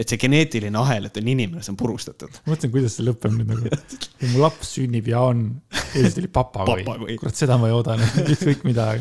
et 0.00 0.08
see 0.08 0.20
geneetiline 0.22 0.78
ahel, 0.80 1.10
et 1.10 1.18
on 1.20 1.26
inimene, 1.28 1.62
see 1.64 1.74
on 1.74 1.78
purustatud. 1.80 2.38
ma 2.46 2.54
mõtlen, 2.54 2.72
kuidas 2.72 2.96
see 2.96 3.06
lõpeb 3.06 3.34
nüüd 3.36 3.50
nagu, 3.50 3.80
mu 4.32 4.44
laps 4.44 4.76
sünnib 4.78 5.10
ja 5.10 5.24
on, 5.30 5.44
ja 5.72 5.98
siis 5.98 6.16
tuli 6.16 6.30
papagoi, 6.32 6.86
kurat, 7.20 7.36
seda 7.36 7.58
ma 7.60 7.68
ei 7.70 7.76
oodanud, 7.76 8.22
ükskõik 8.34 8.64
mida. 8.68 8.92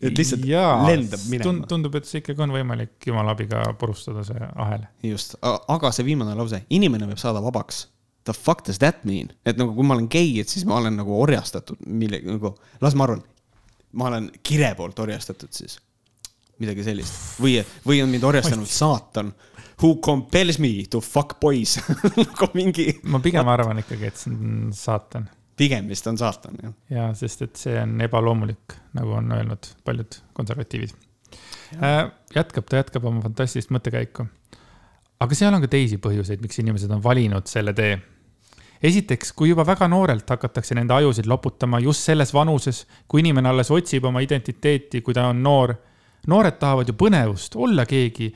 et 0.00 0.16
lihtsalt 0.16 0.46
Jaa, 0.48 0.78
lendab 0.88 1.26
minema. 1.30 1.68
tundub, 1.70 1.98
et 1.98 2.08
see 2.08 2.22
ikkagi 2.22 2.46
on 2.46 2.54
võimalik 2.54 3.10
jumala 3.10 3.36
abiga 3.36 3.66
purustada, 3.78 4.24
see 4.26 4.48
ahel. 4.54 4.88
just, 5.06 5.36
aga 5.42 5.92
see 5.94 6.08
viimane 6.08 6.38
lause, 6.38 6.64
inimene 6.74 7.10
võib 7.10 7.22
saada 7.22 7.44
vabaks 7.44 7.86
the 8.26 8.34
fuck 8.34 8.64
does 8.66 8.80
that 8.82 9.04
mean? 9.04 9.30
et 9.46 9.58
nagu, 9.58 9.74
kui 9.76 9.86
ma 9.86 9.94
olen 9.98 10.08
gei, 10.10 10.38
et 10.42 10.50
siis 10.50 10.66
ma 10.66 10.80
olen 10.80 10.96
nagu 10.98 11.14
orjastatud, 11.20 11.82
mille, 11.86 12.22
nagu, 12.26 12.56
las 12.82 12.96
ma 12.98 13.06
arvan, 13.06 13.22
ma 13.96 14.10
olen 14.10 14.30
kire 14.46 14.72
poolt 14.78 14.98
orjastatud 15.04 15.54
siis 15.54 15.78
midagi 16.62 16.84
sellist 16.86 17.40
või, 17.42 17.58
või 17.86 18.02
on 18.04 18.12
mind 18.12 18.24
orjastanud 18.24 18.70
saatan 18.70 19.32
who 19.82 19.96
compels 19.96 20.58
me 20.58 20.84
to 20.90 21.00
fuck 21.00 21.40
boys 21.40 21.78
nagu 22.16 22.48
mingi. 22.54 23.00
ma 23.04 23.20
pigem 23.20 23.48
arvan 23.48 23.82
ikkagi, 23.82 24.08
et 24.10 24.20
see 24.20 24.32
on 24.32 24.70
saatan. 24.76 25.28
pigem 25.56 25.88
vist 25.88 26.06
on 26.06 26.18
saatan, 26.20 26.56
jah. 26.62 26.76
ja, 26.90 27.10
sest 27.18 27.44
et 27.46 27.60
see 27.60 27.76
on 27.80 28.00
ebaloomulik, 28.04 28.78
nagu 28.96 29.18
on 29.20 29.32
öelnud 29.36 29.70
paljud 29.84 30.18
konservatiivid. 30.36 30.96
Äh, 31.82 32.02
jätkab, 32.34 32.68
ta 32.68 32.80
jätkab 32.80 33.04
oma 33.08 33.22
fantastilist 33.24 33.72
mõttekäiku. 33.74 34.26
aga 35.20 35.38
seal 35.38 35.54
on 35.54 35.64
ka 35.64 35.72
teisi 35.72 35.98
põhjuseid, 36.02 36.42
miks 36.44 36.60
inimesed 36.62 36.92
on 36.92 37.02
valinud 37.04 37.48
selle 37.50 37.74
tee. 37.76 37.98
esiteks, 38.82 39.32
kui 39.32 39.50
juba 39.50 39.64
väga 39.66 39.88
noorelt 39.88 40.28
hakatakse 40.30 40.76
nende 40.76 40.94
ajusid 40.94 41.26
loputama 41.26 41.80
just 41.80 42.04
selles 42.04 42.32
vanuses, 42.34 42.86
kui 43.08 43.20
inimene 43.20 43.48
alles 43.48 43.70
otsib 43.70 44.04
oma 44.04 44.20
identiteeti, 44.20 45.02
kui 45.02 45.14
ta 45.14 45.28
on 45.28 45.42
noor. 45.42 45.74
Noored 46.26 46.58
tahavad 46.60 46.88
ju 46.88 46.94
põnevust, 46.98 47.56
olla 47.56 47.86
keegi. 47.86 48.32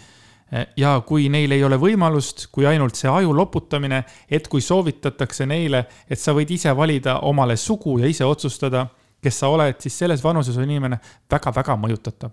ja 0.77 0.97
kui 1.07 1.29
neil 1.31 1.53
ei 1.55 1.63
ole 1.63 1.77
võimalust, 1.79 2.49
kui 2.51 2.67
ainult 2.67 2.99
see 2.99 3.07
aju 3.11 3.31
loputamine, 3.39 4.01
et 4.27 4.49
kui 4.51 4.61
soovitatakse 4.61 5.47
neile, 5.47 5.85
et 6.11 6.19
sa 6.19 6.35
võid 6.35 6.51
ise 6.51 6.73
valida 6.77 7.21
omale 7.23 7.55
sugu 7.57 8.01
ja 8.01 8.11
ise 8.11 8.27
otsustada, 8.27 8.89
kes 9.23 9.39
sa 9.39 9.49
oled, 9.49 9.79
siis 9.79 9.99
selles 9.99 10.25
vanuses 10.25 10.57
on 10.59 10.67
inimene 10.67 10.99
väga-väga 11.31 11.77
mõjutatav. 11.79 12.31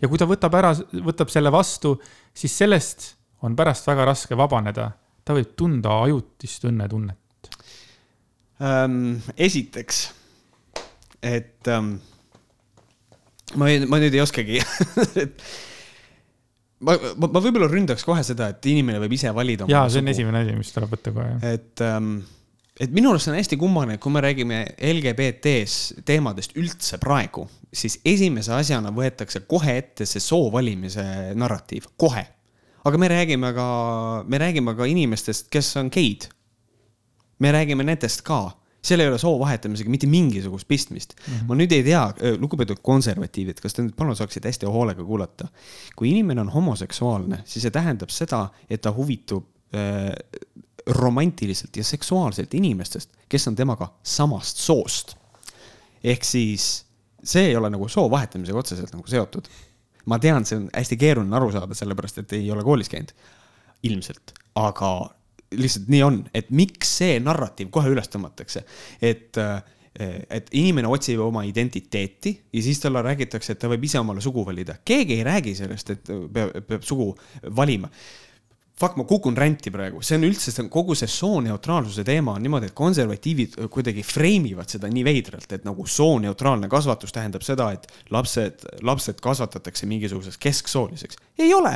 ja 0.00 0.08
kui 0.08 0.18
ta 0.18 0.26
võtab 0.26 0.54
ära, 0.54 0.72
võtab 1.02 1.28
selle 1.34 1.50
vastu, 1.50 1.96
siis 2.34 2.54
sellest 2.56 3.14
on 3.42 3.56
pärast 3.56 3.86
väga 3.86 4.04
raske 4.04 4.36
vabaneda. 4.36 4.92
ta 5.24 5.34
võib 5.34 5.56
tunda 5.56 6.02
ajutist 6.02 6.64
õnnetunnet 6.64 7.50
ähm,. 8.62 9.18
esiteks, 9.36 10.12
et 11.22 11.68
ähm, 11.68 11.96
ma, 13.56 13.70
ma 13.88 14.00
nüüd 14.02 14.16
ei 14.16 14.22
oskagi 14.24 14.60
et 15.24 15.44
ma, 16.84 16.96
ma, 16.96 17.28
ma 17.28 17.42
võib-olla 17.42 17.70
ründaks 17.70 18.06
kohe 18.06 18.24
seda, 18.26 18.50
et 18.54 18.72
inimene 18.72 19.00
võib 19.02 19.14
ise 19.18 19.32
valida. 19.34 19.68
jaa, 19.70 19.86
see 19.88 20.02
on 20.02 20.08
sugu. 20.08 20.16
esimene 20.16 20.42
asi, 20.44 20.58
mis 20.58 20.74
tuleb 20.74 20.96
võtta 20.96 21.14
kohe. 21.16 21.36
et 21.48 21.84
ähm, 21.86 22.16
et 22.78 22.92
minu 22.94 23.10
arust 23.10 23.30
on 23.30 23.38
hästi 23.38 23.58
kummaline, 23.58 23.98
et 23.98 24.02
kui 24.02 24.14
me 24.14 24.22
räägime 24.22 24.62
LGBT-s 24.92 26.02
teemadest 26.06 26.54
üldse 26.60 27.00
praegu, 27.02 27.48
siis 27.74 27.98
esimese 28.06 28.52
asjana 28.54 28.92
võetakse 28.94 29.42
kohe 29.50 29.78
ette 29.80 30.06
see 30.06 30.22
soo 30.22 30.52
valimise 30.54 31.04
narratiiv, 31.38 31.90
kohe 31.98 32.26
aga 32.88 32.98
me 32.98 33.08
räägime 33.08 33.52
ka, 33.54 33.68
me 34.28 34.38
räägime 34.38 34.74
ka 34.76 34.86
inimestest, 34.88 35.48
kes 35.52 35.76
on 35.76 35.90
geid. 35.92 36.28
me 37.38 37.52
räägime 37.52 37.84
nendest 37.84 38.24
ka, 38.26 38.50
seal 38.82 39.02
ei 39.02 39.08
ole 39.10 39.18
soo 39.18 39.34
vahetamisega 39.40 39.90
mitte 39.90 40.06
mingisugust 40.06 40.68
pistmist 40.68 41.14
mm. 41.16 41.34
-hmm. 41.34 41.46
ma 41.48 41.58
nüüd 41.58 41.72
ei 41.74 41.82
tea, 41.82 42.02
lugupeetud 42.38 42.80
konservatiivid, 42.82 43.60
kas 43.62 43.74
te 43.74 43.82
nüüd 43.82 43.96
palun 43.98 44.16
saaksite 44.16 44.48
hästi 44.48 44.66
hoolega 44.66 45.04
kuulata. 45.04 45.48
kui 45.96 46.10
inimene 46.10 46.40
on 46.40 46.48
homoseksuaalne, 46.54 47.42
siis 47.44 47.62
see 47.66 47.74
tähendab 47.74 48.10
seda, 48.14 48.48
et 48.70 48.80
ta 48.80 48.92
huvitub 48.94 49.46
äh, 49.74 50.12
romantiliselt 50.86 51.76
ja 51.76 51.84
seksuaalselt 51.84 52.54
inimestest, 52.54 53.10
kes 53.28 53.48
on 53.48 53.56
temaga 53.56 53.92
samast 54.02 54.56
soost. 54.56 55.16
ehk 56.04 56.24
siis 56.24 56.84
see 57.24 57.46
ei 57.46 57.56
ole 57.56 57.70
nagu 57.70 57.88
soo 57.88 58.10
vahetamisega 58.10 58.58
otseselt 58.58 58.92
nagu 58.94 59.06
seotud 59.06 59.48
ma 60.08 60.18
tean, 60.22 60.46
see 60.48 60.58
on 60.58 60.68
hästi 60.72 60.96
keeruline 61.00 61.36
aru 61.36 61.50
saada, 61.52 61.76
sellepärast 61.76 62.22
et 62.22 62.32
ei 62.38 62.50
ole 62.52 62.64
koolis 62.64 62.88
käinud. 62.92 63.12
ilmselt, 63.82 64.32
aga 64.58 64.88
lihtsalt 65.56 65.88
nii 65.88 66.04
on, 66.04 66.22
et 66.34 66.50
miks 66.50 66.98
see 67.00 67.18
narratiiv 67.24 67.72
kohe 67.74 67.90
üles 67.94 68.10
tõmmatakse, 68.12 68.64
et 69.00 69.42
et 69.98 70.52
inimene 70.54 70.86
otsib 70.86 71.18
oma 71.24 71.40
identiteeti 71.42 72.30
ja 72.54 72.60
siis 72.62 72.78
talle 72.78 73.00
räägitakse, 73.02 73.56
et 73.56 73.58
ta 73.58 73.66
võib 73.66 73.82
ise 73.82 73.98
omale 73.98 74.20
sugu 74.22 74.44
valida. 74.46 74.76
keegi 74.84 75.16
ei 75.16 75.24
räägi 75.26 75.54
sellest, 75.58 75.90
et 75.90 76.10
peab, 76.32 76.52
peab 76.68 76.84
sugu 76.86 77.08
valima 77.56 77.90
fuck, 78.78 78.96
ma 78.96 79.04
kukun 79.04 79.36
ränti 79.36 79.72
praegu, 79.74 80.02
see 80.04 80.18
on 80.18 80.26
üldse, 80.28 80.52
see 80.52 80.62
on 80.62 80.70
kogu 80.72 80.94
see 80.98 81.10
sooneutraalsuse 81.10 82.04
teema 82.06 82.36
on 82.36 82.44
niimoodi, 82.44 82.70
et 82.70 82.76
konservatiivid 82.78 83.56
kuidagi 83.74 84.04
frame 84.06 84.52
ivad 84.52 84.70
seda 84.70 84.90
nii 84.92 85.04
veidralt, 85.06 85.50
et 85.56 85.66
nagu 85.66 85.86
sooneutraalne 85.88 86.70
kasvatus 86.70 87.14
tähendab 87.14 87.46
seda, 87.46 87.72
et 87.74 87.88
lapsed, 88.14 88.68
lapsed 88.86 89.18
kasvatatakse 89.24 89.88
mingisuguseks 89.90 90.38
kesksooliseks. 90.46 91.18
ei 91.42 91.52
ole. 91.54 91.74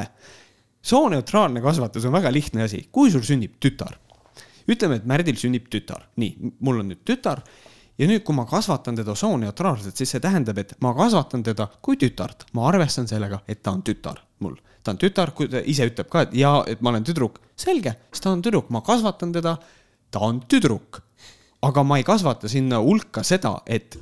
Sooneutraalne 0.83 1.62
kasvatus 1.62 2.07
on 2.09 2.16
väga 2.16 2.33
lihtne 2.33 2.66
asi, 2.66 2.87
kui 2.93 3.11
sul 3.11 3.22
sünnib 3.26 3.59
tütar. 3.62 3.99
ütleme, 4.68 5.01
et 5.01 5.07
Märdil 5.07 5.37
sünnib 5.37 5.66
tütar, 5.70 6.09
nii, 6.16 6.53
mul 6.61 6.83
on 6.83 6.93
nüüd 6.93 7.03
tütar 7.07 7.43
ja 7.99 8.07
nüüd, 8.07 8.22
kui 8.22 8.35
ma 8.35 8.47
kasvatan 8.47 8.97
teda 8.97 9.14
sooneutraalselt, 9.14 9.97
siis 9.97 10.14
see 10.14 10.20
tähendab, 10.22 10.59
et 10.59 10.76
ma 10.80 10.95
kasvatan 10.95 11.43
teda 11.43 11.68
kui 11.83 11.99
tütart, 11.99 12.47
ma 12.53 12.68
arvestan 12.68 13.09
sellega, 13.11 13.43
et 13.49 13.62
ta 13.62 13.74
on 13.74 13.83
tütar 13.83 14.22
mul 14.43 14.59
ta 14.83 14.93
on 14.93 14.99
tütar, 14.99 15.33
kui 15.37 15.49
ta 15.51 15.62
ise 15.68 15.87
ütleb 15.89 16.11
ka, 16.11 16.26
et 16.26 16.35
ja, 16.37 16.57
et 16.68 16.83
ma 16.83 16.91
olen 16.93 17.07
tüdruk, 17.07 17.39
selge, 17.59 17.95
siis 18.11 18.24
ta 18.24 18.33
on 18.35 18.43
tüdruk, 18.45 18.70
ma 18.74 18.83
kasvatan 18.85 19.35
teda, 19.35 19.57
ta 20.11 20.22
on 20.26 20.43
tüdruk. 20.49 21.03
aga 21.62 21.83
ma 21.87 21.97
ei 22.01 22.03
kasvata 22.03 22.49
sinna 22.51 22.80
hulka 22.83 23.22
seda, 23.22 23.61
et 23.70 23.95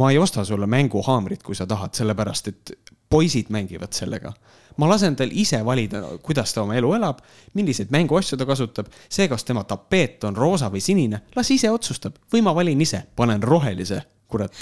ma 0.00 0.08
ei 0.10 0.16
osta 0.18 0.44
sulle 0.48 0.66
mänguhaamrit, 0.66 1.42
kui 1.44 1.54
sa 1.54 1.66
tahad, 1.68 1.92
sellepärast 1.92 2.48
et 2.48 2.72
poisid 3.12 3.50
mängivad 3.52 3.92
sellega. 3.92 4.32
Ma 4.76 4.88
lasen 4.88 5.16
tal 5.16 5.32
ise 5.32 5.62
valida, 5.64 6.02
kuidas 6.22 6.54
ta 6.54 6.62
oma 6.62 6.76
elu 6.78 6.94
elab, 6.98 7.18
milliseid 7.54 7.90
mänguasju 7.94 8.38
ta 8.38 8.46
kasutab, 8.48 8.92
see, 9.08 9.28
kas 9.28 9.44
tema 9.44 9.64
tapeet 9.68 10.24
on 10.28 10.36
roosa 10.36 10.70
või 10.72 10.82
sinine, 10.84 11.22
las 11.36 11.50
ise 11.50 11.70
otsustab. 11.70 12.16
Või 12.32 12.44
ma 12.44 12.54
valin 12.54 12.80
ise, 12.80 13.04
panen 13.16 13.42
rohelise, 13.42 14.02
kurat. 14.28 14.54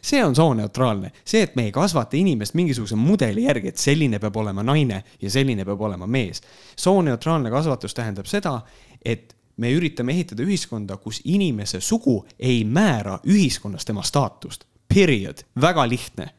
See 0.00 0.22
on 0.24 0.32
sooneutraalne, 0.36 1.10
see, 1.24 1.42
et 1.44 1.56
me 1.56 1.66
ei 1.68 1.72
kasvata 1.72 2.16
inimest 2.16 2.54
mingisuguse 2.56 2.96
mudeli 2.96 3.44
järgi, 3.44 3.68
et 3.68 3.82
selline 3.82 4.18
peab 4.18 4.38
olema 4.40 4.64
naine 4.64 5.02
ja 5.20 5.30
selline 5.30 5.64
peab 5.68 5.80
olema 5.80 6.06
mees. 6.06 6.40
sooneutraalne 6.76 7.50
kasvatus 7.50 7.94
tähendab 7.94 8.26
seda, 8.26 8.62
et 9.04 9.36
me 9.60 9.74
üritame 9.76 10.12
ehitada 10.16 10.42
ühiskonda, 10.42 10.96
kus 10.96 11.20
inimese 11.24 11.80
sugu 11.80 12.24
ei 12.38 12.64
määra 12.64 13.18
ühiskonnas 13.28 13.84
tema 13.84 14.02
staatust. 14.02 14.64
Period, 14.88 15.44
väga 15.60 15.88
lihtne 15.88 16.30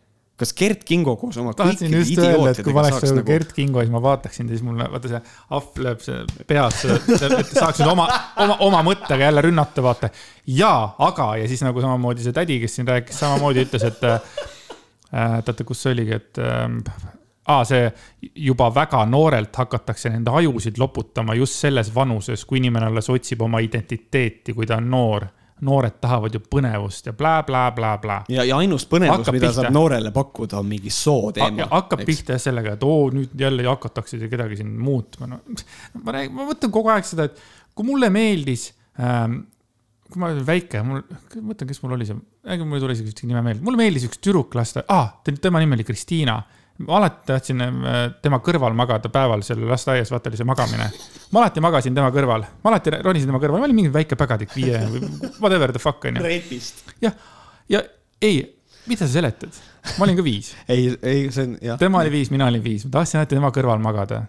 kas 0.41 0.53
Gert 0.57 0.83
Kingo 0.87 1.15
koos 1.21 1.37
oma 1.41 1.53
tahtsin 1.57 1.93
just 1.93 2.17
öelda, 2.17 2.51
et 2.51 2.63
kui 2.65 2.73
ma 2.75 2.83
oleks 2.85 3.05
nagu 3.11 3.23
Gert 3.27 3.53
Kingo, 3.55 3.83
siis 3.83 3.93
ma 3.93 4.01
vaataksin, 4.03 4.49
siis 4.51 4.63
mulle, 4.65 4.87
vaata 4.91 5.11
see 5.11 5.21
ahv 5.57 5.81
lööb 5.85 6.03
see 6.05 6.45
peas, 6.49 6.81
et 6.89 7.53
saaks 7.53 7.81
nüüd 7.81 7.91
oma, 7.93 8.07
oma, 8.41 8.57
oma 8.67 8.83
mõttega 8.91 9.29
jälle 9.29 9.45
rünnata, 9.45 9.85
vaata. 9.85 10.11
jaa, 10.49 10.91
aga, 11.07 11.31
ja 11.41 11.49
siis 11.51 11.63
nagu 11.65 11.83
samamoodi 11.83 12.25
see 12.25 12.35
tädi, 12.35 12.59
kes 12.63 12.79
siin 12.79 12.89
rääkis, 12.89 13.21
samamoodi 13.21 13.65
ütles, 13.67 13.87
et 13.91 14.05
äh,, 14.09 14.37
oota, 15.41 15.57
kus 15.67 15.85
see 15.85 15.95
oligi, 15.95 16.17
et 16.17 16.41
äh, 16.41 17.09
aa, 17.51 17.65
see 17.67 17.85
juba 18.47 18.69
väga 18.73 19.03
noorelt 19.09 19.55
hakatakse 19.63 20.13
nende 20.13 20.33
ajusid 20.41 20.79
loputama 20.81 21.35
just 21.37 21.59
selles 21.61 21.93
vanuses, 21.95 22.45
kui 22.45 22.61
inimene 22.61 22.89
alles 22.89 23.09
otsib 23.13 23.45
oma 23.45 23.61
identiteeti, 23.63 24.55
kui 24.57 24.69
ta 24.69 24.79
on 24.81 24.89
noor 24.91 25.27
noored 25.66 25.97
tahavad 26.01 26.34
ju 26.36 26.41
põnevust 26.41 27.07
ja 27.09 27.14
blä-blä-blä-blä. 27.18 28.18
ja, 28.34 28.45
ja 28.47 28.57
ainus 28.57 28.88
põnevus, 28.89 29.28
mida 29.30 29.47
pihta. 29.47 29.53
saab 29.59 29.76
noorele 29.76 30.12
pakkuda, 30.16 30.59
on 30.62 30.70
mingi 30.70 30.93
soo 30.93 31.32
teema. 31.36 31.68
hakkab 31.72 32.01
eks. 32.01 32.09
pihta 32.09 32.38
sellega, 32.41 32.76
et 32.78 32.86
oo, 32.88 33.09
nüüd 33.14 33.36
jälle 33.39 33.68
hakatakse 33.70 34.20
kedagi 34.32 34.62
siin 34.62 34.74
muutma, 34.82 35.30
no. 35.32 35.41
ma 36.01 36.18
räägin, 36.18 36.36
ma 36.38 36.47
mõtlen 36.49 36.74
kogu 36.74 36.93
aeg 36.93 37.07
seda, 37.07 37.30
et 37.30 37.41
kui 37.78 37.88
mulle 37.88 38.09
meeldis 38.14 38.72
ähm,, 38.99 39.43
kui 40.12 40.20
ma 40.20 40.32
olin 40.32 40.47
väike, 40.47 40.82
mul, 40.84 41.03
mõtlen, 41.39 41.70
kes 41.70 41.84
mul 41.84 41.95
oli 41.95 42.09
see, 42.09 42.18
äkki 42.43 42.66
mul 42.68 42.80
ei 42.80 42.86
tule 42.86 42.97
isegi 42.97 43.14
ühtegi 43.14 43.30
nime 43.30 43.45
meelde, 43.45 43.64
mulle 43.66 43.80
meeldis 43.80 44.09
üks 44.09 44.20
tüdruk 44.20 44.57
lasta 44.57 44.84
ah,, 44.91 45.14
tema 45.30 45.62
nimi 45.62 45.78
oli 45.78 45.88
Kristiina 45.88 46.41
ma 46.88 46.97
alati 46.97 47.27
tahtsin 47.27 47.61
äh, 47.65 47.99
tema 48.21 48.39
kõrval 48.43 48.75
magada 48.77 49.09
päeval 49.13 49.43
seal 49.45 49.63
lasteaias, 49.69 50.11
vaata 50.13 50.32
oli 50.32 50.39
see 50.39 50.47
magamine. 50.47 50.88
ma 51.32 51.43
alati 51.43 51.63
magasin 51.63 51.97
tema 51.97 52.11
kõrval, 52.13 52.45
ma 52.63 52.73
alati 52.73 52.93
ronisin 53.01 53.32
tema 53.32 53.41
kõrval, 53.41 53.61
ma 53.61 53.69
olin 53.69 53.77
mingi 53.77 53.93
väike 53.93 54.17
pägadik, 54.19 54.53
viie 54.55 54.82
või 54.91 55.11
whatever 55.43 55.73
the 55.73 55.82
fuck 55.82 56.05
onju. 56.09 56.23
jah, 57.03 57.17
ja 57.71 57.84
ei, 58.21 58.43
mida 58.89 59.05
sa 59.05 59.11
seletad, 59.15 59.57
ma 59.97 60.07
olin 60.07 60.19
ka 60.19 60.25
viis. 60.25 60.53
ei, 60.67 60.91
ei, 61.01 61.25
see 61.34 61.47
on 61.47 61.57
jah. 61.71 61.82
tema 61.82 62.03
oli 62.03 62.13
viis, 62.13 62.32
mina 62.34 62.47
olin 62.51 62.63
viis, 62.63 62.88
ma 62.88 62.97
tahtsin 62.99 63.21
alati 63.21 63.38
tema 63.38 63.51
kõrval 63.55 63.84
magada, 63.84 64.23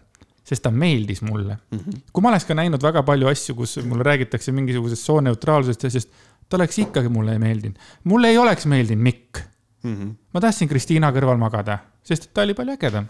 sest 0.48 0.64
ta 0.64 0.72
meeldis 0.74 1.22
mulle 1.22 1.56
mm. 1.56 1.78
-hmm. 1.78 2.02
kui 2.12 2.24
ma 2.24 2.32
oleks 2.32 2.48
ka 2.48 2.58
näinud 2.58 2.82
väga 2.82 3.04
palju 3.06 3.30
asju, 3.30 3.56
kus 3.58 3.78
mulle 3.86 4.06
räägitakse 4.08 4.52
mingisugusest 4.52 5.08
sooneutraalsusest 5.08 5.86
ja 5.86 5.92
asjast, 5.92 6.20
ta 6.48 6.58
oleks 6.58 6.78
ikkagi 6.82 7.08
mulle 7.08 7.36
ei 7.36 7.42
meeldinud. 7.42 7.78
mulle 8.04 8.28
ei 8.28 8.38
oleks 8.38 8.66
meeldinud 8.66 9.02
Mikk 9.02 9.46
mm. 9.82 9.94
-hmm. 9.94 10.14
ma 10.32 10.40
tahtsin 10.40 10.68
Kristiina 10.68 11.12
kõrval 11.12 11.38
magada, 11.38 11.78
sest 12.04 12.30
ta 12.34 12.42
oli 12.42 12.54
palju 12.54 12.76
ägedam. 12.76 13.08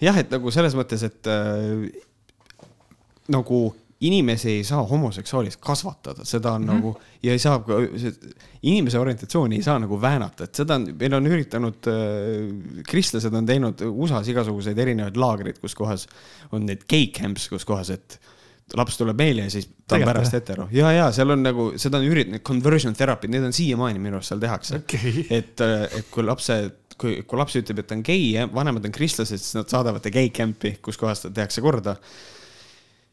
jah, 0.00 0.18
et 0.18 0.30
nagu 0.30 0.50
selles 0.50 0.74
mõttes, 0.74 1.02
et 1.04 1.26
äh, 1.26 1.88
nagu 3.28 3.70
inimesi 4.00 4.48
ei 4.50 4.64
saa 4.64 4.82
homoseksuaalis 4.82 5.56
kasvatada, 5.60 6.24
seda 6.24 6.52
on 6.52 6.62
mm 6.62 6.68
-hmm. 6.68 6.74
nagu 6.74 7.00
ja 7.22 7.32
ei 7.32 7.38
saa 7.38 7.64
inimese 8.62 8.98
orientatsiooni 8.98 9.56
ei 9.56 9.62
saa 9.62 9.78
nagu 9.78 10.00
väänata, 10.00 10.44
et 10.44 10.54
seda 10.54 10.74
on, 10.74 10.86
meil 11.00 11.14
on 11.14 11.26
üritanud 11.26 11.86
äh,, 11.86 12.82
kristlased 12.88 13.34
on 13.34 13.46
teinud 13.46 13.80
USA-s 13.80 14.28
igasuguseid 14.28 14.78
erinevaid 14.78 15.16
laagreid, 15.16 15.58
kus 15.58 15.74
kohas 15.74 16.06
on 16.52 16.66
need 16.66 16.86
gay 16.88 17.06
camps, 17.06 17.48
kus 17.48 17.64
kohas, 17.64 17.90
et 17.90 18.20
laps 18.78 18.98
tuleb 19.00 19.18
meile 19.18 19.46
ja 19.46 19.52
siis 19.52 19.68
ta 19.88 19.98
on 19.98 20.06
pärast 20.06 20.34
hetero. 20.36 20.66
ja, 20.74 20.90
ja 20.94 21.06
seal 21.14 21.34
on 21.34 21.42
nagu, 21.44 21.66
seda 21.80 22.00
on 22.00 22.06
üritanud, 22.06 22.42
conversion 22.46 22.96
therapy, 22.96 23.30
need 23.32 23.46
on 23.46 23.54
siiamaani 23.56 24.02
minu 24.02 24.18
arust 24.18 24.32
seal 24.32 24.42
tehakse 24.42 24.80
okay.. 24.82 25.24
et, 25.38 25.62
et 25.62 26.10
kui 26.12 26.24
lapse, 26.26 26.58
kui, 27.00 27.20
kui 27.26 27.40
laps 27.40 27.56
ütleb, 27.60 27.82
et 27.82 27.88
ta 27.90 27.96
on 27.98 28.04
gei 28.06 28.28
ja 28.36 28.46
vanemad 28.50 28.86
on 28.86 28.94
kristlased, 28.94 29.40
siis 29.40 29.56
nad 29.58 29.70
saadavad 29.72 30.04
ta 30.04 30.12
gei 30.14 30.30
camp'i, 30.34 30.76
kus 30.84 31.00
kohas 31.00 31.24
ta 31.24 31.32
tehakse 31.34 31.64
korda. 31.64 31.96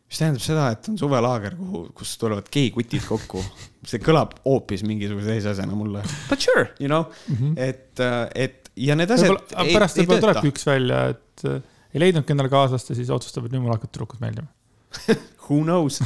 mis 0.07 0.21
tähendab 0.21 0.43
seda, 0.43 0.67
et 0.75 0.91
on 0.91 0.99
suvelaager, 0.99 1.57
kuhu, 1.59 1.83
kus 1.97 2.13
tulevad 2.21 2.51
geikutid 2.53 3.07
kokku. 3.07 3.43
see 3.87 4.03
kõlab 4.03 4.37
hoopis 4.45 4.83
mingisuguse 4.87 5.31
teise 5.31 5.53
asjana 5.55 5.77
mulle. 5.79 6.03
But 6.29 6.43
sure, 6.43 6.69
you 6.79 6.91
know 6.91 7.07
mm, 7.27 7.35
-hmm. 7.35 7.57
et, 7.57 8.05
et 8.35 8.69
ja 8.75 8.95
need 8.99 9.11
asjad. 9.11 9.41
pärast 9.73 9.97
võib-olla 10.03 10.27
tulebki 10.27 10.53
üks 10.53 10.69
välja, 10.69 11.07
et 11.15 11.47
ei 11.93 12.03
leidnudki 12.03 12.35
endale 12.35 12.51
kaaslast 12.51 12.91
ja 12.91 12.99
siis 12.99 13.09
otsustab, 13.09 13.47
et 13.47 13.55
nüüd 13.55 13.63
mulle 13.63 13.77
hakkavad 13.79 13.95
tüdrukud 13.95 14.21
meeldima 14.21 14.51
Who 15.47 15.61
knows, 15.63 16.01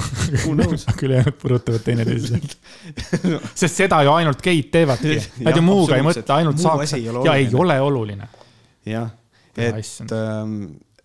who 0.46 0.54
knows? 0.60 0.86
Ülejäänud 1.02 1.34
purutavad 1.42 1.80
teineteisele. 1.82 2.40
Sest 3.56 3.76
seda 3.76 4.04
ju 4.06 4.12
ainult 4.14 4.42
geid 4.46 4.70
teevadki. 4.74 5.16
Nad 5.42 5.58
ju 5.58 5.64
muuga 5.66 5.98
ei 5.98 6.06
mõtle, 6.06 6.26
ainult 6.36 6.62
saaks. 6.62 6.94
ja 7.26 7.34
ei 7.40 7.50
ole 7.58 7.80
oluline. 7.82 8.28
jah, 8.86 9.10
et 9.58 10.14
ähm, 10.14 10.54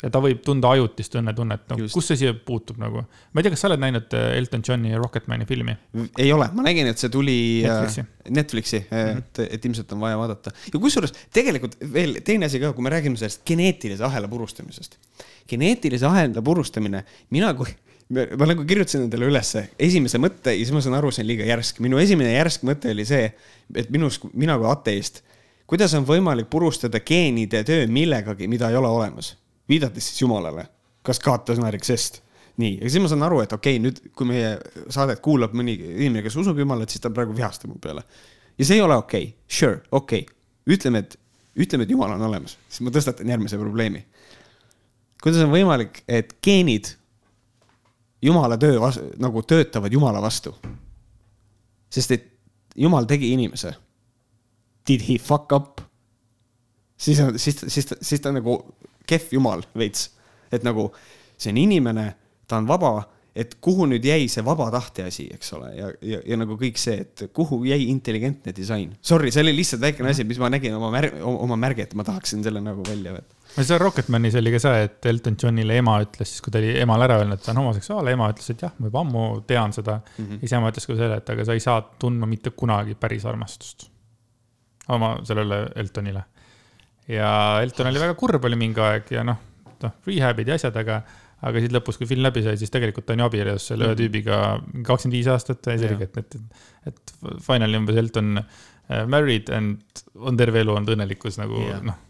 ja 0.02 0.10
ta 0.12 0.20
võib 0.20 0.42
tunda 0.44 0.70
ajutist 0.74 1.14
õnnetunnet, 1.16 1.64
no 1.70 1.78
Just. 1.80 1.94
kus 1.96 2.10
see 2.10 2.20
siia 2.20 2.34
puutub 2.36 2.80
nagu? 2.80 3.02
ma 3.06 3.40
ei 3.40 3.46
tea, 3.46 3.54
kas 3.54 3.64
sa 3.64 3.70
oled 3.70 3.80
näinud 3.80 4.16
äh, 4.16 4.28
Elton 4.40 4.64
Johni 4.66 4.92
Rocketmani 4.96 5.48
filmi? 5.48 5.76
ei 6.20 6.28
ole, 6.34 6.50
ma 6.56 6.66
nägin, 6.66 6.90
et 6.90 7.00
see 7.00 7.12
tuli 7.12 7.38
äh, 7.64 7.80
Netflixi, 7.80 8.04
Netflixi 8.36 8.80
mm, 8.82 8.98
-hmm. 8.98 9.22
et, 9.22 9.56
et 9.56 9.70
ilmselt 9.70 9.96
on 9.96 10.04
vaja 10.04 10.18
vaadata. 10.20 10.52
ja 10.72 10.80
kusjuures 10.82 11.14
tegelikult 11.32 11.78
veel 11.92 12.20
teine 12.24 12.50
asi 12.50 12.60
ka, 12.60 12.74
kui 12.76 12.84
me 12.84 12.92
räägime 12.92 13.16
sellest 13.16 13.44
geneetilise 13.48 14.04
ahela 14.04 14.28
purustamisest. 14.28 14.98
geneetilise 15.48 16.06
ahela 16.06 16.42
purustamine, 16.42 17.04
mina 17.30 17.54
kui 17.54 17.72
ma 18.10 18.46
nagu 18.46 18.62
kirjutasin 18.68 19.06
endale 19.06 19.26
ülesse 19.26 19.64
esimese 19.82 20.20
mõtte 20.22 20.52
ja 20.52 20.60
siis 20.60 20.74
ma 20.74 20.84
saan 20.84 20.94
aru, 21.00 21.10
see 21.10 21.24
on 21.24 21.30
liiga 21.32 21.48
järsk. 21.48 21.80
minu 21.80 21.98
esimene 21.98 22.36
järsk 22.36 22.68
mõte 22.68 22.92
oli 22.92 23.08
see, 23.08 23.32
et 23.74 23.88
minus, 23.90 24.20
mina 24.34 24.58
kui 24.60 24.68
ateist, 24.70 25.24
kuidas 25.66 25.96
on 25.98 26.04
võimalik 26.06 26.52
purustada 26.52 27.00
geenide 27.00 27.64
töö 27.66 27.88
millegagi, 27.90 28.46
mida 28.46 28.70
ei 28.70 28.76
ole 28.76 28.92
olemas 28.92 29.34
viidates 29.68 30.08
siis 30.08 30.22
Jumalale, 30.22 30.66
kas 31.06 31.20
kaotasnäärik 31.20 31.84
sest. 31.84 32.22
nii, 32.56 32.78
ja 32.80 32.90
siis 32.90 33.02
ma 33.02 33.08
saan 33.12 33.22
aru, 33.26 33.42
et 33.44 33.52
okei 33.52 33.76
okay,, 33.76 33.82
nüüd 33.84 34.12
kui 34.16 34.28
meie 34.30 34.54
saadet 34.92 35.20
kuulab 35.20 35.52
mõni 35.52 35.74
inimene, 35.76 36.22
kes 36.24 36.38
usub 36.40 36.58
Jumalat, 36.58 36.90
siis 36.90 37.04
ta 37.04 37.10
praegu 37.12 37.36
vihastab 37.36 37.70
mu 37.70 37.78
peale. 37.82 38.02
ja 38.58 38.64
see 38.64 38.78
ei 38.78 38.84
ole 38.84 38.96
okei 38.96 39.28
okay., 39.28 39.56
sure, 39.58 39.82
okei 39.90 40.24
okay., 40.24 40.36
ütleme, 40.76 41.04
et, 41.04 41.18
ütleme, 41.56 41.84
et 41.84 41.90
Jumal 41.90 42.14
on 42.16 42.28
olemas, 42.28 42.56
siis 42.68 42.86
ma 42.86 42.94
tõstatan 42.94 43.28
järgmise 43.28 43.58
probleemi. 43.60 44.06
kuidas 45.22 45.42
on 45.44 45.52
võimalik, 45.52 46.02
et 46.08 46.38
geenid 46.42 46.94
Jumala 48.22 48.56
töö 48.58 48.80
nagu 49.20 49.42
töötavad 49.42 49.92
Jumala 49.92 50.22
vastu? 50.22 50.54
sest 51.90 52.10
et 52.10 52.32
Jumal 52.76 53.06
tegi 53.08 53.30
inimese. 53.32 53.72
Did 54.86 55.04
he 55.08 55.18
fuck 55.18 55.52
up? 55.52 55.80
siis 56.96 57.20
on, 57.20 57.38
siis, 57.38 57.56
siis, 57.68 57.88
siis 58.00 58.20
ta 58.20 58.32
nagu 58.32 58.56
kehv 59.06 59.36
jumal 59.38 59.64
veits. 59.78 60.10
et 60.52 60.62
nagu 60.62 60.90
see 61.36 61.52
on 61.52 61.58
inimene, 61.60 62.06
ta 62.48 62.60
on 62.60 62.68
vaba, 62.68 62.94
et 63.36 63.58
kuhu 63.60 63.84
nüüd 63.90 64.04
jäi 64.06 64.28
see 64.32 64.44
vaba 64.44 64.68
tahte 64.72 65.04
asi, 65.10 65.26
eks 65.34 65.50
ole, 65.58 65.70
ja, 65.76 65.88
ja, 66.08 66.20
ja 66.24 66.38
nagu 66.40 66.56
kõik 66.60 66.78
see, 66.80 67.02
et 67.04 67.26
kuhu 67.36 67.58
jäi 67.68 67.88
intelligentne 67.90 68.54
disain. 68.56 68.94
Sorry, 69.04 69.32
see 69.34 69.42
oli 69.44 69.52
lihtsalt 69.58 69.82
väikene 69.82 70.14
asi, 70.14 70.24
mis 70.28 70.40
ma 70.40 70.48
nägin 70.52 70.76
oma 70.78 70.88
märg-, 70.94 71.18
oma 71.28 71.58
märget, 71.60 71.92
ma 71.98 72.06
tahaksin 72.06 72.44
selle 72.46 72.62
nagu 72.64 72.84
välja 72.86 73.12
võtta. 73.18 73.36
no 73.56 73.64
seal 73.68 73.82
Rocketmanis 73.82 74.38
oli 74.40 74.54
ka 74.54 74.60
see, 74.64 74.86
et 74.86 75.10
Elton 75.12 75.36
Johnile 75.42 75.76
ema 75.82 75.98
ütles 76.04 76.32
siis, 76.32 76.44
kui 76.44 76.54
ta 76.54 76.62
oli 76.62 76.72
emale 76.80 77.08
ära 77.08 77.18
öelnud, 77.20 77.36
et 77.36 77.44
ta 77.44 77.52
on 77.52 77.60
homoseksuaal, 77.64 78.08
ema 78.14 78.30
ütles, 78.32 78.48
et 78.54 78.64
jah, 78.64 78.72
ma 78.78 78.88
juba 78.88 79.02
ammu 79.04 79.26
tean 79.50 79.76
seda 79.76 79.98
mm. 80.00 80.24
-hmm. 80.24 80.46
isa 80.48 80.62
ema 80.62 80.72
ütles 80.72 80.88
ka 80.88 80.96
selle, 80.96 81.20
et 81.20 81.34
aga 81.36 81.44
sa 81.44 81.58
ei 81.58 81.66
saa 81.66 81.82
tundma 82.00 82.30
mitte 82.30 82.54
kunagi 82.56 82.96
päris 82.96 83.28
armastust. 83.28 83.90
oma 84.88 85.18
sellele 85.26 85.66
Eltonile 85.76 86.24
ja 87.10 87.30
Elton 87.62 87.90
oli 87.90 88.02
väga 88.02 88.16
kurb, 88.18 88.44
oli 88.48 88.58
mingi 88.58 88.82
aeg 88.82 89.12
ja 89.14 89.24
noh, 89.26 89.38
noh, 89.82 89.94
rehab'id 90.08 90.50
ja 90.50 90.58
asjad, 90.58 90.76
aga, 90.80 91.00
aga 91.46 91.62
siis 91.62 91.74
lõpus, 91.74 91.98
kui 92.00 92.08
film 92.10 92.26
läbi 92.26 92.42
sai, 92.44 92.56
siis 92.60 92.72
tegelikult 92.74 93.06
ta 93.06 93.14
on 93.14 93.22
ju 93.22 93.28
abielus 93.28 93.68
selle 93.70 93.88
ühe 93.88 93.94
mhm. 93.94 94.00
tüübiga 94.02 94.40
kakskümmend 94.86 95.18
viis 95.18 95.30
aastat, 95.32 95.62
täiesti 95.64 95.90
selge, 95.90 96.10
et, 96.10 96.20
et, 96.22 96.92
et 96.92 97.16
finally 97.44 97.78
umbes 97.78 98.00
Elton 98.02 98.40
uh, 98.40 99.02
married 99.10 99.52
and 99.54 100.04
on 100.16 100.38
terve 100.40 100.62
elu 100.64 100.74
olnud 100.74 100.96
õnnelikkus 100.96 101.38
nagu 101.42 101.60
yeah. 101.62 101.82
noh, 101.86 102.00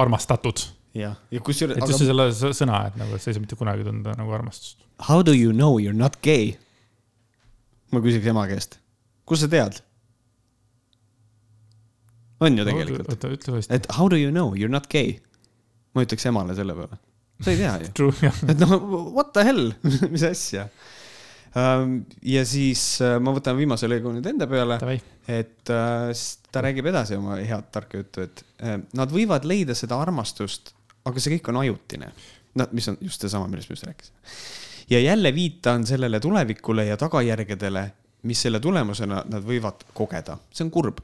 armastatud. 0.00 0.66
jah, 0.98 1.16
ja 1.30 1.44
kusjuures. 1.44 1.78
et 1.78 1.88
just 1.88 2.04
aga... 2.04 2.10
selle 2.10 2.54
sõna, 2.60 2.84
et 2.90 3.00
nagu, 3.00 3.16
et 3.16 3.24
sa 3.24 3.30
ei 3.30 3.38
saa 3.38 3.46
mitte 3.46 3.58
kunagi 3.60 3.86
tunda 3.86 4.16
nagu 4.18 4.36
armastust. 4.36 4.82
How 5.08 5.24
do 5.26 5.34
you 5.34 5.56
know 5.56 5.80
you 5.80 5.90
are 5.94 5.98
not 5.98 6.20
gay? 6.22 6.54
ma 7.94 8.00
küsiks 8.02 8.26
ema 8.26 8.48
käest, 8.50 8.80
kust 9.28 9.46
sa 9.46 9.50
tead? 9.50 9.78
On 12.40 12.58
ju 12.58 12.66
tegelikult. 12.66 13.08
oota, 13.14 13.30
ütle 13.36 13.56
uuesti. 13.56 13.74
et 13.74 13.86
how 13.98 14.08
do 14.10 14.18
you 14.18 14.32
know 14.32 14.54
you 14.54 14.66
are 14.68 14.72
not 14.72 14.88
gay? 14.92 15.18
ma 15.94 16.04
ütleks 16.06 16.26
emale 16.30 16.56
selle 16.58 16.74
peale. 16.76 16.98
sa 17.44 17.52
ei 17.52 17.60
tea 17.60 17.74
ju. 17.84 18.10
Et 18.50 18.60
noh, 18.60 18.74
what 19.14 19.32
the 19.36 19.46
hell 19.46 19.72
mis 20.14 20.24
asja 20.26 20.68
um,. 21.54 21.98
ja 22.26 22.44
siis 22.48 22.82
uh, 23.04 23.16
ma 23.22 23.34
võtan 23.36 23.58
viimase 23.58 23.90
lõigu 23.90 24.14
nüüd 24.16 24.28
enda 24.34 24.48
peale. 24.50 24.78
et 25.30 25.74
uh, 25.74 26.10
ta 26.50 26.64
räägib 26.66 26.90
edasi 26.90 27.18
oma 27.18 27.38
head 27.40 27.70
tarka 27.74 28.02
juttu, 28.02 28.26
et 28.26 28.44
uh, 28.62 28.78
nad 28.98 29.14
võivad 29.14 29.46
leida 29.48 29.76
seda 29.78 29.98
armastust, 30.02 30.74
aga 31.06 31.22
see 31.22 31.36
kõik 31.36 31.52
on 31.52 31.62
ajutine. 31.64 32.12
noh, 32.60 32.70
mis 32.76 32.90
on 32.90 33.00
just 33.02 33.22
seesama, 33.22 33.50
millest 33.50 33.70
me 33.70 33.78
just 33.78 33.88
rääkisime. 33.88 34.38
ja 34.90 35.00
jälle 35.00 35.34
viitan 35.34 35.86
sellele 35.86 36.20
tulevikule 36.20 36.86
ja 36.90 36.98
tagajärgedele, 37.00 37.88
mis 38.30 38.46
selle 38.46 38.60
tulemusena 38.60 39.24
nad 39.30 39.46
võivad 39.46 39.86
kogeda. 39.94 40.38
see 40.50 40.66
on 40.66 40.74
kurb 40.74 41.02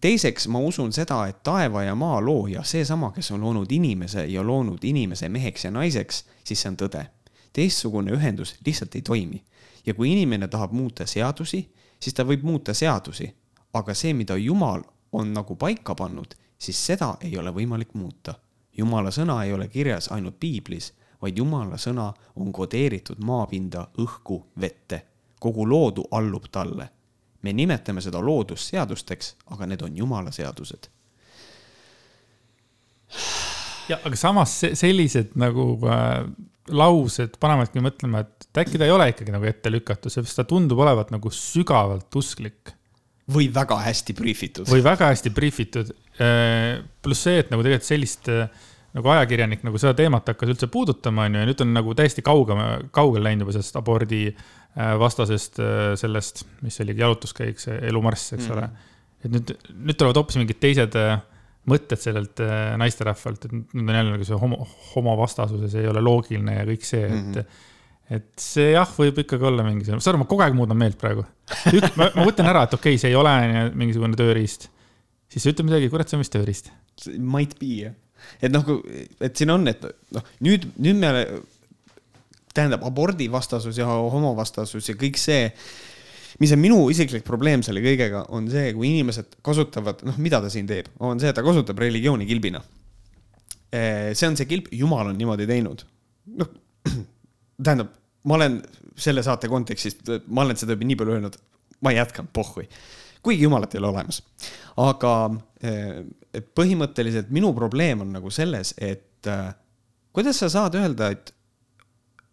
teiseks 0.00 0.48
ma 0.48 0.58
usun 0.58 0.92
seda, 0.92 1.26
et 1.26 1.42
taeva 1.42 1.82
ja 1.82 1.94
maa 1.94 2.20
looja, 2.20 2.62
seesama, 2.62 3.10
kes 3.12 3.30
on 3.30 3.40
loonud 3.40 3.70
inimese 3.72 4.26
ja 4.26 4.42
loonud 4.42 4.84
inimese 4.84 5.28
meheks 5.28 5.64
ja 5.64 5.70
naiseks, 5.70 6.24
siis 6.44 6.62
see 6.62 6.70
on 6.70 6.76
tõde. 6.76 7.06
teistsugune 7.52 8.12
ühendus 8.12 8.56
lihtsalt 8.66 8.94
ei 8.94 9.02
toimi. 9.02 9.44
ja 9.86 9.94
kui 9.94 10.12
inimene 10.12 10.48
tahab 10.48 10.72
muuta 10.72 11.06
seadusi, 11.06 11.72
siis 12.00 12.14
ta 12.14 12.24
võib 12.24 12.42
muuta 12.42 12.74
seadusi, 12.74 13.34
aga 13.72 13.94
see, 13.94 14.14
mida 14.14 14.36
Jumal 14.36 14.82
on 15.12 15.32
nagu 15.32 15.56
paika 15.56 15.94
pannud, 15.94 16.34
siis 16.58 16.86
seda 16.86 17.16
ei 17.20 17.38
ole 17.38 17.50
võimalik 17.50 17.94
muuta. 17.94 18.34
Jumala 18.78 19.10
sõna 19.10 19.44
ei 19.44 19.52
ole 19.52 19.68
kirjas 19.68 20.10
ainult 20.12 20.40
piiblis, 20.40 20.92
vaid 21.22 21.38
Jumala 21.38 21.76
sõna 21.76 22.12
on 22.36 22.52
kodeeritud 22.52 23.22
maapinda, 23.24 23.88
õhku, 23.98 24.42
vette. 24.60 25.02
kogu 25.40 25.68
loodu 25.68 26.04
allub 26.10 26.44
talle 26.50 26.88
me 27.42 27.52
nimetame 27.56 28.02
seda 28.04 28.20
loodusseadusteks, 28.24 29.34
aga 29.54 29.68
need 29.70 29.82
on 29.86 29.96
jumala 29.96 30.32
seadused. 30.34 30.88
ja, 33.90 33.98
aga 33.98 34.16
samas 34.18 34.58
sellised 34.74 35.36
nagu 35.38 35.74
äh, 35.86 36.24
laused 36.74 37.36
panevadki 37.42 37.82
mõtlema, 37.84 38.24
et 38.24 38.62
äkki 38.64 38.80
ta 38.80 38.88
ei 38.88 38.94
ole 38.94 39.10
ikkagi 39.12 39.34
nagu 39.34 39.46
ette 39.46 39.70
lükatud, 39.70 40.10
sellepärast 40.10 40.40
ta 40.40 40.46
tundub 40.48 40.80
olevat 40.82 41.12
nagu 41.14 41.30
sügavalt 41.30 42.18
usklik. 42.18 42.74
või 43.30 43.48
väga 43.54 43.78
hästi 43.82 44.14
briifitud. 44.14 44.68
või 44.70 44.82
väga 44.86 45.10
hästi 45.12 45.30
briifitud. 45.34 45.92
Äh, 46.22 46.82
pluss 47.02 47.26
see, 47.26 47.38
et 47.42 47.50
nagu 47.50 47.62
tegelikult 47.62 47.86
sellist 47.86 48.28
äh, 48.32 48.48
nagu 48.96 49.10
ajakirjanik 49.12 49.64
nagu 49.66 49.78
seda 49.80 49.92
teemat 49.98 50.32
hakkas 50.32 50.54
üldse 50.54 50.70
puudutama, 50.72 51.26
onju, 51.28 51.42
ja 51.42 51.48
nüüd 51.50 51.64
on 51.64 51.74
nagu 51.76 51.94
täiesti 51.96 52.24
kaugema, 52.24 52.78
kaugel 52.96 53.26
läinud 53.26 53.44
juba 53.44 53.56
sellest 53.58 53.76
abordi 53.76 54.22
Äh, 54.76 54.92
vastasest 55.00 55.56
äh, 55.58 55.94
sellest, 55.96 56.42
mis 56.60 56.76
oli 56.84 56.92
jalutuskäik, 56.98 57.56
see 57.60 57.78
elumarss, 57.88 58.34
eks 58.34 58.44
mm 58.44 58.50
-hmm. 58.50 58.58
ole. 58.58 58.68
et 59.24 59.30
nüüd, 59.32 59.52
nüüd 59.72 59.96
tulevad 59.96 60.18
hoopis 60.20 60.36
mingid 60.36 60.58
teised 60.60 60.98
äh, 61.00 61.14
mõtted 61.66 61.98
sellelt 61.98 62.42
naisterahvalt, 62.78 63.46
et 63.48 63.54
nüüd 63.56 63.88
on 63.88 63.96
jälle 63.96 64.12
nagu 64.12 64.26
see 64.28 64.36
homo, 64.38 64.68
homovastasus 64.92 65.62
ja 65.64 65.70
see 65.72 65.80
ei 65.80 65.88
ole 65.88 66.02
loogiline 66.04 66.58
ja 66.58 66.66
kõik 66.68 66.84
see, 66.84 67.06
et 67.06 67.14
mm. 67.14 67.32
-hmm 67.40 67.64
et 68.16 68.38
see 68.38 68.68
jah, 68.70 68.86
võib 68.86 69.16
ikkagi 69.18 69.42
olla 69.48 69.64
mingisugune, 69.66 69.98
saad 69.98 70.12
aru, 70.12 70.20
ma 70.22 70.28
kogu 70.30 70.42
aeg 70.44 70.54
muudan 70.54 70.78
meelt 70.78 70.94
praegu. 70.98 71.24
ma, 71.96 72.06
ma 72.14 72.26
mõtlen 72.28 72.46
ära, 72.46 72.62
et 72.62 72.74
okei 72.76 72.92
okay,, 72.92 73.00
see 73.02 73.10
ei 73.10 73.16
ole 73.18 73.32
mingisugune 73.74 74.14
tööriist. 74.14 74.68
siis 75.26 75.42
sa 75.42 75.50
ütled 75.50 75.66
midagi, 75.66 75.88
kurat, 75.90 76.08
see 76.08 76.14
on 76.14 76.22
vist 76.22 76.36
tööriist. 76.36 76.70
Might 77.18 77.58
be 77.58 77.72
jah, 77.80 77.96
et 78.40 78.52
noh, 78.52 78.64
et 79.20 79.36
siin 79.36 79.52
on, 79.54 79.66
et 79.70 79.84
noh, 80.14 80.32
nüüd, 80.44 80.68
nüüd 80.82 80.98
me 81.00 81.12
tähendab 82.56 82.84
abordivastasus 82.88 83.78
ja 83.80 83.86
homovastasus 83.86 84.88
ja 84.90 84.96
kõik 84.98 85.18
see, 85.20 85.50
mis 86.40 86.52
on 86.54 86.60
minu 86.60 86.78
isiklik 86.92 87.24
probleem 87.26 87.64
selle 87.64 87.82
kõigega, 87.84 88.26
on 88.34 88.48
see, 88.52 88.70
kui 88.76 88.90
inimesed 88.92 89.38
kasutavad, 89.44 90.04
noh, 90.08 90.16
mida 90.22 90.40
ta 90.44 90.50
siin 90.52 90.68
teeb, 90.68 90.88
on 91.04 91.20
see, 91.20 91.32
et 91.32 91.36
ta 91.36 91.44
kasutab 91.46 91.80
religiooni 91.84 92.28
kilbina. 92.28 92.62
see 93.70 94.28
on 94.28 94.36
see 94.38 94.48
kilp, 94.48 94.70
jumal 94.72 95.10
on 95.10 95.18
niimoodi 95.18 95.46
teinud. 95.48 95.84
noh, 96.40 96.52
tähendab, 97.64 97.92
ma 98.24 98.38
olen 98.38 98.60
selle 98.96 99.22
saate 99.22 99.48
kontekstist, 99.52 100.08
ma 100.26 100.46
olen 100.46 100.56
seda 100.56 100.76
juba 100.76 100.88
nii 100.88 101.00
palju 101.00 101.16
öelnud, 101.16 101.40
ma 101.84 101.92
jätkan, 101.92 102.28
pohhui. 102.32 102.68
kuigi 103.22 103.42
jumalat 103.42 103.74
ei 103.74 103.82
ole 103.82 103.88
olemas. 103.88 104.22
aga 104.76 105.12
põhimõtteliselt 106.40 107.30
minu 107.34 107.52
probleem 107.56 108.02
on 108.04 108.12
nagu 108.16 108.30
selles, 108.30 108.74
et 108.78 109.28
kuidas 110.16 110.38
sa 110.40 110.48
saad 110.52 110.76
öelda, 110.78 111.10
et 111.12 111.36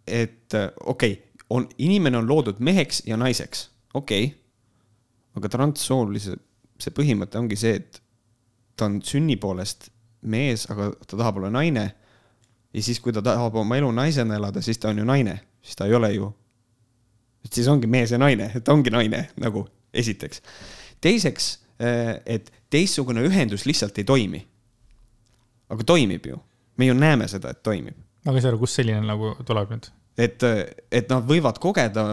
et 0.07 0.53
äh, 0.53 0.71
okei 0.85 1.11
okay,, 1.11 1.45
on, 1.49 1.67
inimene 1.77 2.17
on 2.17 2.27
loodud 2.27 2.59
meheks 2.59 3.03
ja 3.05 3.17
naiseks, 3.17 3.69
okei 3.93 4.25
okay.. 4.25 4.37
aga 5.35 5.49
transsoolise, 5.49 6.37
see 6.79 6.95
põhimõte 6.95 7.39
ongi 7.39 7.57
see, 7.59 7.77
et 7.79 8.01
ta 8.75 8.89
on 8.89 8.99
sünni 9.05 9.37
poolest 9.39 9.89
mees, 10.21 10.65
aga 10.71 10.91
ta 11.07 11.17
tahab 11.17 11.39
olla 11.39 11.51
naine. 11.53 11.91
ja 12.73 12.83
siis, 12.83 12.99
kui 12.99 13.13
ta 13.13 13.21
tahab 13.21 13.55
oma 13.55 13.77
elu 13.77 13.91
naisena 13.91 14.35
elada, 14.35 14.61
siis 14.61 14.77
ta 14.77 14.89
on 14.89 15.01
ju 15.03 15.07
naine, 15.07 15.39
siis 15.61 15.79
ta 15.79 15.87
ei 15.87 15.95
ole 15.95 16.13
ju. 16.13 16.33
et 17.45 17.53
siis 17.53 17.67
ongi 17.67 17.87
mees 17.87 18.11
ja 18.11 18.17
naine, 18.17 18.51
et 18.55 18.63
ta 18.63 18.73
ongi 18.73 18.91
naine 18.91 19.29
nagu 19.37 19.67
esiteks. 19.93 20.41
teiseks, 21.01 21.51
äh, 21.53 21.62
et 21.79 22.51
teistsugune 22.69 23.23
ühendus 23.27 23.65
lihtsalt 23.65 23.97
ei 23.97 24.05
toimi. 24.07 24.41
aga 25.73 25.83
toimib 25.83 26.25
ju, 26.29 26.39
me 26.77 26.85
ju 26.85 26.93
näeme 26.93 27.27
seda, 27.27 27.53
et 27.53 27.63
toimib 27.65 27.97
aga 28.23 28.37
ei 28.37 28.43
saa 28.43 28.53
aru, 28.53 28.61
kust 28.63 28.79
selline 28.79 29.03
nagu 29.05 29.33
tuleb 29.47 29.73
nüüd? 29.73 29.89
et, 30.21 30.45
et 30.93 31.09
nad 31.09 31.25
võivad 31.27 31.57
kogeda 31.61 32.03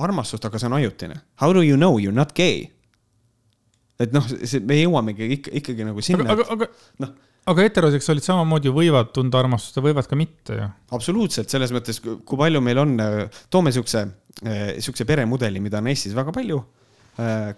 armastust, 0.00 0.46
aga 0.48 0.56
see 0.56 0.70
on 0.70 0.78
ajutine. 0.78 1.18
How 1.42 1.52
do 1.52 1.60
you 1.60 1.76
know 1.76 1.98
you 2.00 2.08
are 2.08 2.16
not 2.16 2.32
gay? 2.36 2.70
et 4.00 4.14
noh, 4.14 4.24
see, 4.42 4.62
me 4.64 4.80
jõuamegi 4.80 5.28
ikka, 5.36 5.52
ikkagi 5.60 5.86
nagu 5.86 6.02
sinna. 6.02 6.26
aga, 6.34 6.48
aga, 6.48 6.66
aga 6.66 7.04
noh 7.04 7.14
aga 7.44 7.66
heteroseksuaalid 7.66 8.24
samamoodi 8.24 8.72
võivad 8.72 9.10
tunda 9.12 9.36
armastust 9.42 9.76
ja 9.76 9.84
võivad 9.84 10.08
ka 10.08 10.16
mitte 10.16 10.56
ju. 10.56 10.68
absoluutselt, 10.96 11.52
selles 11.52 11.74
mõttes, 11.76 12.00
kui 12.00 12.40
palju 12.40 12.62
meil 12.64 12.80
on, 12.80 12.94
toome 13.52 13.72
siukse, 13.74 14.06
siukse 14.80 15.06
peremudeli, 15.08 15.60
mida 15.62 15.82
on 15.82 15.90
Eestis 15.92 16.16
väga 16.16 16.32
palju, 16.34 16.62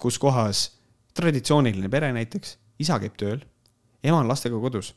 kus 0.03 0.19
kohas 0.21 0.65
traditsiooniline 1.17 1.89
pere 1.93 2.13
näiteks, 2.17 2.57
isa 2.83 2.99
käib 3.03 3.17
tööl, 3.21 3.41
ema 4.05 4.21
on 4.21 4.29
lastega 4.29 4.61
kodus. 4.61 4.95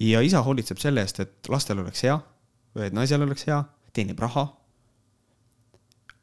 ja 0.00 0.20
isa 0.20 0.42
hoolitseb 0.42 0.78
selle 0.82 1.04
eest, 1.04 1.20
et 1.20 1.48
lastel 1.48 1.78
oleks 1.78 2.02
hea, 2.02 2.18
et 2.82 2.92
naisel 2.92 3.22
oleks 3.22 3.46
hea, 3.46 3.62
teenib 3.92 4.18
raha. 4.18 4.48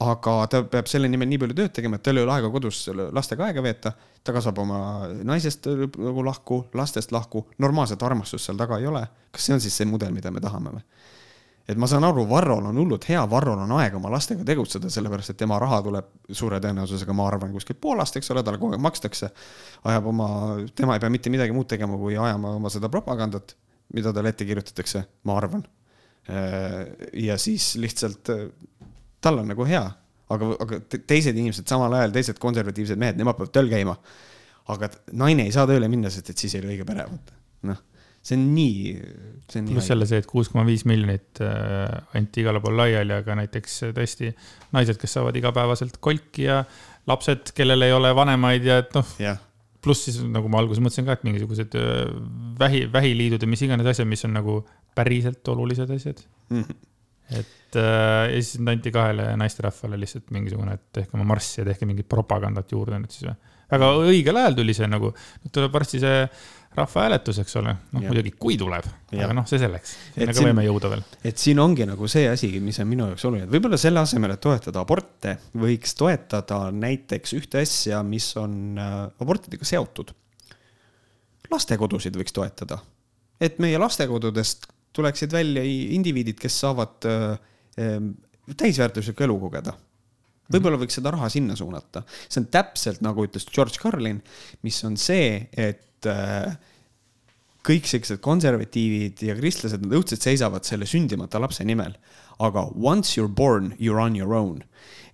aga 0.01 0.31
ta 0.49 0.63
peab 0.65 0.87
selle 0.89 1.07
nimel 1.07 1.29
nii 1.29 1.37
palju 1.37 1.55
tööd 1.55 1.73
tegema, 1.77 1.95
et 1.95 2.03
tal 2.03 2.17
ei 2.17 2.23
ole 2.25 2.33
aega 2.33 2.49
kodus 2.49 2.87
lastega 3.13 3.45
aega 3.45 3.63
veeta. 3.63 3.93
ta 4.23 4.33
kasvab 4.33 4.57
oma 4.59 4.79
naisest 5.23 5.67
nagu 5.97 6.25
lahku, 6.25 6.65
lastest 6.73 7.11
lahku, 7.11 7.47
normaalset 7.57 8.03
armastust 8.03 8.45
seal 8.45 8.57
taga 8.57 8.79
ei 8.79 8.87
ole. 8.87 9.07
kas 9.31 9.45
see 9.45 9.53
on 9.53 9.61
siis 9.61 9.77
see 9.77 9.85
mudel, 9.85 10.11
mida 10.11 10.31
me 10.31 10.41
tahame 10.41 10.75
või? 10.75 10.83
Et 11.71 11.79
ma 11.79 11.87
saan 11.87 12.03
aru, 12.07 12.25
Varrol 12.29 12.65
on 12.69 12.77
hullult 12.81 13.05
hea, 13.09 13.21
Varrol 13.29 13.61
on 13.63 13.71
aega 13.79 13.97
oma 13.99 14.11
lastega 14.11 14.43
tegutseda, 14.47 14.89
sellepärast 14.91 15.33
et 15.33 15.39
tema 15.39 15.57
raha 15.61 15.81
tuleb 15.85 16.09
suure 16.37 16.59
tõenäosusega, 16.63 17.15
ma 17.15 17.27
arvan, 17.29 17.53
kuskilt 17.55 17.79
Poolast, 17.81 18.17
eks 18.19 18.31
ole, 18.33 18.43
talle 18.45 18.59
kogu 18.61 18.75
aeg 18.75 18.83
makstakse. 18.83 19.31
ajab 19.91 20.09
oma, 20.11 20.27
tema 20.75 20.97
ei 20.97 21.03
pea 21.03 21.11
mitte 21.13 21.33
midagi 21.33 21.55
muud 21.55 21.69
tegema, 21.71 21.97
kui 21.97 22.17
ajama 22.17 22.55
oma 22.57 22.71
seda 22.73 22.89
propagandat, 22.91 23.55
mida 23.95 24.13
talle 24.13 24.33
ette 24.33 24.47
kirjutatakse, 24.47 25.03
ma 25.23 25.37
arvan. 25.37 25.63
ja 27.17 27.37
siis 27.37 27.75
lihtsalt 27.81 28.29
tal 29.21 29.39
on 29.41 29.47
nagu 29.49 29.65
hea, 29.65 29.83
aga, 30.29 30.51
aga 30.65 30.81
teised 30.89 31.37
inimesed 31.37 31.67
samal 31.67 31.93
ajal, 31.97 32.13
teised 32.15 32.39
konservatiivsed 32.39 32.99
mehed, 32.99 33.17
nemad 33.17 33.39
peavad 33.39 33.53
tööl 33.55 33.71
käima. 33.71 33.97
aga 34.71 34.91
naine 35.17 35.47
ei 35.47 35.51
saa 35.51 35.65
tööle 35.67 35.87
minna, 35.89 36.09
sest 36.09 36.29
et 36.29 36.37
siis 36.37 36.53
ei 36.55 36.61
ole 36.61 36.75
õige 36.75 36.85
pere, 36.87 37.07
vaata, 37.09 37.39
noh 37.67 37.79
see 38.21 38.37
on 38.37 38.43
nii, 38.53 38.95
see 39.49 39.61
on 39.61 39.65
nii. 39.65 39.75
pluss 39.75 39.89
jälle 39.89 40.07
see, 40.09 40.21
et 40.21 40.27
kuus 40.29 40.49
koma 40.51 40.63
viis 40.67 40.83
miljonit 40.89 41.41
äh, 41.41 42.17
anti 42.17 42.43
igale 42.43 42.61
poole 42.61 42.83
laiali, 42.83 43.15
aga 43.17 43.37
näiteks 43.39 43.77
äh, 43.87 43.93
tõesti 43.97 44.29
naised, 44.75 44.99
kes 45.01 45.17
saavad 45.17 45.37
igapäevaselt 45.39 45.97
kolki 46.03 46.45
ja 46.45 46.61
lapsed, 47.09 47.53
kellel 47.57 47.87
ei 47.87 47.95
ole 47.95 48.13
vanemaid 48.17 48.67
ja 48.67 48.77
et 48.83 48.93
noh 48.97 49.15
yeah. 49.21 49.41
pluss 49.81 50.05
siis 50.07 50.21
nagu 50.21 50.51
ma 50.53 50.61
alguses 50.61 50.83
mõtlesin 50.85 51.09
ka, 51.09 51.17
et 51.17 51.25
mingisugused 51.25 51.79
äh, 51.81 52.05
vähi, 52.61 52.85
vähiliidud 52.93 53.41
ja 53.41 53.49
mis 53.49 53.65
iganes 53.65 53.89
asjad, 53.89 54.09
mis 54.09 54.25
on 54.29 54.37
nagu 54.37 54.61
päriselt 54.97 55.53
olulised 55.55 55.89
asjad 55.97 56.21
mm. 56.51 56.61
-hmm. 56.61 56.79
et 57.41 57.57
ja 57.71 58.35
siis 58.35 58.59
anti 58.67 58.91
kahele 58.91 59.29
naisterahvale 59.39 59.97
lihtsalt 59.97 60.33
mingisugune, 60.35 60.73
et 60.75 60.87
tehke 60.93 61.15
oma 61.17 61.23
marssi 61.33 61.61
ja 61.61 61.65
tehke 61.65 61.87
mingit 61.87 62.09
propagandat 62.11 62.71
juurde 62.75 62.99
nüüd 62.99 63.13
siis 63.15 63.29
või. 63.29 63.37
väga 63.71 63.93
õigel 64.03 64.39
ajal 64.41 64.57
tuli 64.57 64.75
see 64.75 64.89
nagu, 64.91 65.13
tuleb 65.55 65.71
varsti 65.73 66.01
see 66.03 66.25
rahvahääletus, 66.75 67.41
eks 67.43 67.55
ole, 67.59 67.73
noh 67.91 68.03
muidugi, 68.05 68.31
kui 68.39 68.55
tuleb, 68.59 68.85
aga 69.11 69.33
noh, 69.35 69.47
see 69.49 69.59
selleks, 69.59 69.95
sinna 70.15 70.35
ka 70.35 70.45
võime 70.45 70.63
jõuda 70.63 70.91
veel. 70.93 71.03
et 71.27 71.41
siin 71.41 71.59
ongi 71.59 71.87
nagu 71.87 72.07
see 72.11 72.29
asi, 72.31 72.47
mis 72.63 72.79
on 72.79 72.87
minu 72.87 73.09
jaoks 73.09 73.25
oluline, 73.27 73.47
et 73.49 73.51
võib-olla 73.51 73.79
selle 73.81 73.99
asemel, 73.99 74.35
et 74.35 74.43
toetada 74.43 74.83
aborte, 74.85 75.35
võiks 75.59 75.97
toetada 75.99 76.61
näiteks 76.71 77.35
ühte 77.35 77.65
asja, 77.65 77.99
mis 78.07 78.29
on 78.39 78.79
äh, 78.79 78.97
abortidega 79.23 79.67
seotud. 79.67 80.15
lastekodusid 81.51 82.15
võiks 82.15 82.31
toetada, 82.31 82.79
et 83.43 83.59
meie 83.59 83.79
lastekodudest 83.81 84.69
tuleksid 84.95 85.31
välja 85.31 85.63
indiviidid, 85.67 86.39
kes 86.39 86.59
saavad 86.63 87.11
äh, 87.11 87.29
äh, 87.83 87.99
täisväärtuslikku 88.55 89.27
elu 89.27 89.39
kogeda. 89.43 89.75
Võib-olla 90.51 90.79
võiks 90.79 90.97
seda 90.99 91.11
raha 91.11 91.29
sinna 91.31 91.55
suunata. 91.55 92.03
see 92.27 92.41
on 92.41 92.47
täpselt 92.51 93.03
nagu 93.03 93.23
ütles 93.23 93.45
George 93.51 93.79
Carlin, 93.79 94.23
mis 94.63 94.83
on 94.87 94.97
see, 94.99 95.47
et 95.51 95.90
Äh, 96.09 96.53
kõik 97.61 97.85
siuksed 97.85 98.21
konservatiivid 98.25 99.19
ja 99.21 99.35
kristlased, 99.37 99.83
nad 99.83 99.99
õudselt 99.99 100.23
seisavad 100.25 100.65
selle 100.65 100.87
sündimata 100.89 101.41
lapse 101.41 101.65
nimel. 101.67 101.93
aga 102.41 102.63
once 102.73 103.19
you 103.19 103.27
are 103.27 103.29
born, 103.31 103.75
you 103.77 103.93
are 103.93 104.01
on 104.01 104.15
your 104.15 104.33
own. 104.33 104.63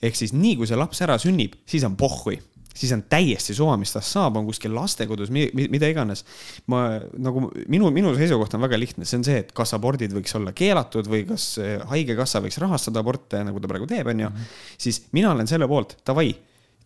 ehk 0.01 0.15
siis 0.15 0.31
nii 0.31 0.55
kui 0.55 0.67
see 0.67 0.77
laps 0.77 1.01
ära 1.03 1.17
sünnib, 1.19 1.57
siis 1.67 1.83
on 1.83 1.97
pohhui 1.99 2.39
siis 2.77 2.91
on 2.93 3.01
täiesti 3.09 3.55
suva, 3.57 3.73
mis 3.81 3.91
tast 3.91 4.13
saab, 4.13 4.37
on 4.37 4.45
kuskil 4.45 4.69
lastekodus, 4.75 5.31
mida 5.33 5.89
iganes. 5.89 6.23
ma 6.67 6.99
nagu 7.17 7.49
minu, 7.67 7.89
minu 7.91 8.13
seisukoht 8.15 8.53
on 8.53 8.63
väga 8.63 8.79
lihtne, 8.79 9.05
see 9.05 9.17
on 9.17 9.25
see, 9.27 9.39
et 9.43 9.51
kas 9.51 9.73
abordid 9.73 10.13
võiks 10.13 10.35
olla 10.37 10.53
keelatud 10.55 11.09
või 11.09 11.25
kas 11.27 11.55
haigekassa 11.89 12.39
võiks 12.45 12.61
rahastada 12.61 13.01
aborte, 13.01 13.41
nagu 13.43 13.59
ta 13.59 13.71
praegu 13.71 13.89
teeb, 13.89 14.07
onju. 14.13 14.29
Mhm. 14.29 14.53
siis 14.77 15.07
mina 15.17 15.33
olen 15.33 15.49
selle 15.49 15.67
poolt, 15.67 15.97
davai 16.05 16.29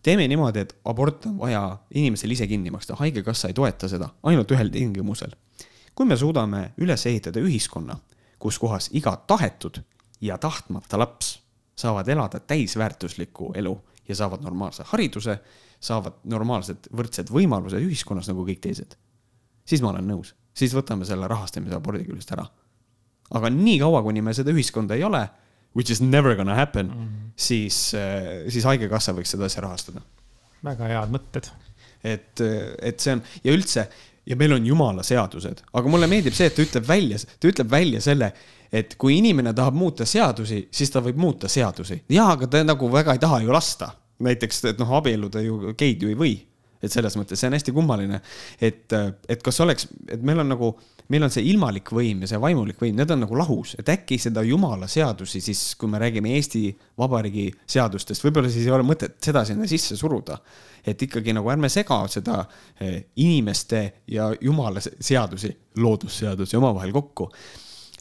teeme 0.03 0.27
niimoodi, 0.27 0.59
et 0.59 0.75
abort 0.85 1.25
on 1.25 1.37
vaja 1.39 1.77
inimesel 1.93 2.31
ise 2.31 2.47
kinni 2.47 2.71
maksta, 2.71 2.95
haigekassa 2.99 3.51
ei 3.51 3.53
toeta 3.57 3.89
seda 3.89 4.09
ainult 4.23 4.51
ühel 4.51 4.71
tingimusel. 4.73 5.35
kui 5.95 6.05
me 6.05 6.17
suudame 6.17 6.71
üles 6.77 7.05
ehitada 7.05 7.39
ühiskonna, 7.39 7.97
kus 8.39 8.59
kohas 8.59 8.89
iga 8.93 9.15
tahetud 9.27 9.81
ja 10.21 10.37
tahtmata 10.37 10.99
laps 10.99 11.39
saavad 11.75 12.07
elada 12.07 12.39
täisväärtuslikku 12.39 13.51
elu 13.55 13.81
ja 14.07 14.15
saavad 14.15 14.41
normaalse 14.43 14.83
hariduse, 14.87 15.39
saavad 15.79 16.21
normaalsed 16.23 16.89
võrdsed 16.97 17.31
võimalused 17.33 17.81
ühiskonnas 17.81 18.29
nagu 18.31 18.45
kõik 18.47 18.61
teised, 18.61 18.95
siis 19.65 19.81
ma 19.81 19.91
olen 19.91 20.07
nõus, 20.07 20.33
siis 20.53 20.73
võtame 20.75 21.05
selle 21.05 21.27
rahastamise 21.27 21.75
abordi 21.75 22.05
küljest 22.05 22.31
ära. 22.31 22.45
aga 23.31 23.49
niikaua, 23.49 24.03
kuni 24.03 24.21
me 24.21 24.33
seda 24.33 24.51
ühiskonda 24.51 24.95
ei 24.95 25.03
ole 25.03 25.27
which 25.75 25.91
is 25.91 26.01
never 26.01 26.35
gonna 26.35 26.55
happen 26.55 26.87
mm, 26.87 27.01
-hmm. 27.01 27.31
siis, 27.35 27.93
äh, 27.93 28.49
siis 28.49 28.63
Haigekassa 28.63 29.13
võiks 29.13 29.31
seda 29.35 29.45
asja 29.45 29.61
rahastada. 29.61 30.01
väga 30.63 30.87
head 30.87 31.11
mõtted. 31.11 31.51
et, 32.03 32.41
äh, 32.41 32.73
et 32.81 32.99
see 32.99 33.13
on 33.13 33.21
ja 33.43 33.53
üldse 33.53 33.87
ja 34.25 34.35
meil 34.35 34.53
on 34.53 34.65
jumala 34.65 35.03
seadused, 35.03 35.63
aga 35.73 35.89
mulle 35.89 36.07
meeldib 36.07 36.35
see, 36.37 36.49
et 36.49 36.55
ta 36.55 36.63
ütleb 36.63 36.87
välja, 36.87 37.17
ta 37.39 37.49
ütleb 37.49 37.71
välja 37.71 38.01
selle, 38.01 38.31
et 38.71 38.95
kui 39.01 39.17
inimene 39.17 39.53
tahab 39.57 39.75
muuta 39.75 40.05
seadusi, 40.07 40.67
siis 40.71 40.93
ta 40.93 41.01
võib 41.03 41.19
muuta 41.19 41.49
seadusi. 41.51 42.01
jaa, 42.09 42.29
aga 42.35 42.47
ta 42.47 42.63
nagu 42.63 42.91
väga 42.91 43.17
ei 43.17 43.19
taha 43.19 43.41
ju 43.41 43.51
lasta. 43.53 43.91
näiteks, 44.21 44.65
et 44.69 44.79
noh, 44.79 44.91
abielluda 44.93 45.41
ju 45.41 45.73
geid 45.77 46.03
ju 46.03 46.09
ei 46.09 46.15
või. 46.15 46.35
et 46.81 46.91
selles 46.91 47.15
mõttes 47.17 47.37
see 47.37 47.47
on 47.49 47.53
hästi 47.53 47.71
kummaline, 47.71 48.21
et, 48.61 48.93
et 49.29 49.43
kas 49.43 49.59
oleks, 49.61 49.87
et 50.09 50.21
meil 50.21 50.39
on 50.41 50.49
nagu 50.49 50.71
meil 51.11 51.25
on 51.27 51.33
see 51.33 51.43
ilmalik 51.51 51.91
võim 51.95 52.23
ja 52.23 52.31
see 52.31 52.39
vaimulik 52.41 52.79
võim, 52.81 52.95
need 52.97 53.11
on 53.13 53.23
nagu 53.25 53.37
lahus, 53.37 53.75
et 53.79 53.89
äkki 53.91 54.17
seda 54.21 54.43
jumala 54.47 54.87
seadusi 54.91 55.41
siis, 55.43 55.63
kui 55.79 55.91
me 55.91 55.99
räägime 56.01 56.33
Eesti 56.37 56.63
Vabariigi 56.99 57.49
seadustest, 57.69 58.23
võib-olla 58.25 58.51
siis 58.51 58.67
ei 58.67 58.75
ole 58.75 58.85
mõtet 58.87 59.17
seda 59.23 59.43
sinna 59.47 59.67
sisse 59.69 59.97
suruda. 59.99 60.39
et 60.85 61.01
ikkagi 61.01 61.33
nagu 61.33 61.49
ärme 61.53 61.69
sega 61.69 61.99
seda 62.09 62.39
eh, 62.79 63.03
inimeste 63.21 63.81
ja 64.07 64.31
jumala 64.41 64.81
seadusi, 64.81 65.51
loodusseadusi 65.77 66.57
omavahel 66.57 66.91
kokku 66.91 67.29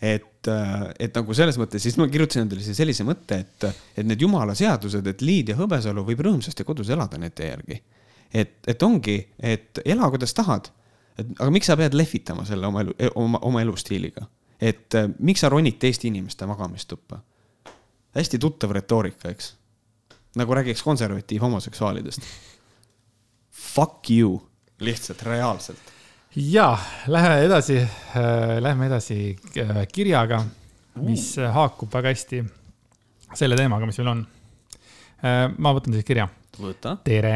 et, 0.00 0.48
eh, 0.48 0.86
et 1.06 1.14
nagu 1.14 1.34
selles 1.36 1.58
mõttes, 1.60 1.82
siis 1.82 1.98
ma 2.00 2.08
kirjutasin 2.08 2.46
endale 2.46 2.64
sellise 2.64 3.04
mõtte, 3.04 3.40
et, 3.44 3.68
et 3.96 4.06
need 4.06 4.22
jumala 4.22 4.54
seadused, 4.56 5.06
et 5.06 5.22
Liid 5.22 5.52
ja 5.52 5.58
Hõbesalu 5.58 6.06
võib 6.06 6.24
rõõmsasti 6.24 6.64
kodus 6.64 6.88
elada 6.88 7.20
nende 7.20 7.52
järgi. 7.52 7.82
et, 8.32 8.58
et 8.66 8.82
ongi, 8.82 9.18
et 9.42 9.82
ela 9.84 10.08
kuidas 10.10 10.34
tahad 10.34 10.70
et 11.20 11.32
aga 11.38 11.50
miks 11.54 11.68
sa 11.70 11.76
pead 11.78 11.96
lehvitama 11.96 12.44
selle 12.48 12.68
oma 12.68 12.84
elu, 12.84 12.94
oma, 13.14 13.40
oma 13.46 13.62
elustiiliga? 13.64 14.26
et 14.60 14.94
äh, 14.98 15.08
miks 15.18 15.44
sa 15.44 15.50
ronid 15.52 15.78
teiste 15.80 16.08
inimeste 16.08 16.46
magamistuppa? 16.46 17.20
hästi 18.16 18.40
tuttav 18.42 18.72
retoorika, 18.74 19.30
eks. 19.30 19.54
nagu 20.36 20.54
räägiks 20.54 20.82
konservatiiv 20.82 21.42
homoseksuaalidest. 21.42 22.26
Fuck 23.50 24.10
you, 24.10 24.40
lihtsalt 24.80 25.22
reaalselt. 25.22 25.92
ja, 26.36 26.78
lähme 27.06 27.40
edasi 27.44 27.76
äh,, 27.78 28.58
lähme 28.60 28.86
edasi 28.86 29.36
äh, 29.58 29.86
kirjaga, 29.92 30.44
mis 30.94 31.38
uh. 31.38 31.52
haakub 31.54 31.92
väga 31.94 32.14
hästi 32.14 32.44
selle 33.34 33.56
teemaga, 33.56 33.86
mis 33.86 33.98
meil 34.02 34.12
on 34.16 34.26
äh,. 35.22 35.46
ma 35.58 35.74
võtan 35.76 35.94
siis 35.94 36.06
kirja. 36.06 36.28
tere 37.04 37.34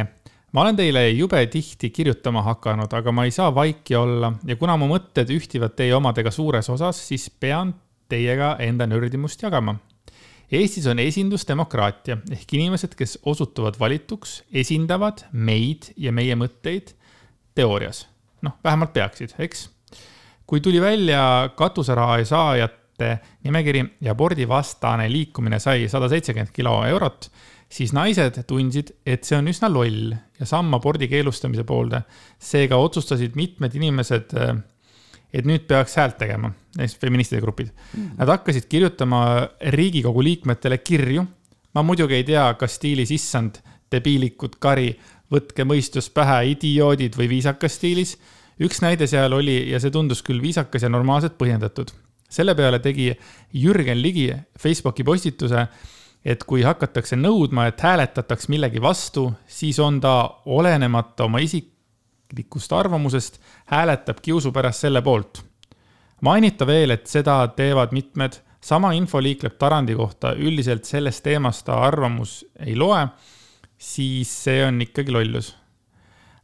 ma 0.54 0.62
olen 0.62 0.76
teile 0.78 1.08
jube 1.10 1.40
tihti 1.50 1.90
kirjutama 1.90 2.44
hakanud, 2.46 2.92
aga 2.94 3.12
ma 3.12 3.24
ei 3.26 3.32
saa 3.34 3.50
vaiki 3.54 3.96
olla 3.98 4.30
ja 4.46 4.56
kuna 4.56 4.76
mu 4.78 4.86
mõtted 4.92 5.32
ühtivad 5.34 5.74
teie 5.74 5.94
omadega 5.96 6.30
suures 6.34 6.70
osas, 6.70 7.00
siis 7.08 7.26
pean 7.28 7.74
teiega 8.10 8.54
enda 8.62 8.86
nördimust 8.86 9.42
jagama. 9.42 9.76
Eestis 10.54 10.86
on 10.86 11.00
esindusdemokraatia 11.02 12.20
ehk 12.30 12.52
inimesed, 12.54 12.92
kes 12.94 13.16
osutuvad 13.26 13.78
valituks, 13.80 14.42
esindavad 14.54 15.24
meid 15.32 15.90
ja 15.96 16.12
meie 16.14 16.36
mõtteid 16.38 16.92
teoorias. 17.56 18.06
noh, 18.44 18.52
vähemalt 18.64 18.92
peaksid, 18.92 19.34
eks. 19.40 19.70
kui 20.46 20.60
tuli 20.60 20.80
välja 20.80 21.50
katuseraha 21.56 22.24
saajate 22.24 23.18
nimekiri 23.42 23.82
ja 24.04 24.12
abordivastane 24.12 25.08
liikumine 25.10 25.58
sai 25.58 25.88
sada 25.88 26.08
seitsekümmend 26.12 26.52
kilo 26.52 26.76
eurot 26.86 27.30
siis 27.68 27.92
naised 27.92 28.38
tundsid, 28.46 28.92
et 29.06 29.24
see 29.24 29.38
on 29.38 29.48
üsna 29.50 29.70
loll 29.72 30.12
ja 30.12 30.46
samm 30.46 30.74
abordi 30.74 31.08
keelustamise 31.08 31.64
poolde. 31.64 32.02
seega 32.38 32.76
otsustasid 32.76 33.36
mitmed 33.36 33.74
inimesed 33.74 34.34
äh, 34.38 34.54
et 35.34 35.46
nüüd 35.48 35.66
peaks 35.70 35.96
häält 35.98 36.16
tegema, 36.20 36.52
näiteks 36.78 37.00
feministide 37.02 37.42
grupid. 37.42 37.72
Nad 38.18 38.30
hakkasid 38.30 38.68
kirjutama 38.70 39.48
Riigikogu 39.74 40.22
liikmetele 40.22 40.78
kirju. 40.78 41.26
ma 41.74 41.82
muidugi 41.82 42.14
ei 42.14 42.24
tea, 42.24 42.44
kas 42.54 42.76
stiilis 42.78 43.10
issand, 43.10 43.56
debiilikud, 43.90 44.60
kari, 44.62 44.92
võtke 45.32 45.64
mõistus 45.66 46.06
pähe, 46.14 46.52
idioodid 46.52 47.18
või 47.18 47.28
viisakas 47.28 47.80
stiilis. 47.80 48.16
üks 48.60 48.80
näide 48.82 49.06
seal 49.10 49.32
oli 49.32 49.70
ja 49.70 49.80
see 49.80 49.90
tundus 49.90 50.22
küll 50.22 50.40
viisakas 50.42 50.82
ja 50.82 50.88
normaalselt 50.88 51.38
põhjendatud. 51.38 51.90
selle 52.30 52.54
peale 52.54 52.78
tegi 52.78 53.12
Jürgen 53.52 54.02
Ligi 54.02 54.32
Facebooki 54.58 55.04
postituse 55.04 55.66
et 56.24 56.44
kui 56.48 56.62
hakatakse 56.64 57.16
nõudma, 57.20 57.68
et 57.68 57.80
hääletataks 57.84 58.48
millegi 58.48 58.80
vastu, 58.82 59.28
siis 59.46 59.78
on 59.78 60.00
ta 60.00 60.14
olenemata 60.46 61.26
oma 61.28 61.42
isiklikust 61.44 62.72
arvamusest, 62.72 63.40
hääletab 63.72 64.22
kiusu 64.24 64.52
pärast 64.52 64.86
selle 64.86 65.02
poolt. 65.02 65.44
mainita 66.24 66.66
veel, 66.66 66.90
et 66.90 67.06
seda 67.06 67.48
teevad 67.56 67.92
mitmed, 67.92 68.38
sama 68.64 68.94
info 68.96 69.20
liikleb 69.20 69.58
Tarandi 69.58 69.94
kohta, 69.94 70.32
üldiselt 70.32 70.84
sellest 70.88 71.22
teemast 71.22 71.66
ta 71.66 71.76
arvamus 71.84 72.44
ei 72.64 72.76
loe, 72.76 73.02
siis 73.76 74.30
see 74.44 74.62
on 74.64 74.80
ikkagi 74.80 75.12
lollus. 75.12 75.50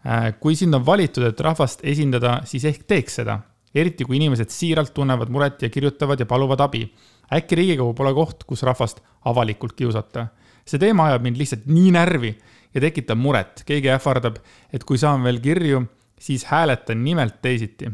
Äh, 0.05 0.35
kui 0.41 0.57
sind 0.57 0.75
on 0.75 0.85
valitud, 0.87 1.25
et 1.25 1.41
rahvast 1.41 1.81
esindada, 1.85 2.41
siis 2.45 2.65
ehk 2.69 2.85
teeks 2.89 3.21
seda, 3.21 3.39
eriti 3.75 4.05
kui 4.05 4.19
inimesed 4.19 4.53
siiralt 4.53 4.93
tunnevad 4.95 5.33
muret 5.33 5.63
ja 5.63 5.71
kirjutavad 5.73 6.21
ja 6.21 6.27
paluvad 6.27 6.61
abi. 6.61 6.85
Äkki 7.33 7.57
Riigikogu 7.57 7.95
pole 7.95 8.13
koht, 8.15 8.45
kus 8.45 8.65
rahvast 8.67 9.01
avalikult 9.29 9.77
kiusata. 9.77 10.29
see 10.65 10.79
teema 10.79 11.09
ajab 11.11 11.25
mind 11.27 11.39
lihtsalt 11.41 11.65
nii 11.67 11.91
närvi 11.97 12.31
ja 12.75 12.83
tekitab 12.85 13.19
muret, 13.19 13.65
keegi 13.67 13.91
ähvardab, 13.91 14.39
et 14.73 14.85
kui 14.87 14.99
saan 15.01 15.25
veel 15.27 15.41
kirju, 15.43 15.83
siis 16.21 16.45
hääletan 16.47 17.01
nimelt 17.05 17.41
teisiti. 17.43 17.91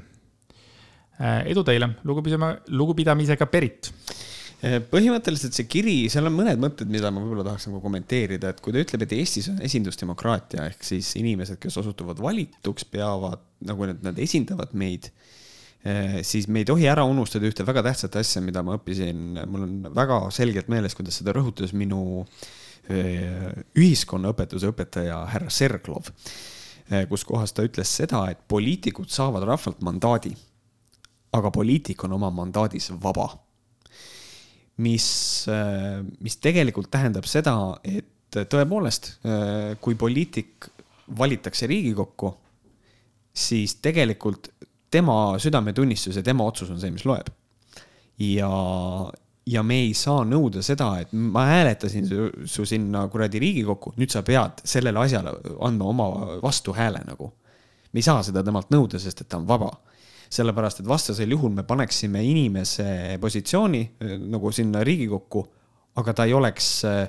Äh, 1.17 1.47
edu 1.49 1.63
teile, 1.65 1.95
lugupidama, 2.05 2.51
lugupidamisega 2.77 3.47
Berit 3.49 3.89
äh, 4.61 4.83
põhimõtteliselt 4.91 5.57
see 5.57 5.65
kiri, 5.71 5.95
seal 6.13 6.29
on 6.29 6.35
mõned 6.37 6.61
mõtted, 6.61 6.91
mida 6.93 7.09
ma 7.09 7.23
võib-olla 7.23 7.47
tahaks 7.47 7.71
nagu 7.71 7.81
kommenteerida, 7.81 8.51
et 8.53 8.61
kui 8.61 8.75
ta 8.75 8.83
ütleb, 8.85 9.07
et 9.07 9.15
Eestis 9.17 9.49
on 9.49 9.63
esindusdemokraatia 9.65 10.67
ehk 10.69 10.85
siis 10.85 11.15
inimesed, 11.17 11.57
kes 11.63 11.81
osutuvad 11.81 12.21
valituks, 12.21 12.85
peavad 12.93 13.41
nagu, 13.65 13.89
et 13.89 14.05
nad 14.05 14.21
esindavad 14.21 14.77
meid 14.77 15.09
siis 16.27 16.49
me 16.51 16.63
ei 16.63 16.67
tohi 16.67 16.87
ära 16.91 17.05
unustada 17.07 17.47
ühte 17.47 17.65
väga 17.67 17.85
tähtsat 17.87 18.17
asja, 18.19 18.43
mida 18.43 18.63
ma 18.67 18.77
õppisin, 18.79 19.39
mul 19.47 19.67
on 19.67 19.75
väga 19.95 20.19
selgelt 20.35 20.71
meeles, 20.73 20.97
kuidas 20.99 21.21
seda 21.21 21.35
rõhutas 21.37 21.75
minu 21.77 22.25
eh, 22.91 23.53
ühiskonnaõpetuse 23.77 24.71
õpetaja 24.73 25.21
härra 25.35 25.53
Serglov, 25.53 26.11
eh, 26.91 27.07
kus 27.11 27.27
kohas 27.29 27.55
ta 27.55 27.67
ütles 27.67 27.93
seda, 28.01 28.25
et 28.33 28.43
poliitikud 28.49 29.13
saavad 29.13 29.47
rahvalt 29.47 29.85
mandaadi, 29.87 30.33
aga 31.37 31.53
poliitik 31.55 32.07
on 32.09 32.17
oma 32.19 32.33
mandaadis 32.35 32.91
vaba. 33.03 33.35
mis, 34.77 35.47
mis 36.21 36.35
tegelikult 36.37 36.91
tähendab 36.93 37.25
seda, 37.25 37.55
et 37.81 38.37
tõepoolest, 38.37 39.07
kui 39.81 39.95
poliitik 39.97 40.67
valitakse 41.17 41.65
Riigikokku, 41.71 42.35
siis 43.33 43.79
tegelikult 43.81 44.51
tema 44.97 45.37
südametunnistus 45.43 46.17
ja 46.17 46.25
tema 46.25 46.47
otsus 46.49 46.73
on 46.73 46.81
see, 46.81 46.93
mis 46.95 47.05
loeb. 47.09 47.29
ja, 48.19 48.51
ja 49.47 49.63
me 49.63 49.81
ei 49.85 49.95
saa 49.95 50.25
nõuda 50.27 50.63
seda, 50.65 50.91
et 51.03 51.13
ma 51.13 51.47
hääletasin 51.51 52.07
su, 52.09 52.29
su 52.49 52.67
sinna 52.69 53.07
kuradi 53.13 53.41
Riigikokku, 53.43 53.95
nüüd 54.01 54.13
sa 54.13 54.25
pead 54.27 54.63
sellele 54.67 55.03
asjale 55.05 55.35
andma 55.67 55.91
oma 55.93 56.09
vastuhääle 56.43 57.05
nagu. 57.07 57.33
me 57.93 58.03
ei 58.03 58.07
saa 58.07 58.23
seda 58.27 58.43
temalt 58.45 58.73
nõuda, 58.75 59.01
sest 59.01 59.23
et 59.23 59.29
ta 59.29 59.39
on 59.41 59.47
vaba. 59.49 59.71
sellepärast, 60.31 60.81
et 60.81 60.89
vastasel 60.89 61.31
juhul 61.31 61.53
me 61.55 61.63
paneksime 61.63 62.19
inimese 62.25 63.19
positsiooni 63.21 63.83
eh, 64.01 64.17
nagu 64.19 64.51
sinna 64.53 64.83
Riigikokku, 64.85 65.45
aga 65.97 66.13
ta 66.13 66.25
ei 66.25 66.35
oleks, 66.35 66.71
eh, 66.85 67.07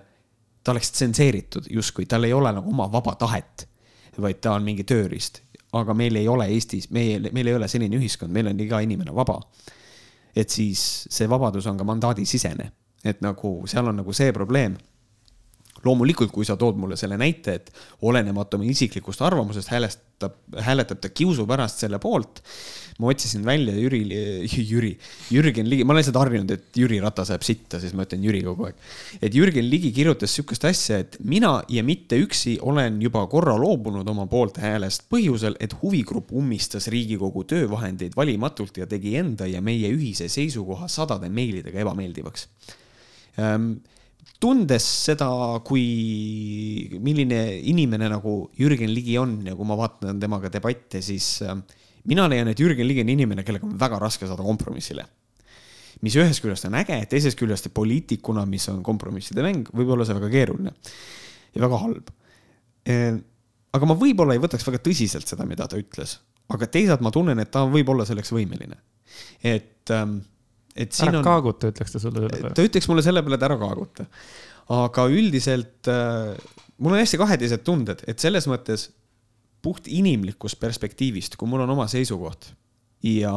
ta 0.63 0.71
oleks 0.71 0.91
tsenseeritud 0.91 1.71
justkui, 1.73 2.05
tal 2.05 2.23
ei 2.23 2.33
ole 2.33 2.51
nagu 2.53 2.69
oma 2.69 2.85
vaba 2.91 3.15
tahet, 3.15 3.67
vaid 4.21 4.39
ta 4.41 4.53
on 4.53 4.63
mingi 4.65 4.83
tööriist 4.85 5.41
aga 5.74 5.93
meil 5.93 6.15
ei 6.15 6.28
ole 6.28 6.47
Eestis, 6.53 6.89
meil, 6.91 7.30
meil 7.34 7.47
ei 7.47 7.57
ole 7.57 7.68
selline 7.68 7.97
ühiskond, 7.97 8.32
meil 8.34 8.47
on 8.47 8.59
iga 8.59 8.80
inimene 8.80 9.15
vaba. 9.15 9.41
et 10.38 10.49
siis 10.53 11.07
see 11.09 11.26
vabadus 11.30 11.65
on 11.65 11.78
ka 11.78 11.84
mandaadisisene, 11.84 12.72
et 13.03 13.22
nagu 13.26 13.63
seal 13.65 13.88
on 13.89 13.95
nagu 13.97 14.13
see 14.13 14.32
probleem 14.34 14.76
loomulikult, 15.86 16.32
kui 16.34 16.45
sa 16.47 16.57
tood 16.59 16.78
mulle 16.80 16.97
selle 16.99 17.17
näite, 17.19 17.57
et 17.59 17.71
olenemata 18.07 18.57
oma 18.57 18.67
isiklikust 18.69 19.21
arvamusest 19.25 19.71
häälestab, 19.73 20.38
hääletab 20.65 21.01
ta 21.01 21.11
kiusu 21.13 21.45
pärast 21.49 21.84
selle 21.84 21.99
poolt. 22.01 22.41
ma 22.97 23.11
otsisin 23.11 23.43
välja 23.45 23.75
Jüri, 23.78 23.99
Jüri, 24.71 24.95
Jürgen 25.30 25.67
Ligi, 25.69 25.84
ma 25.86 25.93
olen 25.93 25.99
lihtsalt 26.01 26.17
harjunud, 26.17 26.49
et 26.49 26.78
Jüri 26.82 26.97
Ratas 26.97 27.30
ajab 27.30 27.43
sitta, 27.45 27.78
siis 27.78 27.93
ma 27.93 28.07
ütlen 28.07 28.23
Jüri 28.25 28.41
kogu 28.41 28.65
aeg. 28.65 28.80
et 29.21 29.36
Jürgen 29.38 29.69
Ligi 29.69 29.91
kirjutas 29.93 30.34
sihukest 30.34 30.65
asja, 30.65 30.97
et 31.05 31.19
mina 31.21 31.59
ja 31.69 31.84
mitte 31.86 32.17
üksi 32.17 32.55
olen 32.61 32.97
juba 33.01 33.21
korra 33.30 33.53
loobunud 33.61 34.07
oma 34.09 34.25
poolthäälest 34.32 35.05
põhjusel, 35.13 35.59
et 35.61 35.75
huvigrupp 35.84 36.34
ummistas 36.34 36.89
Riigikogu 36.89 37.43
töövahendeid 37.45 38.17
valimatult 38.17 38.82
ja 38.82 38.89
tegi 38.89 39.13
enda 39.21 39.45
ja 39.45 39.61
meie 39.61 39.93
ühise 39.93 40.25
seisukoha 40.32 40.89
sadade 40.89 41.30
meilidega 41.30 41.86
ebameeldivaks 41.86 42.49
ähm, 43.38 43.78
tundes 44.41 44.86
seda, 45.07 45.28
kui, 45.65 45.84
milline 47.01 47.41
inimene 47.71 48.09
nagu 48.11 48.39
Jürgen 48.57 48.91
Ligi 48.93 49.17
on 49.17 49.39
ja 49.47 49.55
kui 49.57 49.67
ma 49.67 49.78
vaatan 49.80 50.19
temaga 50.21 50.51
debatte, 50.53 51.01
siis 51.05 51.39
äh, 51.45 51.55
mina 52.09 52.28
leian, 52.30 52.51
et 52.51 52.61
Jürgen 52.61 52.88
Ligi 52.88 53.05
on 53.05 53.13
inimene, 53.15 53.45
kellega 53.47 53.65
on 53.67 53.78
väga 53.80 54.01
raske 54.03 54.30
saada 54.30 54.45
kompromissile. 54.45 55.07
mis 56.05 56.13
ühest 56.13 56.43
küljest 56.43 56.67
on 56.67 56.75
äge, 56.78 56.99
teisest 57.09 57.39
küljest 57.39 57.71
poliitikuna, 57.73 58.43
mis 58.45 58.67
on 58.69 58.84
kompromisside 58.86 59.41
mäng, 59.41 59.71
võib 59.73 59.95
olla 59.95 60.05
see 60.05 60.13
väga 60.13 60.30
keeruline 60.30 60.75
ja 61.55 61.63
väga 61.63 61.82
halb. 61.82 62.11
Äh, 62.88 63.17
aga 63.73 63.89
ma 63.89 63.97
võib-olla 63.97 64.38
ei 64.38 64.43
võtaks 64.43 64.65
väga 64.67 64.84
tõsiselt 64.86 65.30
seda, 65.30 65.47
mida 65.49 65.65
ta 65.67 65.80
ütles, 65.82 66.19
aga 66.53 66.69
teisalt 66.69 67.01
ma 67.01 67.11
tunnen, 67.13 67.41
et 67.41 67.49
ta 67.51 67.65
võib 67.65 67.89
olla 67.89 68.05
selleks 68.05 68.32
võimeline. 68.36 68.78
et 69.41 69.89
ähm, 69.91 70.19
et 70.78 70.93
siin 70.95 71.11
ära 71.11 71.21
on. 71.21 71.25
kaaguta, 71.25 71.71
ütleks 71.73 71.95
ta 71.95 72.01
sulle 72.03 72.21
selle 72.23 72.38
peale. 72.38 72.53
ta 72.57 72.65
ütleks 72.67 72.88
mulle 72.91 73.05
selle 73.05 73.23
peale, 73.25 73.39
et 73.39 73.47
ära 73.49 73.57
kaaguta. 73.61 74.07
aga 74.78 75.07
üldiselt 75.11 75.89
äh, 75.91 76.36
mul 76.78 76.93
on 76.93 77.01
hästi 77.01 77.19
kahetised 77.21 77.63
tunded, 77.65 78.03
et 78.07 78.21
selles 78.21 78.47
mõttes 78.49 78.89
puht 79.65 79.89
inimlikust 79.89 80.59
perspektiivist, 80.61 81.36
kui 81.38 81.49
mul 81.49 81.65
on 81.65 81.73
oma 81.73 81.88
seisukoht 81.91 82.51
ja, 83.03 83.34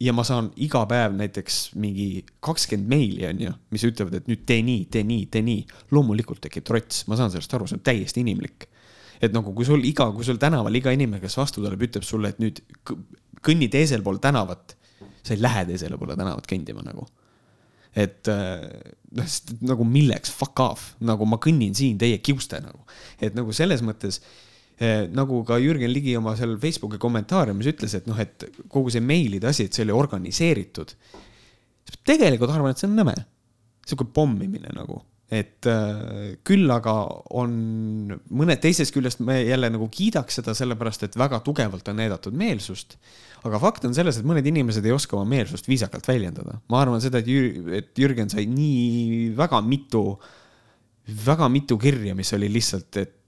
ja 0.00 0.14
ma 0.16 0.24
saan 0.26 0.50
iga 0.60 0.82
päev 0.90 1.14
näiteks 1.18 1.60
mingi 1.80 2.24
kakskümmend 2.44 2.90
meili, 2.90 3.24
on 3.28 3.44
ju, 3.46 3.54
mis 3.74 3.86
ütlevad, 3.86 4.18
et 4.20 4.30
nüüd 4.30 4.44
tee 4.48 4.64
nii, 4.66 4.88
tee 4.92 5.04
nii, 5.06 5.28
tee 5.32 5.44
nii. 5.46 5.62
loomulikult 5.94 6.42
tekib 6.46 6.66
trots, 6.66 7.04
ma 7.10 7.18
saan 7.20 7.32
sellest 7.32 7.54
aru, 7.56 7.70
see 7.70 7.78
on 7.78 7.86
täiesti 7.86 8.24
inimlik. 8.24 8.68
et 9.20 9.34
nagu, 9.36 9.52
kui 9.54 9.66
sul 9.68 9.84
iga, 9.84 10.08
kui 10.16 10.24
sul 10.24 10.40
tänaval 10.40 10.74
iga 10.74 10.92
inimene, 10.96 11.20
kes 11.22 11.36
vastu 11.36 11.62
tuleb, 11.62 11.82
ütleb 11.84 12.04
sulle, 12.06 12.32
et 12.32 12.38
nüüd 12.40 12.62
kõnni 13.44 13.68
teisel 13.72 14.02
pool 14.02 14.16
tänavat 14.20 14.74
sa 15.22 15.34
ei 15.34 15.42
lähe 15.42 15.64
teisele 15.68 15.98
poole 16.00 16.16
tänavat 16.18 16.48
kõndima 16.50 16.84
nagu. 16.86 17.06
et 17.96 18.28
äh, 18.30 18.68
noh, 19.18 19.32
nagu 19.66 19.86
milleks, 19.86 20.30
fuck 20.30 20.62
off, 20.62 20.92
nagu 21.02 21.26
ma 21.26 21.40
kõnnin 21.42 21.74
siin 21.74 21.98
teie 21.98 22.20
kiuste 22.22 22.60
nagu. 22.62 22.84
et 23.20 23.34
nagu 23.34 23.52
selles 23.56 23.82
mõttes 23.86 24.20
eh, 24.78 25.08
nagu 25.10 25.42
ka 25.48 25.58
Jürgen 25.62 25.92
Ligi 25.92 26.16
oma 26.16 26.36
seal 26.38 26.56
Facebooki 26.62 27.00
kommentaariumis 27.02 27.72
ütles, 27.74 27.96
et 27.98 28.06
noh, 28.10 28.18
et 28.20 28.46
kogu 28.68 28.92
see 28.94 29.02
meilide 29.02 29.50
asi, 29.50 29.66
et 29.66 29.74
see 29.74 29.86
oli 29.86 29.96
organiseeritud. 29.96 30.96
tegelikult 32.06 32.54
arvan, 32.54 32.74
et 32.74 32.80
see 32.80 32.90
on 32.90 32.98
nõme, 33.02 33.16
sihuke 33.86 34.06
pommimine 34.14 34.72
nagu 34.76 35.02
et 35.30 35.66
äh, 35.70 36.34
küll 36.46 36.70
aga 36.74 36.92
on 37.38 37.52
mõned 38.34 38.60
teisest 38.62 38.94
küljest 38.94 39.22
me 39.22 39.38
jälle 39.44 39.70
nagu 39.70 39.86
kiidaks 39.92 40.40
seda 40.40 40.54
sellepärast, 40.58 41.06
et 41.06 41.18
väga 41.18 41.38
tugevalt 41.46 41.86
on 41.92 42.00
näidatud 42.02 42.34
meelsust. 42.36 42.98
aga 43.46 43.60
fakt 43.62 43.86
on 43.86 43.94
selles, 43.94 44.18
et 44.18 44.26
mõned 44.26 44.46
inimesed 44.46 44.84
ei 44.84 44.92
oska 44.92 45.16
oma 45.16 45.28
meelsust 45.30 45.68
viisakalt 45.70 46.08
väljendada. 46.10 46.58
ma 46.68 46.82
arvan 46.82 47.00
seda, 47.00 47.22
et 47.22 47.30
Jür-, 47.30 47.72
et 47.78 47.92
Jürgen 47.98 48.32
sai 48.32 48.46
nii 48.50 49.30
väga 49.38 49.62
mitu, 49.62 50.04
väga 51.26 51.48
mitu 51.48 51.78
kirja, 51.78 52.14
mis 52.18 52.34
oli 52.34 52.50
lihtsalt, 52.50 52.96
et 52.96 53.19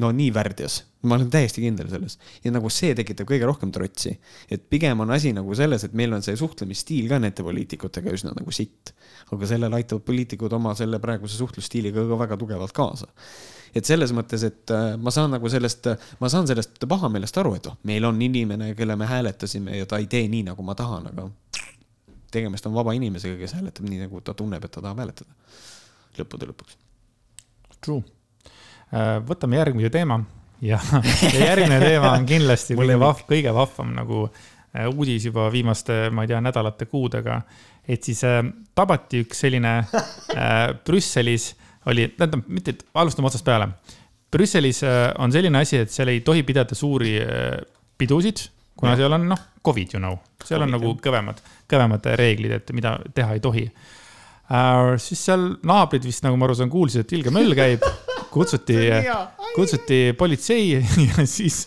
no 0.00 0.10
nii 0.14 0.30
värdjas. 0.34 0.84
ma 1.02 1.16
olen 1.16 1.30
täiesti 1.32 1.62
kindel 1.64 1.88
selles 1.88 2.18
ja 2.44 2.50
nagu 2.52 2.68
see 2.72 2.92
tekitab 2.96 3.28
kõige 3.30 3.46
rohkem 3.48 3.70
trotsi, 3.72 4.10
et 4.52 4.66
pigem 4.68 5.00
on 5.00 5.10
asi 5.14 5.32
nagu 5.32 5.54
selles, 5.56 5.86
et 5.86 5.94
meil 5.96 6.12
on 6.12 6.24
see 6.24 6.36
suhtlemisstiil 6.36 7.08
ka 7.08 7.20
nende 7.22 7.44
poliitikutega 7.46 8.12
üsna 8.16 8.34
nagu 8.36 8.52
sitt. 8.52 8.92
aga 9.32 9.46
sellele 9.46 9.80
aitavad 9.80 10.04
poliitikud 10.04 10.52
oma 10.52 10.74
selle 10.76 11.00
praeguse 11.00 11.38
suhtlusstiiliga 11.38 12.04
ka 12.10 12.20
väga 12.24 12.36
tugevalt 12.40 12.76
kaasa 12.76 13.08
et 13.74 13.86
selles 13.86 14.12
mõttes, 14.12 14.44
et 14.44 14.74
äh, 14.74 14.96
ma 14.98 15.12
saan 15.14 15.30
nagu 15.36 15.48
sellest, 15.48 15.86
ma 16.20 16.28
saan 16.28 16.48
sellest 16.50 16.82
pahameelest 16.90 17.38
aru, 17.38 17.54
et 17.56 17.70
oh, 17.70 17.78
meil 17.86 18.04
on 18.04 18.18
inimene, 18.22 18.74
kelle 18.74 18.96
me 18.98 19.06
hääletasime 19.06 19.78
ja 19.78 19.86
ta 19.86 20.02
ei 20.02 20.10
tee 20.10 20.26
nii, 20.28 20.42
nagu 20.50 20.66
ma 20.66 20.74
tahan, 20.74 21.06
aga 21.12 21.28
tegemist 22.34 22.66
on 22.66 22.74
vaba 22.74 22.94
inimesega, 22.98 23.38
kes 23.38 23.54
hääletab 23.58 23.86
nii, 23.86 24.04
nagu 24.08 24.22
ta 24.26 24.34
tunneb, 24.34 24.64
et 24.66 24.74
ta 24.74 24.82
tahab 24.82 25.04
hääletada. 25.04 25.30
lõppude 26.18 26.50
lõpuks. 26.50 26.74
True 27.80 28.02
võtame 29.26 29.60
järgmise 29.60 29.90
teema 29.94 30.16
ja, 30.60 30.78
ja 31.34 31.44
järgmine 31.52 31.80
teema 31.80 32.14
on 32.16 32.26
kindlasti 32.28 32.76
kõige 32.78 32.98
vahv, 33.00 33.24
kõige 33.28 33.54
vahvam 33.54 33.94
nagu 33.96 34.22
äh, 34.26 34.88
uudis 34.90 35.28
juba 35.30 35.48
viimaste, 35.52 36.08
ma 36.14 36.24
ei 36.24 36.32
tea, 36.32 36.40
nädalate, 36.44 36.88
kuudega. 36.90 37.40
et 37.88 38.04
siis 38.04 38.22
äh, 38.24 38.42
tabati 38.74 39.24
üks 39.24 39.44
selline 39.46 39.78
äh, 39.80 40.58
Brüsselis 40.86 41.54
oli, 41.88 42.10
tähendab, 42.16 42.44
mitte, 42.52 42.74
alustame 42.94 43.30
otsast 43.30 43.44
peale. 43.44 43.70
Brüsselis 44.30 44.82
äh, 44.84 45.10
on 45.18 45.32
selline 45.32 45.62
asi, 45.64 45.80
et 45.84 45.92
seal 45.92 46.12
ei 46.12 46.20
tohi 46.24 46.44
pidada 46.46 46.76
suuri 46.76 47.16
äh, 47.22 47.56
pidusid, 47.98 48.44
kuna 48.76 48.94
ja. 48.94 49.02
seal 49.02 49.16
on 49.16 49.26
noh, 49.32 49.46
Covid 49.64 49.96
you 49.96 50.02
know, 50.02 50.20
seal 50.44 50.60
COVID, 50.60 50.66
on 50.68 50.76
nagu 50.76 50.92
kõvemad, 51.04 51.40
kõvemad 51.70 52.12
reeglid, 52.20 52.60
et 52.60 52.76
mida 52.76 52.98
teha 53.14 53.34
ei 53.36 53.42
tohi 53.44 53.66
äh,. 53.66 54.94
siis 55.00 55.24
seal 55.28 55.50
naabrid 55.66 56.06
vist, 56.06 56.24
nagu 56.24 56.38
ma 56.40 56.48
aru 56.48 56.56
saan, 56.56 56.72
kuulsid, 56.72 57.04
et 57.04 57.18
ilge 57.18 57.32
möll 57.34 57.52
käib, 57.58 57.84
kutsuti, 58.30 58.76
kutsuti 59.54 60.00
politsei 60.18 60.72
ja 61.08 61.26
siis. 61.26 61.64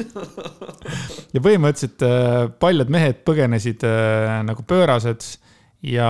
ja 1.34 1.44
põhimõtteliselt 1.44 2.06
äh, 2.08 2.48
paljud 2.60 2.92
mehed 2.94 3.24
põgenesid 3.28 3.86
äh, 3.88 4.40
nagu 4.48 4.66
pöörased 4.68 5.26
ja 5.84 6.10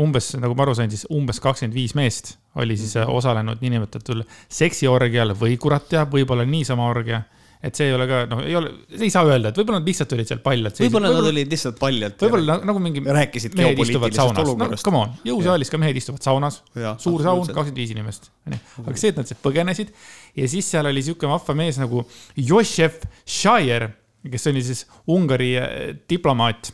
umbes, 0.00 0.32
nagu 0.40 0.56
ma 0.56 0.66
aru 0.66 0.76
sain, 0.76 0.92
siis 0.92 1.04
umbes 1.12 1.40
kakskümmend 1.42 1.76
viis 1.76 1.96
meest 1.98 2.36
oli 2.60 2.76
siis 2.80 2.96
äh, 3.00 3.08
osalenud 3.08 3.60
niinimetatud 3.64 4.24
seksiorgial 4.52 5.36
või 5.38 5.58
kurat 5.60 5.88
teab, 5.92 6.12
võib-olla 6.14 6.46
niisama 6.48 6.88
orgia 6.88 7.22
et 7.62 7.78
see 7.78 7.86
ei 7.86 7.94
ole 7.94 8.08
ka, 8.10 8.22
noh, 8.26 8.40
ei 8.42 8.56
ole, 8.58 8.72
ei 8.96 9.10
saa 9.12 9.22
öelda, 9.28 9.52
et 9.52 9.58
võib-olla 9.60 9.78
nad 9.78 9.86
lihtsalt 9.86 10.12
olid 10.16 10.30
seal 10.30 10.40
paljad. 10.42 10.80
võib-olla 10.82 11.12
nad 11.14 11.28
olid 11.30 11.52
lihtsalt 11.54 11.78
paljad. 11.78 12.16
võib-olla 12.18 12.56
nagu 12.66 12.82
mingi. 12.82 13.04
rääkisid 13.06 13.54
geopoliitilisest 13.58 14.42
olukorrast 14.42 14.82
no,. 14.82 14.88
Come 14.88 15.02
on, 15.04 15.14
jõusaalis 15.28 15.70
ka 15.70 15.78
mehed 15.78 16.00
istuvad 16.00 16.26
saunas, 16.26 16.58
suur 16.74 17.22
saun, 17.22 17.44
kakskümmend 17.46 17.78
viis 17.78 17.94
inimest. 17.94 18.30
aga 18.50 18.96
see, 18.96 19.12
et 19.14 19.20
nad 19.20 19.30
sealt 19.30 19.42
põgenesid 19.46 19.94
ja 20.38 20.50
siis 20.50 20.72
seal 20.74 20.90
oli 20.90 21.04
sihuke 21.06 21.30
vahva 21.30 21.56
mees 21.62 21.78
nagu 21.78 22.02
Jošef 22.50 22.98
Šajer, 23.38 23.88
kes 24.32 24.50
oli 24.50 24.66
siis 24.66 24.84
Ungari 25.10 25.54
äh, 25.60 25.80
diplomaat 26.10 26.72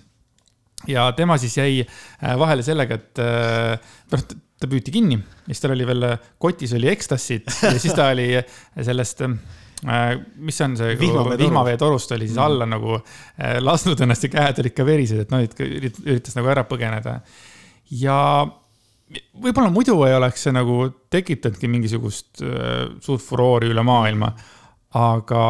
ja 0.88 1.10
tema 1.16 1.36
siis 1.40 1.56
jäi 1.60 1.82
äh, 1.84 2.34
vahele 2.40 2.64
sellega, 2.64 2.96
et 2.96 3.20
äh, 3.20 3.94
noh, 4.14 4.26
ta 4.58 4.72
püüti 4.72 4.94
kinni 4.94 5.20
ja 5.20 5.52
siis 5.52 5.62
tal 5.62 5.76
oli 5.76 5.86
veel 5.86 6.10
kotis 6.40 6.72
oli 6.80 6.88
ekstassid 6.96 7.48
ja 7.68 7.76
siis 7.76 7.92
ta 7.92 8.08
oli 8.16 8.32
sellest 8.74 9.26
mis 9.86 10.60
on 10.60 10.76
see 10.76 10.96
vihmaveetorust 10.98 12.12
oli 12.16 12.26
siis 12.26 12.36
mm. 12.36 12.42
alla 12.42 12.66
nagu 12.66 12.96
äh, 12.96 13.58
lasknud 13.62 14.00
ennast 14.02 14.26
ja 14.26 14.32
käed 14.32 14.62
olid 14.62 14.74
ka 14.74 14.86
verised, 14.86 15.20
et 15.22 15.34
noh, 15.34 15.44
üritas 15.44 16.34
nagu 16.38 16.50
ära 16.50 16.64
põgeneda. 16.66 17.20
ja 18.00 18.18
võib-olla 19.38 19.70
muidu 19.72 19.94
ei 20.06 20.16
oleks 20.16 20.48
see 20.48 20.56
nagu 20.56 20.80
tekitanudki 21.10 21.70
mingisugust 21.70 22.42
äh, 22.42 22.88
suurt 23.04 23.22
furoori 23.22 23.70
üle 23.70 23.86
maailma. 23.86 24.32
aga 24.98 25.44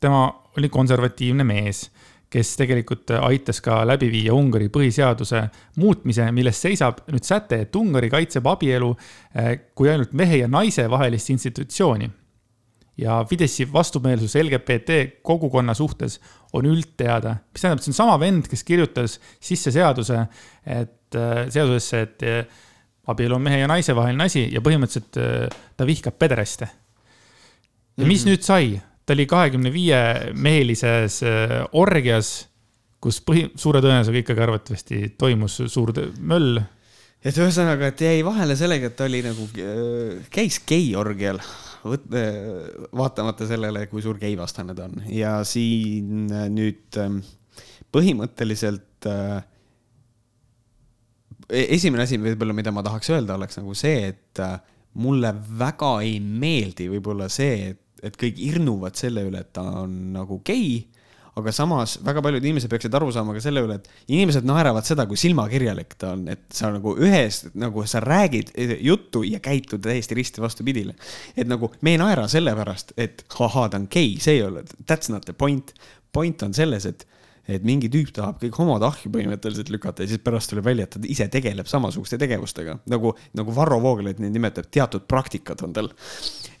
tema 0.00 0.26
oli 0.56 0.68
konservatiivne 0.72 1.44
mees, 1.44 1.90
kes 2.32 2.56
tegelikult 2.56 3.10
aitas 3.20 3.60
ka 3.60 3.82
läbi 3.86 4.08
viia 4.10 4.34
Ungari 4.34 4.70
põhiseaduse 4.72 5.42
muutmise, 5.76 6.30
milles 6.32 6.60
seisab 6.62 7.04
nüüd 7.12 7.24
säte, 7.24 7.60
et 7.66 7.76
Ungari 7.76 8.08
kaitseb 8.10 8.46
abielu 8.48 8.94
kui 9.74 9.90
ainult 9.92 10.12
mehe 10.16 10.40
ja 10.40 10.48
naise 10.48 10.88
vahelist 10.90 11.30
institutsiooni 11.30 12.08
ja 12.98 13.24
Fideszi 13.28 13.66
vastumeelsus 13.72 14.34
LGBT 14.34 15.20
kogukonna 15.22 15.74
suhtes 15.74 16.20
on 16.56 16.66
üldteada, 16.68 17.36
mis 17.52 17.62
tähendab, 17.62 17.80
et 17.80 17.86
see 17.86 17.92
on 17.92 17.98
sama 17.98 18.16
vend, 18.20 18.48
kes 18.48 18.64
kirjutas 18.64 19.18
sisse 19.42 19.72
seaduse, 19.74 20.22
et 20.64 21.18
äh, 21.18 21.44
seadusesse, 21.52 22.02
et 22.06 22.26
äh, 22.26 22.64
abielu 23.12 23.36
on 23.36 23.44
mehe 23.44 23.60
ja 23.60 23.68
naise 23.70 23.94
vaheline 23.96 24.26
asi 24.26 24.46
ja 24.52 24.62
põhimõtteliselt 24.64 25.20
äh, 25.20 25.64
ta 25.76 25.88
vihkab 25.88 26.16
pederaste. 26.18 26.68
ja 27.96 28.04
mis 28.06 28.24
mm 28.24 28.28
-hmm. 28.28 28.30
nüüd 28.30 28.42
sai? 28.42 28.80
ta 29.06 29.12
oli 29.12 29.26
kahekümne 29.26 29.72
viie 29.72 30.32
mehelises 30.34 31.20
orgias, 31.72 32.48
kus 33.00 33.20
põhi, 33.22 33.50
suure 33.54 33.78
tõenäosusega 33.78 34.18
ikkagi 34.18 34.42
arvatavasti 34.42 35.14
toimus 35.18 35.62
suur 35.66 35.92
möll 36.18 36.58
et 37.22 37.38
ühesõnaga, 37.38 37.86
et 37.86 38.00
jäi 38.00 38.24
vahele 38.24 38.56
sellega, 38.56 38.86
et 38.86 38.96
ta 38.96 39.04
oli 39.04 39.22
nagu, 39.22 39.46
käis 40.30 40.58
geiorgial 40.66 41.38
võt-, 41.38 41.75
vaatamata 41.86 43.48
sellele, 43.48 43.86
kui 43.90 44.04
suur 44.04 44.18
geivastane 44.20 44.74
ta 44.76 44.86
on. 44.88 45.02
Ja 45.12 45.38
siin 45.46 46.26
äh, 46.32 46.46
nüüd 46.52 46.98
ähm, 47.02 47.20
põhimõtteliselt 47.94 49.08
äh, 49.10 49.38
e-, 51.50 51.68
esimene 51.76 52.06
asi 52.06 52.20
võib-olla, 52.22 52.56
mida 52.56 52.74
ma 52.74 52.84
tahaks 52.86 53.12
öelda, 53.14 53.38
oleks 53.38 53.60
nagu 53.60 53.76
see, 53.78 54.12
et 54.12 54.42
äh, 54.44 54.58
mulle 55.02 55.32
väga 55.58 55.96
ei 56.04 56.18
meeldi 56.20 56.90
võib-olla 56.92 57.28
see, 57.32 57.72
et, 57.72 57.82
et 58.06 58.20
kõik 58.20 58.40
irnuvad 58.50 58.98
selle 58.98 59.26
üle, 59.28 59.44
et 59.44 59.52
ta 59.56 59.64
on 59.82 59.96
nagu 60.16 60.40
gei 60.46 60.84
aga 61.36 61.52
samas 61.52 61.98
väga 62.04 62.22
paljud 62.24 62.44
inimesed 62.44 62.70
peaksid 62.72 62.94
aru 62.96 63.10
saama 63.12 63.34
ka 63.36 63.42
selle 63.44 63.60
üle, 63.64 63.76
et 63.76 64.12
inimesed 64.12 64.46
naeravad 64.48 64.86
seda, 64.88 65.04
kui 65.08 65.18
silmakirjalik 65.20 65.96
ta 66.00 66.14
on, 66.14 66.24
et 66.32 66.46
sa 66.54 66.70
nagu 66.72 66.94
ühest, 66.96 67.50
nagu 67.60 67.84
sa 67.88 68.00
räägid 68.04 68.54
juttu 68.84 69.22
ja 69.26 69.40
käitud 69.44 69.84
täiesti 69.84 70.16
risti 70.16 70.44
vastupidile. 70.44 70.96
et 71.36 71.48
nagu 71.48 71.70
me 71.80 71.92
ei 71.92 72.00
naera 72.00 72.24
sellepärast, 72.28 72.96
et 72.96 73.26
ahaa, 73.38 73.68
ta 73.68 73.80
on 73.82 73.88
gei, 73.92 74.16
see 74.20 74.38
ei 74.38 74.46
ole, 74.46 74.64
that's 74.86 75.12
not 75.12 75.28
the 75.28 75.36
point. 75.36 75.74
point 76.12 76.42
on 76.42 76.54
selles, 76.54 76.86
et 76.88 77.04
et 77.48 77.66
mingi 77.66 77.90
tüüp 77.92 78.12
tahab 78.16 78.40
kõik 78.42 78.58
homod 78.58 78.82
ahju 78.86 79.10
põhimõtteliselt 79.14 79.70
lükata 79.72 80.04
ja 80.04 80.10
siis 80.10 80.22
pärast 80.24 80.50
tuleb 80.52 80.66
välja, 80.66 80.86
et 80.86 80.96
ta 80.96 81.02
ise 81.06 81.28
tegeleb 81.32 81.68
samasuguste 81.70 82.18
tegevustega. 82.20 82.78
Nagu, 82.90 83.14
nagu 83.38 83.54
Varro 83.56 83.78
Vooglaid 83.82 84.22
neid 84.22 84.34
nimetab, 84.34 84.68
teatud 84.72 85.06
praktikad 85.10 85.62
on 85.66 85.74
tal. 85.76 85.90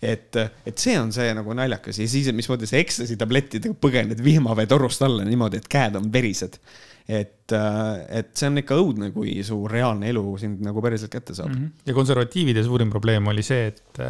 et, 0.00 0.36
et 0.66 0.78
see 0.78 0.96
on 1.00 1.12
see 1.14 1.32
nagu 1.34 1.54
naljakas. 1.56 1.98
Ja 2.02 2.08
siis, 2.08 2.30
mismoodi 2.32 2.68
sa 2.70 2.78
ekstasi 2.78 3.16
tablettidega 3.18 3.74
põgened 3.80 4.22
vihmaveetorust 4.22 5.02
alla 5.06 5.26
niimoodi, 5.26 5.62
et 5.62 5.70
käed 5.72 5.98
on 5.98 6.12
verised 6.12 6.60
et, 7.06 7.52
äh, 7.54 8.18
et 8.18 8.32
see 8.34 8.48
on 8.50 8.58
ikka 8.58 8.76
õudne, 8.80 9.12
kui 9.14 9.36
su 9.46 9.56
reaalne 9.70 10.08
elu 10.10 10.22
sind 10.42 10.62
nagu 10.66 10.82
päriselt 10.82 11.12
kätte 11.12 11.36
saab 11.36 11.52
mm. 11.52 11.60
-hmm. 11.60 11.86
ja 11.86 11.94
konservatiivide 11.94 12.64
suurim 12.66 12.90
probleem 12.90 13.26
oli 13.30 13.44
see, 13.46 13.68
et, 13.70 14.00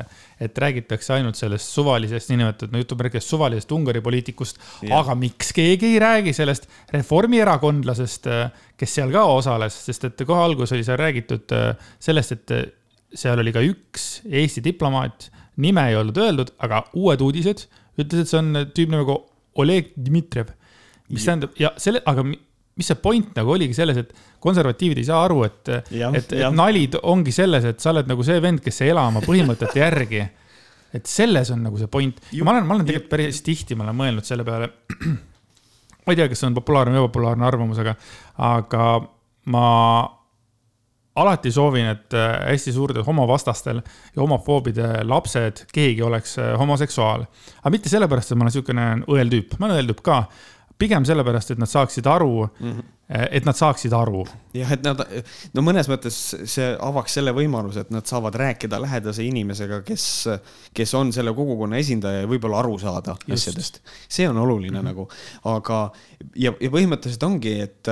et 0.40 0.58
räägitakse 0.58 1.12
ainult 1.18 1.36
sellest 1.36 1.68
suvalisest, 1.76 2.32
niinimetatud, 2.32 2.72
no 2.72 2.80
jutumärkides 2.80 3.28
suvalisest 3.28 3.72
Ungari 3.76 4.00
poliitikust, 4.00 4.60
aga 4.90 5.14
miks 5.14 5.52
keegi 5.52 5.92
ei 5.92 5.98
räägi 6.00 6.32
sellest 6.32 6.68
reformierakondlasest, 6.92 8.32
kes 8.76 8.94
seal 8.94 9.12
ka 9.12 9.28
osales, 9.36 9.76
sest 9.86 10.08
et 10.08 10.26
kohe 10.26 10.40
alguses 10.40 10.72
oli 10.72 10.84
seal 10.84 11.00
räägitud 11.00 11.52
äh, 11.52 11.88
sellest, 12.00 12.32
et 12.32 12.76
seal 13.14 13.38
oli 13.38 13.52
ka 13.52 13.60
üks 13.60 14.22
Eesti 14.24 14.64
diplomaat, 14.64 15.30
nime 15.56 15.90
ei 15.90 15.96
olnud 15.96 16.16
öeldud, 16.16 16.56
aga 16.58 16.86
Uued 16.96 17.20
Uudised 17.20 17.68
ütles, 18.00 18.24
et 18.24 18.28
see 18.28 18.40
on 18.40 18.64
tüüp 18.72 18.88
nagu 18.92 19.20
Oleg 19.56 19.92
Dmitrijev 19.96 20.56
mis 21.12 21.26
tähendab 21.26 21.54
ja 21.60 21.70
selle, 21.80 22.02
aga 22.08 22.24
mis 22.76 22.90
see 22.90 22.98
point 23.00 23.36
nagu 23.38 23.54
oligi 23.54 23.76
selles, 23.76 24.00
et 24.02 24.10
konservatiivid 24.42 25.00
ei 25.00 25.06
saa 25.08 25.22
aru, 25.24 25.42
et, 25.46 25.70
et, 25.72 26.34
et 26.36 26.42
nali 26.52 26.84
ongi 27.08 27.32
selles, 27.32 27.64
et 27.72 27.80
sa 27.80 27.92
oled 27.94 28.08
nagu 28.10 28.26
see 28.26 28.36
vend, 28.44 28.60
kes 28.64 28.82
ei 28.84 28.92
ela 28.92 29.06
oma 29.08 29.22
põhimõtete 29.24 29.80
järgi. 29.80 30.26
et 30.96 31.08
selles 31.10 31.50
on 31.52 31.64
nagu 31.66 31.80
see 31.80 31.88
point. 31.92 32.20
ma 32.42 32.52
olen, 32.52 32.66
ma 32.68 32.76
olen 32.76 32.86
tegelikult 32.88 33.10
päris 33.14 33.40
tihti, 33.44 33.76
ma 33.76 33.88
olen 33.88 33.96
mõelnud 34.02 34.28
selle 34.28 34.44
peale. 34.44 34.68
ma 36.04 36.12
ei 36.12 36.20
tea, 36.20 36.28
kas 36.28 36.44
see 36.44 36.50
on 36.50 36.58
populaarne 36.58 36.94
või 36.94 37.04
ebapopulaarne 37.04 37.48
arvamus, 37.48 37.80
aga, 37.82 37.96
aga 38.52 38.84
ma 39.52 39.66
alati 41.16 41.52
soovin, 41.52 41.88
et 41.94 42.14
äh, 42.14 42.34
hästi 42.50 42.74
suurtel 42.76 43.04
homovastastel 43.06 43.80
ja 43.80 44.20
homofoobide 44.20 45.00
lapsed, 45.08 45.64
keegi 45.72 46.04
oleks 46.04 46.36
äh, 46.42 46.52
homoseksuaal. 46.60 47.24
aga 47.62 47.72
mitte 47.72 47.88
sellepärast, 47.88 48.32
et 48.32 48.36
ma 48.36 48.44
olen 48.44 48.52
niisugune 48.52 48.86
õeltüüp, 49.16 49.56
ma 49.56 49.70
olen 49.70 49.80
õeltüüp 49.80 50.04
ka 50.04 50.18
pigem 50.78 51.06
sellepärast, 51.08 51.54
et 51.54 51.60
nad 51.60 51.70
saaksid 51.70 52.06
aru 52.06 52.46
mm, 52.46 52.72
-hmm. 52.72 53.28
et 53.30 53.44
nad 53.44 53.56
saaksid 53.56 53.92
aru. 53.92 54.24
jah, 54.54 54.72
et 54.72 54.82
nad, 54.84 55.00
no 55.54 55.62
mõnes 55.62 55.88
mõttes 55.88 56.16
see 56.44 56.66
avaks 56.80 57.16
selle 57.18 57.32
võimaluse, 57.32 57.80
et 57.86 57.90
nad 57.90 58.06
saavad 58.06 58.34
rääkida 58.34 58.80
lähedase 58.82 59.24
inimesega, 59.24 59.80
kes, 59.86 60.28
kes 60.74 60.94
on 60.94 61.12
selle 61.12 61.32
kogukonna 61.34 61.76
esindaja 61.76 62.24
ja 62.24 62.28
võib-olla 62.30 62.60
aru 62.60 62.78
saada 62.78 63.16
Just. 63.26 63.32
asjadest. 63.32 63.80
see 64.08 64.28
on 64.28 64.36
oluline 64.36 64.80
mm 64.80 64.80
-hmm. 64.80 64.88
nagu, 64.88 65.08
aga 65.44 65.92
ja, 66.34 66.52
ja 66.60 66.70
põhimõtteliselt 66.70 67.22
ongi, 67.22 67.60
et, 67.60 67.88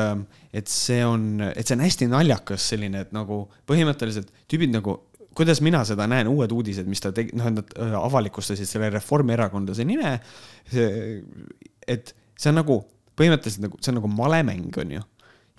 et 0.53 0.69
see 0.69 1.05
on, 1.05 1.41
et 1.57 1.67
see 1.67 1.77
on 1.77 1.85
hästi 1.85 2.07
naljakas 2.07 2.69
selline, 2.69 3.01
et 3.01 3.13
nagu 3.13 3.49
põhimõtteliselt 3.67 4.33
tüübid 4.49 4.73
nagu 4.73 5.01
kuidas 5.35 5.61
mina 5.61 5.85
seda 5.85 6.07
näen, 6.07 6.29
uued 6.31 6.53
uudised, 6.53 6.87
mis 6.87 7.01
ta 7.03 7.11
tegi, 7.13 7.35
noh, 7.35 7.49
nad 7.51 7.73
äh, 7.79 7.95
avalikustasid 7.99 8.69
selle 8.69 8.91
Reformierakondlase 8.91 9.85
nime. 9.85 10.21
et 11.87 12.15
see 12.39 12.51
on 12.51 12.61
nagu 12.61 12.81
põhimõtteliselt 13.19 13.69
nagu, 13.69 13.81
see 13.81 13.93
on 13.93 14.01
nagu 14.01 14.11
malemäng, 14.11 14.79
on 14.83 14.95
ju. 14.99 15.03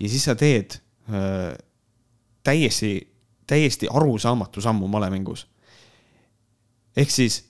ja 0.02 0.12
siis 0.12 0.28
sa 0.28 0.36
teed 0.40 0.78
äh, 1.10 1.56
täiesti, 2.46 2.94
täiesti 3.48 3.90
arusaamatu 3.92 4.62
sammu 4.62 4.88
malemängus. 4.92 5.48
ehk 6.96 7.12
siis 7.12 7.44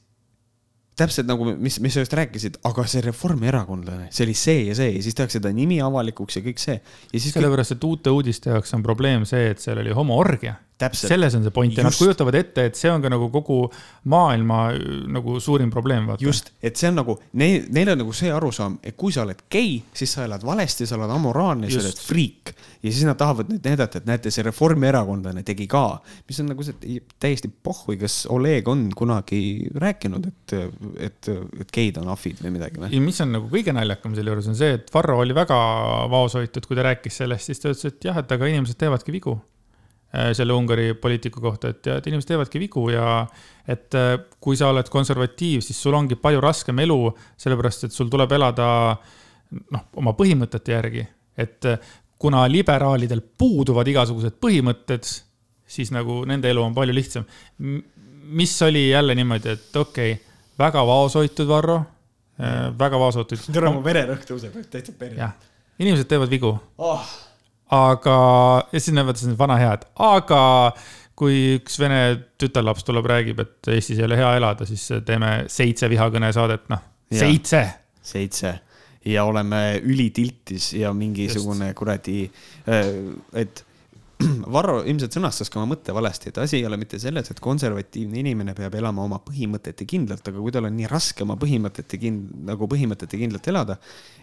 täpselt 0.95 1.27
nagu, 1.27 1.47
mis, 1.59 1.79
mis 1.83 1.93
sa 1.93 2.03
just 2.05 2.13
rääkisid, 2.15 2.59
aga 2.63 2.85
see 2.87 3.03
reformierakondlane, 3.03 4.07
see 4.15 4.27
oli 4.27 4.35
see 4.39 4.61
ja 4.69 4.75
see 4.77 4.93
ja 4.95 5.01
siis 5.03 5.17
tehakse 5.17 5.41
ta 5.43 5.51
nimi 5.53 5.81
avalikuks 5.83 6.39
ja 6.39 6.45
kõik 6.45 6.61
see. 6.61 6.77
sellepärast 7.11 7.75
kõik..., 7.75 7.81
et 7.81 7.89
uute 7.89 8.13
uudiste 8.15 8.53
jaoks 8.53 8.73
on 8.77 8.85
probleem 8.85 9.25
see, 9.27 9.49
et 9.51 9.63
seal 9.63 9.81
oli 9.83 9.95
homoorgia 9.95 10.55
täpselt. 10.77 11.09
selles 11.09 11.35
on 11.35 11.43
see 11.45 11.53
point. 11.55 11.77
Ja 11.77 11.85
nad 11.85 11.95
kujutavad 11.95 12.35
ette, 12.35 12.67
et 12.69 12.79
see 12.79 12.91
on 12.91 13.03
ka 13.03 13.11
nagu 13.11 13.29
kogu 13.33 13.59
maailma 14.11 14.59
nagu 15.15 15.39
suurim 15.43 15.71
probleem, 15.73 16.09
just, 16.21 16.51
et 16.63 16.75
see 16.79 16.89
on 16.91 16.99
nagu, 16.99 17.17
neil, 17.39 17.69
neil 17.75 17.93
on 17.93 18.01
nagu 18.03 18.15
see 18.15 18.31
arusaam, 18.33 18.77
et 18.83 18.97
kui 18.99 19.15
sa 19.15 19.23
oled 19.23 19.45
gei, 19.51 19.77
siis 19.95 20.15
sa 20.17 20.25
elad 20.27 20.43
valesti, 20.45 20.87
sa 20.87 20.97
oled 20.99 21.13
amoraalne, 21.15 21.71
sa 21.71 21.81
oled 21.83 22.01
friik. 22.01 22.53
ja 22.83 22.91
siis 22.91 23.05
nad 23.07 23.17
tahavad 23.17 23.49
nüüd 23.49 23.65
näidata, 23.65 24.01
et 24.01 24.09
näete, 24.09 24.33
see 24.33 24.45
reformierakondlane 24.45 25.45
tegi 25.47 25.65
ka, 25.71 25.85
mis 26.27 26.41
on 26.43 26.51
nagu 26.51 26.65
see 26.67 26.99
täiesti 27.21 27.49
pohhui, 27.49 27.97
kas 28.01 28.23
Oleg 28.35 28.67
on 28.69 28.87
kunagi 28.95 29.39
rääkinud, 29.81 30.27
et, 30.29 30.55
et, 31.07 31.31
et 31.61 31.73
geid 31.73 31.97
on 32.01 32.11
ahvid 32.13 32.43
või 32.43 32.53
midagi 32.57 32.81
või? 32.83 33.01
mis 33.05 33.21
on 33.23 33.33
nagu 33.37 33.49
kõige 33.49 33.73
naljakam 33.75 34.13
selle 34.17 34.33
juures 34.33 34.51
on 34.51 34.59
see, 34.59 34.75
et 34.77 34.93
Varro 34.93 35.17
oli 35.23 35.35
väga 35.35 35.57
vaoshoitud, 36.11 36.67
kui 36.67 36.77
ta 36.77 36.85
rääkis 36.91 37.21
sellest, 37.23 37.49
siis 37.49 37.63
ta 37.63 37.71
ütles, 37.71 37.89
et 37.89 38.09
jah, 38.11 38.21
et 38.21 38.37
aga 38.37 38.53
inimesed 38.53 38.77
teevadki 38.81 39.15
vigu. 39.15 39.39
Äh, 39.39 39.54
selle 40.33 40.53
Ungari 40.53 40.93
poliitiku 40.93 41.41
kohta, 41.43 41.73
et, 41.73 41.87
et 41.91 42.07
inimesed 42.07 42.29
teevadki 42.29 42.59
vigu 42.61 42.87
ja 42.93 43.25
et 43.67 43.97
äh, 43.97 44.15
kui 44.41 44.57
sa 44.57 44.69
oled 44.71 44.89
konservatiiv, 44.91 45.63
siis 45.65 45.79
sul 45.81 45.97
ongi 45.97 46.17
palju 46.21 46.41
raskem 46.43 46.79
elu, 46.85 46.99
sellepärast 47.41 47.87
et 47.87 47.95
sul 47.95 48.11
tuleb 48.13 48.31
elada 48.37 48.67
noh, 49.73 49.85
oma 50.01 50.13
põhimõtete 50.17 50.75
järgi, 50.75 51.05
et 51.41 51.69
äh, 51.71 51.95
kuna 52.21 52.45
liberaalidel 52.49 53.23
puuduvad 53.37 53.89
igasugused 53.91 54.37
põhimõtted, 54.41 55.09
siis 55.67 55.91
nagu 55.93 56.21
nende 56.29 56.49
elu 56.53 56.63
on 56.63 56.77
palju 56.77 56.95
lihtsam. 56.95 57.25
mis 58.25 58.61
oli 58.61 58.89
jälle 58.89 59.15
niimoodi, 59.15 59.49
et 59.49 59.75
okei 59.75 60.13
okay,, 60.13 60.23
väga 60.59 60.85
vaoshoitud, 60.85 61.47
Varro, 61.47 61.81
väga 62.79 62.99
vaoshoitud. 62.99 63.43
tere, 63.51 63.69
mu 63.73 63.83
vererõhk 63.83 64.25
tõuseb, 64.29 64.55
täitsa 64.71 64.93
perre. 64.97 65.29
inimesed 65.79 66.07
teevad 66.07 66.29
vigu 66.29 66.55
oh 66.77 67.24
aga, 67.73 68.17
ja 68.71 68.79
siis 68.79 68.93
näevad 68.95 69.19
seda 69.19 69.37
vana 69.39 69.57
head, 69.61 69.87
aga 70.01 70.43
kui 71.15 71.55
üks 71.57 71.79
vene 71.79 71.99
tütarlaps 72.41 72.85
tuleb, 72.85 73.07
räägib, 73.09 73.39
et 73.41 73.71
Eestis 73.71 74.01
ei 74.01 74.07
ole 74.07 74.19
hea 74.19 74.33
elada, 74.39 74.67
siis 74.67 74.83
teeme 75.07 75.45
seitse 75.51 75.89
vihakõnesaadet, 75.91 76.67
noh, 76.73 76.83
seitse. 77.11 77.63
seitse. 78.03 78.59
Ja 79.05 79.23
oleme 79.29 79.77
ülitiltis 79.85 80.71
ja 80.73 80.89
mingisugune 80.93 81.69
kuradi, 81.77 82.23
äh, 82.65 82.87
et 83.37 83.61
Varro 84.55 84.77
ilmselt 84.87 85.15
sõnastas 85.15 85.49
ka 85.51 85.59
oma 85.59 85.73
mõtte 85.73 85.93
valesti, 85.95 86.31
et 86.31 86.37
asi 86.39 86.59
ei 86.59 86.67
ole 86.67 86.77
mitte 86.79 86.99
selles, 87.01 87.29
et 87.31 87.41
konservatiivne 87.43 88.21
inimene 88.21 88.53
peab 88.55 88.77
elama 88.79 89.03
oma 89.03 89.19
põhimõtete 89.25 89.87
kindlalt, 89.89 90.27
aga 90.29 90.39
kui 90.39 90.53
tal 90.55 90.69
on 90.69 90.77
nii 90.77 90.87
raske 90.91 91.25
oma 91.25 91.35
põhimõtete 91.41 91.99
kind-, 92.01 92.29
nagu 92.47 92.69
põhimõtete 92.71 93.19
kindlalt 93.19 93.49
elada, 93.51 93.77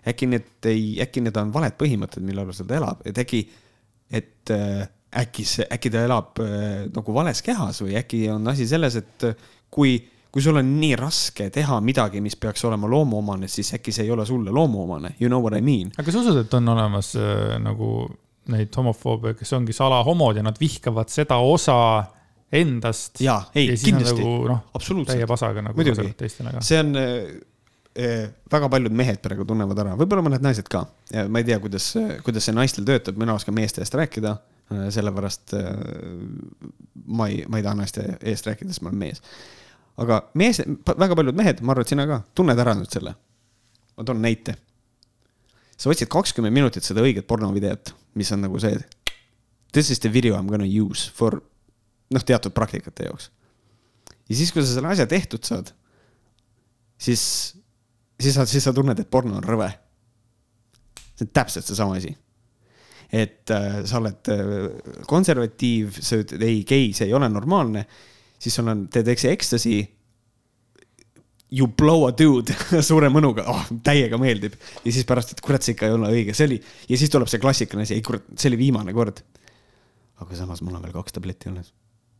äkki 0.09 0.30
need 0.32 0.70
ei, 0.70 0.86
äkki 1.05 1.24
need 1.26 1.36
on 1.40 1.53
valed 1.55 1.76
põhimõtted, 1.80 2.24
mille 2.24 2.47
alusel 2.47 2.68
ta 2.70 2.78
elab, 2.80 3.05
et 3.09 3.20
äkki, 3.20 3.43
et 4.12 4.55
äh, 4.55 4.86
äkki 5.22 5.45
see, 5.49 5.68
äkki 5.76 5.93
ta 5.93 6.07
elab 6.09 6.40
äh, 6.40 6.88
nagu 6.95 7.18
vales 7.18 7.45
kehas 7.45 7.82
või 7.84 7.99
äkki 8.01 8.24
on 8.32 8.49
asi 8.55 8.68
selles, 8.70 8.97
et 9.03 9.28
kui, 9.72 9.99
kui 10.32 10.45
sul 10.45 10.57
on 10.62 10.74
nii 10.78 10.97
raske 11.01 11.51
teha 11.53 11.82
midagi, 11.84 12.24
mis 12.24 12.38
peaks 12.40 12.64
olema 12.64 12.88
loomuomane, 12.88 13.51
siis 13.53 13.74
äkki 13.76 13.93
see 13.93 14.09
ei 14.09 14.16
ole 14.16 14.24
sulle 14.28 14.55
loomuomane, 14.55 15.18
you 15.20 15.28
know 15.28 15.45
what 15.45 15.59
I 15.59 15.61
mean. 15.61 15.93
aga 15.99 16.09
kas 16.09 16.16
sa 16.16 16.24
usud, 16.24 16.45
et 16.47 16.61
on 16.61 16.72
olemas 16.72 17.12
äh, 17.20 17.59
nagu 17.61 17.93
neid 18.51 18.74
homofoobe, 18.76 19.36
kes 19.38 19.53
ongi 19.57 19.74
salahomod 19.76 20.38
ja 20.38 20.45
nad 20.47 20.59
vihkavad 20.61 21.11
seda 21.12 21.38
osa 21.47 21.76
endast. 22.53 23.20
ja, 23.22 23.38
ei, 23.55 23.70
kindlasti 23.78 24.24
nagu,, 24.24 24.49
noh, 24.51 25.07
täie 25.09 25.28
pasaga 25.30 25.64
nagu 25.68 25.84
teistele 26.18 26.55
ka. 26.57 26.62
see 26.66 26.80
on 26.82 26.97
äh, 26.99 28.26
väga 28.53 28.70
paljud 28.72 28.97
mehed 28.99 29.22
praegu 29.24 29.47
tunnevad 29.49 29.78
ära, 29.84 29.95
võib-olla 30.01 30.26
mõned 30.26 30.45
naised 30.45 30.68
ka. 30.72 30.84
ma 31.28 31.43
ei 31.43 31.49
tea, 31.49 31.61
kuidas, 31.62 31.93
kuidas 32.26 32.49
see 32.49 32.57
naistel 32.57 32.86
töötab, 32.88 33.20
mina 33.20 33.36
oskan 33.38 33.57
meeste 33.57 33.84
eest 33.84 33.95
rääkida, 33.99 34.36
sellepärast 34.93 35.57
äh, 35.59 35.70
ma 37.07 37.30
ei, 37.30 37.45
ma 37.49 37.61
ei 37.61 37.66
taha 37.66 37.78
naiste 37.78 38.07
eest 38.18 38.49
rääkida, 38.49 38.74
sest 38.74 38.84
ma 38.84 38.90
olen 38.90 39.05
mees. 39.07 39.22
aga 40.03 40.24
mees, 40.40 40.61
väga 40.90 41.14
paljud 41.14 41.38
mehed, 41.38 41.62
ma 41.62 41.76
arvan, 41.76 41.86
et 41.86 41.95
sina 41.95 42.09
ka, 42.11 42.22
tunned 42.34 42.66
ära 42.66 42.74
nüüd 42.76 42.90
selle. 42.93 43.14
ma 43.97 44.09
toon 44.09 44.22
näite 44.24 44.59
sa 45.82 45.90
otsid 45.90 46.11
kakskümmend 46.12 46.55
minutit 46.55 46.86
seda 46.86 47.03
õiget 47.03 47.26
pornovideot, 47.26 47.93
mis 48.18 48.32
on 48.34 48.44
nagu 48.44 48.60
see, 48.60 48.76
this 49.72 49.90
is 49.90 50.00
the 50.00 50.12
video 50.12 50.36
I 50.36 50.42
m 50.42 50.50
gonna 50.50 50.68
use 50.68 51.10
for 51.14 51.40
noh, 52.12 52.24
teatud 52.24 52.54
praktikate 52.54 53.08
jaoks. 53.08 53.30
ja 54.28 54.36
siis, 54.36 54.52
kui 54.52 54.64
sa 54.64 54.74
selle 54.74 54.92
asja 54.92 55.06
tehtud 55.08 55.44
saad, 55.46 55.72
siis, 57.00 57.22
siis 58.20 58.36
sa, 58.36 58.46
siis 58.48 58.64
sa 58.64 58.74
tunned, 58.76 58.98
et 58.98 59.10
porno 59.10 59.38
on 59.40 59.46
rõve. 59.46 59.70
see 61.12 61.26
on 61.26 61.32
täpselt 61.32 61.68
seesama 61.68 61.96
asi. 62.00 62.14
et 63.12 63.50
äh, 63.50 63.82
sa 63.88 63.98
oled 64.00 64.32
äh, 64.32 64.52
konservatiiv, 65.08 65.98
sa 66.00 66.20
ütled 66.20 66.42
ei, 66.42 66.62
gei, 66.68 66.92
see 66.96 67.10
ei 67.10 67.16
ole 67.16 67.28
normaalne, 67.28 67.86
siis 68.40 68.54
sul 68.56 68.68
on, 68.72 68.86
teed 68.92 69.08
eks 69.12 69.28
ekstasi 69.32 69.76
you 71.53 71.68
blow 71.68 72.07
a 72.09 72.14
dude 72.16 72.57
suure 72.88 73.11
mõnuga, 73.12 73.44
oh, 73.53 73.68
täiega 73.84 74.18
meeldib. 74.20 74.57
ja 74.84 74.94
siis 74.94 75.07
pärast, 75.09 75.34
et 75.36 75.44
kurat, 75.44 75.64
see 75.64 75.76
ikka 75.76 75.90
ei 75.90 75.98
ole 75.98 76.11
õige, 76.16 76.34
see 76.36 76.48
oli, 76.48 76.59
ja 76.88 76.98
siis 76.98 77.12
tuleb 77.12 77.30
see 77.30 77.42
klassikaline 77.42 77.86
asi, 77.88 77.98
ei 77.98 78.07
kurat, 78.07 78.26
see 78.36 78.50
oli 78.53 78.61
viimane 78.64 78.96
kord. 78.96 79.22
aga 80.22 80.38
samas 80.38 80.62
mul 80.64 80.78
on 80.78 80.84
veel 80.84 80.96
kaks 80.96 81.18
tabletti 81.18 81.50
alles 81.50 81.72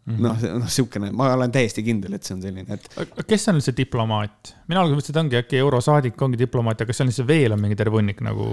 mm 0.05 0.17
-hmm.. 0.17 0.23
noh, 0.23 0.61
noh, 0.61 0.69
sihukene, 0.69 1.11
ma 1.17 1.33
olen 1.35 1.53
täiesti 1.53 1.83
kindel, 1.87 2.17
et 2.19 2.23
see 2.23 2.37
on 2.37 2.43
selline, 2.43 2.79
et. 2.79 3.27
kes 3.27 3.49
on 3.49 3.61
see 3.65 3.77
diplomaat? 3.77 4.55
mina 4.69 4.81
alguses 4.81 4.99
mõtlesin, 4.99 5.17
et 5.17 5.25
ongi 5.25 5.41
äkki 5.43 5.63
eurosaadik 5.65 6.23
ongi 6.23 6.39
diplomaat, 6.39 6.81
aga 6.81 6.91
kas 6.91 7.03
seal 7.03 7.13
siis 7.13 7.27
veel 7.27 7.57
on 7.57 7.63
mingi 7.63 7.79
terve 7.79 8.01
hunnik 8.01 8.21
nagu 8.21 8.49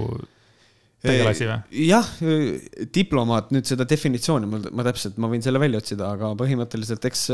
tegelasi 1.03 1.47
või? 1.47 1.85
jah, 1.87 2.07
diplomaat, 2.95 3.53
nüüd 3.55 3.67
seda 3.69 3.87
definitsiooni 3.87 4.49
ma, 4.49 4.61
ma 4.75 4.85
täpselt, 4.87 5.19
ma 5.21 5.29
võin 5.31 5.43
selle 5.45 5.61
välja 5.61 5.81
otsida, 5.81 6.11
aga 6.15 6.33
põhimõtteliselt 6.39 7.07
eks 7.09 7.25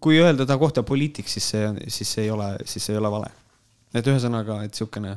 kui 0.00 0.20
öelda 0.20 0.46
ta 0.48 0.56
kohta 0.60 0.84
poliitik, 0.86 1.28
siis 1.28 1.50
see, 1.52 1.70
siis 1.92 2.16
see 2.16 2.26
ei 2.26 2.34
ole, 2.34 2.52
siis 2.64 2.86
see 2.86 2.96
ei 2.96 3.00
ole 3.02 3.12
vale. 3.12 3.30
et 3.94 4.06
ühesõnaga, 4.06 4.62
et 4.64 4.76
sihukene 4.78 5.16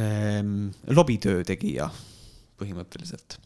ähm, 0.00 0.70
lobitöö 0.96 1.44
tegija 1.44 1.90
põhimõtteliselt. 2.60 3.38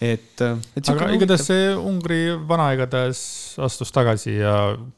et, 0.00 0.40
et. 0.40 0.88
aga 0.88 1.10
igatahes 1.14 1.48
see 1.50 1.72
Ungari 1.76 2.22
vana 2.48 2.72
igatahes 2.74 3.22
astus 3.62 3.92
tagasi 3.92 4.38
ja 4.40 4.56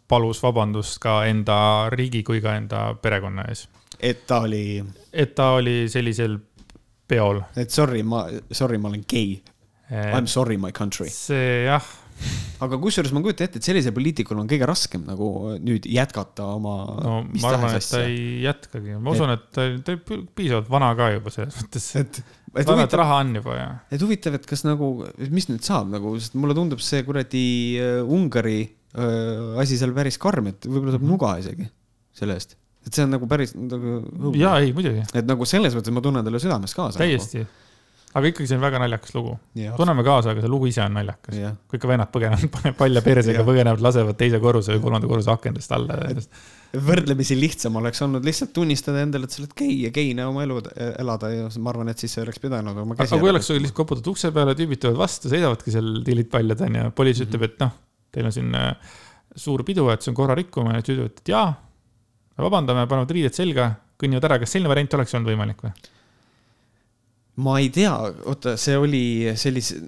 palus 0.08 0.42
vabandust 0.44 1.00
ka 1.02 1.24
enda 1.28 1.90
riigi 1.92 2.22
kui 2.22 2.44
ka 2.44 2.54
enda 2.60 2.92
perekonna 3.02 3.48
ees 3.50 3.66
et 4.04 4.24
ta 4.28 4.42
oli. 4.44 4.82
et 5.12 5.34
ta 5.36 5.54
oli 5.58 5.84
sellisel 5.92 6.38
peol. 7.08 7.42
et 7.56 7.72
sorry, 7.72 8.04
ma, 8.06 8.26
sorry, 8.52 8.80
ma 8.80 8.92
olen 8.92 9.04
gei. 9.08 9.36
I 9.94 10.16
m 10.16 10.26
sorry, 10.26 10.56
my 10.60 10.72
country. 10.72 11.10
see 11.12 11.64
jah. 11.68 11.84
aga 12.62 12.78
kusjuures 12.80 13.10
ma 13.12 13.20
kujutan 13.24 13.48
ette, 13.48 13.60
et 13.60 13.66
sellisel 13.66 13.92
poliitikul 13.96 14.38
on 14.38 14.48
kõige 14.48 14.68
raskem 14.70 15.02
nagu 15.08 15.28
nüüd 15.60 15.88
jätkata 15.90 16.46
oma. 16.56 16.76
no 17.04 17.16
ma 17.42 17.50
arvan, 17.50 17.76
et 17.76 17.90
ta 17.90 18.04
ei 18.06 18.44
jätkagi, 18.44 18.96
ma 19.02 19.14
usun, 19.16 19.34
et 19.34 19.44
ta, 19.54 19.66
ta 19.84 19.96
on 19.98 20.24
piisavalt 20.36 20.70
vana 20.72 20.92
ka 20.98 21.10
juba 21.16 21.34
selles 21.34 21.58
mõttes. 21.60 21.90
et, 22.00 22.22
et 22.54 22.70
huvitav, 22.70 23.00
raha 23.02 23.20
on 23.24 23.36
juba 23.40 23.58
ja. 23.58 23.68
et 23.90 24.06
huvitav, 24.06 24.38
et 24.38 24.48
kas 24.48 24.64
nagu, 24.66 24.94
mis 25.26 25.50
nüüd 25.50 25.66
saab 25.66 25.90
nagu, 25.92 26.14
sest 26.22 26.38
mulle 26.38 26.56
tundub 26.56 26.82
see 26.84 27.04
kuradi 27.06 27.46
uh, 27.82 28.16
Ungari 28.16 28.60
uh, 28.62 29.60
asi 29.62 29.80
seal 29.80 29.96
päris 29.96 30.20
karm, 30.22 30.54
et 30.54 30.70
võib-olla 30.70 30.96
saab 30.96 31.08
nuga 31.10 31.36
isegi 31.42 31.68
selle 32.14 32.38
eest 32.38 32.54
et 32.84 32.94
see 32.94 33.04
on 33.04 33.12
nagu 33.16 33.28
päris 33.28 33.54
nagu. 33.56 34.32
jaa, 34.38 34.56
ei 34.62 34.72
muidugi. 34.76 35.04
et 35.14 35.28
nagu 35.28 35.48
selles 35.48 35.76
mõttes 35.76 35.94
ma 35.94 36.02
tunnen 36.04 36.24
talle 36.24 36.40
südames 36.42 36.74
kaasa. 36.76 37.00
täiesti 37.00 37.40
nagu.. 37.40 37.60
aga 38.20 38.30
ikkagi 38.30 38.48
see 38.50 38.58
on 38.58 38.64
väga 38.64 38.80
naljakas 38.82 39.14
lugu. 39.16 39.36
tunneme 39.78 40.04
kaasa, 40.06 40.34
aga 40.34 40.44
see 40.44 40.52
lugu 40.52 40.68
ise 40.70 40.82
on 40.84 40.98
naljakas. 40.98 41.38
kui 41.70 41.80
ikka 41.80 41.90
vennad 41.90 42.12
põgenevad, 42.14 42.50
panevad 42.56 42.78
palja 42.80 43.04
persega, 43.06 43.46
põgenevad, 43.46 43.84
lasevad 43.84 44.18
teise 44.20 44.40
korruse 44.42 44.76
või 44.76 44.84
kolmanda 44.84 45.10
korruse 45.10 45.32
akendest 45.32 45.72
alla. 45.76 45.96
võrdlemisi 46.90 47.38
lihtsam 47.40 47.80
oleks 47.80 48.04
olnud 48.04 48.26
lihtsalt 48.26 48.52
tunnistada 48.56 49.04
endale, 49.06 49.30
et 49.30 49.36
sa 49.36 49.42
oled 49.44 49.56
gei 49.56 49.80
ja 49.86 49.92
geina 49.94 50.28
oma 50.28 50.44
elu 50.44 50.60
elada 50.98 51.32
ja 51.32 51.48
ma 51.56 51.72
arvan, 51.72 51.92
et 51.94 52.04
siis 52.04 52.16
see 52.18 52.26
oleks 52.26 52.42
pidanud 52.42 52.84
oma 52.84 52.98
käsi. 52.98 53.14
aga 53.14 53.22
kui 53.24 53.32
oleks 53.32 53.52
lihtsalt 53.54 53.78
koputad 53.80 54.12
ukse 54.12 54.34
peale, 54.34 54.56
tüübid 54.58 54.84
tulevad 54.84 55.06
vastu, 55.06 55.32
sõidavadki 55.32 55.72
seal 55.72 56.02
tillid 56.04 56.28
paljad 56.32 56.66
onju, 56.68 56.88
politsei 56.98 57.30
ütleb, 57.30 57.48
et 57.48 57.60
noh, 57.64 57.76
teil 58.14 58.28
on 58.28 58.34
siin 58.34 58.58
äh, 58.58 58.96
suur 59.34 59.62
pidu, 59.66 59.86
et 59.90 60.02
see 60.02 60.12
on 60.12 60.18
korrarikkumine, 60.18 60.82
siis 60.82 60.98
ütlevad, 60.98 61.22
et 61.22 61.30
jaa 61.32 61.46
vabandame, 62.42 62.86
panevad 62.90 63.12
riided 63.14 63.36
selga, 63.36 63.70
kõnnivad 64.00 64.26
ära, 64.28 64.38
kas 64.42 64.54
selline 64.54 64.70
variant 64.72 64.96
oleks 64.98 65.14
olnud 65.14 65.30
võimalik 65.30 65.66
või? 65.66 65.74
ma 67.44 67.58
ei 67.58 67.68
tea, 67.74 67.92
oota, 68.30 68.54
see 68.60 68.76
oli 68.78 69.04
sellise, 69.38 69.80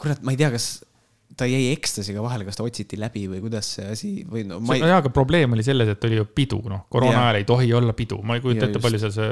kurat, 0.00 0.22
ma 0.24 0.32
ei 0.32 0.40
tea, 0.40 0.48
kas 0.54 0.68
ta 1.38 1.46
jäi 1.48 1.72
ekstasiga 1.72 2.22
vahele, 2.22 2.46
kas 2.46 2.58
ta 2.58 2.64
otsiti 2.66 2.98
läbi 3.00 3.24
või 3.30 3.40
kuidas 3.42 3.68
see 3.76 3.86
asi 3.90 4.10
või 4.30 4.44
no 4.48 4.60
ma 4.62 4.76
ei. 4.76 4.84
jaa, 4.84 5.00
aga 5.02 5.10
probleem 5.14 5.56
oli 5.56 5.64
selles, 5.66 5.90
et 5.94 6.06
oli 6.08 6.18
ju 6.20 6.26
pidu, 6.30 6.60
noh, 6.70 6.84
koroona 6.92 7.24
ajal 7.26 7.40
ei 7.40 7.46
tohi 7.48 7.70
olla 7.76 7.94
pidu, 7.96 8.20
ma 8.26 8.38
ei 8.38 8.44
kujuta 8.44 8.68
ette, 8.68 8.82
palju 8.82 9.00
seal 9.02 9.14
see 9.14 9.28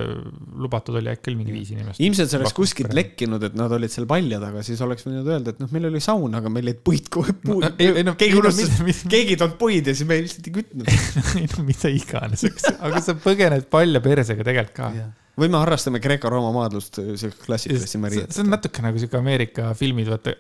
lubatud 0.65 0.99
oli, 0.99 1.13
äkki 1.13 1.33
oli 1.33 1.41
mingi 1.43 1.55
viis 1.55 1.73
inimest. 1.75 2.03
ilmselt 2.03 2.33
see 2.33 2.41
oleks 2.41 2.57
kuskilt 2.59 2.97
lekkinud, 2.97 3.47
et 3.49 3.57
nad 3.59 3.77
olid 3.79 3.95
seal 3.95 4.09
palja 4.11 4.43
taga, 4.43 4.65
siis 4.67 4.83
oleks 4.85 5.07
võinud 5.07 5.31
öelda, 5.31 5.55
et 5.55 5.63
noh, 5.63 5.71
meil 5.75 5.91
oli 5.93 6.03
saun, 6.03 6.35
aga 6.39 6.53
meil 6.53 6.73
jäid 6.73 6.83
puid, 6.85 7.11
puid 7.13 7.43
no,, 7.49 7.73
no, 8.11 8.17
keegi 8.19 8.39
unustas, 8.43 9.03
keegi 9.07 9.37
ei 9.37 9.41
toonud 9.41 9.59
puid 9.63 9.91
ja 9.93 9.97
siis 9.97 10.09
me 10.09 10.21
lihtsalt 10.23 10.51
ei 10.51 10.59
kütnud. 10.61 10.93
Ei 11.43 11.47
no 11.49 11.63
mida 11.65 11.91
iganes, 11.93 12.45
aga 12.83 13.01
sa 13.05 13.15
põgened 13.19 13.67
palja 13.73 14.03
persega 14.05 14.45
tegelikult 14.47 14.77
ka 14.77 14.91
või 15.39 15.49
me 15.53 15.61
harrastame 15.63 16.01
Kreeka-Rooma 16.03 16.53
maadlust, 16.55 16.99
siukest 17.01 17.45
klassikalissi 17.47 18.01
Maria. 18.01 18.27
see 18.29 18.45
on 18.45 18.53
natuke 18.53 18.85
nagu 18.85 19.01
sihuke 19.01 19.19
Ameerika 19.19 19.73
filmid, 19.79 20.11
vaata. 20.13 20.35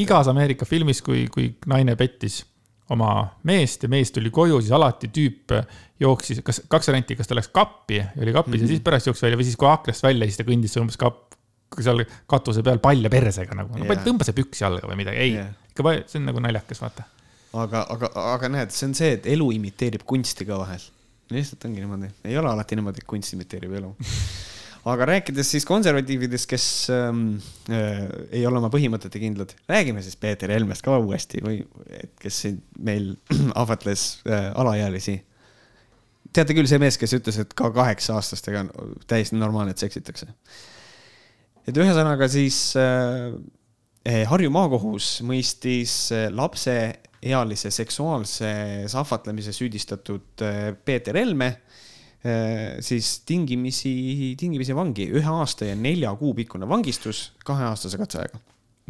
igas 0.00 0.30
Ameerika 0.32 0.68
filmis, 0.68 1.02
kui, 1.04 1.26
kui 1.32 1.50
naine 1.70 1.96
pettis 1.96 2.42
oma 2.94 3.10
meest 3.48 3.82
ja 3.82 3.90
mees 3.90 4.12
tuli 4.14 4.30
koju, 4.34 4.60
siis 4.62 4.72
alati 4.76 5.10
tüüp 5.12 5.54
jooksis, 6.00 6.40
kas 6.46 6.62
kaks 6.70 6.92
varianti, 6.92 7.16
kas 7.18 7.28
ta 7.30 7.36
läks 7.38 7.50
kappi 7.54 7.98
ja 7.98 8.08
oli 8.22 8.32
kapis 8.32 8.52
mm 8.52 8.58
-hmm. 8.58 8.62
ja 8.62 8.74
siis 8.74 8.84
pärast 8.84 9.10
jooksis 9.10 9.26
välja 9.26 9.38
või 9.40 9.48
siis 9.48 9.56
kui 9.56 9.68
aknast 9.68 10.02
välja, 10.02 10.28
siis 10.28 10.36
ta 10.36 10.46
kõndis 10.46 10.78
umbes 10.80 10.96
kapp, 10.96 11.34
seal 11.80 12.04
katuse 12.26 12.62
peal 12.62 12.78
palja 12.78 13.10
persega 13.10 13.54
nagu 13.58 13.78
yeah., 13.78 14.04
tõmba 14.06 14.24
see 14.24 14.36
püks 14.38 14.62
jalga 14.62 14.86
või 14.86 15.02
midagi, 15.02 15.16
ei 15.16 15.32
yeah., 15.34 15.50
ikka 15.70 15.96
see 16.06 16.20
on 16.20 16.30
nagu 16.30 16.40
naljakas, 16.40 16.80
vaata. 16.80 17.02
aga, 17.52 17.86
aga, 17.90 18.10
aga 18.34 18.48
näed, 18.48 18.70
see 18.70 18.86
on 18.86 18.94
see, 18.94 19.12
et 19.18 19.26
elu 19.26 19.50
imiteerib 19.58 20.06
kunsti 20.06 20.46
ka 20.46 20.58
vahel 20.62 20.80
lihtsalt 21.30 21.64
ongi 21.68 21.82
niimoodi, 21.82 22.10
ei 22.24 22.36
ole 22.38 22.50
alati 22.52 22.78
niimoodi, 22.78 23.02
et 23.02 23.10
kunst 23.10 23.34
imiteerib 23.34 23.72
elu 23.80 23.94
aga 24.86 25.06
rääkides 25.10 25.48
siis 25.50 25.64
konservatiividest, 25.66 26.46
kes 26.50 26.66
ähm, 26.94 27.22
äh, 27.70 28.04
ei 28.38 28.44
ole 28.46 28.60
oma 28.60 28.70
põhimõtete 28.72 29.18
kindlad, 29.22 29.54
räägime 29.70 30.02
siis 30.04 30.18
Peeter 30.20 30.52
Helmest 30.54 30.84
ka 30.86 30.98
uuesti 31.02 31.42
või 31.42 31.58
et 31.90 32.12
kes 32.22 32.42
siin 32.44 32.60
meil 32.86 33.10
ahvatles 33.62 34.06
äh, 34.30 34.52
alaealisi. 34.54 35.18
teate 36.32 36.54
küll, 36.54 36.68
see 36.70 36.78
mees, 36.82 36.98
kes 37.00 37.16
ütles, 37.18 37.40
et 37.42 37.54
ka 37.58 37.72
kaheksa-aastastega 37.74 38.62
on 38.62 38.96
täiesti 39.10 39.38
normaalne, 39.40 39.74
et 39.74 39.82
seksitakse. 39.82 40.30
et 41.66 41.76
ühesõnaga 41.76 42.30
siis 42.30 42.60
äh, 42.78 43.34
Harju 44.30 44.52
maakohus 44.54 45.16
mõistis 45.26 46.12
äh, 46.14 46.28
lapse 46.30 46.76
ealise 47.26 47.70
seksuaalses 47.74 48.94
ahvatlemises 48.98 49.58
süüdistatud 49.60 50.44
äh, 50.44 50.72
Peeter 50.84 51.16
Helme 51.18 51.48
äh, 51.50 52.78
siis 52.84 53.20
tingimisi, 53.28 54.34
tingimisi 54.40 54.76
vangi, 54.76 55.08
ühe 55.12 55.36
aasta 55.42 55.70
ja 55.70 55.76
nelja 55.78 56.14
kuu 56.18 56.34
pikkune 56.38 56.68
vangistus 56.68 57.30
kaheaastase 57.46 58.00
katseajaga. 58.00 58.42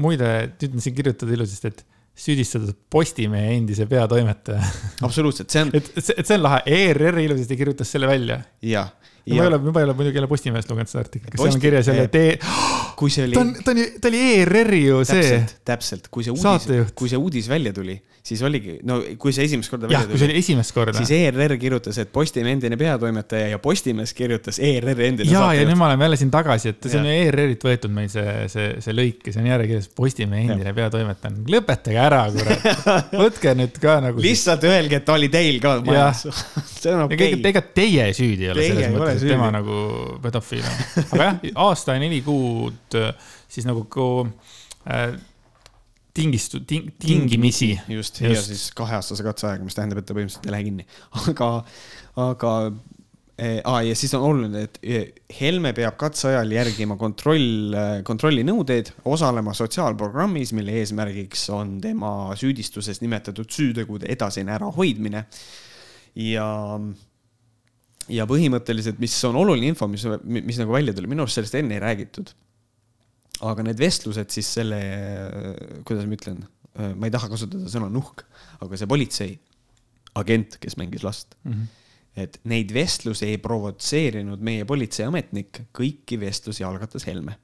muide, 0.02 0.32
nüüd 0.60 0.76
on 0.76 0.84
siin 0.84 0.96
kirjutatud 0.96 1.32
ilusasti, 1.36 1.72
et 1.72 1.84
süüdistatud 2.16 2.76
Postimehe 2.90 3.56
endise 3.56 3.86
peatoimetaja. 3.86 4.62
absoluutselt, 5.02 5.50
see 5.52 5.66
on. 5.66 5.72
et, 5.78 5.90
et 5.96 6.24
see 6.24 6.38
on 6.38 6.44
lahe, 6.46 6.62
ERR 6.66 7.20
ilusasti 7.26 7.58
kirjutas 7.60 7.92
selle 7.92 8.08
välja. 8.10 8.40
jah. 8.64 8.92
Ma 9.26 9.42
ei 9.42 9.46
ole, 9.50 9.58
ma 9.58 9.80
ei 9.80 9.88
ole 9.88 9.94
muidugi 9.98 10.20
jälle 10.20 10.30
Postimehest 10.30 10.70
lugenud 10.70 10.90
seda 10.90 11.04
artiklit, 11.04 11.32
kas 11.34 11.42
seal 11.42 11.56
on 11.56 11.62
kirjas 11.62 11.90
jälle 11.90 12.08
tee 12.12 12.36
kui 12.96 13.12
see 13.12 13.26
oli. 13.26 13.36
ta 13.36 13.44
on, 13.44 13.54
ta 13.64 13.74
on 13.74 13.80
ju, 13.82 13.86
ta 14.00 14.10
oli 14.10 14.20
ERR-i 14.40 14.82
ju 14.86 15.00
see. 15.08 15.40
täpselt, 15.66 16.10
kui 16.12 16.26
see 16.26 16.34
uudis, 16.34 16.92
kui 16.96 17.12
see 17.12 17.20
uudis 17.20 17.50
välja 17.50 17.74
tuli 17.76 17.98
siis 18.26 18.42
oligi, 18.42 18.80
no 18.86 18.98
kui 19.20 19.34
see 19.34 19.46
esimest 19.46 19.70
korda 19.70 19.86
välja 19.86 20.02
tuli. 20.02 20.14
kui 20.14 20.20
see 20.20 20.28
oli 20.28 20.38
esimest 20.40 20.74
korda. 20.74 20.94
siis 20.98 21.12
ERR 21.14 21.54
kirjutas, 21.62 21.98
et 22.02 22.10
Postimehe 22.12 22.56
endine 22.56 22.78
peatoimetaja 22.80 23.52
ja 23.52 23.60
Postimees 23.62 24.12
kirjutas 24.18 24.58
ERR-i 24.58 25.06
endine. 25.12 25.30
ja, 25.30 25.44
ja 25.54 25.66
nüüd 25.68 25.78
me 25.78 25.86
oleme 25.86 26.08
jälle 26.08 26.18
siin 26.18 26.32
tagasi, 26.34 26.72
et 26.74 26.88
see 26.90 26.98
on 26.98 27.06
ju 27.06 27.14
ERR-ilt 27.20 27.66
võetud 27.68 27.94
meil 27.94 28.10
see, 28.10 28.34
see, 28.50 28.72
see 28.82 28.96
lõik 28.96 29.28
ja 29.28 29.36
see 29.36 29.44
on 29.44 29.50
järjekirjas 29.52 29.88
Postimehe 30.00 30.56
endine 30.56 30.74
peatoimetaja. 30.74 31.44
lõpetage 31.54 32.02
ära, 32.02 32.24
kurat. 32.34 32.66
võtke 33.22 33.54
nüüd 33.60 33.78
ka 33.82 33.98
nagu. 34.08 34.22
lihtsalt 34.26 34.66
öelge, 34.66 35.00
et 35.02 35.14
oli 35.14 35.30
teil 35.30 35.60
ka 35.62 35.76
majas. 35.86 36.26
see 36.80 36.96
on 36.96 37.06
okei 37.06 37.36
okay.. 37.36 37.44
ega 37.52 37.62
teie 37.78 38.10
süüdi 38.16 38.48
ei 38.48 38.54
ole 38.56 38.66
selles 38.72 38.94
mõttes, 38.96 39.15
et 39.16 39.30
tema 39.32 39.48
nagu 39.54 39.78
pedofiil 40.22 40.66
on. 40.66 40.82
aga 41.12 41.24
jah, 41.24 41.40
aasta 41.66 41.96
ja 41.96 42.02
neli 42.02 42.20
kuud 42.26 43.00
siis 43.48 43.66
nagu 43.68 43.86
äh, 44.86 45.16
tingistu- 46.16 46.64
ting,, 46.66 46.90
tingimisi. 46.98 47.80
just, 47.88 48.20
ja 48.20 48.42
siis 48.42 48.70
kaheaastase 48.76 49.24
katseajaga, 49.26 49.64
mis 49.64 49.76
tähendab, 49.76 50.00
et 50.00 50.08
ta 50.08 50.16
põhimõtteliselt 50.16 50.48
ei 50.48 50.54
lähe 50.54 50.66
kinni. 50.68 50.86
aga, 51.32 51.50
aga 52.24 52.52
eh, 53.36 53.58
ah, 53.64 53.80
ja 53.84 53.96
siis 53.98 54.14
on 54.16 54.24
oluline, 54.30 54.64
et 54.68 54.78
eh, 54.82 55.06
Helme 55.40 55.74
peab 55.76 55.98
katseajal 56.00 56.52
järgima 56.56 56.96
kontroll, 57.00 57.76
kontrollinõudeid, 58.06 58.94
osalema 59.12 59.54
sotsiaalprogrammis, 59.56 60.54
mille 60.56 60.78
eesmärgiks 60.80 61.48
on 61.56 61.76
tema 61.84 62.12
süüdistuses 62.38 63.02
nimetatud 63.04 63.50
süütegude 63.52 64.08
edasine 64.16 64.56
ärahoidmine. 64.56 65.26
ja, 66.16 66.48
ja 68.12 68.26
põhimõtteliselt, 68.28 69.00
mis 69.02 69.14
on 69.28 69.38
oluline 69.40 69.72
info, 69.72 69.88
mis, 69.90 70.04
mis 70.24 70.58
nagu 70.60 70.74
välja 70.74 70.94
tuli, 70.94 71.10
minu 71.10 71.24
arust 71.24 71.40
sellest 71.40 71.56
enne 71.58 71.78
ei 71.78 71.82
räägitud 71.82 72.34
aga 73.44 73.64
need 73.66 73.80
vestlused 73.80 74.32
siis 74.32 74.48
selle, 74.58 74.78
kuidas 75.86 76.06
ma 76.08 76.16
ütlen, 76.16 76.44
ma 76.96 77.08
ei 77.08 77.12
taha 77.12 77.28
kasutada 77.32 77.68
sõna 77.72 77.88
nuhk, 77.92 78.22
aga 78.64 78.78
see 78.78 78.88
politsei 78.88 79.34
agent, 80.16 80.56
kes 80.62 80.78
mängis 80.80 81.04
last 81.06 81.36
mm. 81.42 81.52
-hmm 81.52 81.82
et 82.16 82.38
neid 82.48 82.70
vestlusi 82.72 83.26
ei 83.28 83.36
provotseerinud 83.36 84.40
meie 84.40 84.64
politseiametnik, 84.64 85.66
kõiki 85.76 86.16
vestlusi 86.16 86.64
algatas 86.64 87.04
Helme. 87.04 87.34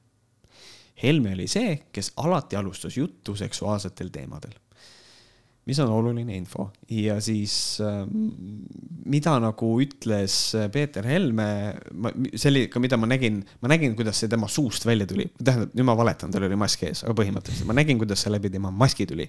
Helme 1.02 1.34
oli 1.36 1.44
see, 1.44 1.74
kes 1.92 2.14
alati 2.16 2.56
alustas 2.56 2.96
juttu 2.96 3.36
seksuaalsetel 3.36 4.08
teemadel 4.08 4.54
mis 5.66 5.78
on 5.78 5.92
oluline 5.94 6.34
info 6.34 6.70
ja 6.90 7.20
siis 7.22 7.78
äh, 7.80 8.02
mida 9.06 9.34
nagu 9.42 9.68
ütles 9.82 10.34
Peeter 10.74 11.06
Helme, 11.06 11.46
see 12.34 12.50
oli 12.50 12.62
ka, 12.70 12.80
mida 12.82 12.98
ma 12.98 13.06
nägin, 13.10 13.40
ma 13.62 13.70
nägin, 13.70 13.94
kuidas 13.98 14.18
see 14.22 14.30
tema 14.30 14.48
suust 14.50 14.86
välja 14.86 15.06
tuli, 15.06 15.28
tähendab, 15.38 15.70
nüüd 15.78 15.86
ma 15.86 15.94
valetan, 15.98 16.32
tal 16.34 16.48
oli 16.48 16.58
mask 16.58 16.82
ees, 16.88 17.04
aga 17.06 17.14
põhimõtteliselt 17.20 17.68
ma 17.70 17.76
nägin, 17.78 18.00
kuidas 18.00 18.24
see 18.24 18.32
läbi 18.34 18.50
tema 18.52 18.72
maski 18.74 19.06
tuli. 19.06 19.28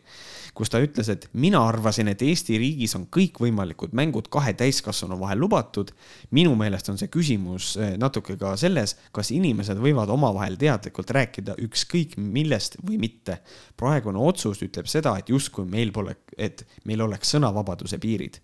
kus 0.58 0.74
ta 0.74 0.82
ütles, 0.82 1.10
et 1.10 1.28
mina 1.34 1.62
arvasin, 1.68 2.10
et 2.10 2.22
Eesti 2.26 2.58
riigis 2.62 2.94
on 2.98 3.08
kõikvõimalikud 3.14 3.94
mängud 3.98 4.30
kahe 4.34 4.54
täiskasvanu 4.58 5.20
vahel 5.22 5.42
lubatud. 5.42 5.94
minu 6.32 6.56
meelest 6.58 6.90
on 6.90 6.98
see 6.98 7.14
küsimus 7.14 7.76
äh, 7.78 7.94
natuke 8.02 8.38
ka 8.42 8.56
selles, 8.58 8.98
kas 9.12 9.32
inimesed 9.32 9.78
võivad 9.78 10.10
omavahel 10.10 10.58
teadlikult 10.58 11.14
rääkida 11.14 11.58
ükskõik 11.62 12.18
millest 12.18 12.78
või 12.82 12.98
mitte. 12.98 13.42
praegune 13.78 14.18
otsus 14.18 14.62
ütleb 14.66 14.90
seda, 14.90 15.18
et 15.18 15.30
justkui 15.30 15.66
meil 15.70 15.92
pole 15.94 16.16
et 16.38 16.66
meil 16.90 17.04
oleks 17.06 17.36
sõnavabaduse 17.36 18.00
piirid. 18.02 18.40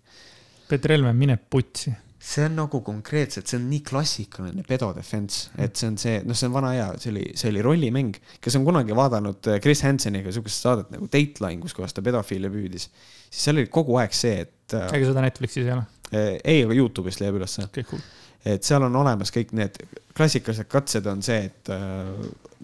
Peeter 0.68 0.94
Helme, 0.94 1.12
mine 1.16 1.36
putsi 1.50 1.92
see 2.20 2.44
on 2.44 2.58
nagu 2.58 2.82
konkreetselt, 2.84 3.48
see 3.48 3.56
on 3.56 3.66
nii 3.70 3.80
klassikaline 3.86 4.64
pedo 4.68 4.90
defense, 4.96 5.48
et 5.60 5.78
see 5.80 5.88
on 5.88 5.96
see, 6.00 6.18
noh, 6.28 6.36
see 6.36 6.50
on 6.50 6.56
vana 6.58 6.74
hea, 6.74 6.88
see 7.00 7.12
oli, 7.14 7.22
see 7.40 7.48
oli 7.48 7.62
rollimäng. 7.64 8.18
kes 8.44 8.58
on 8.58 8.66
kunagi 8.66 8.96
vaadanud 8.96 9.48
äh, 9.48 9.60
Chris 9.64 9.80
Hanseniga 9.86 10.32
sihukest 10.34 10.66
saadet 10.66 10.92
nagu 10.92 11.08
Dateline, 11.08 11.62
kus 11.64 11.74
kohas 11.76 11.96
ta 11.96 12.04
pedofiile 12.04 12.52
püüdis, 12.52 12.90
siis 13.30 13.46
seal 13.48 13.62
oli 13.62 13.70
kogu 13.72 13.96
aeg 14.02 14.16
see, 14.16 14.44
et. 14.44 14.76
Äh, 14.76 14.90
ega 14.98 15.08
seda 15.08 15.24
Netflixis 15.24 15.64
ei 15.64 15.74
ole? 15.78 15.86
Äh, 16.10 16.34
ei, 16.44 16.66
aga 16.66 16.76
Youtube'ist 16.76 17.24
leiab 17.24 17.40
ülesse 17.40 17.64
okay,. 17.64 17.88
Cool. 17.88 18.04
Et 18.44 18.64
seal 18.64 18.84
on 18.86 18.96
olemas 19.02 19.32
kõik 19.34 19.52
need 19.56 19.76
klassikalised 20.16 20.68
katsed 20.70 21.06
on 21.10 21.20
see, 21.24 21.44
et 21.48 21.70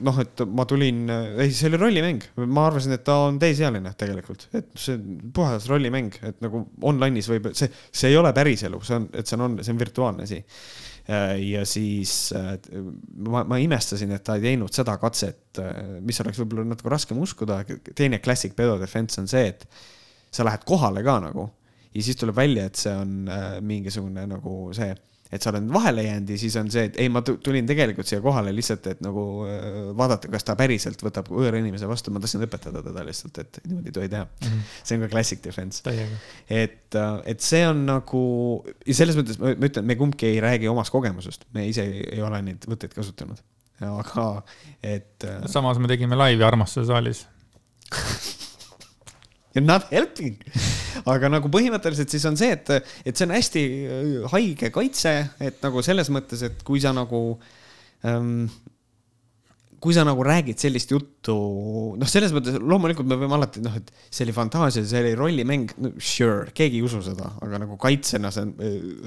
noh, 0.04 0.18
et 0.20 0.42
ma 0.52 0.64
tulin, 0.68 1.04
ei, 1.40 1.52
see 1.54 1.70
oli 1.70 1.80
rollimäng, 1.80 2.24
ma 2.44 2.66
arvasin, 2.68 2.96
et 2.96 3.04
ta 3.06 3.16
on 3.28 3.38
täisealine 3.40 3.92
tegelikult, 3.98 4.48
et 4.56 4.68
see 4.80 4.98
puhas 5.36 5.68
rollimäng, 5.70 6.16
et 6.26 6.40
nagu 6.44 6.64
online'is 6.90 7.30
võib, 7.30 7.50
see, 7.56 7.70
see 7.92 8.12
ei 8.12 8.18
ole 8.20 8.32
päriselu, 8.36 8.80
see 8.84 8.98
on, 8.98 9.08
et 9.16 9.28
see 9.28 9.40
on, 9.40 9.58
see 9.62 9.74
on 9.74 9.82
virtuaalne 9.82 10.26
asi. 10.28 10.42
ja 11.46 11.62
siis 11.68 12.32
ma, 12.34 13.44
ma 13.46 13.60
imestasin, 13.62 14.16
et 14.16 14.24
ta 14.26 14.36
ei 14.36 14.48
teinud 14.48 14.74
seda 14.74 14.96
katset, 15.00 15.60
mis 16.02 16.18
oleks 16.24 16.40
võib-olla 16.42 16.66
natuke 16.72 16.90
raskem 16.92 17.20
uskuda. 17.22 17.60
teine 17.94 18.18
classic 18.24 18.56
pedo 18.56 18.74
defense 18.80 19.20
on 19.22 19.30
see, 19.30 19.52
et 19.54 19.68
sa 20.34 20.44
lähed 20.44 20.66
kohale 20.66 21.04
ka 21.06 21.20
nagu 21.28 21.46
ja 21.94 22.02
siis 22.02 22.18
tuleb 22.18 22.36
välja, 22.36 22.66
et 22.66 22.76
see 22.76 22.92
on 22.92 23.30
mingisugune 23.64 24.26
nagu 24.28 24.58
see 24.76 24.90
et 25.32 25.42
sa 25.42 25.50
oled 25.50 25.66
vahele 25.72 26.04
jäänud 26.06 26.30
ja 26.30 26.38
siis 26.38 26.56
on 26.60 26.68
see, 26.70 26.86
et 26.88 26.98
ei, 27.02 27.08
ma 27.12 27.22
tulin 27.26 27.66
tegelikult 27.66 28.06
siia 28.08 28.20
kohale 28.22 28.52
lihtsalt, 28.54 28.86
et 28.92 29.02
nagu 29.04 29.24
äh, 29.48 29.66
vaadata, 29.98 30.30
kas 30.32 30.46
ta 30.46 30.54
päriselt 30.58 31.02
võtab 31.02 31.30
võõra 31.32 31.58
inimese 31.58 31.88
vastu, 31.90 32.14
ma 32.14 32.22
tahtsin 32.22 32.44
õpetada 32.46 32.82
teda 32.84 33.04
lihtsalt, 33.06 33.40
et 33.42 33.60
niimoodi 33.64 33.90
ei 33.90 33.96
tohi 33.98 34.12
teha 34.12 34.22
mm. 34.26 34.46
-hmm. 34.46 34.70
see 34.82 34.98
on 34.98 35.04
ka 35.04 35.10
classic 35.16 35.42
defense. 35.44 35.82
et, 36.48 36.94
äh, 36.94 37.18
et 37.26 37.40
see 37.40 37.66
on 37.66 37.84
nagu 37.88 38.22
ja 38.86 38.94
selles 38.94 39.18
mõttes 39.18 39.40
ma, 39.42 39.54
ma 39.58 39.70
ütlen, 39.70 39.86
me 39.90 39.98
kumbki 39.98 40.30
ei 40.30 40.40
räägi 40.40 40.70
omast 40.70 40.94
kogemusest, 40.94 41.48
me 41.54 41.66
ise 41.68 41.86
ei, 41.90 42.22
ole 42.22 42.42
neid 42.42 42.66
võtteid 42.70 42.94
kasutanud, 42.94 43.42
aga 43.80 44.28
et. 44.82 45.24
Äh, 45.24 45.42
samas 45.50 45.78
me 45.82 45.90
tegime 45.90 46.16
laivi 46.16 46.46
Armastuse 46.46 46.86
saalis 46.86 47.26
You 49.56 49.62
are 49.62 49.66
not 49.66 49.86
helping. 49.88 50.36
Aga 51.08 51.30
nagu 51.32 51.48
põhimõtteliselt 51.48 52.12
siis 52.12 52.26
on 52.28 52.34
see, 52.36 52.52
et, 52.52 52.68
et 53.08 53.16
see 53.16 53.24
on 53.24 53.32
hästi 53.32 53.62
äh, 53.64 54.08
haige 54.34 54.68
kaitse, 54.74 55.12
et 55.40 55.62
nagu 55.64 55.80
selles 55.84 56.10
mõttes, 56.12 56.42
et 56.44 56.60
kui 56.66 56.82
sa 56.84 56.92
nagu 56.92 57.20
ähm, 58.04 58.50
kui 59.86 59.94
sa 59.94 60.02
nagu 60.06 60.24
räägid 60.26 60.58
sellist 60.58 60.90
juttu, 60.90 61.34
noh, 61.94 62.08
selles 62.10 62.32
mõttes 62.34 62.56
loomulikult 62.58 63.06
me 63.06 63.18
võime 63.20 63.36
alati 63.38 63.62
noh, 63.62 63.76
et 63.78 63.92
see 64.10 64.24
oli 64.26 64.34
fantaasia, 64.34 64.82
see 64.88 65.02
oli 65.04 65.12
rollimäng 65.18 65.74
no,, 65.78 65.92
sure, 66.02 66.50
keegi 66.56 66.80
ei 66.80 66.86
usu 66.86 67.02
seda, 67.06 67.28
aga 67.44 67.60
nagu 67.62 67.78
kaitsena 67.80 68.32
see 68.34 68.48
on, 68.48 68.54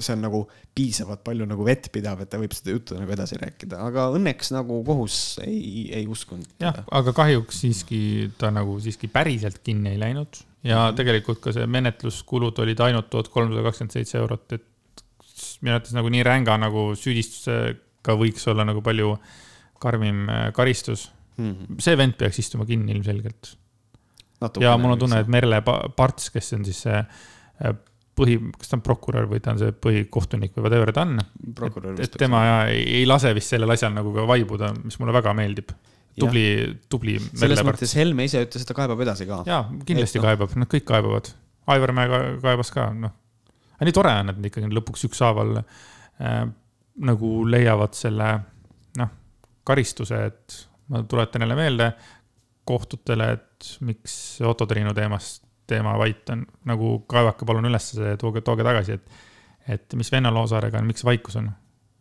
see 0.00 0.14
on 0.16 0.24
nagu 0.24 0.40
piisavalt 0.76 1.20
palju 1.26 1.48
nagu 1.50 1.66
vettpidav, 1.66 2.22
et 2.24 2.32
ta 2.32 2.40
võib 2.40 2.54
seda 2.56 2.72
juttu 2.72 2.96
nagu 2.96 3.12
edasi 3.12 3.36
rääkida, 3.42 3.82
aga 3.90 4.06
õnneks 4.16 4.54
nagu 4.56 4.80
kohus 4.86 5.18
ei, 5.44 5.90
ei 6.00 6.08
uskunud. 6.08 6.48
jah, 6.62 6.80
aga 7.00 7.14
kahjuks 7.16 7.60
siiski 7.66 8.00
ta 8.40 8.52
nagu 8.54 8.78
siiski 8.80 9.10
päriselt 9.12 9.60
kinni 9.66 9.92
ei 9.92 10.00
läinud 10.00 10.40
ja 10.64 10.86
-hmm. 10.86 10.96
tegelikult 10.96 11.44
ka 11.44 11.52
see 11.56 11.68
menetluskulud 11.68 12.64
olid 12.64 12.80
ainult 12.88 13.10
tuhat 13.12 13.28
kolmsada 13.28 13.66
kakskümmend 13.68 13.98
seitse 13.98 14.18
eurot, 14.18 14.56
et 14.56 14.66
minu 15.60 15.76
arvates 15.76 15.92
nagu 15.96 16.08
nii 16.08 16.24
ränga 16.24 16.56
nagu 16.60 16.90
süüdistuse 16.96 17.76
ka 18.02 18.16
võiks 18.16 18.46
olla 18.48 18.64
nagu 18.64 18.80
palju 18.84 19.12
karmim 19.80 20.28
äh, 20.28 20.46
karistus 20.56 21.08
mm. 21.36 21.50
-hmm. 21.50 21.82
see 21.82 21.96
vend 21.98 22.16
peaks 22.20 22.38
istuma 22.42 22.66
kinni 22.68 22.92
ilmselgelt. 22.96 23.56
ja 24.60 24.76
mul 24.78 24.96
on 24.96 24.98
tunne, 24.98 25.20
et 25.20 25.28
Merle 25.28 25.62
Parts, 25.96 26.30
kes 26.30 26.52
on 26.56 26.64
siis 26.64 26.82
see 26.86 26.96
äh, 26.96 27.76
põhi, 28.16 28.38
kas 28.58 28.70
ta 28.70 28.78
on 28.78 28.82
prokurör 28.84 29.28
või 29.30 29.40
ta 29.42 29.54
on 29.54 29.60
see 29.60 29.72
põhikohtunik 29.72 30.56
või 30.56 30.66
whatever 30.66 30.92
ta 30.92 31.04
on. 31.06 31.20
et, 31.20 32.04
et 32.06 32.18
tema 32.18 32.44
ja 32.44 32.58
ei, 32.72 32.82
ei 33.00 33.06
lase 33.08 33.32
vist 33.36 33.54
sellel 33.54 33.76
asjal 33.76 33.94
nagu 33.94 34.12
ka 34.14 34.26
vaibuda, 34.28 34.74
mis 34.84 34.98
mulle 35.00 35.14
väga 35.16 35.34
meeldib 35.36 35.72
tubli, 36.20 36.44
tubli. 36.90 37.16
selles 37.38 37.62
mõttes 37.66 37.94
Helme 37.98 38.26
ise 38.28 38.42
ütles, 38.44 38.64
et 38.64 38.70
ta 38.70 38.76
kaebab 38.76 39.02
edasi 39.04 39.26
ka. 39.28 39.42
jaa, 39.48 39.62
kindlasti 39.86 40.18
et, 40.18 40.22
no. 40.22 40.26
kaebab, 40.28 40.56
nad 40.60 40.70
kõik 40.70 40.86
kaebavad. 40.88 41.32
Aivar 41.70 41.92
Mäe 41.94 42.20
kaebas 42.42 42.72
ka, 42.74 42.88
noh. 42.96 43.12
aga 43.76 43.88
nii 43.88 43.96
tore 43.96 44.14
on, 44.22 44.32
et 44.32 44.40
nad 44.40 44.48
ikkagi 44.50 44.70
lõpuks 44.74 45.06
ükshaaval 45.10 45.60
äh, 45.60 46.42
nagu 47.06 47.30
leiavad 47.48 47.94
selle, 47.96 48.32
karistuse, 49.64 50.24
et 50.30 50.58
ma 50.90 51.02
tuletan 51.08 51.44
jälle 51.44 51.56
meelde 51.58 51.92
kohtutele, 52.64 53.32
et 53.32 53.70
miks 53.86 54.14
Otto 54.46 54.66
Triinu 54.66 54.94
teemast, 54.94 55.44
teema 55.70 55.94
vait 55.98 56.28
on 56.34 56.44
nagu 56.66 56.98
kaevake 57.10 57.46
palun 57.46 57.68
üles 57.70 57.92
see, 57.94 58.14
tooge, 58.18 58.42
tooge 58.46 58.66
tagasi, 58.66 58.98
et, 58.98 59.20
et 59.76 59.98
mis 59.98 60.10
Venno 60.12 60.32
Loosaarega 60.34 60.80
on, 60.80 60.88
miks 60.90 61.04
vaikus 61.06 61.38
on 61.40 61.50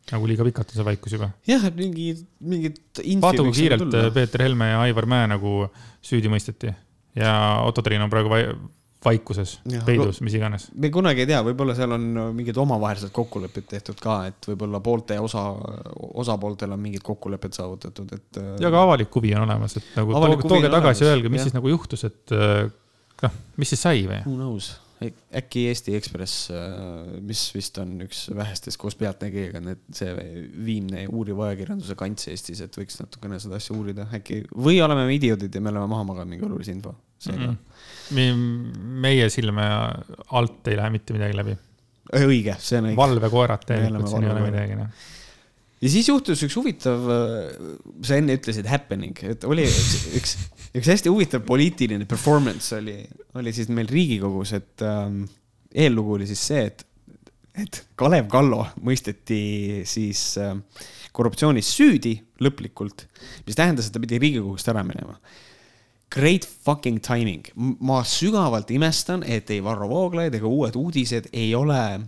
nagu 0.10 0.26
liiga 0.30 0.46
pikalt 0.48 0.72
on 0.72 0.80
see 0.80 0.86
vaikus 0.88 1.14
juba. 1.14 1.30
jah, 1.48 1.66
et 1.70 1.78
mingi, 1.78 2.12
mingit. 2.42 2.82
vaata, 3.22 3.44
kui 3.46 3.56
kiirelt. 3.60 3.98
Peeter 4.16 4.46
Helme 4.48 4.72
ja 4.72 4.82
Aivar 4.88 5.06
Mäe 5.10 5.30
nagu 5.30 5.54
süüdi 6.06 6.32
mõisteti 6.32 6.74
ja 7.20 7.34
Otto 7.66 7.84
Triin 7.86 8.02
on 8.06 8.12
praegu 8.12 8.32
vaikuses, 9.06 9.54
peidus, 9.88 10.20
mis 10.26 10.34
iganes. 10.36 10.68
me 10.76 10.90
kunagi 10.92 11.24
ei 11.24 11.30
tea, 11.30 11.40
võib-olla 11.46 11.76
seal 11.78 11.96
on 11.96 12.08
mingid 12.36 12.58
omavahelised 12.60 13.14
kokkulepped 13.16 13.70
tehtud 13.72 14.02
ka, 14.04 14.18
et 14.28 14.50
võib-olla 14.52 14.82
poolte 14.84 15.20
osa, 15.24 15.46
osapooltel 16.20 16.76
on 16.76 16.84
mingid 16.84 17.06
kokkulepped 17.08 17.56
saavutatud, 17.56 18.12
et. 18.18 18.42
ja 18.60 18.74
ka 18.74 18.84
avalik 18.84 19.16
huvi 19.16 19.32
on 19.38 19.48
olemas, 19.48 19.78
et 19.80 19.96
nagu 19.96 20.18
tooge, 20.18 20.52
tooge 20.52 20.74
tagasi, 20.76 21.08
öelge, 21.08 21.32
mis 21.32 21.46
ja. 21.46 21.48
siis 21.48 21.56
nagu 21.56 21.72
juhtus, 21.72 22.04
et 22.10 22.36
noh, 22.36 23.42
mis 23.62 23.76
siis 23.76 23.88
sai 23.88 24.04
või? 24.04 24.20
Who 24.28 24.36
knows 24.36 24.74
äkki 25.00 25.68
Eesti 25.70 25.96
Ekspress, 25.96 26.50
äh, 26.52 27.20
mis 27.24 27.46
vist 27.56 27.78
on 27.80 27.94
üks 28.04 28.26
vähestest 28.36 28.80
koos 28.82 28.98
Pealtnägijaga, 29.00 29.62
need, 29.64 29.84
see 29.96 30.12
viimne 30.66 31.06
uuriva 31.08 31.48
ajakirjanduse 31.48 31.96
kants 32.00 32.28
Eestis, 32.34 32.60
et 32.66 32.76
võiks 32.76 33.00
natukene 33.00 33.40
seda 33.40 33.60
asja 33.60 33.78
uurida, 33.78 34.10
äkki, 34.16 34.42
või 34.52 34.82
oleme 34.84 35.08
me 35.08 35.16
idioodid 35.16 35.56
ja 35.56 35.64
me 35.64 35.72
oleme 35.72 35.88
maha 35.94 36.08
maganud 36.12 36.36
mingi 36.36 36.48
olulise 36.50 36.76
info. 36.76 36.96
Mm 37.28 37.36
-hmm. 37.36 37.56
Meie 38.16 39.30
silme 39.34 39.66
alt 40.36 40.68
ei 40.70 40.78
lähe 40.80 40.94
mitte 40.94 41.16
midagi 41.16 41.38
läbi. 41.38 41.56
õige, 42.20 42.58
see 42.60 42.82
on 42.82 42.90
õige. 42.90 43.00
valvekoerad 43.00 43.66
tegelikult, 43.70 44.12
siin 44.12 44.28
ei 44.28 44.34
ole 44.34 44.46
midagi, 44.48 44.78
noh 44.80 45.08
ja 45.80 45.92
siis 45.92 46.10
juhtus 46.10 46.44
üks 46.46 46.58
huvitav, 46.60 47.08
äh, 47.14 47.72
sa 48.06 48.20
enne 48.20 48.36
ütlesid 48.40 48.68
happening, 48.70 49.18
et 49.32 49.46
oli 49.48 49.66
üks, 49.68 49.96
üks, 50.20 50.36
üks 50.76 50.92
hästi 50.92 51.12
huvitav 51.12 51.46
poliitiline 51.48 52.08
performance 52.10 52.76
oli, 52.78 53.00
oli 53.40 53.56
siis 53.56 53.72
meil 53.74 53.90
Riigikogus, 53.92 54.54
et 54.58 54.86
ähm, 54.86 55.24
eellugu 55.72 56.18
oli 56.18 56.30
siis 56.30 56.44
see, 56.52 56.66
et, 56.68 56.86
et 57.64 57.84
Kalev 58.00 58.28
Kallo 58.32 58.66
mõisteti 58.86 59.84
siis 59.90 60.24
äh, 60.42 60.56
korruptsioonis 61.16 61.72
süüdi 61.80 62.18
lõplikult, 62.44 63.08
mis 63.48 63.58
tähendas, 63.58 63.88
et 63.88 63.96
ta 63.96 64.04
pidi 64.04 64.20
Riigikogust 64.22 64.70
ära 64.72 64.84
minema. 64.88 65.18
Great 66.10 66.46
fucking 66.66 67.02
timing, 67.06 67.46
ma 67.86 68.00
sügavalt 68.04 68.72
imestan, 68.74 69.22
et 69.22 69.50
ei 69.54 69.62
Varro 69.62 69.90
Vooglaid 69.92 70.34
ega 70.34 70.50
Uued 70.50 70.78
Uudised 70.80 71.30
ei 71.34 71.52
ole 71.56 72.00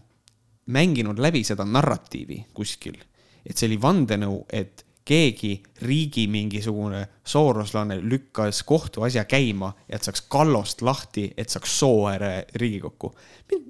mänginud 0.74 1.20
läbi 1.22 1.44
seda 1.46 1.66
narratiivi 1.70 2.40
kuskil. 2.58 2.98
Et 3.46 3.58
see 3.58 3.70
oli 3.70 3.78
vandenõu, 3.82 4.40
et 4.50 4.81
keegi 5.06 5.56
riigi 5.82 6.28
mingisugune 6.30 7.02
sooroslane 7.26 7.98
lükkas 8.02 8.62
kohtuasja 8.68 9.24
käima, 9.30 9.72
et 9.90 10.04
saaks 10.06 10.24
Kallost 10.32 10.84
lahti, 10.86 11.26
et 11.38 11.50
saaks 11.50 11.74
Sooääre 11.80 12.46
Riigikokku. 12.56 13.14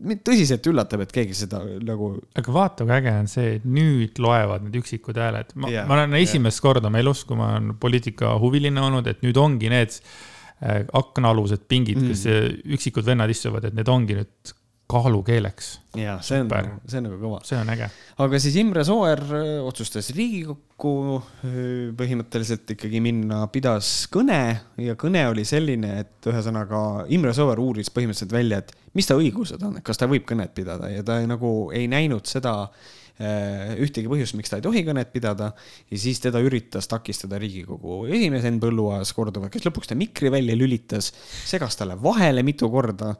mind, 0.04 0.22
tõsiselt 0.28 0.68
üllatab, 0.68 1.06
et 1.06 1.12
keegi 1.16 1.38
seda 1.38 1.62
nagu. 1.82 2.14
aga 2.36 2.54
vaata, 2.54 2.86
kui 2.86 2.96
äge 2.98 3.16
on 3.24 3.32
see, 3.32 3.56
et 3.60 3.66
nüüd 3.66 4.20
loevad 4.20 4.68
need 4.68 4.76
üksikud 4.82 5.18
hääled. 5.18 5.56
ma 5.56 5.72
yeah,, 5.72 5.88
ma 5.88 6.00
olen 6.00 6.20
esimest 6.20 6.60
yeah. 6.60 6.68
korda 6.68 6.92
oma 6.92 7.00
elus, 7.00 7.24
kui 7.26 7.40
ma 7.40 7.54
olen 7.56 7.76
poliitikahuviline 7.80 8.82
olnud, 8.82 9.08
et 9.08 9.24
nüüd 9.26 9.40
ongi 9.40 9.72
need 9.72 9.96
äh, 9.96 10.84
aknaalused 10.94 11.64
pingid, 11.72 12.02
kus 12.12 12.28
mm. 12.28 12.74
üksikud 12.78 13.08
vennad 13.08 13.32
istuvad, 13.32 13.72
et 13.72 13.78
need 13.78 13.90
ongi 13.92 14.20
nüüd 14.20 14.58
kaalukeeleks. 14.92 15.72
ja 16.00 16.18
see 16.24 16.42
on, 16.44 16.50
nagu, 16.52 16.78
see 16.88 17.00
on 17.00 17.08
nagu 17.08 17.18
kõva. 17.20 17.40
see 17.48 17.58
on 17.60 17.72
äge. 17.74 17.88
aga 18.26 18.42
siis 18.44 18.58
Imre 18.62 18.84
Sooäär 18.88 19.24
äh, 19.38 19.50
otsustas 19.68 20.12
Riigikokku 20.16 20.94
äh, 21.18 21.58
põhimõtteliselt 22.00 22.76
ikkagi 22.76 23.02
minna, 23.04 23.44
pidas 23.54 23.92
kõne 24.12 24.42
ja 24.82 24.96
kõne 25.00 25.26
oli 25.32 25.46
selline, 25.48 25.98
et 26.06 26.32
ühesõnaga 26.32 27.10
Imre 27.16 27.36
Sooäär 27.38 27.62
uuris 27.64 27.92
põhimõtteliselt 27.94 28.36
välja, 28.36 28.62
et 28.64 28.74
mis 28.98 29.08
ta 29.08 29.20
õigused 29.20 29.62
on, 29.68 29.78
et 29.80 29.88
kas 29.88 30.00
ta 30.00 30.10
võib 30.12 30.28
kõnet 30.30 30.56
pidada 30.58 30.92
ja 30.92 31.06
ta 31.08 31.20
nagu 31.28 31.72
ei 31.76 31.88
näinud 31.92 32.28
seda 32.30 32.56
äh, 32.68 33.76
ühtegi 33.82 34.10
põhjust, 34.12 34.36
miks 34.40 34.52
ta 34.52 34.60
ei 34.60 34.66
tohi 34.66 34.84
kõnet 34.88 35.12
pidada 35.14 35.52
ja 35.92 36.00
siis 36.00 36.20
teda 36.24 36.42
üritas 36.44 36.90
takistada 36.92 37.40
Riigikogu 37.42 38.06
esimees 38.12 38.48
Henn 38.48 38.62
Põlluaas 38.64 39.14
korduvalt, 39.18 39.54
kes 39.54 39.68
lõpuks 39.68 39.92
ta 39.92 39.98
mikri 40.00 40.32
välja 40.34 40.58
lülitas, 40.58 41.12
segas 41.46 41.80
talle 41.80 42.00
vahele 42.02 42.44
mitu 42.48 42.70
korda 42.72 43.16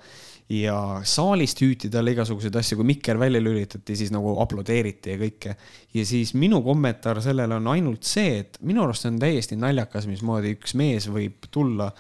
ja 0.52 0.76
saalist 1.08 1.62
hüüti 1.64 1.90
talle 1.92 2.12
igasuguseid 2.16 2.56
asju, 2.60 2.80
kui 2.80 2.88
mikker 2.90 3.20
välja 3.20 3.40
lülitati, 3.42 3.96
siis 3.96 4.12
nagu 4.12 4.34
aplodeeriti 4.44 5.14
ja 5.14 5.20
kõike. 5.22 5.56
ja 5.94 6.06
siis 6.08 6.34
minu 6.36 6.62
kommentaar 6.66 7.22
sellele 7.24 7.56
on 7.56 7.70
ainult 7.72 8.04
see, 8.08 8.42
et 8.44 8.60
minu 8.68 8.84
arust 8.84 9.08
on 9.08 9.20
täiesti 9.22 9.56
naljakas, 9.60 10.10
mismoodi 10.12 10.56
üks 10.58 10.76
mees 10.76 11.08
võib 11.12 11.48
tulla 11.52 11.92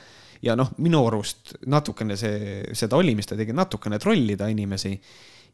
ja 0.44 0.58
noh, 0.60 0.74
minu 0.82 1.06
arust 1.08 1.56
natukene 1.70 2.18
see, 2.20 2.62
seda 2.78 3.00
oli, 3.00 3.16
mis 3.16 3.30
ta 3.30 3.38
tegi, 3.40 3.56
natukene 3.56 4.00
trollida 4.02 4.50
inimesi 4.52 4.98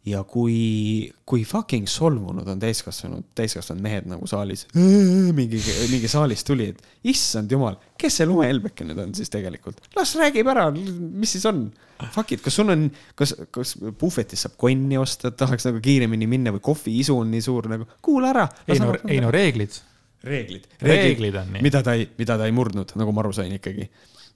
ja 0.07 0.23
kui, 0.27 1.09
kui 1.27 1.43
fucking 1.45 1.89
solvunud 1.91 2.47
on 2.47 2.61
täiskasvanud, 2.61 3.27
täiskasvanud 3.37 3.83
mehed 3.83 4.07
nagu 4.09 4.27
saalis, 4.29 4.65
mingi, 4.73 5.59
mingi 5.91 6.09
saalist 6.11 6.47
tuli, 6.47 6.71
et 6.71 7.11
issand 7.11 7.51
jumal, 7.51 7.77
kes 7.99 8.21
see 8.21 8.29
lumehelbeke 8.29 8.87
nüüd 8.87 9.01
on 9.03 9.13
siis 9.17 9.31
tegelikult, 9.33 9.83
las 9.97 10.15
räägib 10.19 10.49
ära, 10.53 10.69
mis 10.71 11.37
siis 11.37 11.45
on. 11.49 11.67
Fuck 12.13 12.35
it, 12.35 12.43
kas 12.45 12.57
sul 12.59 12.69
on, 12.73 12.87
kas, 13.17 13.33
kas 13.53 13.75
puhvetis 13.99 14.45
saab 14.45 14.57
konni 14.61 14.99
osta, 15.01 15.31
et 15.31 15.37
tahaks 15.39 15.65
nagu 15.69 15.81
kiiremini 15.83 16.27
minna 16.29 16.53
või 16.55 16.61
kohviisu 16.67 17.15
on 17.23 17.31
nii 17.33 17.45
suur 17.45 17.69
nagu, 17.71 17.87
kuula 18.05 18.33
ära. 18.35 18.47
ei 18.69 18.81
no, 18.83 18.91
ei 19.07 19.21
no 19.23 19.31
reeglid. 19.33 19.79
reeglid, 20.27 20.67
reeglid, 20.81 21.07
reeglid 21.07 21.41
on 21.41 21.51
nii. 21.55 21.65
mida 21.65 21.81
ta 21.85 21.97
ei, 21.97 22.07
mida 22.19 22.37
ta 22.37 22.45
ei 22.45 22.53
murdnud, 22.53 22.93
nagu 22.99 23.13
ma 23.15 23.23
aru 23.25 23.33
sain 23.37 23.53
ikkagi 23.57 23.89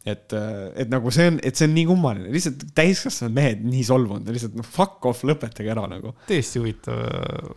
et, 0.05 0.33
et 0.33 0.89
nagu 0.89 1.11
see 1.13 1.27
on, 1.29 1.39
et 1.45 1.57
see 1.57 1.67
on 1.69 1.75
nii 1.77 1.87
kummaline, 1.89 2.29
lihtsalt 2.33 2.63
täiskasvanud 2.77 3.35
mehed 3.37 3.65
nii 3.67 3.83
solvunud, 3.85 4.31
lihtsalt 4.33 4.57
noh, 4.57 4.67
fuck 4.77 5.05
off, 5.09 5.25
lõpetage 5.27 5.73
ära 5.73 5.85
nagu. 5.89 6.15
täiesti 6.29 6.61
huvitav 6.61 7.51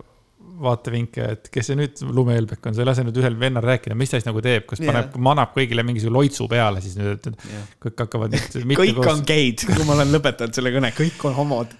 vaatevinke, 0.62 1.28
et 1.36 1.50
kes 1.52 1.70
see 1.70 1.78
nüüd 1.78 2.02
lumehelbek 2.14 2.66
on, 2.68 2.76
sa 2.76 2.84
ei 2.84 2.88
lase 2.88 3.04
nüüd 3.06 3.20
ühel 3.20 3.36
vennal 3.40 3.64
rääkida, 3.66 3.96
mis 3.98 4.12
ta 4.12 4.20
siis 4.20 4.28
nagu 4.28 4.42
teeb, 4.44 4.66
kas 4.70 4.82
paneb 4.82 5.10
yeah., 5.10 5.22
manab 5.28 5.54
kõigile 5.56 5.84
mingisuguse 5.86 6.14
loitsu 6.14 6.48
peale 6.50 6.82
siis 6.84 6.98
nüüd, 7.00 7.30
et 7.30 7.46
yeah. 7.50 7.70
kõik 7.86 8.04
hakkavad 8.06 8.34
nüüd. 8.36 8.58
kõik 8.82 8.98
koos... 9.00 9.12
on 9.14 9.24
geid, 9.28 9.66
kui 9.68 9.86
ma 9.88 9.98
olen 9.98 10.12
lõpetanud 10.14 10.60
selle 10.60 10.74
kõne, 10.74 10.92
kõik 10.96 11.30
on 11.30 11.38
homod. 11.38 11.78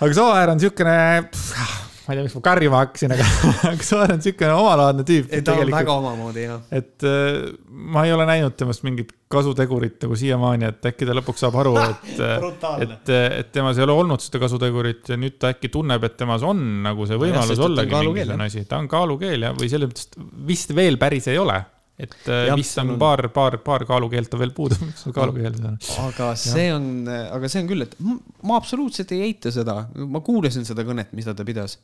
aga 0.00 0.20
Sooäär 0.20 0.54
on 0.54 0.62
siukene 0.62 1.00
ma 2.04 2.12
ei 2.12 2.18
tea, 2.18 2.24
miks 2.26 2.36
ma 2.36 2.42
karjuma 2.44 2.80
hakkasin, 2.82 3.14
aga, 3.16 3.26
aga 3.70 3.86
Soer 3.86 4.12
on 4.14 4.22
siukene 4.24 4.54
omalaadne 4.54 5.04
tüüp. 5.08 5.28
ei, 5.32 5.44
ta 5.46 5.56
on 5.56 5.72
väga 5.72 5.96
omamoodi, 6.00 6.46
jah. 6.46 6.62
et 6.74 7.06
äh, 7.08 7.38
ma 7.94 8.04
ei 8.04 8.14
ole 8.14 8.26
näinud 8.28 8.56
temast 8.60 8.84
mingit 8.86 9.12
kasutegurit 9.34 9.98
nagu 10.04 10.18
siiamaani, 10.18 10.68
et 10.70 10.88
äkki 10.92 11.08
ta 11.08 11.16
lõpuks 11.16 11.44
saab 11.46 11.58
aru, 11.64 11.74
et 11.88 12.24
et, 12.84 13.12
et 13.40 13.52
temas 13.54 13.80
ei 13.80 13.86
ole 13.86 13.96
olnud 14.04 14.22
seda 14.22 14.42
kasutegurit 14.44 15.14
ja 15.14 15.18
nüüd 15.20 15.38
ta 15.40 15.54
äkki 15.54 15.72
tunneb, 15.74 16.04
et 16.06 16.18
temas 16.20 16.44
on 16.46 16.60
nagu 16.84 17.08
see 17.08 17.20
võimalus 17.20 17.56
ja, 17.56 17.68
ollagi 17.68 17.94
mingisugune 17.96 18.50
asi. 18.50 18.66
ta 18.68 18.82
on 18.82 18.90
kaalukeel 18.90 19.48
ja, 19.48 19.54
või 19.56 19.70
selles 19.72 19.90
mõttes 19.92 20.10
vist 20.48 20.76
veel 20.76 21.00
päris 21.00 21.30
ei 21.32 21.40
ole 21.40 21.62
et 21.94 22.16
äh, 22.26 22.46
ja, 22.48 22.56
vist 22.58 22.78
on 22.82 22.96
paar, 22.98 23.28
paar, 23.34 23.58
paar 23.62 23.84
kaalukeelt 23.86 24.32
on 24.34 24.42
veel 24.42 24.54
puudu, 24.56 24.78
miks 24.82 25.04
sul 25.06 25.14
kaalukeeld 25.14 25.60
on? 25.62 25.76
aga 26.08 26.32
see 26.38 26.66
on, 26.74 26.88
aga 27.06 27.50
see 27.50 27.62
on 27.62 27.70
küll, 27.70 27.86
et 27.86 27.94
ma 28.42 28.58
absoluutselt 28.58 29.14
ei 29.14 29.28
eita 29.28 29.52
seda, 29.54 29.76
ma 29.94 30.22
kuulasin 30.24 30.66
seda 30.66 30.86
kõnet, 30.86 31.14
mida 31.14 31.36
ta 31.36 31.46
pidas. 31.46 31.78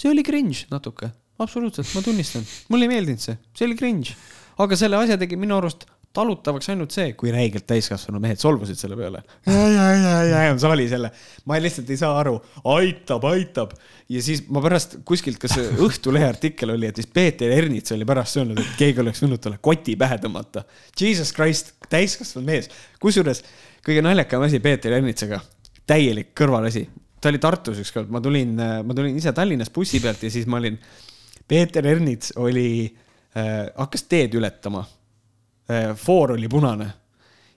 See 0.00 0.10
oli 0.10 0.24
cringe 0.26 0.66
natuke, 0.72 1.12
absoluutselt, 1.42 1.92
ma 1.94 2.02
tunnistan, 2.02 2.46
mulle 2.72 2.88
ei 2.88 2.94
meeldinud 2.96 3.22
see, 3.22 3.38
see 3.54 3.68
oli 3.68 3.78
cringe. 3.78 4.18
aga 4.60 4.76
selle 4.76 4.98
asja 4.98 5.16
tegi 5.20 5.38
minu 5.40 5.60
arust 5.60 5.86
talutavaks 6.16 6.70
ainult 6.72 6.94
see, 6.94 7.12
kui 7.18 7.30
räigelt 7.30 7.68
täiskasvanud 7.70 8.22
mehed 8.22 8.40
solvusid 8.42 8.78
selle 8.78 8.96
peale. 8.98 9.22
ja, 9.46 9.54
ja, 9.54 9.84
ja, 9.94 10.14
ja, 10.26 10.42
ja 10.48 10.54
saalis 10.64 10.94
jälle. 10.94 11.10
ma 11.46 11.58
lihtsalt 11.62 11.90
ei 11.90 12.00
saa 12.00 12.16
aru, 12.18 12.36
aitab, 12.74 13.26
aitab. 13.30 13.76
ja 14.08 14.22
siis 14.22 14.42
ma 14.48 14.62
pärast 14.64 14.98
kuskilt, 15.06 15.38
kas 15.42 15.54
Õhtulehe 15.60 16.26
artikkel 16.28 16.74
oli, 16.74 16.90
et 16.90 16.98
siis 16.98 17.10
Peeter 17.14 17.52
Ernits 17.54 17.94
oli 17.94 18.08
pärast 18.08 18.40
öelnud, 18.40 18.58
et 18.58 18.78
keegi 18.80 19.04
oleks 19.04 19.22
võinud 19.22 19.42
talle 19.42 19.60
koti 19.62 19.94
pähe 20.00 20.18
tõmmata. 20.22 20.64
Jesus 21.00 21.34
Christ, 21.36 21.76
täiskasvanud 21.92 22.48
mees. 22.48 22.70
kusjuures 23.00 23.44
kõige 23.86 24.02
naljakam 24.04 24.42
asi 24.46 24.58
Peeter 24.60 24.98
Ernitsaga, 24.98 25.40
täielik 25.86 26.34
kõrvalasi 26.38 26.88
ta 27.20 27.28
oli 27.28 27.38
Tartus 27.38 27.80
ükskord, 27.82 28.10
ma 28.12 28.20
tulin, 28.24 28.56
ma 28.56 28.96
tulin 28.96 29.16
ise 29.20 29.32
Tallinnast 29.36 29.72
bussi 29.74 30.00
pealt 30.00 30.22
ja 30.24 30.30
siis 30.32 30.48
ma 30.50 30.58
olin 30.60 30.78
Peeter 31.48 31.86
Ernits 31.86 32.32
oli 32.40 32.68
äh,, 33.36 33.68
hakkas 33.76 34.06
teed 34.08 34.34
ületama. 34.38 34.84
Foor 35.96 36.32
oli 36.34 36.48
punane 36.50 36.86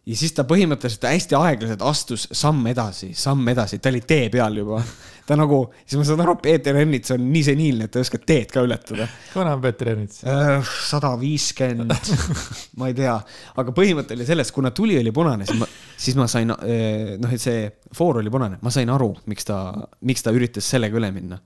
ja 0.03 0.15
siis 0.19 0.33
ta 0.35 0.43
põhimõtteliselt 0.47 1.05
hästi 1.07 1.35
aeglaselt 1.37 1.83
astus 1.87 2.25
samm 2.35 2.65
edasi, 2.67 3.13
samm 3.15 3.47
edasi, 3.53 3.79
ta 3.79 3.91
oli 3.91 4.01
tee 4.07 4.27
peal 4.33 4.57
juba. 4.59 4.81
ta 5.27 5.37
nagu, 5.39 5.61
siis 5.85 5.95
ma 5.99 6.07
saan 6.07 6.23
aru, 6.25 6.35
Peeter 6.43 6.75
Ernits 6.81 7.13
on 7.15 7.23
nii 7.31 7.43
seniilne, 7.47 7.87
et 7.87 7.93
ta 7.93 8.03
oskab 8.03 8.25
teed 8.27 8.51
ka 8.51 8.65
ületada. 8.65 9.07
kui 9.31 9.39
vana 9.39 9.53
on 9.55 9.63
Peeter 9.63 9.93
Ernits? 9.93 10.19
Äh, 10.27 10.73
sada 10.89 11.13
viiskümmend, 11.21 12.11
ma 12.81 12.91
ei 12.91 12.97
tea, 12.97 13.15
aga 13.63 13.75
põhimõte 13.75 14.17
oli 14.17 14.27
selles, 14.27 14.51
kuna 14.55 14.73
tuli 14.75 14.99
oli 14.99 15.15
punane, 15.15 15.47
siis 15.47 15.61
ma, 15.61 15.69
siis 16.07 16.19
ma 16.19 16.27
sain, 16.31 16.51
äh, 16.51 17.15
noh, 17.23 17.31
et 17.31 17.43
see 17.43 17.63
foor 17.95 18.19
oli 18.19 18.33
punane, 18.33 18.59
ma 18.63 18.75
sain 18.75 18.91
aru, 18.91 19.13
miks 19.31 19.47
ta, 19.47 19.63
miks 20.03 20.27
ta 20.27 20.35
üritas 20.35 20.67
sellega 20.67 20.99
üle 20.99 21.13
minna. 21.15 21.39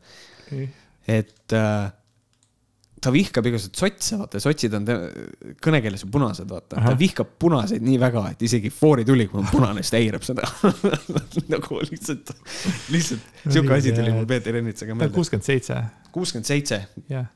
et 1.07 1.53
äh, 1.53 1.93
ta 3.01 3.11
vihkab 3.13 3.45
igasuguseid 3.45 3.77
sotse, 3.77 4.17
vaata, 4.19 4.39
sotsid 4.41 4.73
on 4.77 4.85
kõnekeeles 5.63 6.03
ju 6.03 6.09
punased, 6.13 6.49
vaata. 6.49 6.79
ta 6.81 6.93
vihkab 6.97 7.35
punaseid 7.39 7.83
nii 7.85 7.99
väga, 8.01 8.23
et 8.33 8.45
isegi 8.47 8.71
foori 8.73 9.05
tuli, 9.07 9.27
kui 9.29 9.41
on 9.41 9.49
punane, 9.51 9.83
siis 9.83 9.93
ta 9.93 10.01
eirab 10.01 10.25
seda 10.25 10.47
nagu 11.53 11.81
lihtsalt, 11.83 12.33
lihtsalt 12.93 13.43
sihuke 13.45 13.77
asi 13.77 13.93
tuli 13.95 14.15
mul 14.15 14.25
Peeter 14.29 14.57
Ernitsaga 14.57 14.95
meelde. 14.95 15.11
on 15.11 15.19
kuuskümmend 15.19 15.45
seitse. 15.45 15.77
kuuskümmend 16.15 16.49
seitse. 16.49 16.81
jah. 17.13 17.29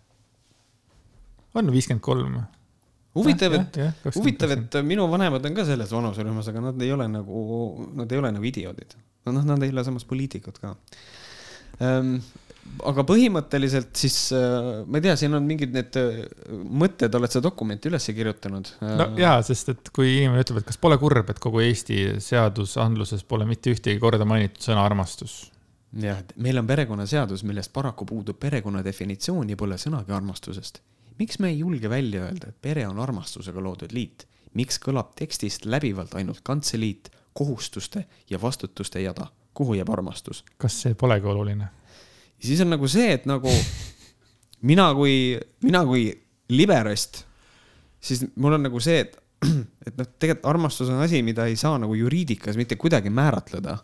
on 1.53 1.71
viiskümmend 1.75 2.03
kolm. 2.05 2.41
huvitav, 3.15 3.59
et, 3.59 3.81
huvitav, 4.17 4.57
et 4.57 4.81
minu 4.87 5.05
vanemad 5.11 5.45
on 5.45 5.61
ka 5.61 5.67
selles 5.67 5.93
vanuserühmas, 5.93 6.49
aga 6.49 6.67
nad 6.71 6.81
ei 6.81 6.93
ole 6.95 7.09
nagu, 7.11 7.47
nad 8.01 8.11
ei 8.11 8.23
ole 8.23 8.33
nagu 8.33 8.49
idioodid. 8.49 8.97
noh, 9.29 9.43
nad 9.45 9.61
ei 9.61 9.75
ole 9.75 9.85
samas 9.85 10.09
poliitikud 10.09 10.57
ka 10.57 10.73
um, 11.81 12.15
aga 12.87 13.03
põhimõtteliselt 13.07 13.93
siis 13.97 14.17
äh, 14.35 14.81
ma 14.85 14.99
ei 14.99 15.05
tea, 15.05 15.15
siin 15.19 15.35
on 15.37 15.45
mingid 15.47 15.73
need 15.75 15.97
äh, 15.99 16.21
mõtted, 16.81 17.13
oled 17.17 17.33
sa 17.33 17.41
dokumenti 17.43 17.89
üles 17.91 18.07
kirjutanud? 18.11 18.73
no 18.81 19.07
jaa, 19.19 19.39
sest 19.45 19.73
et 19.73 19.91
kui 19.95 20.15
inimene 20.19 20.43
ütleb, 20.45 20.61
et 20.61 20.69
kas 20.69 20.79
pole 20.81 20.97
kurb, 21.01 21.31
et 21.33 21.41
kogu 21.41 21.63
Eesti 21.65 22.19
seadusandluses 22.23 23.25
pole 23.27 23.47
mitte 23.49 23.73
ühtegi 23.73 24.01
korda 24.01 24.27
mainitud 24.29 24.63
sõna 24.65 24.85
armastus. 24.85 25.43
jah, 26.01 26.21
meil 26.37 26.61
on 26.61 26.69
perekonnaseadus, 26.69 27.45
millest 27.47 27.73
paraku 27.73 28.07
puudub 28.09 28.39
perekonna 28.41 28.83
definitsioon 28.85 29.53
ja 29.53 29.59
pole 29.59 29.79
sõnagi 29.81 30.15
armastusest. 30.15 30.81
miks 31.19 31.39
me 31.39 31.51
ei 31.53 31.59
julge 31.59 31.89
välja 31.89 32.27
öelda, 32.27 32.53
et 32.53 32.61
pere 32.61 32.87
on 32.87 32.99
armastusega 32.99 33.63
loodud 33.63 33.93
liit? 33.95 34.27
miks 34.53 34.81
kõlab 34.83 35.13
tekstist 35.15 35.65
läbivalt 35.65 36.15
ainult 36.19 36.41
kantseliit, 36.43 37.11
kohustuste 37.33 38.05
ja 38.29 38.41
vastutuste 38.41 39.01
jada? 39.01 39.31
kuhu 39.53 39.75
jääb 39.75 39.89
armastus? 39.91 40.43
kas 40.57 40.81
see 40.83 40.95
polegi 40.95 41.27
oluline? 41.27 41.67
Ja 42.41 42.47
siis 42.49 42.61
on 42.63 42.73
nagu 42.73 42.89
see, 42.89 43.11
et 43.13 43.27
nagu 43.29 43.51
mina 44.67 44.89
kui, 44.97 45.37
mina 45.65 45.83
kui 45.85 46.07
liberast, 46.51 47.23
siis 48.01 48.23
mul 48.35 48.57
on 48.57 48.65
nagu 48.67 48.81
see, 48.83 49.03
et, 49.05 49.17
et 49.87 49.97
noh, 49.97 50.07
tegelikult 50.17 50.49
armastus 50.49 50.89
on 50.93 51.01
asi, 51.05 51.21
mida 51.25 51.47
ei 51.49 51.57
saa 51.59 51.77
nagu 51.81 51.95
juriidikas 51.97 52.57
mitte 52.59 52.77
kuidagi 52.81 53.13
määratleda. 53.13 53.77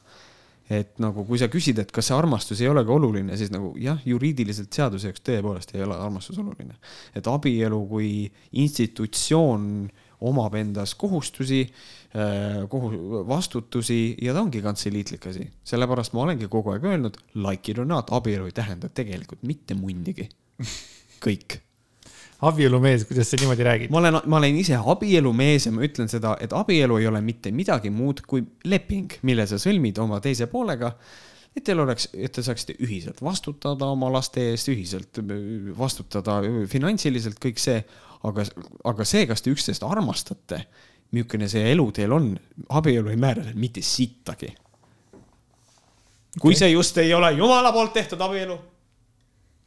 et 0.68 0.98
nagu, 1.00 1.24
kui 1.24 1.40
sa 1.40 1.48
küsid, 1.48 1.78
et 1.80 1.92
kas 1.96 2.10
see 2.10 2.16
armastus 2.18 2.60
ei 2.60 2.68
olegi 2.68 2.92
oluline, 2.92 3.38
siis 3.40 3.54
nagu 3.54 3.70
jah, 3.80 4.02
juriidiliselt 4.04 4.74
seaduse 4.76 5.08
jaoks 5.08 5.24
tõepoolest 5.24 5.72
ei 5.78 5.86
ole 5.86 5.96
armastus 5.96 6.42
oluline. 6.42 6.76
et 7.16 7.28
abielu 7.28 7.80
kui 7.88 8.10
institutsioon 8.52 9.88
omab 10.22 10.56
endas 10.58 10.96
kohustusi, 10.98 11.62
äh, 12.16 12.64
kohu-, 12.72 13.24
vastutusi 13.28 14.16
ja 14.22 14.34
ta 14.34 14.42
ongi 14.42 14.62
kantseliitlik 14.66 15.28
asi. 15.30 15.48
sellepärast 15.64 16.16
ma 16.18 16.26
olengi 16.26 16.50
kogu 16.50 16.74
aeg 16.74 16.90
öelnud, 16.90 17.22
like 17.36 17.72
it 17.72 17.80
or 17.80 17.86
not, 17.86 18.12
abielu 18.12 18.50
ei 18.50 18.56
tähenda 18.56 18.90
tegelikult 18.90 19.44
mitte 19.44 19.78
munnigi. 19.78 20.30
kõik 21.26 21.60
abielumees, 22.46 23.06
kuidas 23.10 23.32
sa 23.32 23.38
niimoodi 23.40 23.66
räägid? 23.66 23.94
ma 23.94 23.98
olen, 23.98 24.20
ma 24.26 24.38
olen 24.38 24.58
ise 24.62 24.78
abielumees 24.78 25.66
ja 25.66 25.72
ma 25.74 25.86
ütlen 25.86 26.10
seda, 26.12 26.36
et 26.42 26.54
abielu 26.54 27.00
ei 27.02 27.08
ole 27.10 27.22
mitte 27.26 27.52
midagi 27.52 27.90
muud 27.94 28.22
kui 28.28 28.44
leping, 28.66 29.20
mille 29.26 29.48
sa 29.50 29.58
sõlmid 29.62 29.98
oma 30.02 30.22
teise 30.24 30.50
poolega. 30.52 30.94
Et 31.58 31.66
teil 31.66 31.80
oleks, 31.82 32.10
et 32.14 32.34
te 32.34 32.44
saaksite 32.46 32.76
ühiselt 32.86 33.22
vastutada 33.26 33.90
oma 33.94 34.12
laste 34.14 34.52
eest, 34.52 34.70
ühiselt 34.72 35.20
vastutada 35.78 36.40
finantsiliselt, 36.70 37.40
kõik 37.44 37.62
see 37.62 37.80
aga, 38.28 38.46
aga 38.92 39.08
see, 39.08 39.26
kas 39.30 39.44
te 39.44 39.52
üksteist 39.54 39.86
armastate, 39.88 40.62
milline 41.16 41.50
see 41.52 41.66
eluteel 41.72 42.16
on, 42.16 42.32
abielu 42.78 43.14
ei 43.14 43.20
määra 43.20 43.46
mitte 43.56 43.84
sittagi. 43.86 44.54
kui 46.38 46.54
okay. 46.54 46.60
see 46.60 46.72
just 46.72 46.98
ei 47.02 47.14
ole 47.14 47.32
jumala 47.34 47.72
poolt 47.74 47.96
tehtud 47.96 48.22
abielu, 48.22 48.58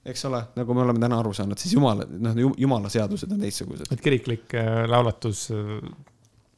eks 0.06 0.24
ole, 0.28 0.42
nagu 0.56 0.74
me 0.74 0.84
oleme 0.84 1.02
täna 1.02 1.18
aru 1.18 1.32
saanud, 1.34 1.58
siis 1.58 1.74
jumala, 1.74 2.06
noh, 2.06 2.36
jumala 2.58 2.92
seadused 2.92 3.32
on 3.32 3.40
teistsugused. 3.42 3.90
et 3.90 4.04
kiriklik 4.04 4.54
äh, 4.54 4.84
laulatus 4.88 5.48
äh, 5.54 5.80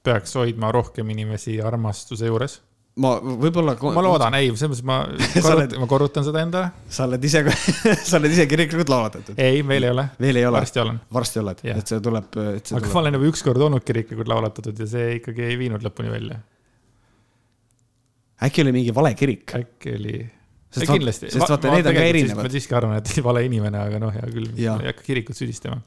peaks 0.02 0.36
hoidma 0.36 0.72
rohkem 0.74 1.08
inimesi 1.14 1.60
armastuse 1.62 2.28
juures 2.28 2.60
ma 3.00 3.12
võib-olla. 3.22 3.74
ma 3.80 4.04
loodan, 4.04 4.34
ei, 4.36 4.50
selles 4.58 4.82
mõttes 4.82 4.84
ma 4.88 4.98
korrutan, 5.46 5.78
ma 5.80 5.88
korrutan 5.88 6.26
seda 6.26 6.42
endale. 6.44 6.72
sa 6.92 7.06
oled 7.08 7.24
ise 7.24 7.40
sa 8.10 8.18
oled 8.18 8.34
ise 8.34 8.46
kiriklikult 8.50 8.92
laulatatud? 8.92 9.38
ei, 9.40 9.62
veel 9.66 9.88
ei 9.88 9.94
ole. 9.94 10.06
veel 10.20 10.40
ei 10.42 10.46
ole? 10.48 10.60
varsti 10.60 10.82
olen. 10.82 11.00
varsti 11.16 11.40
oled, 11.42 11.64
et 11.72 11.94
see 11.94 12.02
tuleb, 12.04 12.28
aga 12.36 12.58
tuleb. 12.68 12.90
ma 12.92 13.02
olen 13.04 13.18
juba 13.18 13.30
ükskord 13.32 13.66
olnud 13.68 13.86
kiriklikult 13.86 14.28
laulatatud 14.32 14.84
ja 14.84 14.90
see 14.92 15.16
ikkagi 15.20 15.46
ei 15.48 15.56
viinud 15.60 15.84
lõpuni 15.86 16.12
välja. 16.12 16.38
äkki 18.48 18.66
oli 18.66 18.76
mingi 18.76 18.96
vale 18.96 19.14
kirik? 19.16 19.46
äkki 19.56 19.96
oli. 19.96 20.18
sest 20.68 20.84
Va 20.84 20.98
kindlasti. 20.98 21.32
sest 21.32 21.46
vaata, 21.46 21.72
need 21.72 21.88
on 21.88 21.96
ka 21.96 22.06
erinevad. 22.12 22.44
ma 22.44 22.56
siiski 22.58 22.76
arvan, 22.76 23.00
et 23.00 23.14
vale 23.30 23.46
inimene, 23.48 23.86
aga 23.88 24.02
noh, 24.04 24.12
hea 24.12 24.28
küll, 24.34 24.52
ma 24.52 24.80
ei 24.82 24.92
hakka 24.92 25.08
kirikut 25.08 25.40
süüdistama 25.40 25.80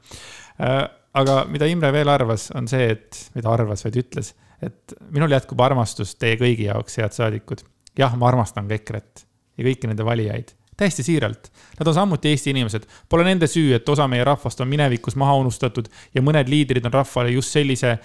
äh, 0.58 0.82
aga 1.22 1.44
mida 1.48 1.70
Imre 1.70 1.92
veel 1.94 2.10
arvas, 2.10 2.50
on 2.58 2.66
see, 2.70 2.90
et, 2.96 3.22
mida 3.38 3.54
arvas, 3.54 3.86
vaid 3.86 4.02
ütles 4.02 4.34
et 4.62 4.94
minul 5.10 5.32
jätkub 5.32 5.60
armastus 5.60 6.14
teie 6.16 6.38
kõigi 6.40 6.68
jaoks, 6.68 6.98
head 7.00 7.16
saadikud. 7.16 7.64
jah, 7.98 8.14
ma 8.16 8.28
armastan 8.28 8.68
ka 8.68 8.76
EKRE-t 8.76 9.26
ja 9.56 9.64
kõiki 9.64 9.88
nende 9.88 10.04
valijaid, 10.04 10.52
täiesti 10.76 11.02
siiralt. 11.02 11.50
Nad 11.78 11.88
on 11.88 11.94
samuti 11.94 12.28
Eesti 12.28 12.52
inimesed, 12.52 12.84
pole 13.08 13.24
nende 13.24 13.48
süü, 13.48 13.74
et 13.76 13.88
osa 13.88 14.08
meie 14.08 14.24
rahvast 14.24 14.60
on 14.60 14.68
minevikus 14.68 15.16
maha 15.16 15.34
unustatud 15.40 15.88
ja 16.14 16.22
mõned 16.22 16.48
liidrid 16.48 16.84
on 16.86 16.92
rahvale 16.92 17.32
just 17.32 17.56
sellise 17.56 17.96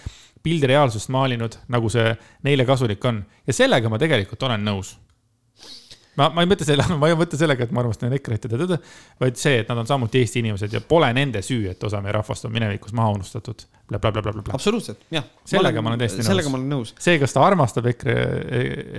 pildi 0.43 0.71
reaalsust 0.71 1.11
maalinud, 1.13 1.59
nagu 1.69 1.89
see 1.89 2.15
neile 2.43 2.65
kasulik 2.65 3.05
on. 3.05 3.23
ja 3.47 3.53
sellega 3.53 3.89
ma 3.89 3.99
tegelikult 4.01 4.43
olen 4.43 4.63
nõus 4.65 4.95
ma, 6.19 6.27
ma 6.35 6.43
ei 6.43 6.49
mõtle 6.49 6.67
selle, 6.67 6.85
ma 7.01 7.09
ei 7.09 7.15
mõtle 7.19 7.39
sellega, 7.39 7.67
et 7.67 7.73
ma 7.75 7.83
armastan 7.83 8.13
EKRE-t 8.17 8.47
ja 8.49 8.59
teda, 8.59 8.77
vaid 9.21 9.39
see, 9.39 9.61
et 9.63 9.69
nad 9.71 9.81
on 9.81 9.89
samuti 9.89 10.21
Eesti 10.21 10.41
inimesed 10.43 10.73
ja 10.75 10.81
pole 10.83 11.11
nende 11.15 11.43
süü, 11.45 11.69
et 11.71 11.83
osa 11.87 12.01
meie 12.03 12.15
rahvast 12.15 12.47
on 12.47 12.53
minevikus 12.55 12.95
maha 12.97 13.15
unustatud 13.15 13.63
bla, 13.87 13.99
bla. 13.99 14.11
blablabla. 14.11 14.55
absoluutselt, 14.57 15.05
jah. 15.13 15.25
sellega 15.47 15.83
ma 15.83 15.93
olen 15.93 16.03
täiesti 16.03 16.21
nõus. 16.21 16.29
sellega 16.31 16.51
ma 16.51 16.59
olen 16.59 16.75
nõus. 16.75 16.93
see, 17.01 17.17
kas 17.21 17.35
ta 17.35 17.45
armastab 17.47 17.89
EKRE, 17.93 18.15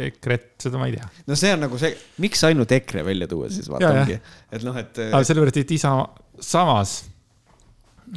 EKRE-t, 0.09 0.51
seda 0.66 0.80
ma 0.80 0.89
ei 0.89 0.97
tea. 0.97 1.09
no 1.28 1.39
see 1.39 1.52
on 1.56 1.64
nagu 1.66 1.80
see, 1.80 1.93
miks 2.24 2.44
ainult 2.48 2.72
EKRE 2.78 3.05
välja 3.09 3.30
tuua 3.30 3.52
siis 3.52 3.70
vaata 3.72 3.93
ongi, 3.93 4.18
et 4.52 4.66
noh, 4.68 4.80
et. 4.80 5.02
aga 5.09 5.24
sellepärast, 5.28 5.62
et 5.64 5.76
Isamaa, 5.78 6.09
samas 6.52 6.97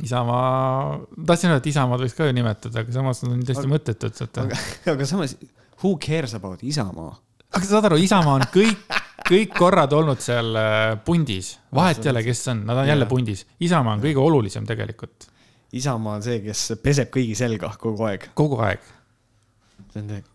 Isamaa, 0.03 0.97
tahtsin 1.15 1.51
öelda, 1.51 1.61
et 1.61 1.69
Isamaad 1.71 2.01
võiks 2.03 2.15
ka 2.17 2.27
ju 2.27 2.35
nimetada, 2.35 2.81
aga 2.81 2.95
samas 2.95 3.21
nad 3.23 3.35
on 3.37 3.45
täiesti 3.47 3.69
mõttetud, 3.71 4.17
et. 4.25 4.39
aga, 4.41 4.57
aga 4.95 5.07
samas, 5.07 5.37
who 5.83 5.95
cares 6.01 6.35
about 6.35 6.63
Isamaa? 6.67 7.13
Aga 7.55 7.67
saad 7.67 7.87
aru, 7.87 7.99
Isamaa 8.03 8.39
on 8.39 8.43
kõik, 8.51 8.97
kõik 9.25 9.53
korrad 9.55 9.93
olnud 9.95 10.21
seal 10.23 10.51
äh, 10.59 10.97
pundis, 11.05 11.55
vahet 11.75 12.03
ei 12.03 12.11
ole, 12.11 12.23
kes 12.25 12.43
on, 12.51 12.65
nad 12.67 12.81
on 12.81 12.89
jälle 12.89 13.07
pundis. 13.09 13.45
Isamaa 13.63 13.95
on 13.95 14.03
kõige 14.03 14.21
olulisem 14.21 14.67
tegelikult. 14.67 15.29
Isamaa 15.75 16.19
on 16.19 16.25
see, 16.25 16.41
kes 16.43 16.67
peseb 16.83 17.11
kõigi 17.13 17.35
selga 17.37 17.71
kogu 17.79 18.07
aeg. 18.09 18.29
kogu 18.37 18.59
aeg. 18.63 18.83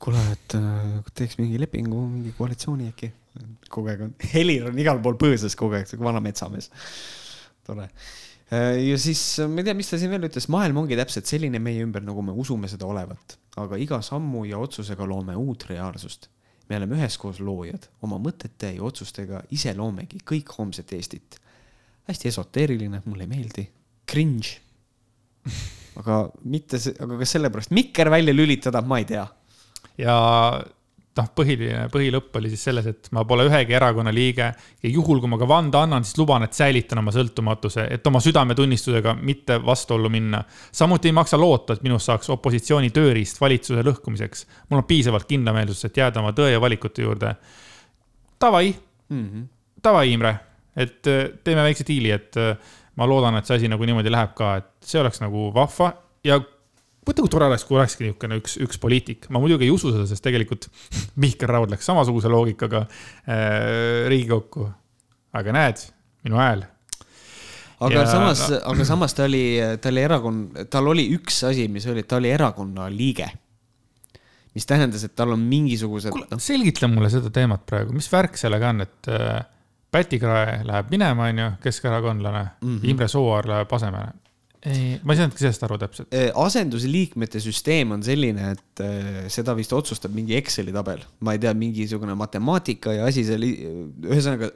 kuule, 0.00 0.24
et 0.32 0.56
äh, 0.56 1.12
teeks 1.14 1.36
mingi 1.40 1.60
lepingu, 1.60 2.06
mingi 2.08 2.32
koalitsiooni 2.38 2.88
äkki. 2.94 3.12
kogu 3.68 3.92
aeg 3.92 4.08
on, 4.08 4.16
Helir 4.34 4.70
on 4.72 4.80
igal 4.80 5.02
pool 5.04 5.20
põõsas 5.20 5.56
kogu 5.58 5.78
aeg, 5.78 5.92
vana 6.00 6.24
metsamees. 6.24 6.72
tore 7.66 7.90
äh, 8.48 8.80
ja 8.80 8.98
siis 8.98 9.22
ma 9.44 9.60
ei 9.60 9.68
tea, 9.68 9.76
mis 9.76 9.92
ta 9.92 10.00
siin 10.00 10.12
veel 10.12 10.28
ütles, 10.32 10.48
maailm 10.48 10.82
ongi 10.86 10.96
täpselt 10.98 11.28
selline 11.28 11.60
meie 11.60 11.84
ümber, 11.84 12.04
nagu 12.04 12.24
me 12.24 12.32
usume 12.32 12.68
seda 12.68 12.88
olevat, 12.88 13.38
aga 13.60 13.76
iga 13.76 14.00
sammu 14.04 14.48
ja 14.48 14.58
otsusega 14.58 15.04
loome 15.08 15.36
uut 15.36 15.68
reaalsust 15.68 16.30
me 16.70 16.78
oleme 16.78 16.98
üheskoos 17.00 17.40
loojad, 17.42 17.88
oma 18.06 18.18
mõtete 18.22 18.72
ja 18.76 18.84
otsustega 18.86 19.42
ise 19.54 19.74
loomegi 19.76 20.20
kõik 20.26 20.54
homset 20.58 20.92
Eestit. 20.96 21.40
hästi 22.10 22.28
esoteeriline, 22.30 23.02
mulle 23.04 23.26
ei 23.26 23.30
meeldi, 23.30 23.66
cringe. 24.06 24.56
aga 26.00 26.22
mitte, 26.44 26.78
aga 27.00 27.18
kas 27.20 27.36
sellepärast 27.36 27.74
mikker 27.74 28.10
välja 28.10 28.34
lülitada, 28.34 28.82
ma 28.82 28.98
ei 29.02 29.08
tea. 29.08 29.26
ja 29.98 30.16
noh, 31.18 31.28
põhiline, 31.36 31.86
põhilõpp 31.92 32.36
oli 32.38 32.50
siis 32.52 32.62
selles, 32.68 32.86
et 32.90 33.08
ma 33.14 33.24
pole 33.28 33.46
ühegi 33.48 33.74
erakonna 33.76 34.12
liige 34.14 34.46
ja 34.46 34.90
juhul, 34.90 35.20
kui 35.22 35.30
ma 35.30 35.38
ka 35.40 35.48
vande 35.50 35.78
annan, 35.80 36.04
siis 36.06 36.18
luban, 36.20 36.44
et 36.46 36.56
säilitan 36.56 37.00
oma 37.02 37.12
sõltumatuse, 37.14 37.86
et 37.90 38.06
oma 38.06 38.22
südametunnistusega 38.22 39.16
mitte 39.18 39.58
vastuollu 39.64 40.10
minna. 40.12 40.42
samuti 40.72 41.10
ei 41.10 41.16
maksa 41.16 41.40
loota, 41.40 41.74
et 41.74 41.82
minust 41.86 42.10
saaks 42.10 42.30
opositsiooni 42.30 42.92
tööriist 42.94 43.40
valitsuse 43.40 43.82
lõhkumiseks. 43.86 44.46
mul 44.68 44.82
on 44.82 44.86
piisavalt 44.86 45.26
kindlameelsust, 45.30 45.90
et 45.90 45.96
jääda 45.96 46.22
oma 46.22 46.32
tõe 46.32 46.52
ja 46.52 46.60
valikute 46.60 47.02
juurde. 47.02 47.34
Davai 48.40 48.74
mm, 49.08 49.26
-hmm. 49.26 49.48
davai, 49.84 50.12
Imre, 50.12 50.34
et 50.76 51.06
äh, 51.06 51.28
teeme 51.44 51.62
väikse 51.62 51.84
diili, 51.86 52.10
et 52.10 52.36
äh, 52.36 52.56
ma 52.96 53.06
loodan, 53.06 53.36
et 53.36 53.46
see 53.46 53.56
asi 53.56 53.68
nagu 53.68 53.84
niimoodi 53.84 54.10
läheb 54.10 54.34
ka, 54.34 54.56
et 54.56 54.70
see 54.84 55.00
oleks 55.00 55.20
nagu 55.20 55.50
vahva 55.54 55.92
ja 56.24 56.40
mõtle, 57.10 57.24
kui 57.26 57.32
tore 57.32 57.48
oleks, 57.50 57.66
kui 57.66 57.78
olekski 57.78 58.06
niisugune 58.06 58.38
üks, 58.40 58.56
üks 58.64 58.80
poliitik, 58.80 59.28
ma 59.34 59.42
muidugi 59.42 59.66
ei 59.66 59.74
usu 59.74 59.92
seda, 59.92 60.06
sest 60.08 60.24
tegelikult 60.24 60.68
Mihkel 61.22 61.50
Raud 61.50 61.72
läks 61.72 61.88
samasuguse 61.90 62.30
loogikaga 62.32 62.84
äh, 62.86 64.06
Riigikokku. 64.10 64.68
aga 65.36 65.54
näed, 65.54 65.84
minu 66.26 66.40
hääl. 66.40 66.64
aga 67.80 68.00
ja, 68.00 68.06
samas 68.08 68.46
no., 68.50 68.62
aga 68.72 68.88
samas 68.88 69.14
ta 69.16 69.28
oli, 69.28 69.44
ta 69.80 69.92
oli 69.92 70.02
erakond, 70.06 70.64
tal 70.72 70.90
oli 70.90 71.06
üks 71.16 71.44
asi, 71.50 71.68
mis 71.68 71.86
oli, 71.90 72.02
ta 72.02 72.18
oli 72.20 72.32
erakonna 72.32 72.88
liige. 72.90 73.30
mis 74.54 74.66
tähendas, 74.66 75.04
et 75.06 75.14
tal 75.14 75.36
on 75.36 75.40
mingisugused. 75.40 76.10
kuule 76.14 76.30
no., 76.30 76.42
selgita 76.42 76.88
mulle 76.90 77.10
seda 77.12 77.30
teemat 77.34 77.66
praegu, 77.66 77.94
mis 77.96 78.10
värk 78.12 78.38
sellega 78.40 78.74
on, 78.74 78.86
et 78.86 79.12
äh, 79.12 79.40
Päti 79.90 80.20
Krae 80.22 80.60
läheb 80.62 80.90
minema, 80.92 81.26
on 81.26 81.38
ju, 81.38 81.52
keskerakondlane 81.62 82.42
mm, 82.60 82.76
-hmm. 82.76 82.90
Imre 82.92 83.08
Sooäär 83.08 83.48
läheb 83.48 83.72
asemele 83.74 84.12
ei, 84.68 84.98
ma 85.04 85.14
ei 85.14 85.20
saanudki 85.20 85.44
sellest 85.44 85.64
aru 85.66 85.78
täpselt. 85.80 86.16
asendusliikmete 86.42 87.40
süsteem 87.42 87.94
on 87.96 88.04
selline, 88.04 88.52
et 88.56 88.82
seda 89.32 89.54
vist 89.58 89.72
otsustab 89.76 90.12
mingi 90.16 90.36
Exceli 90.38 90.74
tabel, 90.74 91.04
ma 91.24 91.36
ei 91.36 91.40
tea, 91.42 91.54
mingisugune 91.56 92.16
matemaatika 92.18 92.98
ja 92.98 93.08
asi, 93.08 93.24
see, 93.28 93.54
ühesõnaga 94.04 94.52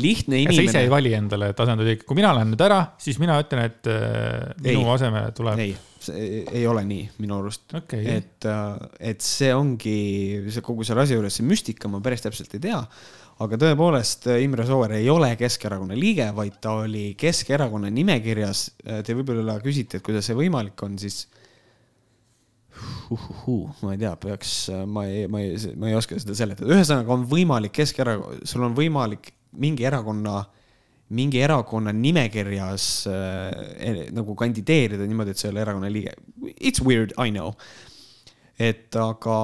lihtne 0.00 0.40
inimene. 0.40 0.56
sa 0.56 0.68
ise 0.70 0.82
ei 0.86 0.90
vali 0.92 1.12
endale, 1.16 1.50
et 1.52 1.62
asendusliik, 1.64 2.04
kui 2.08 2.16
mina 2.18 2.32
lähen 2.36 2.52
nüüd 2.54 2.62
ära, 2.64 2.80
siis 3.02 3.18
mina 3.20 3.36
ütlen, 3.42 3.66
et 3.68 3.88
äh, 3.92 4.52
minu 4.64 4.86
ei, 4.86 4.92
asemele 4.94 5.32
tuleb. 5.36 5.60
ei, 5.60 5.74
ei 6.50 6.62
ole 6.66 6.82
nii 6.88 7.02
minu 7.22 7.36
arust 7.38 7.76
okay,. 7.78 8.02
et, 8.16 8.46
et 8.98 9.22
see 9.22 9.52
ongi 9.54 9.96
see 10.50 10.64
kogu 10.64 10.86
selle 10.86 11.04
asja 11.04 11.18
juures 11.18 11.36
see 11.38 11.46
müstika, 11.46 11.90
ma 11.92 12.00
päris 12.02 12.24
täpselt 12.24 12.56
ei 12.56 12.64
tea 12.64 12.80
aga 13.42 13.58
tõepoolest, 13.58 14.28
Imre 14.42 14.66
Sooäär 14.68 14.98
ei 14.98 15.08
ole 15.10 15.32
Keskerakonna 15.40 15.96
liige, 15.98 16.28
vaid 16.36 16.58
ta 16.62 16.76
oli 16.82 17.12
Keskerakonna 17.18 17.90
nimekirjas. 17.90 18.64
Te 19.06 19.16
võib-olla 19.16 19.58
küsite, 19.64 19.98
et 19.98 20.06
kuidas 20.06 20.28
see 20.28 20.36
võimalik 20.38 20.82
on, 20.84 20.98
siis 21.00 21.24
uhuhuu, 23.12 23.68
ma 23.82 23.92
ei 23.94 24.00
tea, 24.00 24.14
peaks, 24.20 24.56
ma 24.88 25.04
ei, 25.08 25.26
ma 25.30 25.42
ei, 25.42 25.56
ma 25.78 25.90
ei 25.90 25.96
oska 25.98 26.18
seda 26.20 26.36
seletada, 26.36 26.70
ühesõnaga 26.72 27.14
on 27.14 27.26
võimalik 27.28 27.74
Keskerakond, 27.76 28.44
sul 28.48 28.64
on 28.66 28.76
võimalik 28.76 29.32
mingi 29.60 29.86
erakonna, 29.88 30.40
mingi 31.12 31.42
erakonna 31.44 31.92
nimekirjas 31.92 32.88
äh, 33.10 34.04
nagu 34.16 34.36
kandideerida 34.38 35.06
niimoodi, 35.08 35.34
et 35.34 35.42
sa 35.42 35.48
ei 35.48 35.54
ole 35.54 35.64
erakonna 35.66 35.90
liige. 35.92 36.14
It's 36.56 36.84
weird, 36.84 37.12
I 37.20 37.34
know. 37.34 37.56
et 38.62 38.94
aga, 38.96 39.38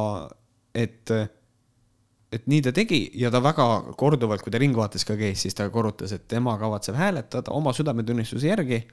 et 0.77 1.10
et 2.32 2.44
nii 2.50 2.60
ta 2.64 2.72
tegi 2.76 3.00
ja 3.18 3.30
ta 3.32 3.40
väga 3.44 3.66
korduvalt, 3.98 4.44
kui 4.44 4.52
ta 4.52 4.60
Ringvaates 4.60 5.06
ka 5.09 5.16
käis, 5.18 5.42
siis 5.44 5.56
ta 5.56 5.68
korrutas, 5.72 6.12
et 6.12 6.28
tema 6.28 6.56
kavatseb 6.60 6.98
hääletada 6.98 7.55
oma 7.56 7.72
südametunnistuse 7.76 8.50
järgi. 8.50 8.84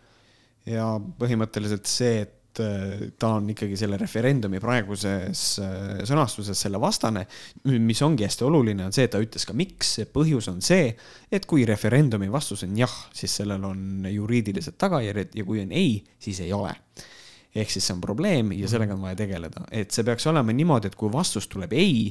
ja 0.65 0.95
põhimõtteliselt 1.19 1.85
see, 1.85 2.23
et 2.23 2.61
äh, 2.63 3.03
ta 3.21 3.35
on 3.37 3.51
ikkagi 3.53 3.75
selle 3.77 3.99
referendumi 4.01 4.57
praeguses 4.63 5.43
äh, 5.61 5.99
sõnastuses 6.09 6.57
selle 6.57 6.79
vastane, 6.81 7.27
mis 7.69 8.01
ongi 8.01 8.25
hästi 8.25 8.47
oluline, 8.47 8.87
on 8.87 8.95
see, 8.95 9.05
et 9.05 9.13
ta 9.13 9.21
ütles 9.21 9.45
ka, 9.45 9.53
miks. 9.53 9.99
põhjus 10.13 10.49
on 10.49 10.63
see, 10.65 10.95
et 11.29 11.45
kui 11.45 11.67
referendumi 11.69 12.31
vastus 12.33 12.65
on 12.65 12.73
jah, 12.79 12.95
siis 13.13 13.35
sellel 13.43 13.67
on 13.67 14.07
juriidilised 14.09 14.79
tagajärjed 14.81 15.37
ja 15.37 15.45
kui 15.45 15.61
on 15.61 15.75
ei, 15.75 15.99
siis 16.17 16.41
ei 16.41 16.53
ole 16.55 16.73
ehk 17.55 17.71
siis 17.71 17.85
see 17.87 17.93
on 17.95 18.01
probleem 18.03 18.49
ja 18.51 18.67
sellega 18.67 18.97
on 18.97 19.05
vaja 19.05 19.15
tegeleda, 19.21 19.61
et 19.71 19.93
see 19.95 20.03
peaks 20.03 20.25
olema 20.27 20.51
niimoodi, 20.51 20.89
et 20.91 20.97
kui 20.99 21.11
vastus 21.13 21.47
tuleb 21.47 21.71
ei 21.77 22.09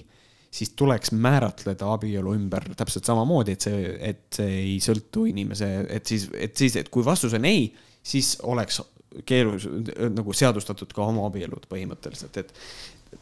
siis 0.55 0.71
tuleks 0.79 1.11
määratleda 1.13 1.89
abielu 1.97 2.35
ümber 2.37 2.69
täpselt 2.79 3.09
samamoodi, 3.09 3.57
et 3.57 3.67
see, 3.67 3.95
et 4.11 4.25
see 4.37 4.59
ei 4.61 4.75
sõltu 4.83 5.27
inimese, 5.31 5.71
et 5.91 6.07
siis, 6.07 6.29
et 6.39 6.57
siis, 6.57 6.77
et 6.79 6.91
kui 6.95 7.05
vastus 7.07 7.35
on 7.35 7.47
ei, 7.49 7.67
siis 8.05 8.37
oleks 8.47 8.81
keerus 9.27 9.67
nagu 10.15 10.35
seadustatud 10.35 10.95
ka 10.95 11.07
homoabielud 11.09 11.67
põhimõtteliselt, 11.71 12.39
et 12.43 12.55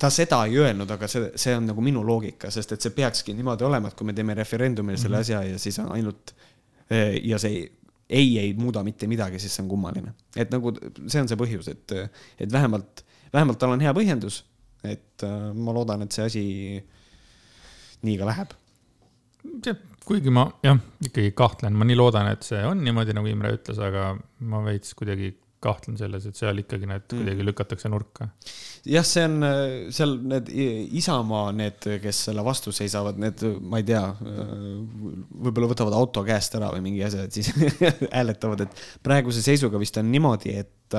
ta 0.00 0.08
seda 0.12 0.42
ei 0.48 0.58
öelnud, 0.60 0.92
aga 0.92 1.08
see, 1.08 1.32
see 1.40 1.56
on 1.56 1.68
nagu 1.68 1.84
minu 1.84 2.04
loogika, 2.04 2.50
sest 2.52 2.76
et 2.76 2.84
see 2.84 2.94
peakski 2.96 3.36
niimoodi 3.36 3.64
olema, 3.68 3.88
et 3.88 3.96
kui 3.96 4.08
me 4.08 4.16
teeme 4.16 4.36
referendumil 4.36 4.96
selle 5.00 5.16
mm 5.16 5.22
-hmm. 5.22 5.42
asja 5.42 5.42
ja 5.52 5.58
siis 5.58 5.78
on 5.78 5.92
ainult 5.92 6.34
ja 7.22 7.38
see 7.38 7.64
ei 8.12 8.38
ei 8.38 8.54
muuda 8.54 8.82
mitte 8.84 9.06
midagi, 9.06 9.38
siis 9.38 9.54
see 9.56 9.62
on 9.62 9.68
kummaline. 9.68 10.14
et 10.36 10.50
nagu 10.50 10.72
see 11.08 11.20
on 11.20 11.28
see 11.28 11.36
põhjus, 11.36 11.68
et, 11.70 11.92
et 12.38 12.52
vähemalt, 12.52 13.04
vähemalt 13.32 13.58
tal 13.58 13.70
on 13.70 13.80
hea 13.80 13.92
põhjendus. 13.92 14.44
et 14.84 15.22
ma 15.54 15.72
loodan, 15.72 16.02
et 16.02 16.12
see 16.12 16.24
asi 16.24 16.84
nii 18.06 18.18
ka 18.20 18.28
läheb. 18.28 18.56
kuigi 20.06 20.34
ma 20.34 20.48
jah, 20.64 20.78
ikkagi 21.04 21.32
kahtlen, 21.38 21.76
ma 21.78 21.86
nii 21.86 21.98
loodan, 21.98 22.30
et 22.32 22.46
see 22.46 22.62
on 22.66 22.82
niimoodi, 22.84 23.14
nagu 23.16 23.30
Imre 23.30 23.54
ütles, 23.56 23.78
aga 23.82 24.12
ma 24.50 24.62
veits 24.66 24.96
kuidagi 24.98 25.32
kahtlen 25.62 25.96
selles, 25.98 26.26
et 26.26 26.38
seal 26.38 26.58
ikkagi 26.58 26.88
need 26.90 27.04
mm. 27.04 27.20
kuidagi 27.20 27.46
lükatakse 27.46 27.90
nurka. 27.92 28.26
jah, 28.88 29.06
see 29.06 29.24
on 29.28 29.46
seal 29.94 30.16
need 30.32 30.50
Isamaa, 30.98 31.52
need, 31.56 31.86
kes 32.02 32.24
selle 32.28 32.44
vastu 32.46 32.74
seisavad, 32.74 33.20
need, 33.22 33.44
ma 33.62 33.78
ei 33.82 33.86
tea, 33.92 34.02
võib-olla 34.18 35.70
võtavad 35.70 35.96
auto 35.98 36.24
käest 36.26 36.58
ära 36.58 36.72
või 36.74 36.82
mingi 36.88 37.06
asja, 37.06 37.28
et 37.28 37.38
siis 37.38 37.52
hääletavad, 38.16 38.66
et 38.66 38.84
praeguse 39.06 39.44
seisuga 39.44 39.80
vist 39.82 39.98
on 40.02 40.10
niimoodi, 40.12 40.56
et 40.64 40.98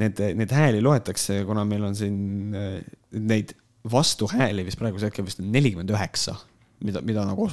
need, 0.00 0.24
need 0.40 0.56
hääli 0.56 0.80
loetakse, 0.84 1.42
kuna 1.48 1.66
meil 1.68 1.84
on 1.90 1.98
siin 1.98 2.16
neid 2.54 3.54
vastuhääli 3.88 4.64
vist 4.66 4.80
praegusel 4.80 5.10
hetkel 5.10 5.26
vist 5.26 5.40
on 5.40 5.50
nelikümmend 5.52 5.90
üheksa, 5.94 6.36
mida, 6.84 7.02
mida 7.04 7.24
nagu, 7.28 7.48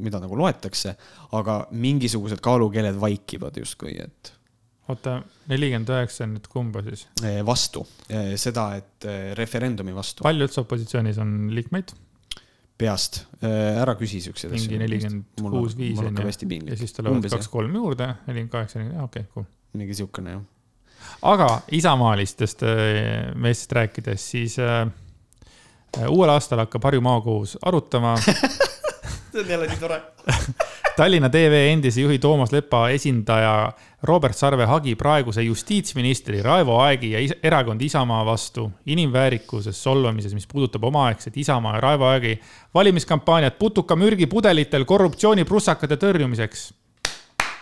mida 0.00 0.20
nagu 0.22 0.36
loetakse, 0.38 0.94
aga 1.36 1.62
mingisugused 1.70 2.40
kaalukeeled 2.44 3.00
vaikivad 3.00 3.58
justkui, 3.60 3.96
et. 4.00 4.32
oota, 4.90 5.20
nelikümmend 5.50 5.92
üheksa 5.92 6.24
on 6.26 6.36
nüüd 6.38 6.46
kumba 6.52 6.84
siis? 6.86 7.06
vastu, 7.46 7.84
seda, 8.40 8.70
et 8.80 9.08
referendumi 9.38 9.94
vastu. 9.96 10.24
palju 10.26 10.48
üldse 10.48 10.62
opositsioonis 10.64 11.20
on 11.22 11.50
liikmeid? 11.56 11.92
peast, 12.80 13.26
ära 13.44 13.92
küsi 14.00 14.22
siukseid 14.24 14.54
asju. 14.54 14.70
mingi 14.70 14.80
nelikümmend 14.80 15.44
kuus, 15.44 15.76
viis 15.76 16.00
on 16.00 16.16
ju. 16.16 16.62
ja 16.70 16.80
siis 16.80 16.96
tulevad 16.96 17.28
kaks-kolm 17.28 17.76
juurde, 17.76 18.14
nelikümmend 18.30 18.54
kaheksa, 18.54 18.86
okei 19.04 19.28
cool. 19.34 19.44
mingi 19.76 19.98
siukene 20.00 20.38
jah. 20.38 20.48
aga 21.28 21.52
isamaalistest 21.76 22.64
meestest 23.36 23.76
rääkides, 23.76 24.30
siis 24.32 24.56
Äh, 24.56 24.88
uuel 26.08 26.30
aastal 26.30 26.58
hakkab 26.58 26.84
Harju 26.84 27.00
maakohus 27.00 27.58
arutama 27.62 28.16
see 29.32 29.40
on 29.40 29.48
jälle 29.48 29.66
nii 29.66 29.76
tore 29.76 30.02
Tallinna 30.96 31.28
TV 31.28 31.52
endise 31.72 32.00
juhi 32.00 32.18
Toomas 32.18 32.52
Lepa 32.52 32.88
esindaja 32.88 33.72
Robert 34.02 34.36
Sarve 34.36 34.66
hagi 34.66 34.94
praeguse 34.94 35.42
justiitsministri 35.42 36.42
Raivo 36.42 36.80
Aegi 36.80 37.12
ja 37.12 37.20
erakond 37.42 37.80
Isamaa 37.80 38.24
vastu 38.26 38.70
inimväärikuses 38.86 39.82
solvamises, 39.82 40.34
mis 40.34 40.46
puudutab 40.46 40.84
omaaegset 40.84 41.36
Isamaa 41.36 41.74
ja 41.74 41.80
Raivo 41.80 42.04
Aegi 42.04 42.40
valimiskampaaniat 42.74 43.58
putukamürgipudelitel 43.58 44.84
korruptsiooniprussakate 44.84 45.96
tõrjumiseks. 45.96 46.72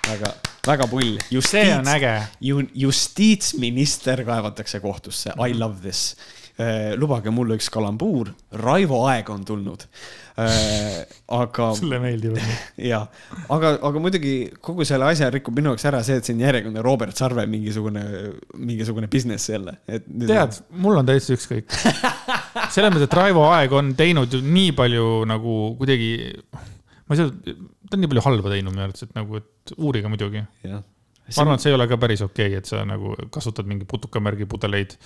väga, 0.09 0.33
väga 0.67 0.87
pull. 0.87 1.19
see 1.41 1.77
on 1.77 1.89
äge 1.89 2.23
ju,. 2.41 2.63
justiitsminister 2.75 4.25
kaevatakse 4.25 4.81
kohtusse, 4.81 5.33
I 5.49 5.55
love 5.59 5.77
this 5.81 6.17
Äh, 6.17 6.38
lubage 6.99 7.31
mulle 7.31 7.55
üks 7.59 7.69
kalambuur, 7.71 8.33
Raivo 8.59 9.05
Aeg 9.07 9.29
on 9.31 9.45
tulnud 9.47 9.85
äh,. 10.39 11.05
aga. 11.35 11.69
sulle 11.79 12.01
meeldib. 12.03 12.39
ja, 12.83 13.05
aga, 13.55 13.75
aga 13.89 14.03
muidugi 14.03 14.35
kogu 14.65 14.87
selle 14.89 15.07
asja 15.11 15.31
rikub 15.35 15.55
minu 15.59 15.73
jaoks 15.73 15.87
ära 15.91 16.03
see, 16.07 16.19
et 16.19 16.29
siin 16.29 16.43
järjekordne 16.43 16.83
Robert 16.85 17.19
Sarve 17.19 17.47
mingisugune, 17.51 18.05
mingisugune 18.59 19.11
business 19.13 19.51
jälle, 19.53 19.79
et. 19.87 20.07
tead, 20.27 20.59
mul 20.83 20.99
on 20.99 21.09
täitsa 21.09 21.37
ükskõik. 21.39 21.71
selles 21.79 22.91
mõttes, 22.91 23.07
et 23.07 23.19
Raivo 23.21 23.47
Aeg 23.53 23.79
on 23.79 23.95
teinud 23.99 24.35
ju 24.35 24.43
nii 24.43 24.75
palju 24.79 25.09
nagu 25.31 25.59
kuidagi, 25.79 26.13
ma 26.51 27.15
ei 27.17 27.23
saa, 27.23 27.33
ta 27.89 27.97
on 27.97 28.03
nii 28.05 28.15
palju 28.15 28.29
halba 28.29 28.55
teinud 28.55 28.75
minu 28.75 28.89
arvates, 28.89 29.07
et 29.07 29.19
nagu, 29.19 29.43
et 29.43 29.79
uurige 29.79 30.11
muidugi. 30.11 30.43
Ma 31.37 31.45
arvan, 31.45 31.59
et 31.59 31.65
see 31.65 31.73
ei 31.73 31.77
ole 31.77 31.89
ka 31.91 31.99
päris 32.01 32.23
okei 32.25 32.53
okay,, 32.53 32.63
et 32.63 32.71
sa 32.71 32.85
nagu 32.89 33.15
kasutad 33.35 33.69
mingi 33.69 33.89
putukamärgi 33.89 34.49
pudeleid 34.49 34.97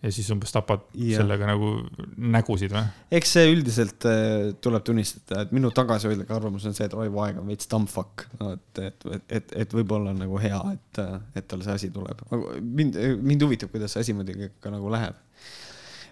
ja 0.00 0.10
siis 0.12 0.30
umbes 0.32 0.52
tapad 0.52 0.86
ja. 0.96 1.20
sellega 1.20 1.48
nagu 1.48 1.70
nägusid 2.16 2.72
või? 2.72 2.82
eks 3.18 3.34
see 3.36 3.50
üldiselt 3.52 4.06
äh, 4.08 4.50
tuleb 4.64 4.84
tunnistada, 4.86 5.44
et 5.44 5.52
minu 5.56 5.72
tagasihoidlik 5.76 6.30
arvamus 6.32 6.64
on 6.68 6.76
see, 6.76 6.86
et 6.88 6.96
Raivo 6.96 7.20
Aeg 7.24 7.40
on 7.42 7.48
veits 7.50 7.68
dumbfuck 7.70 8.24
no,. 8.40 8.54
et, 8.56 8.82
et, 8.86 9.08
et, 9.28 9.56
et, 9.64 9.74
võib-olla 9.76 10.14
on 10.14 10.22
nagu 10.24 10.40
hea, 10.40 10.60
et, 10.72 11.02
et 11.36 11.48
tal 11.50 11.64
see 11.66 11.76
asi 11.76 11.90
tuleb. 11.94 12.24
mind, 12.60 12.96
mind 13.20 13.44
huvitab, 13.44 13.72
kuidas 13.74 13.96
see 13.96 14.06
asi 14.06 14.16
muidugi 14.16 14.52
ka 14.60 14.72
nagu 14.72 14.92
läheb 14.92 15.18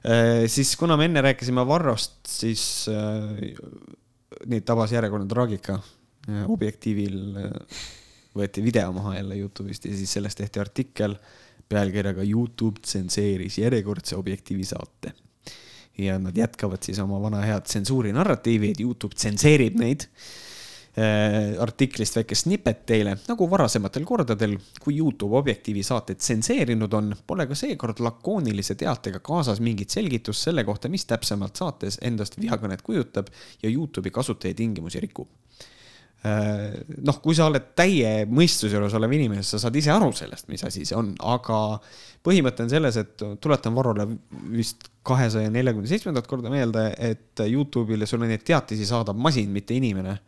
äh,. 0.05 0.45
siis 0.53 0.75
kuna 0.81 0.99
me 1.01 1.09
enne 1.09 1.25
rääkisime 1.25 1.65
Varrost, 1.69 2.21
siis 2.29 2.65
äh, 2.93 3.55
neid 4.49 4.69
tabas 4.69 4.93
järjekordne 4.93 5.29
traagika. 5.31 5.81
objektiivil 6.53 7.39
äh, 7.41 7.81
võeti 8.37 8.65
video 8.65 8.93
maha 8.93 9.17
jälle 9.19 9.39
Youtube'ist 9.39 9.89
ja 9.89 9.97
siis 9.97 10.13
sellest 10.19 10.39
tehti 10.39 10.61
artikkel 10.61 11.17
pealkirjaga 11.69 12.25
Youtube 12.25 12.81
tsenseeris 12.81 13.59
järjekordse 13.59 14.17
Objektiivi 14.17 14.65
saate. 14.65 15.13
ja 15.99 16.15
nad 16.19 16.37
jätkavad 16.37 16.83
siis 16.83 16.99
oma 17.03 17.19
vana 17.23 17.41
head 17.43 17.65
tsensuuri 17.67 18.13
narratiivi, 18.15 18.71
et 18.71 18.81
Youtube 18.81 19.15
tsenseerib 19.15 19.75
neid. 19.81 20.07
äh, 20.99 21.61
artiklist 21.63 22.17
väike 22.17 22.35
snippet 22.35 22.87
teile. 22.87 23.17
nagu 23.29 23.51
varasematel 23.51 24.05
kordadel, 24.05 24.57
kui 24.81 24.97
Youtube 24.99 25.37
Objektiivi 25.37 25.83
saateid 25.83 26.19
tsenseerinud 26.19 26.93
on, 26.93 27.17
pole 27.27 27.47
ka 27.47 27.55
seekord 27.55 28.01
lakoonilise 28.01 28.75
teatega 28.75 29.21
kaasas 29.21 29.61
mingit 29.61 29.91
selgitust 29.91 30.43
selle 30.43 30.65
kohta, 30.65 30.89
mis 30.89 31.05
täpsemalt 31.05 31.57
saates 31.57 31.99
endast 32.03 32.41
vihakõnet 32.41 32.83
kujutab 32.83 33.29
ja 33.63 33.71
Youtube'i 33.71 34.11
kasutaja 34.11 34.55
tingimusi 34.55 35.01
rikub 35.01 35.29
noh, 36.27 37.19
kui 37.23 37.37
sa 37.39 37.47
oled 37.47 37.69
täie 37.79 38.25
mõistuse 38.27 38.75
juures 38.75 38.95
olev 38.99 39.13
inimene, 39.15 39.45
sa 39.47 39.61
saad 39.63 39.77
ise 39.79 39.93
aru 39.95 40.11
sellest, 40.17 40.49
mis 40.51 40.65
asi 40.67 40.83
see 40.89 40.97
on, 40.99 41.13
aga 41.31 41.79
põhimõte 42.27 42.65
on 42.65 42.73
selles, 42.73 42.99
et 42.99 43.23
tuletan 43.39 43.77
Varrole 43.77 44.09
vist 44.51 44.89
kahesaja 45.07 45.53
neljakümne 45.55 45.89
seitsmendat 45.89 46.27
korda 46.27 46.51
meelde, 46.53 46.89
et 46.99 47.45
Youtube'ile 47.47 48.09
sulle 48.11 48.27
neid 48.31 48.43
teatisi 48.47 48.89
saadab 48.89 49.17
masin, 49.17 49.53
mitte 49.55 49.79
inimene. 49.79 50.19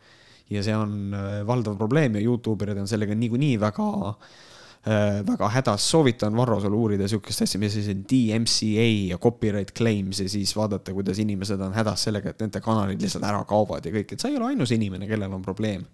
ja 0.51 0.63
see 0.63 0.73
on 0.75 1.13
äh, 1.15 1.27
valdav 1.47 1.77
probleem 1.79 2.15
ja 2.17 2.21
Youtube 2.21 2.65
erid 2.65 2.81
on 2.81 2.87
sellega 2.87 3.15
niikuinii 3.15 3.59
väga 3.59 3.85
äh, 4.09 4.15
Äh, 4.15 4.50
väga 4.81 5.45
hädas, 5.53 5.83
soovitan 5.91 6.33
Varro 6.33 6.55
sul 6.61 6.73
uurida 6.73 7.05
sihukest 7.09 7.43
asja, 7.45 7.59
mis 7.61 7.75
asi 7.77 7.93
on 7.93 8.01
DMCA 8.09 8.87
ja 9.11 9.19
copyright 9.21 9.75
claims 9.77 10.23
ja 10.23 10.29
siis 10.29 10.55
vaadata, 10.57 10.93
kuidas 10.95 11.19
inimesed 11.21 11.61
on 11.61 11.75
hädas 11.75 12.07
sellega, 12.07 12.33
et 12.33 12.41
nende 12.41 12.63
kanalid 12.65 13.01
lihtsalt 13.01 13.27
ära 13.27 13.43
kaovad 13.45 13.85
ja 13.85 13.93
kõik, 13.93 14.15
et 14.15 14.23
sa 14.23 14.31
ei 14.31 14.39
ole 14.39 14.49
ainus 14.55 14.73
inimene, 14.73 15.05
kellel 15.09 15.37
on 15.37 15.45
probleem. 15.45 15.85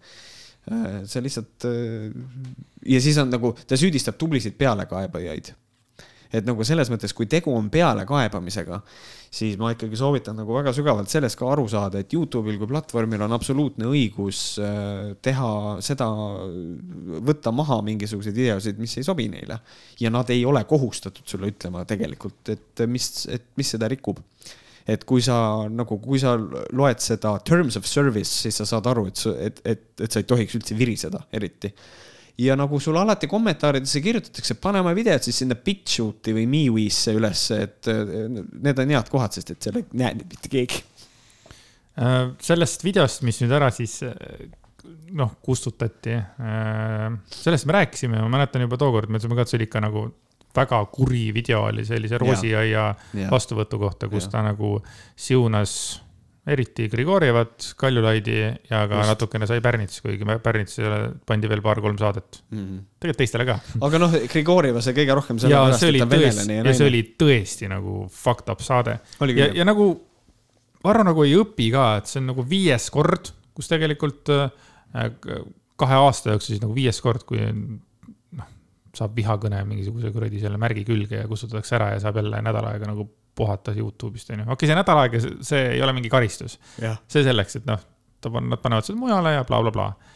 Äh, 0.72 1.02
see 1.08 1.24
lihtsalt 1.24 1.68
äh, 1.68 2.16
ja 2.88 3.02
siis 3.04 3.18
on 3.20 3.32
nagu, 3.32 3.54
ta 3.68 3.80
süüdistab 3.80 4.16
tublisid 4.20 4.56
pealekaebajaid. 4.60 5.54
Et 6.36 6.48
nagu 6.48 6.64
selles 6.68 6.90
mõttes, 6.92 7.14
kui 7.16 7.28
tegu 7.32 7.54
on 7.56 7.70
pealekaebamisega, 7.72 8.82
siis 9.32 9.58
ma 9.60 9.72
ikkagi 9.74 9.98
soovitan 10.00 10.38
nagu 10.40 10.56
väga 10.56 10.74
sügavalt 10.76 11.12
sellest 11.12 11.40
ka 11.40 11.50
aru 11.52 11.68
saada, 11.72 12.02
et 12.02 12.14
Youtube'il 12.16 12.60
kui 12.62 12.70
platvormil 12.70 13.26
on 13.26 13.36
absoluutne 13.38 13.90
õigus 13.92 14.42
äh, 14.64 15.14
teha 15.24 15.50
seda, 15.86 16.08
võtta 17.28 17.54
maha 17.56 17.82
mingisuguseid 17.88 18.38
videosid, 18.38 18.80
mis 18.82 18.98
ei 19.00 19.08
sobi 19.08 19.28
neile. 19.32 19.60
ja 20.00 20.12
nad 20.14 20.30
ei 20.34 20.46
ole 20.46 20.64
kohustatud 20.70 21.28
sulle 21.28 21.52
ütlema 21.52 21.86
tegelikult, 21.88 22.54
et 22.54 22.88
mis, 22.88 23.12
et 23.32 23.52
mis 23.58 23.76
seda 23.76 23.90
rikub 23.92 24.22
et 24.88 25.04
kui 25.04 25.22
sa 25.22 25.68
nagu, 25.68 25.98
kui 26.00 26.20
sa 26.20 26.38
loed 26.40 27.02
seda 27.04 27.34
terms 27.44 27.76
of 27.76 27.86
service, 27.86 28.32
siis 28.32 28.56
sa 28.56 28.66
saad 28.66 28.88
aru, 28.88 29.08
et, 29.10 29.24
et, 29.36 29.64
et, 29.76 29.88
et 30.06 30.12
sa 30.12 30.24
ei 30.24 30.28
tohiks 30.28 30.56
üldse 30.56 30.78
viriseda, 30.80 31.26
eriti 31.36 31.74
ja 32.38 32.58
nagu 32.60 32.80
sul 32.80 32.98
alati 33.00 33.30
kommentaaridesse 33.30 34.02
kirjutatakse, 34.04 34.60
pane 34.62 34.82
oma 34.84 34.94
videod 34.98 35.26
siis 35.26 35.42
sinna 35.42 35.58
BitChute'i 35.58 36.36
või 36.38 36.46
MeWe'sse 36.52 37.16
ülesse, 37.18 37.58
et 37.66 37.90
need 37.90 38.84
on 38.84 38.94
head 38.94 39.10
kohad, 39.14 39.34
sest 39.34 39.56
et 39.56 39.68
seal 39.68 39.82
ei 39.82 39.88
näe 39.98 40.14
mitte 40.22 40.52
keegi. 40.54 40.84
Äh, 41.98 42.22
sellest 42.46 42.86
videost, 42.86 43.26
mis 43.26 43.42
nüüd 43.42 43.56
ära 43.58 43.72
siis 43.74 44.00
noh, 45.18 45.34
kustutati, 45.44 46.14
äh, 46.14 47.10
sellest 47.34 47.68
me 47.68 47.80
rääkisime, 47.80 48.22
ma 48.22 48.30
mäletan 48.38 48.64
juba 48.68 48.80
tookord, 48.80 49.10
me 49.10 49.18
ütlesime 49.18 49.38
ka, 49.38 49.46
et 49.46 49.54
see 49.54 49.62
oli 49.62 49.70
ikka 49.72 49.84
nagu 49.84 50.08
väga 50.58 50.80
kuri 50.94 51.28
video 51.34 51.64
oli 51.68 51.86
sellise 51.86 52.18
roosiaia 52.22 52.90
vastuvõtu 53.32 53.80
kohta, 53.82 54.10
kus 54.10 54.28
ja. 54.28 54.38
ta 54.38 54.44
nagu 54.48 54.78
siunas 55.16 55.74
eriti 56.48 56.88
Grigorjevat, 56.92 57.74
Kaljulaidi 57.80 58.38
ja 58.40 58.84
ka 58.88 59.02
Just. 59.02 59.12
natukene 59.12 59.48
sai 59.50 59.62
Pärnits, 59.64 60.02
kuigi 60.04 60.28
Pärnitsile 60.44 61.00
pandi 61.28 61.50
veel 61.52 61.64
paar-kolm 61.66 61.98
saadet 62.00 62.42
mm. 62.50 62.60
-hmm. 62.60 62.84
tegelikult 63.02 63.22
teistele 63.24 63.48
ka. 63.50 63.58
aga 63.88 64.02
noh, 64.04 64.18
Grigorjeva 64.32 64.82
sai 64.82 64.96
kõige 64.98 65.18
rohkem 65.20 65.42
sellepärast, 65.44 65.84
et 65.84 66.00
ta 66.00 66.10
venelane 66.12 66.60
ja 66.60 66.64
naine. 66.64 66.78
see 66.78 66.88
oli 66.88 67.04
tõesti 67.24 67.72
nagu 67.72 68.06
fucked 68.12 68.54
up 68.54 68.64
saade. 68.64 69.00
ja, 69.36 69.52
ja 69.54 69.68
nagu 69.68 69.90
Varro 70.84 71.04
nagu 71.04 71.24
ei 71.26 71.34
õpi 71.36 71.72
ka, 71.74 71.98
et 72.00 72.08
see 72.08 72.22
on 72.22 72.30
nagu 72.32 72.44
viies 72.48 72.90
kord, 72.94 73.32
kus 73.58 73.68
tegelikult 73.68 74.30
äh, 74.32 74.52
kahe 75.78 76.00
aasta 76.00 76.36
jooksul 76.36 76.56
siis 76.56 76.64
nagu 76.64 76.76
viies 76.76 77.02
kord, 77.04 77.26
kui 77.28 77.42
saab 78.98 79.16
vihakõne 79.18 79.62
mingisuguse 79.70 80.12
kuradi 80.16 80.42
selle 80.42 80.60
märgi 80.62 80.84
külge 80.88 81.22
ja 81.22 81.28
kustutatakse 81.30 81.78
ära 81.78 81.92
ja 81.94 82.02
saab 82.04 82.20
jälle 82.22 82.42
nädal 82.46 82.68
aega 82.72 82.90
nagu 82.90 83.08
puhata 83.38 83.74
Youtube'ist, 83.78 84.32
onju. 84.34 84.48
okei 84.48 84.54
okay,, 84.56 84.72
see 84.72 84.78
nädal 84.80 85.04
aega, 85.04 85.22
see 85.46 85.64
ei 85.76 85.82
ole 85.86 85.94
mingi 85.94 86.10
karistus. 86.10 86.58
see 86.80 87.24
selleks, 87.26 87.60
et 87.60 87.70
noh, 87.70 87.84
ta 88.22 88.34
pan-, 88.34 88.50
nad 88.50 88.62
panevad 88.64 88.88
seda 88.88 89.00
mujale 89.00 89.38
ja 89.38 89.46
blablabla 89.48 89.88
bla, 89.92 89.94
bla. 89.94 90.16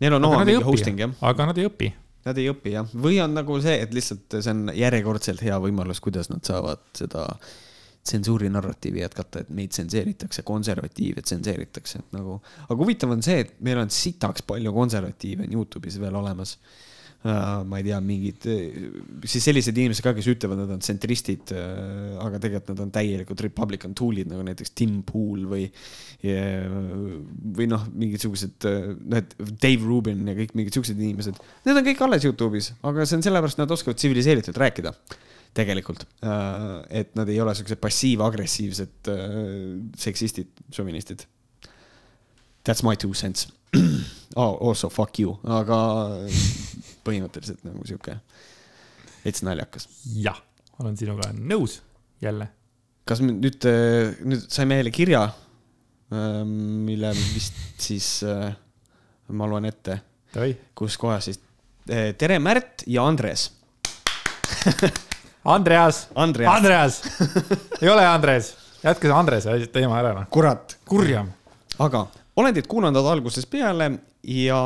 Neil 0.00 0.16
on 0.18 0.28
oma 0.28 0.42
mingi 0.44 0.64
hosting, 0.64 0.98
jah. 1.00 1.14
aga 1.24 1.50
nad 1.50 1.60
ei 1.60 1.68
õpi. 1.68 1.92
Nad 2.26 2.40
ei 2.42 2.48
õpi, 2.50 2.72
jah. 2.74 2.88
või 3.06 3.20
on 3.22 3.36
nagu 3.36 3.60
see, 3.62 3.76
et 3.84 3.94
lihtsalt 3.94 4.40
see 4.40 4.52
on 4.52 4.66
järjekordselt 4.74 5.44
hea 5.46 5.60
võimalus, 5.62 6.02
kuidas 6.04 6.32
nad 6.32 6.42
saavad 6.48 6.82
seda 6.98 7.28
tsensuuri 8.06 8.48
narratiivi 8.54 9.00
jätkata, 9.02 9.42
et 9.42 9.48
meid 9.54 9.72
tsenseeritakse, 9.74 10.44
konservatiive 10.46 11.24
tsenseeritakse, 11.26 12.02
et 12.02 12.12
nagu. 12.14 12.38
aga 12.66 12.76
huvitav 12.78 13.14
on 13.14 13.24
see, 13.26 13.40
et 13.44 13.56
meil 13.66 13.80
on 13.82 13.90
sitaks 13.92 14.44
palju 14.46 14.72
konservatiive 14.74 15.46
on 15.46 15.56
Youtube'is 15.58 15.98
veel 16.02 16.18
olemas 16.18 16.56
ma 17.24 17.78
ei 17.80 17.86
tea, 17.86 17.98
mingid, 18.04 18.44
siis 19.26 19.46
sellised 19.48 19.76
inimesed 19.76 20.04
ka, 20.04 20.12
kes 20.14 20.28
ütlevad, 20.30 20.60
nad 20.60 20.74
on 20.76 20.82
tsentristid, 20.82 21.50
äh, 21.56 22.18
aga 22.22 22.40
tegelikult 22.42 22.70
nad 22.74 22.82
on 22.84 22.92
täielikult 22.94 23.42
republican 23.46 23.96
tool'id 23.98 24.30
nagu 24.30 24.44
näiteks 24.46 24.74
Tim 24.78 25.00
Pool 25.06 25.46
või, 25.50 25.64
või 26.22 27.68
noh, 27.70 27.86
mingisugused, 27.96 28.66
noh, 28.66 29.18
et 29.18 29.34
Dave 29.62 29.82
Rubin 29.86 30.22
ja 30.28 30.36
kõik 30.38 30.54
mingid 30.58 30.78
siuksed 30.78 31.00
inimesed. 31.00 31.40
Need 31.66 31.80
on 31.80 31.88
kõik 31.88 32.04
alles 32.06 32.28
Youtube'is, 32.28 32.72
aga 32.86 33.08
see 33.08 33.18
on 33.18 33.26
sellepärast, 33.26 33.62
nad 33.62 33.74
oskavad 33.74 33.98
tsiviliseeritult 33.98 34.62
rääkida 34.62 34.94
tegelikult. 35.56 36.06
Äh, 36.22 36.64
et 37.02 37.14
nad 37.18 37.32
ei 37.32 37.40
ole 37.42 37.56
siuksed 37.58 37.82
passiiv-agressiivsed 37.82 39.12
seksistid, 39.98 40.52
šovinistid. 40.74 41.26
That's 42.66 42.82
my 42.86 42.98
two 42.98 43.14
cents 43.14 43.48
oh,. 44.36 44.68
Also 44.68 44.90
fuck 44.92 45.20
you, 45.20 45.36
aga 45.44 45.78
põhimõtteliselt 47.06 47.64
nagu 47.66 47.86
sihuke 47.88 48.18
veits 49.24 49.42
naljakas. 49.46 49.88
jah, 50.14 50.38
olen 50.80 50.96
sinuga 50.98 51.32
nõus 51.34 51.80
jälle. 52.22 52.48
kas 53.06 53.22
nüüd, 53.24 53.66
äh, 53.68 54.14
nüüd 54.26 54.46
saime 54.52 54.80
jälle 54.80 54.92
kirja, 54.94 55.24
äh, 56.12 56.42
mille 56.46 57.12
vist 57.16 57.58
siis 57.82 58.20
äh, 58.26 58.52
ma 59.28 59.48
loen 59.50 59.68
ette, 59.68 60.00
kus 60.76 60.98
kohas 61.00 61.30
siis 61.30 61.40
tere, 61.86 62.38
Märt 62.42 62.84
ja 62.90 63.06
Andres 63.06 63.50
Andreas, 65.46 66.08
Andreas., 66.14 66.50
Andreas. 66.56 67.02
ei 67.80 67.88
ole 67.88 68.06
Andres, 68.06 68.52
jätke 68.82 69.06
see 69.06 69.14
Andrese 69.14 69.56
teema 69.70 70.00
ära. 70.00 70.12
Noh. 70.16 70.28
kurat. 70.30 70.76
kurjam. 70.88 71.30
aga 71.78 72.06
olen 72.36 72.56
teid 72.56 72.68
kuulanud 72.70 73.06
algusest 73.08 73.48
peale 73.50 73.90
ja 74.26 74.60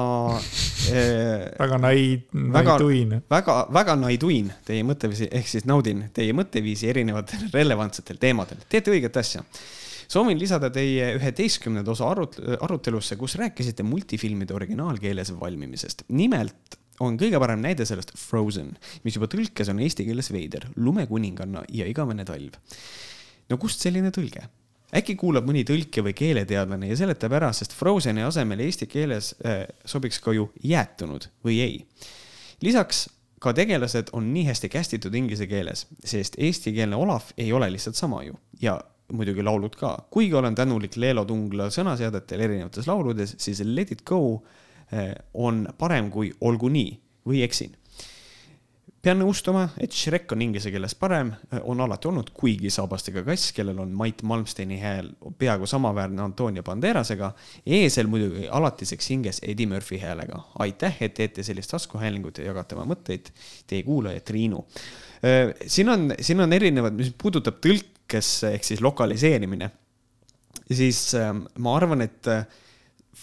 äh, 0.91 1.45
väga 1.63 1.79
nai-, 1.83 2.23
naituin. 2.33 3.21
väga, 3.31 3.59
väga 3.73 3.97
naituin 4.01 4.51
teie 4.67 4.87
mõtteviisi, 4.87 5.31
ehk 5.31 5.51
siis 5.51 5.69
naudin 5.71 6.07
teie 6.17 6.35
mõtteviisi 6.37 6.91
erinevatel 6.91 7.47
relevantsetel 7.59 8.19
teemadel. 8.23 8.65
teete 8.69 8.95
õiget 8.95 9.21
asja. 9.21 9.45
soovin 10.11 10.39
lisada 10.39 10.71
teie 10.75 11.15
üheteistkümnenda 11.19 11.95
osa 11.95 12.11
arut-, 12.11 12.41
arutelusse, 12.61 13.17
kus 13.21 13.39
rääkisite 13.41 13.87
multifilmide 13.87 14.55
originaalkeeles 14.55 15.35
valmimisest. 15.41 16.07
nimelt 16.09 16.79
on 17.01 17.17
kõige 17.21 17.39
parem 17.41 17.63
näide 17.65 17.87
sellest 17.89 18.13
Frozen, 18.19 18.75
mis 19.07 19.17
juba 19.17 19.29
tõlkes 19.31 19.71
on 19.73 19.79
eesti 19.81 20.05
keeles 20.05 20.29
veider, 20.35 20.67
lumekuninganna 20.77 21.65
ja 21.73 21.87
igavene 21.89 22.27
talv. 22.29 22.59
no 23.49 23.59
kust 23.63 23.87
selline 23.87 24.11
tõlge? 24.15 24.49
Äkki 24.97 25.17
kuulab 25.21 25.47
mõni 25.49 25.63
tõlke 25.67 26.03
või 26.05 26.15
keeleteadlane 26.17 26.91
ja 26.91 26.99
seletab 26.99 27.35
ära, 27.39 27.53
sest 27.57 27.75
Frozeni 27.77 28.25
asemel 28.27 28.63
eesti 28.67 28.89
keeles 28.91 29.33
äh, 29.47 29.65
sobiks 29.85 30.21
ka 30.23 30.35
ju 30.37 30.51
jäätunud 30.63 31.29
või 31.47 31.61
ei. 31.65 31.81
lisaks 32.63 33.09
ka 33.41 33.55
tegelased 33.57 34.13
on 34.13 34.33
nii 34.35 34.45
hästi 34.51 34.69
kästitud 34.69 35.15
inglise 35.17 35.47
keeles, 35.51 35.87
sest 36.05 36.37
eestikeelne 36.39 36.97
Olav 36.97 37.33
ei 37.39 37.53
ole 37.53 37.71
lihtsalt 37.73 37.97
sama 37.97 38.23
ju 38.27 38.37
ja 38.61 38.79
muidugi 39.13 39.43
laulud 39.43 39.77
ka. 39.77 39.97
kuigi 40.11 40.35
olen 40.35 40.55
tänulik 40.55 40.97
Leelo 40.97 41.25
Tungla 41.25 41.71
sõnaseadetel 41.71 42.47
erinevates 42.47 42.87
lauludes, 42.87 43.35
siis 43.39 43.63
Let 43.65 43.93
it 43.93 44.05
go 44.05 44.43
äh, 44.93 45.15
on 45.35 45.69
parem 45.79 46.11
kui 46.11 46.33
Olgu 46.41 46.69
nii 46.69 46.99
või 47.27 47.45
eksin 47.47 47.77
pean 49.01 49.17
nõustuma, 49.21 49.65
et 49.81 49.95
Shrek 49.97 50.33
on 50.35 50.43
inglise 50.45 50.71
keeles 50.73 50.95
parem, 50.99 51.31
on 51.63 51.81
alati 51.81 52.09
olnud, 52.11 52.31
kuigi 52.37 52.71
saabastega 52.73 53.23
kass, 53.25 53.53
kellel 53.57 53.79
on 53.81 53.93
Mait 53.97 54.21
Malmsteini 54.27 54.77
hääl 54.81 55.09
peaaegu 55.41 55.69
samaväärne 55.71 56.23
Antonia 56.23 56.65
Banderasega. 56.67 57.33
eesel 57.67 58.11
muidugi 58.13 58.49
alatiseks 58.49 59.11
hinges 59.11 59.41
Eddie 59.43 59.67
Murphy 59.67 59.99
häälega. 59.99 60.45
aitäh, 60.59 60.97
et 61.01 61.15
teete 61.15 61.43
sellist 61.43 61.71
taskuhäälingut 61.71 62.39
ja 62.39 62.51
jagate 62.51 62.77
oma 62.77 62.95
mõtteid. 62.95 63.33
Teie 63.67 63.83
kuulaja 63.83 64.21
Triinu. 64.21 64.67
siin 65.67 65.89
on, 65.89 66.15
siin 66.21 66.41
on 66.41 66.53
erinevad, 66.53 66.93
mis 66.93 67.13
puudutab 67.17 67.61
tõlkesse 67.61 68.53
ehk 68.55 68.65
siis 68.65 68.81
lokaliseerimine. 68.81 69.71
siis 70.73 71.13
ma 71.59 71.77
arvan, 71.77 72.03
et 72.03 72.27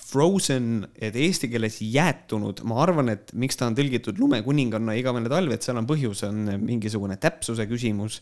Frozen, 0.08 0.86
et 0.96 1.16
eesti 1.20 1.50
keeles 1.52 1.82
jäätunud, 1.84 2.62
ma 2.70 2.78
arvan, 2.80 3.12
et 3.12 3.34
miks 3.36 3.60
ta 3.60 3.68
on 3.68 3.76
tõlgitud 3.76 4.20
lumekuninganna 4.22 4.96
igavene 4.96 5.28
talv, 5.32 5.52
et 5.52 5.66
seal 5.66 5.80
on 5.82 5.90
põhjus, 5.90 6.22
on 6.28 6.54
mingisugune 6.62 7.18
täpsuse 7.20 7.66
küsimus. 7.68 8.22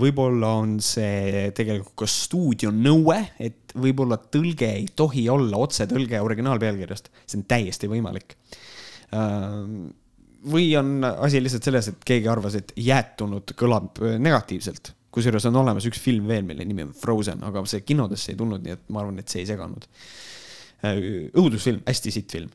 võib-olla 0.00 0.54
on 0.62 0.78
see 0.84 1.50
tegelikult 1.56 1.98
ka 2.04 2.08
stuudio 2.08 2.72
nõue, 2.72 3.18
et 3.36 3.76
võib-olla 3.76 4.16
tõlge 4.32 4.70
ei 4.70 4.88
tohi 4.96 5.26
olla 5.28 5.60
otsetõlge 5.66 6.20
originaalpealkirjast, 6.24 7.12
see 7.26 7.42
on 7.42 7.46
täiesti 7.50 7.92
võimalik. 7.92 8.36
või 10.52 10.72
on 10.80 11.04
asi 11.04 11.44
lihtsalt 11.44 11.68
selles, 11.68 11.92
et 11.92 12.04
keegi 12.04 12.28
arvas, 12.28 12.56
et 12.56 12.72
jäätunud 12.76 13.52
kõlab 13.54 14.00
negatiivselt 14.18 14.94
kusjuures 15.12 15.44
on 15.50 15.60
olemas 15.60 15.86
üks 15.88 16.00
film 16.00 16.28
veel, 16.30 16.44
mille 16.48 16.64
nimi 16.64 16.86
on 16.86 16.92
Frozen, 16.96 17.42
aga 17.44 17.64
see 17.68 17.84
kinodesse 17.84 18.32
ei 18.32 18.38
tulnud, 18.38 18.62
nii 18.64 18.78
et 18.78 18.86
ma 18.88 19.02
arvan, 19.02 19.20
et 19.20 19.28
see 19.28 19.42
ei 19.42 19.50
seganud. 19.50 19.84
Äh, 20.82 20.98
õudusfilm, 21.38 21.84
hästi 21.86 22.12
sitt 22.14 22.34
film. 22.34 22.50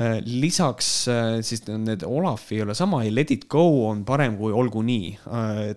Äh, 0.00 0.18
lisaks 0.26 0.90
äh, 1.12 1.38
siis 1.46 1.62
need 1.68 2.02
Olafi 2.06 2.58
ei 2.58 2.64
ole 2.64 2.74
sama 2.74 3.04
ja 3.04 3.12
Let 3.14 3.30
it 3.34 3.46
go 3.52 3.86
on 3.86 4.02
parem 4.08 4.38
kui 4.40 4.52
Olgu 4.52 4.82
nii. 4.86 5.12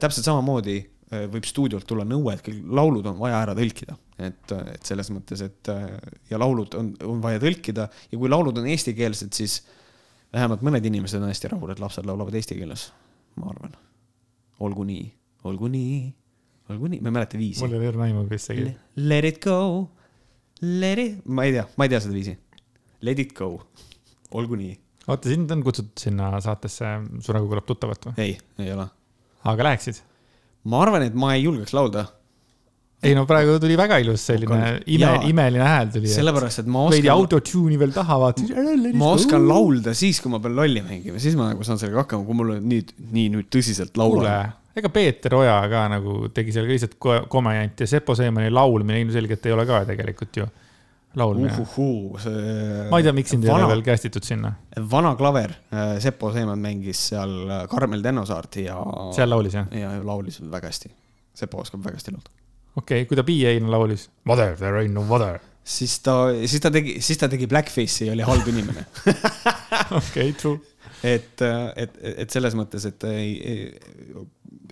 täpselt 0.02 0.26
samamoodi 0.26 0.80
võib 1.32 1.46
stuudiolt 1.46 1.86
tulla 1.88 2.04
nõue, 2.08 2.34
et 2.34 2.42
kõik 2.44 2.64
laulud 2.76 3.06
on 3.08 3.20
vaja 3.20 3.38
ära 3.46 3.54
tõlkida, 3.56 3.94
et, 4.26 4.52
et 4.74 4.88
selles 4.90 5.12
mõttes, 5.14 5.44
et 5.46 5.70
ja 6.32 6.40
laulud 6.42 6.74
on, 6.76 6.90
on 7.06 7.22
vaja 7.24 7.40
tõlkida 7.40 7.86
ja 8.10 8.18
kui 8.18 8.32
laulud 8.32 8.58
on 8.58 8.66
eestikeelsed, 8.74 9.30
siis 9.38 9.60
vähemalt 10.34 10.66
mõned 10.66 10.90
inimesed 10.90 11.22
on 11.22 11.30
hästi 11.30 11.54
rahul, 11.54 11.72
et 11.72 11.80
lapsed 11.80 12.10
laulavad 12.10 12.36
eesti 12.36 12.58
keeles, 12.58 12.88
ma 13.38 13.54
arvan. 13.54 13.78
olgu 14.66 14.88
nii 14.90 15.06
olgu 15.46 15.70
nii, 15.72 16.00
olgu 16.74 16.90
nii, 16.90 17.02
ma 17.04 17.12
ei 17.12 17.16
mäleta 17.20 17.40
viisi. 17.40 17.62
mul 17.64 17.76
ei 17.76 17.80
ole 17.80 17.92
õrna 17.92 18.08
aimu, 18.10 18.26
kes 18.32 18.48
see 18.50 18.58
käib. 18.60 18.82
Let 18.98 19.28
it 19.30 19.40
go, 19.44 19.58
let 20.62 21.02
it, 21.02 21.22
ma 21.26 21.46
ei 21.46 21.56
tea, 21.56 21.68
ma 21.76 21.88
ei 21.88 21.94
tea 21.94 22.02
seda 22.04 22.16
viisi. 22.16 22.36
Let 23.06 23.22
it 23.22 23.34
go, 23.38 23.54
olgu 24.36 24.58
nii. 24.60 24.76
oota, 25.08 25.30
sind 25.30 25.52
on 25.54 25.64
kutsutud 25.66 26.02
sinna 26.02 26.32
saatesse 26.42 26.96
Su 27.22 27.34
nägu 27.36 27.50
kõlab 27.52 27.68
tuttavat 27.68 28.08
või? 28.10 28.16
ei, 28.24 28.38
ei 28.64 28.72
ole. 28.74 28.88
aga 29.52 29.68
läheksid? 29.70 30.02
ma 30.72 30.82
arvan, 30.82 31.06
et 31.06 31.18
ma 31.18 31.36
ei 31.36 31.44
julgeks 31.46 31.76
laulda 31.78 32.08
ei 33.06 33.14
no 33.14 33.26
praegu 33.30 33.60
tuli 33.62 33.76
väga 33.78 34.00
ilus 34.02 34.24
selline 34.32 34.60
ime, 34.90 35.12
imeline 35.30 35.66
hääl 35.68 35.92
tuli. 35.94 36.10
sellepärast, 36.10 36.64
et 36.64 36.70
ma 36.72 36.86
oskan. 36.88 36.96
veidi 36.96 37.12
autotune'i 37.14 37.78
veel 37.82 37.94
taha 37.94 38.18
vaata. 38.24 38.46
ma 38.98 39.12
oskan 39.14 39.46
laulda 39.46 39.94
siis, 39.98 40.22
kui 40.24 40.34
ma 40.34 40.40
pean 40.42 40.56
lolli 40.58 40.82
mängima, 40.86 41.22
siis 41.22 41.38
ma 41.38 41.52
nagu 41.52 41.68
saan 41.68 41.82
sellega 41.82 42.06
hakkama, 42.06 42.26
kui 42.26 42.40
mul 42.40 42.56
on 42.56 42.70
nii, 42.72 42.86
nii 43.18 43.34
nüüd 43.36 43.52
tõsiselt 43.54 44.00
laulan 44.00 44.56
ega 44.76 44.92
Peeter 44.92 45.36
Oja 45.38 45.56
ka 45.72 45.88
nagu 45.92 46.28
tegi 46.36 46.54
seal 46.56 46.68
ka 46.68 46.76
lihtsalt 46.76 47.28
komejant 47.32 47.84
ja 47.84 47.88
Sepo 47.88 48.16
Seemani 48.16 48.52
laulmine 48.52 49.02
ilmselgelt 49.02 49.46
ei 49.46 49.56
ole 49.56 49.66
ka 49.70 49.84
tegelikult 49.88 50.42
ju 50.42 50.48
laulmine 51.16 51.54
Uhuhuu, 51.54 52.20
see. 52.20 52.88
ma 52.92 53.00
ei 53.00 53.06
tea, 53.08 53.14
miks 53.16 53.34
sind 53.34 53.48
ei 53.48 53.54
ole 53.54 53.68
veel 53.70 53.84
kästitud 53.86 54.26
sinna. 54.28 54.52
vana 54.92 55.16
klaver, 55.20 55.56
äh, 55.72 55.96
Sepo 56.04 56.32
Seeman 56.36 56.62
mängis 56.62 57.08
seal 57.12 57.36
äh, 57.48 57.64
Karmel 57.72 58.04
Tennosaart 58.04 58.60
ja. 58.66 58.78
seal 59.16 59.32
laulis 59.32 59.56
jah? 59.56 59.72
ja 59.76 59.96
laulis 60.04 60.42
väga 60.52 60.72
hästi. 60.72 60.92
Sepo 61.36 61.64
oskab 61.64 61.84
väga 61.86 62.00
hästi 62.00 62.16
laulda. 62.16 62.32
okei 62.76 63.04
okay,, 63.04 63.10
kui 63.10 63.20
ta 63.20 63.26
Ain 63.52 63.72
laulis. 63.72 64.10
Mother, 64.24 64.56
there 64.58 64.80
ain't 64.82 64.94
no 64.94 65.04
mother. 65.04 65.40
siis 65.64 66.00
ta, 66.00 66.30
siis 66.46 66.62
ta 66.62 66.72
tegi, 66.72 67.00
siis 67.02 67.18
ta 67.18 67.30
tegi 67.32 67.48
Blackface'i 67.48 68.10
ja 68.10 68.14
oli 68.14 68.26
halb 68.28 68.48
inimene 68.48 68.86
okei, 70.02 70.34
true. 70.34 70.60
et, 71.04 71.42
äh, 71.42 71.72
et, 71.76 71.98
et 72.26 72.30
selles 72.30 72.54
mõttes, 72.60 72.86
et 72.86 73.08
ei, 73.10 73.32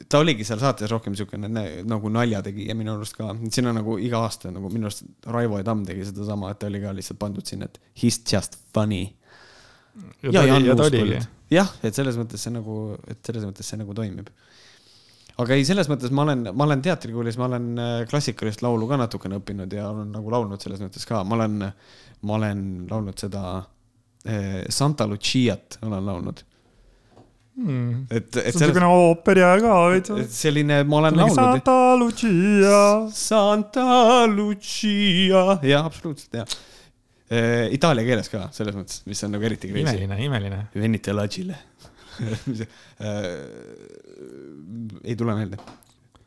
ta 0.09 0.19
oligi 0.23 0.45
seal 0.47 0.61
saates 0.61 0.91
rohkem 0.91 1.13
niisugune 1.13 1.49
nagu 1.89 2.11
naljategija 2.13 2.75
minu 2.77 2.95
arust 2.95 3.17
ka, 3.17 3.29
siin 3.53 3.69
on 3.69 3.77
nagu 3.79 3.97
iga 4.01 4.23
aasta 4.25 4.51
nagu 4.53 4.71
minu 4.73 4.89
arust 4.89 5.05
Raivo 5.29 5.59
ja 5.59 5.67
Tamm 5.67 5.83
tegi 5.87 6.07
sedasama, 6.09 6.51
et 6.53 6.61
ta 6.61 6.69
oli 6.69 6.81
ka 6.83 6.93
lihtsalt 6.95 7.19
pandud 7.21 7.49
sinna, 7.49 7.69
et 7.69 7.79
he's 7.99 8.19
just 8.29 8.57
funny. 8.75 9.03
ja, 10.23 10.31
ja, 10.33 10.59
ja 10.59 10.75
ta 10.75 10.87
oligi. 10.89 11.21
jah, 11.53 11.73
et 11.83 11.95
selles 11.95 12.17
mõttes 12.19 12.41
see 12.43 12.53
nagu, 12.53 12.77
et 13.07 13.21
selles 13.25 13.45
mõttes 13.47 13.69
see 13.69 13.79
nagu 13.81 13.95
toimib. 13.97 14.31
aga 15.43 15.57
ei, 15.57 15.65
selles 15.67 15.89
mõttes 15.91 16.13
ma 16.13 16.25
olen, 16.27 16.47
ma 16.53 16.67
olen 16.69 16.81
teatrikoolis, 16.85 17.37
ma 17.41 17.49
olen 17.49 17.69
äh, 17.81 17.99
klassikalist 18.09 18.65
laulu 18.65 18.89
ka 18.89 18.99
natukene 19.01 19.41
õppinud 19.41 19.77
ja 19.77 19.89
olen 19.91 20.11
nagu 20.13 20.33
laulnud 20.33 20.61
selles 20.61 20.81
mõttes 20.83 21.05
ka, 21.09 21.23
ma 21.27 21.39
olen, 21.39 21.69
ma 22.23 22.39
olen 22.39 22.65
laulnud 22.89 23.19
seda 23.19 23.43
eh, 24.25 24.63
Santa 24.69 25.07
Luciat 25.09 25.79
olen 25.83 26.05
laulnud 26.05 26.43
hmm.. 27.55 28.05
et, 28.09 28.27
et. 28.27 28.51
see 28.51 28.59
on 28.59 28.69
niisugune 28.69 28.91
ooper 28.91 29.41
ja 29.43 29.53
ka 29.61 29.79
veits. 29.93 30.37
selline, 30.37 30.83
ma 30.89 31.01
olen 31.01 31.17
laulnud. 31.21 31.39
Santa 31.39 31.79
Lucia. 31.99 32.83
Santa 33.13 33.87
Lucia, 34.31 35.43
jah, 35.61 35.89
absoluutselt 35.89 36.41
jah 36.41 36.55
e,. 37.33 37.69
Itaalia 37.77 38.05
keeles 38.07 38.31
ka 38.31 38.47
selles 38.55 38.75
mõttes, 38.77 39.03
mis 39.09 39.23
on 39.25 39.33
nagu 39.35 39.47
eriti 39.47 39.71
crazy. 39.71 39.85
imeline, 39.85 40.19
imeline. 40.27 40.65
Venite 40.75 41.15
lagile 41.15 41.57
e, 42.19 43.13
ei 45.09 45.15
tule 45.15 45.35
meelde. 45.37 45.57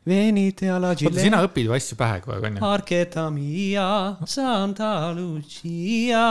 Venite 0.07 0.71
lagile. 0.79 1.11
oota, 1.11 1.23
sina 1.23 1.41
õpid 1.43 1.67
ju 1.67 1.75
asju 1.75 1.97
pähe 1.99 2.21
kogu 2.23 2.37
aeg, 2.37 2.49
onju? 2.51 2.63
Archeta 2.63 3.27
mia, 3.33 3.89
Santa 4.27 5.11
Lucia. 5.15 6.25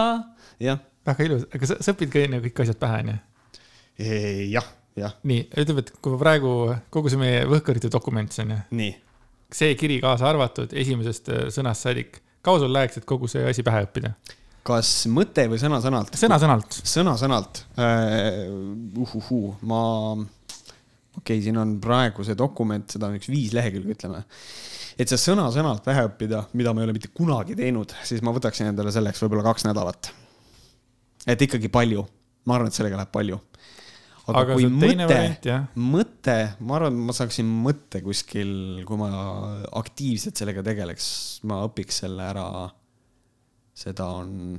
jah. 0.62 0.82
väga 1.06 1.28
ilus, 1.28 1.46
aga 1.52 1.70
sa, 1.70 1.78
sa 1.84 1.94
õpid 1.96 2.12
ka 2.12 2.24
enne 2.24 2.40
kõik 2.44 2.64
asjad 2.64 2.80
pähe, 2.80 3.02
onju? 3.04 3.18
jah. 4.56 4.72
Nii, 5.28 5.42
ütleme, 5.60 5.84
et 5.84 5.92
kui 6.02 6.16
praegu 6.20 6.52
kogu 6.92 7.12
see 7.12 7.20
meie 7.20 7.44
Võhkõrite 7.50 7.90
dokument, 7.92 8.32
see 8.32 8.46
on 8.46 8.54
ju. 8.54 8.60
see 9.52 9.74
kiri 9.78 9.98
kaasa 10.02 10.30
arvatud 10.30 10.72
esimesest 10.72 11.28
äh, 11.32 11.42
sõnast 11.54 11.84
saadik, 11.86 12.20
kaua 12.46 12.62
sul 12.62 12.72
läheks, 12.72 13.00
et 13.00 13.08
kogu 13.08 13.28
see 13.30 13.44
asi 13.48 13.64
pähe 13.66 13.84
õppida? 13.86 14.14
kas 14.66 14.92
mõte 15.12 15.44
või 15.50 15.60
sõna-sõnalt? 15.62 16.16
sõna-sõnalt. 16.18 16.80
sõna-sõnalt 16.94 17.60
uh,. 17.76 19.04
uhuhuu, 19.04 19.52
ma, 19.68 19.82
okei 20.16 21.20
okay,, 21.20 21.44
siin 21.44 21.60
on 21.62 21.76
praegu 21.82 22.26
see 22.26 22.38
dokument, 22.38 22.88
seda 22.90 23.10
on 23.10 23.20
üks 23.20 23.30
viis 23.30 23.54
lehekülge, 23.56 23.98
ütleme. 23.98 24.24
et 24.98 25.12
see 25.12 25.20
sõna-sõnalt 25.28 25.84
pähe 25.86 26.08
õppida, 26.08 26.46
mida 26.58 26.72
ma 26.74 26.82
ei 26.82 26.88
ole 26.88 26.96
mitte 26.96 27.12
kunagi 27.14 27.58
teinud, 27.58 27.94
siis 28.08 28.24
ma 28.26 28.34
võtaksin 28.34 28.72
endale 28.72 28.94
selleks 28.94 29.22
võib-olla 29.22 29.46
kaks 29.52 29.68
nädalat. 29.68 30.10
et 31.28 31.46
ikkagi 31.46 31.70
palju, 31.70 32.08
ma 32.48 32.58
arvan, 32.58 32.72
et 32.72 32.80
sellega 32.80 32.98
läheb 32.98 33.14
palju 33.14 33.38
aga, 34.26 34.42
aga 34.42 34.56
kui 34.58 34.68
mõte, 34.70 35.58
mõte, 35.78 36.36
ma 36.66 36.78
arvan, 36.78 36.96
ma 37.08 37.14
saaksin 37.16 37.48
mõtte 37.64 38.02
kuskil, 38.04 38.52
kui 38.88 39.00
ma 39.00 39.10
aktiivselt 39.80 40.38
sellega 40.38 40.64
tegeleks, 40.66 41.08
ma 41.46 41.62
õpiks 41.68 42.02
selle 42.04 42.26
ära. 42.32 42.46
seda 43.76 44.08
on, 44.08 44.56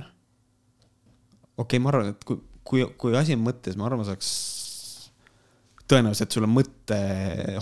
okei 1.58 1.64
okay,, 1.64 1.82
ma 1.82 1.92
arvan, 1.92 2.14
et 2.14 2.24
kui, 2.24 2.40
kui, 2.62 2.86
kui 2.96 3.16
asi 3.18 3.36
on 3.36 3.44
mõttes, 3.44 3.76
ma 3.76 3.88
arvan, 3.88 4.04
ma 4.04 4.08
saaks, 4.08 4.30
tõenäoliselt 5.88 6.34
sulle 6.34 6.50
mõtte 6.50 6.98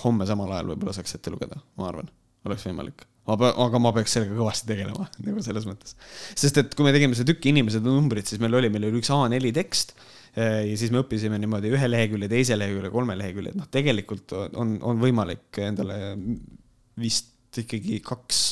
homme 0.04 0.26
samal 0.28 0.52
ajal 0.52 0.72
võib-olla 0.74 0.96
saaks 0.96 1.18
ette 1.18 1.32
lugeda, 1.32 1.58
ma 1.80 1.90
arvan, 1.90 2.10
oleks 2.46 2.66
võimalik 2.68 3.06
aga 3.26 3.78
ma 3.82 3.90
peaks 3.94 4.12
sellega 4.14 4.36
kõvasti 4.38 4.68
tegelema, 4.68 5.08
nagu 5.26 5.42
selles 5.42 5.66
mõttes. 5.66 5.96
sest 6.38 6.60
et 6.62 6.76
kui 6.76 6.86
me 6.86 6.92
tegime 6.94 7.16
seda 7.18 7.32
tükki 7.32 7.50
Inimesed 7.50 7.82
ja 7.82 7.90
numbrid, 7.90 8.28
siis 8.28 8.42
meil 8.42 8.54
oli, 8.54 8.70
meil 8.70 8.86
oli 8.86 9.00
üks 9.00 9.10
A4 9.10 9.50
tekst 9.56 9.96
ja 10.36 10.76
siis 10.76 10.92
me 10.92 11.00
õppisime 11.00 11.38
niimoodi 11.40 11.70
ühe 11.72 11.88
lehekülje, 11.88 12.28
teise 12.28 12.58
lehekülje, 12.58 12.90
kolme 12.92 13.16
lehekülje, 13.16 13.54
et 13.54 13.60
noh, 13.60 13.68
tegelikult 13.72 14.34
on, 14.36 14.76
on 14.84 15.00
võimalik 15.00 15.60
endale 15.64 15.96
vist 17.00 17.32
ikkagi 17.62 18.00
kaks 18.04 18.42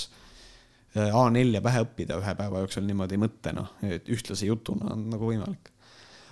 äh, 0.96 1.10
A4 1.10 1.60
pähe 1.64 1.84
õppida 1.84 2.18
ühe 2.20 2.34
päeva 2.38 2.64
jooksul 2.64 2.86
niimoodi 2.88 3.20
mõttena, 3.20 3.66
et 3.84 4.08
ühtlase 4.12 4.48
jutuna 4.48 4.94
on 4.94 5.06
nagu 5.12 5.28
võimalik. 5.28 5.70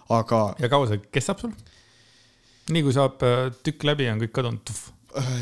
aga. 0.09 0.43
ja 0.59 0.73
kaua 0.73 0.89
see 0.91 1.05
kestab 1.12 1.43
sul? 1.43 1.53
nii 2.73 2.83
kui 2.87 2.97
saab 2.97 3.23
äh, 3.27 3.47
tükk 3.65 3.85
läbi, 3.89 4.09
on 4.12 4.23
kõik 4.23 4.35
kadunud? 4.41 4.74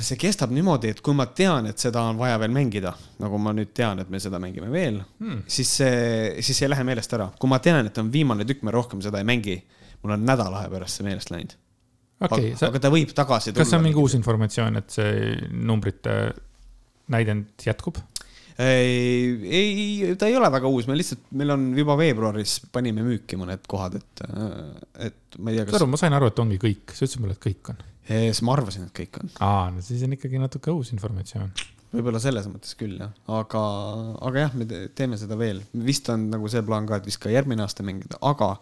see 0.03 0.19
kestab 0.19 0.51
niimoodi, 0.51 0.91
et 0.91 1.01
kui 1.07 1.15
ma 1.15 1.29
tean, 1.31 1.69
et 1.71 1.79
seda 1.79 2.03
on 2.11 2.19
vaja 2.19 2.41
veel 2.43 2.51
mängida, 2.51 2.91
nagu 3.23 3.39
ma 3.39 3.53
nüüd 3.55 3.71
tean, 3.77 4.01
et 4.03 4.09
me 4.11 4.19
seda 4.19 4.41
mängime 4.43 4.67
veel 4.73 4.99
hmm., 5.21 5.45
siis 5.47 5.77
see, 5.79 6.41
siis 6.43 6.59
see 6.59 6.67
ei 6.67 6.73
lähe 6.73 6.87
meelest 6.89 7.15
ära. 7.15 7.31
kui 7.39 7.51
ma 7.51 7.61
tean, 7.63 7.87
et 7.87 8.03
on 8.03 8.11
viimane 8.11 8.47
tükk, 8.49 8.65
me 8.67 8.75
rohkem 8.75 9.03
seda 9.05 9.23
ei 9.23 9.29
mängi 9.29 9.61
mul 10.03 10.17
on 10.17 10.25
nädala 10.27 10.65
aja 10.65 10.73
pärast 10.73 11.01
see 11.01 11.09
meelest 11.09 11.33
läinud 11.35 11.57
okay,. 12.21 12.53
aga, 12.53 12.59
sa... 12.59 12.71
aga 12.71 12.83
ta 12.85 12.93
võib 12.93 13.13
tagasi 13.17 13.53
tulla. 13.53 13.65
kas 13.65 13.73
see 13.73 13.81
on 13.81 13.87
mingi 13.87 14.01
uus 14.01 14.17
informatsioon, 14.19 14.81
et 14.81 14.97
see 14.97 15.35
numbrite 15.51 16.17
näidend 17.11 17.67
jätkub? 17.67 18.01
ei, 18.61 19.31
ei, 19.49 20.17
ta 20.21 20.29
ei 20.29 20.37
ole 20.37 20.51
väga 20.53 20.71
uus, 20.71 20.89
me 20.91 20.97
lihtsalt, 20.99 21.23
meil 21.41 21.55
on 21.55 21.71
juba 21.79 21.97
veebruaris 22.01 22.59
panime 22.73 23.05
müüki 23.07 23.39
mõned 23.41 23.65
kohad, 23.71 23.97
et, 24.01 24.25
et 25.09 25.41
ma 25.41 25.53
ei 25.53 25.61
tea, 25.61 25.69
kas. 25.71 25.79
aru, 25.81 25.89
ma 25.91 26.01
sain 26.01 26.17
aru, 26.17 26.29
et 26.31 26.43
ongi 26.45 26.61
kõik, 26.61 26.93
sa 26.93 27.07
ütlesid 27.07 27.25
mulle, 27.25 27.39
et 27.39 27.45
kõik 27.47 27.73
on. 27.73 27.83
siis 28.11 28.43
ma 28.47 28.57
arvasin, 28.59 28.89
et 28.91 28.97
kõik 28.97 29.21
on. 29.23 29.33
aa, 29.47 29.69
no 29.75 29.85
siis 29.85 30.05
on 30.07 30.17
ikkagi 30.19 30.43
natuke 30.43 30.75
uus 30.77 30.93
informatsioon. 30.97 31.55
võib-olla 31.95 32.21
selles 32.23 32.51
mõttes 32.53 32.77
küll 32.79 33.01
jah, 33.01 33.15
aga, 33.41 33.65
aga 34.29 34.45
jah, 34.45 34.61
me 34.61 34.69
teeme 34.99 35.19
seda 35.21 35.41
veel, 35.41 35.65
vist 35.89 36.13
on 36.13 36.29
nagu 36.35 36.53
see 36.53 36.63
plaan 36.67 36.91
ka, 36.91 37.01
et 37.01 37.09
vist 37.09 37.23
ka 37.23 37.33
järgmine 37.33 37.65
aasta 37.65 37.87
mängida, 37.87 38.21
aga 38.21 38.59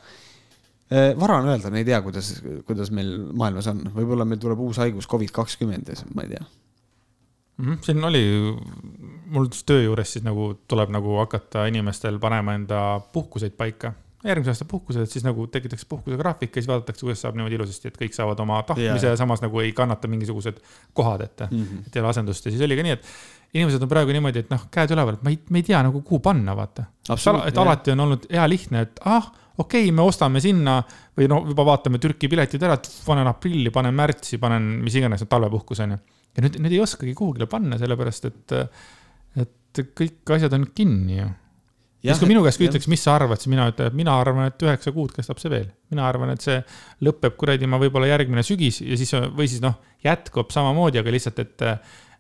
vara 1.20 1.42
on 1.42 1.50
öelda, 1.52 1.70
me 1.70 1.82
ei 1.82 1.84
tea, 1.84 2.00
kuidas, 2.02 2.30
kuidas 2.66 2.90
meil 2.94 3.10
maailmas 3.36 3.66
on, 3.68 3.82
võib-olla 3.94 4.24
meil 4.24 4.40
tuleb 4.40 4.60
uus 4.64 4.80
haigus 4.80 5.08
Covid 5.10 5.34
kakskümmend 5.36 5.92
ja 5.92 5.98
ma 6.14 6.24
ei 6.24 6.32
tea 6.32 6.44
mm. 6.44 7.64
-hmm. 7.64 7.78
siin 7.84 8.04
oli 8.04 8.24
mul 9.26 9.48
töö 9.66 9.82
juures 9.82 10.12
siis 10.12 10.24
nagu 10.24 10.54
tuleb 10.68 10.92
nagu 10.94 11.16
hakata 11.20 11.66
inimestel 11.66 12.18
panema 12.18 12.54
enda 12.54 13.00
puhkuseid 13.12 13.56
paika 13.56 13.92
järgmise 14.24 14.50
aasta 14.50 14.64
puhkused, 14.64 15.06
siis 15.06 15.24
nagu 15.24 15.46
tekitakse 15.46 15.86
puhkusegraafik 15.88 16.56
ja 16.56 16.62
siis 16.62 16.68
vaadatakse, 16.68 17.04
kuidas 17.06 17.20
saab 17.22 17.36
niimoodi 17.38 17.54
ilusasti, 17.54 17.88
et 17.88 17.98
kõik 18.00 18.16
saavad 18.16 18.40
oma 18.42 18.62
tahtmise 18.66 19.06
yeah. 19.06 19.14
ja 19.14 19.16
samas 19.20 19.42
nagu 19.44 19.60
ei 19.62 19.72
kannata 19.72 20.10
mingisugused 20.10 20.58
kohad 20.92 21.20
ette 21.20 21.46
mm, 21.50 21.64
-hmm. 21.64 21.86
et 21.86 21.96
ei 21.96 22.02
ole 22.02 22.10
asendust 22.10 22.46
ja 22.46 22.50
siis 22.50 22.62
oli 22.66 22.76
ka 22.76 22.82
nii, 22.82 22.96
et 22.98 23.04
inimesed 23.54 23.82
on 23.82 23.88
praegu 23.88 24.12
niimoodi, 24.12 24.42
et 24.44 24.50
noh, 24.50 24.66
käed 24.74 24.90
üleval, 24.94 25.14
et 25.14 25.22
ma 25.22 25.30
ei, 25.30 25.38
me 25.50 25.62
ei 25.62 25.68
tea 25.70 25.82
nagu, 25.86 26.02
kuhu 26.02 26.18
panna, 26.24 26.56
vaata. 26.56 26.84
et 27.08 27.54
jah. 27.54 27.62
alati 27.62 27.94
on 27.94 28.00
olnud 28.06 28.26
hea 28.32 28.48
lihtne, 28.48 28.80
et 28.88 29.00
ah, 29.04 29.30
okei 29.58 29.88
okay,, 29.88 29.94
me 29.94 30.06
ostame 30.06 30.42
sinna 30.44 30.78
või 31.18 31.28
no 31.30 31.42
juba 31.48 31.66
vaatame 31.72 32.00
Türki 32.02 32.30
piletid 32.30 32.62
ära, 32.62 32.78
et 32.78 32.88
panen 33.06 33.28
aprilli, 33.30 33.72
panen 33.74 33.96
märtsi, 33.98 34.38
panen 34.42 34.70
mis 34.84 34.96
iganes, 34.98 35.26
talvepuhkus 35.28 35.82
on 35.84 35.96
ju. 35.96 35.98
ja 36.36 36.46
nüüd, 36.46 36.62
nüüd 36.62 36.76
ei 36.76 36.80
oskagi 36.84 37.16
kuhugile 37.18 37.50
panna, 37.50 37.80
sellepärast 37.80 38.30
et, 38.30 38.56
et 39.42 39.84
kõik 39.98 40.34
asjad 40.38 40.56
on 40.56 40.70
kinni 40.74 41.20
ju 41.20 41.28
siis 42.06 42.20
kui 42.22 42.30
minu 42.30 42.42
käest 42.44 42.60
küsitakse, 42.60 42.90
mis 42.92 43.02
sa 43.02 43.16
arvad, 43.18 43.40
siis 43.42 43.50
mina 43.50 43.66
ütlen, 43.70 43.90
et 43.90 43.96
mina 43.98 44.14
arvan, 44.20 44.52
et 44.52 44.62
üheksa 44.62 44.92
kuud 44.94 45.10
kestab 45.16 45.40
see 45.42 45.50
veel. 45.52 45.66
mina 45.90 46.06
arvan, 46.06 46.30
et 46.34 46.44
see 46.44 46.58
lõpeb 47.04 47.34
kuradi 47.40 47.66
ma 47.66 47.80
võib-olla 47.82 48.10
järgmine 48.12 48.44
sügis 48.46 48.80
ja 48.84 48.98
siis 49.00 49.10
või 49.34 49.48
siis 49.50 49.62
noh, 49.64 49.80
jätkub 50.04 50.52
samamoodi, 50.54 51.00
aga 51.02 51.14
lihtsalt, 51.14 51.42
et 51.42 51.66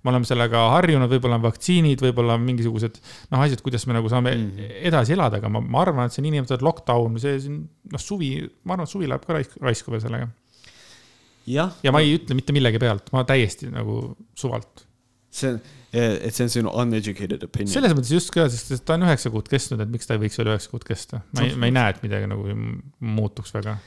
me 0.04 0.12
oleme 0.12 0.28
sellega 0.28 0.64
harjunud, 0.76 1.10
võib-olla 1.10 1.38
on 1.40 1.46
vaktsiinid, 1.46 2.02
võib-olla 2.04 2.36
mingisugused 2.40 3.00
noh, 3.32 3.40
asjad, 3.42 3.62
kuidas 3.64 3.86
me 3.88 3.96
nagu 3.98 4.10
saame 4.12 4.34
mm 4.36 4.74
edasi 4.88 5.16
elada, 5.16 5.40
aga 5.40 5.50
ma, 5.52 5.62
ma 5.62 5.80
arvan, 5.82 6.08
et 6.08 6.14
see 6.14 6.22
niinimetatud 6.24 6.62
lockdown, 6.64 7.16
see 7.22 7.38
siin 7.42 7.62
noh, 7.92 8.02
suvi, 8.02 8.36
ma 8.68 8.76
arvan, 8.76 8.86
et 8.86 8.92
suvi 8.94 9.08
läheb 9.10 9.24
ka 9.26 9.34
raisku, 9.36 9.62
raisku 9.64 9.94
veel 9.94 10.04
sellega. 10.04 10.28
ja, 11.50 11.66
ja 11.84 11.94
ma 11.94 12.04
ei 12.04 12.14
ütle 12.18 12.38
mitte 12.38 12.54
millegi 12.56 12.80
pealt, 12.82 13.10
ma 13.14 13.26
täiesti 13.28 13.72
nagu 13.74 14.00
suvalt. 14.38 14.86
see 15.34 15.56
on 15.56 15.60
et 15.92 16.34
see 16.36 16.44
on 16.44 16.50
sinu 16.52 16.72
uneducated 16.82 17.44
opinion. 17.46 17.72
selles 17.72 17.94
mõttes 17.96 18.12
just 18.12 18.32
ka, 18.34 18.44
sest 18.52 18.84
ta 18.84 18.98
on 18.98 19.06
üheksa 19.06 19.32
kuud 19.32 19.48
kestnud, 19.48 19.80
et 19.80 19.92
miks 19.92 20.08
ta 20.08 20.16
ei 20.16 20.22
võiks 20.24 20.36
veel 20.40 20.52
üheksa 20.52 20.72
kuud 20.72 20.84
kesta. 20.84 21.22
ma 21.32 21.46
ei, 21.46 21.54
ma 21.56 21.70
ei 21.70 21.74
näe, 21.74 21.94
et 21.94 22.02
midagi 22.04 22.28
nagu 22.28 22.44
muutuks 23.16 23.54
väga. 23.56 23.78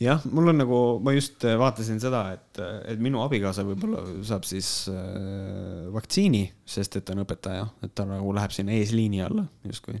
Jah, 0.00 0.22
mul 0.32 0.52
on 0.52 0.60
nagu, 0.62 0.80
ma 1.04 1.14
just 1.16 1.44
äh, 1.48 1.56
vaatasin 1.60 2.00
seda, 2.02 2.24
et, 2.36 2.60
et 2.92 3.00
minu 3.02 3.22
abikaasa 3.24 3.64
võib-olla 3.68 4.02
saab 4.26 4.46
siis 4.48 4.70
äh, 4.92 5.88
vaktsiini, 5.94 6.44
sest 6.68 7.00
et 7.00 7.06
ta 7.06 7.16
on 7.16 7.24
õpetaja, 7.24 7.66
et 7.84 7.94
ta 7.96 8.06
nagu 8.08 8.34
läheb 8.36 8.54
sinna 8.54 8.76
eesliini 8.76 9.24
alla 9.26 9.44
justkui. 9.66 10.00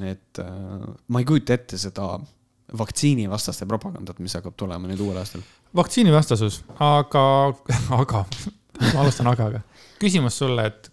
et 0.00 0.42
äh, 0.42 0.86
ma 1.08 1.22
ei 1.22 1.28
kujuta 1.28 1.58
ette 1.58 1.80
seda 1.80 2.14
vaktsiinivastaste 2.78 3.66
propagandat, 3.68 4.22
mis 4.24 4.32
hakkab 4.38 4.56
tulema 4.56 4.88
nüüd 4.88 5.02
uuel 5.04 5.20
aastal. 5.20 5.44
vaktsiinivastasus, 5.76 6.62
aga, 6.80 7.26
aga 7.98 8.24
ma 8.92 9.04
alustan 9.04 9.28
agaga 9.28 9.60
küsimus 10.02 10.38
sulle, 10.40 10.66
et 10.66 10.90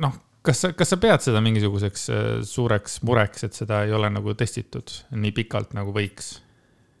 noh, 0.00 0.14
kas 0.44 0.62
sa, 0.64 0.72
kas 0.76 0.94
sa 0.94 0.98
pead 1.00 1.24
seda 1.24 1.42
mingisuguseks 1.44 2.06
äh, 2.12 2.24
suureks 2.48 3.00
mureks, 3.06 3.46
et 3.48 3.56
seda 3.56 3.82
ei 3.84 3.94
ole 3.96 4.10
nagu 4.12 4.34
testitud 4.38 4.94
nii 5.12 5.34
pikalt, 5.36 5.76
nagu 5.76 5.94
võiks? 5.96 6.38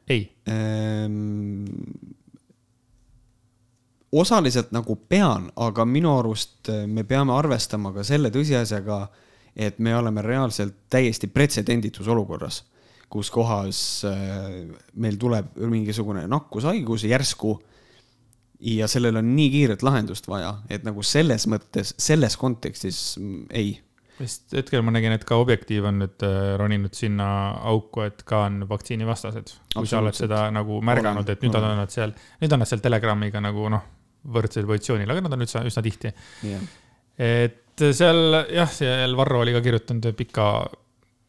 Ei 0.08 0.26
ehm,? 0.46 1.64
osaliselt 4.14 4.70
nagu 4.74 4.96
pean, 5.08 5.48
aga 5.56 5.84
minu 5.88 6.12
arust 6.18 6.70
äh, 6.70 6.84
me 6.86 7.04
peame 7.08 7.34
arvestama 7.34 7.92
ka 7.94 8.04
selle 8.06 8.30
tõsiasjaga, 8.34 9.00
et 9.54 9.78
me 9.82 9.94
oleme 9.96 10.22
reaalselt 10.22 10.86
täiesti 10.90 11.28
pretsedenditus 11.30 12.08
olukorras, 12.10 12.62
kus 13.10 13.30
kohas 13.34 13.78
äh, 14.08 14.60
meil 14.94 15.18
tuleb 15.20 15.56
mingisugune 15.58 16.26
nakkushaigus 16.30 17.06
järsku 17.10 17.56
ja 18.64 18.88
sellel 18.88 19.18
on 19.20 19.34
nii 19.36 19.50
kiiret 19.50 19.82
lahendust 19.82 20.28
vaja, 20.30 20.54
et 20.70 20.86
nagu 20.86 21.02
selles 21.02 21.48
mõttes, 21.50 21.94
selles 21.98 22.38
kontekstis 22.40 23.16
mm, 23.18 23.46
ei. 23.50 23.76
Sest 24.18 24.54
hetkel 24.54 24.84
ma 24.86 24.94
nägin, 24.94 25.14
et 25.16 25.24
ka 25.26 25.38
Objektiiv 25.42 25.88
on 25.90 25.98
nüüd 26.04 26.24
äh, 26.26 26.54
roninud 26.60 26.94
sinna 26.96 27.26
auku, 27.72 28.04
et 28.06 28.22
ka 28.28 28.44
on 28.48 28.62
vaktsiinivastased. 28.70 29.56
kui 29.74 29.90
sa 29.90 30.00
oled 30.02 30.16
seda 30.16 30.46
nagu 30.54 30.78
märganud, 30.84 31.28
et 31.30 31.42
nüüd 31.44 31.58
on 31.58 31.68
nad 31.80 31.92
seal, 31.94 32.14
nüüd 32.42 32.54
on 32.54 32.62
nad 32.62 32.70
seal 32.70 32.84
Telegramiga 32.84 33.42
nagu 33.42 33.68
noh, 33.72 33.84
võrdsel 34.34 34.68
positsioonil, 34.68 35.10
aga 35.10 35.26
nad 35.26 35.36
on 35.36 35.44
üldse 35.44 35.60
üsna 35.68 35.82
tihti 35.84 36.14
yeah.. 36.46 36.62
et 37.20 37.84
seal 37.84 38.40
jah, 38.54 38.70
seal 38.70 39.16
Varro 39.18 39.42
oli 39.42 39.52
ka 39.52 39.60
kirjutanud 39.64 40.14
pika 40.16 40.48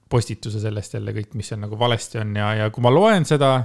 postituse 0.10 0.62
sellest 0.62 0.96
jälle 0.96 1.14
kõik, 1.16 1.34
mis 1.36 1.50
seal 1.52 1.62
nagu 1.64 1.78
valesti 1.80 2.22
on 2.22 2.36
ja, 2.38 2.52
ja 2.62 2.70
kui 2.74 2.84
ma 2.86 2.94
loen 2.94 3.26
seda, 3.28 3.58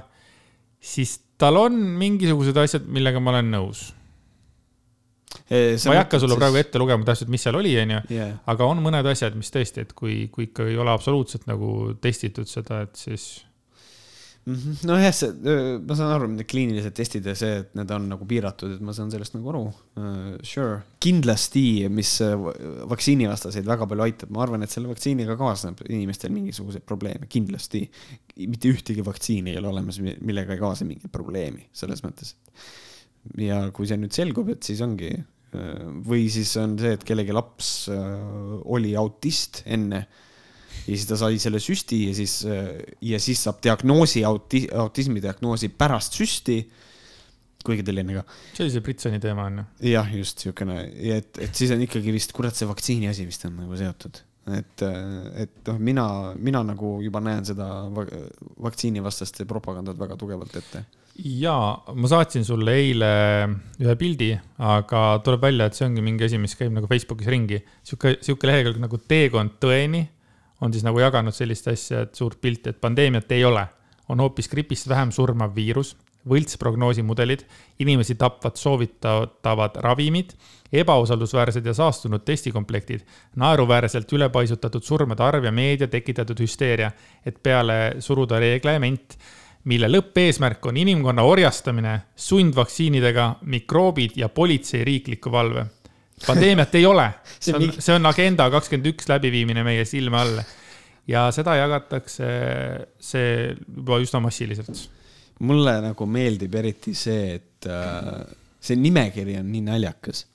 siis 0.81 1.19
tal 1.41 1.59
on 1.61 1.77
mingisugused 2.01 2.57
asjad, 2.61 2.89
millega 2.89 3.21
ma 3.23 3.35
olen 3.35 3.51
nõus. 3.55 3.91
Ma 5.90 5.94
ei 5.94 6.01
hakka 6.02 6.19
sulle 6.23 6.39
praegu 6.39 6.59
ette 6.61 6.78
lugema 6.82 7.07
täpselt, 7.07 7.31
mis 7.31 7.43
seal 7.47 7.59
oli, 7.59 7.77
onju, 7.82 8.01
aga 8.51 8.66
on 8.66 8.82
mõned 8.82 9.07
asjad, 9.12 9.36
mis 9.39 9.52
tõesti, 9.55 9.86
et 9.86 9.94
kui, 9.98 10.24
kui 10.32 10.48
ikka 10.48 10.66
ei 10.70 10.78
ole 10.81 10.90
absoluutselt 10.94 11.47
nagu 11.51 11.94
testitud 12.02 12.51
seda, 12.51 12.82
et 12.89 12.98
siis 12.98 13.31
Mhm. 14.48 14.86
nojah, 14.89 15.12
see, 15.12 15.28
ma 15.85 15.94
saan 15.98 16.15
aru, 16.15 16.28
need 16.32 16.48
kliinilised 16.48 16.94
testid 16.97 17.27
ja 17.28 17.35
see, 17.36 17.59
et 17.61 17.74
need 17.77 17.90
on 17.93 18.07
nagu 18.09 18.24
piiratud, 18.28 18.73
et 18.73 18.85
ma 18.85 18.94
saan 18.97 19.11
sellest 19.12 19.35
nagu 19.36 19.51
aru 19.52 19.62
uh,. 19.69 20.39
Sure, 20.47 20.78
kindlasti, 21.05 21.65
mis 21.93 22.15
vaktsiinivastaseid 22.90 23.69
väga 23.69 23.89
palju 23.90 24.07
aitab, 24.07 24.32
ma 24.32 24.40
arvan, 24.47 24.65
et 24.65 24.73
selle 24.73 24.89
vaktsiiniga 24.90 25.36
kaasneb 25.40 25.82
inimestel 25.86 26.32
mingisuguseid 26.32 26.86
probleeme, 26.89 27.28
kindlasti. 27.31 27.85
mitte 28.40 28.73
ühtegi 28.73 29.05
vaktsiini 29.05 29.52
ei 29.52 29.61
ole 29.61 29.69
olemas, 29.74 30.01
millega 30.01 30.57
ei 30.57 30.62
kaasne 30.62 30.89
mingit 30.89 31.12
probleemi, 31.12 31.69
selles 31.77 32.01
mõttes. 32.07 32.32
Ja 33.41 33.67
kui 33.75 33.89
see 33.89 34.01
nüüd 34.01 34.15
selgub, 34.17 34.51
et 34.55 34.65
siis 34.67 34.81
ongi 34.85 35.13
või 36.07 36.29
siis 36.31 36.53
on 36.61 36.77
see, 36.79 36.95
et 36.95 37.05
kellegi 37.07 37.35
laps 37.35 37.89
oli 37.91 38.93
autist 38.99 39.65
enne 39.67 40.05
ja 40.87 40.93
siis 40.95 41.09
ta 41.09 41.19
sai 41.19 41.41
selle 41.43 41.59
süsti 41.63 42.05
ja 42.07 42.13
siis, 42.15 42.37
ja 43.03 43.19
siis 43.23 43.43
saab 43.47 43.59
diagnoosi, 43.65 44.23
auti-, 44.27 44.69
autismi 44.71 45.23
diagnoosi 45.23 45.73
pärast 45.75 46.19
süsti. 46.21 46.61
kuigi 47.67 47.83
enne 47.83 48.15
ka. 48.15 48.25
see 48.55 48.65
oli 48.65 48.73
see 48.73 48.81
Britsoni 48.87 49.21
teema 49.21 49.51
on 49.51 49.59
ju. 49.59 49.65
jah, 49.91 50.15
just 50.17 50.47
siukene, 50.47 50.81
et, 51.19 51.35
et 51.39 51.55
siis 51.55 51.75
on 51.75 51.83
ikkagi 51.83 52.15
vist, 52.15 52.33
kurat, 52.33 52.55
see 52.57 52.71
vaktsiini 52.71 53.11
asi 53.11 53.27
vist 53.27 53.45
on 53.51 53.59
nagu 53.59 53.77
seotud 53.77 54.23
et, 54.49 54.83
et 55.43 55.69
noh, 55.69 55.79
mina, 55.79 56.07
mina 56.41 56.62
nagu 56.65 56.97
juba 57.05 57.21
näen 57.25 57.45
seda 57.47 57.67
vaktsiinivastaste 57.91 59.45
propagandat 59.49 59.99
väga 60.01 60.17
tugevalt 60.21 60.57
ette. 60.57 60.85
ja 61.21 61.55
ma 61.95 62.11
saatsin 62.11 62.47
sulle 62.47 62.75
eile 62.81 63.11
ühe 63.83 63.97
pildi, 64.01 64.31
aga 64.65 65.03
tuleb 65.25 65.45
välja, 65.45 65.69
et 65.69 65.77
see 65.77 65.87
ongi 65.89 66.05
mingi 66.05 66.27
asi, 66.29 66.41
mis 66.41 66.57
käib 66.57 66.73
nagu 66.77 66.89
Facebookis 66.91 67.29
ringi. 67.31 67.61
sihuke, 67.85 68.17
sihuke 68.25 68.49
lehekülg 68.49 68.81
nagu 68.81 68.99
Teekond 68.99 69.61
tõeni 69.62 70.07
on 70.61 70.73
siis 70.73 70.85
nagu 70.85 71.01
jaganud 71.01 71.35
sellist 71.35 71.69
asja, 71.73 72.05
et 72.05 72.17
suurt 72.17 72.41
pilti, 72.41 72.73
et 72.73 72.81
pandeemiat 72.81 73.33
ei 73.33 73.45
ole, 73.49 73.65
on 74.12 74.21
hoopis 74.21 74.49
gripist 74.53 74.89
vähem 74.89 75.12
surmav 75.15 75.55
viirus, 75.57 75.95
võltsprognoosimudelid, 76.29 77.45
inimesi 77.81 78.15
tapvad 78.21 78.59
soovitatavad 78.61 79.79
ravimid, 79.85 80.35
ebausaldusväärsed 80.73 81.67
ja 81.67 81.75
saastunud 81.75 82.23
testikomplektid, 82.25 83.03
naeruväärselt 83.41 84.13
ülepaisutatud 84.13 84.85
surmade 84.87 85.25
arv 85.25 85.49
ja 85.49 85.53
meedia 85.53 85.89
tekitatud 85.89 86.41
hüsteeria, 86.41 86.93
et 87.27 87.41
peale 87.43 87.97
suruda 88.05 88.39
reglement, 88.43 89.17
mille 89.71 89.91
lõppeesmärk 89.91 90.71
on 90.71 90.79
inimkonna 90.81 91.25
orjastamine 91.27 91.99
sundvaktsiinidega, 92.17 93.35
mikroobid 93.43 94.17
ja 94.17 94.29
politsei 94.29 94.85
riikliku 94.85 95.33
valve 95.33 95.67
pandeemiat 96.27 96.75
ei 96.75 96.87
ole, 96.87 97.07
see 97.43 97.57
on, 97.57 97.69
see 97.79 97.95
on 97.97 98.09
Agenda 98.11 98.49
kakskümmend 98.53 98.93
üks 98.93 99.09
läbiviimine 99.11 99.65
meie 99.67 99.85
silme 99.89 100.21
all. 100.21 100.41
ja 101.09 101.29
seda 101.35 101.57
jagatakse 101.59 102.31
see 103.03 103.31
juba 103.51 104.01
üsna 104.03 104.21
massiliselt. 104.23 104.89
Mulle 105.47 105.77
nagu 105.85 106.07
meeldib 106.07 106.55
eriti 106.61 106.95
see, 106.97 107.35
et 107.39 107.69
äh, 107.71 108.23
see 108.61 108.79
nimekiri 108.79 109.39
on 109.41 109.51
nii 109.53 109.67
naljakas 109.71 110.27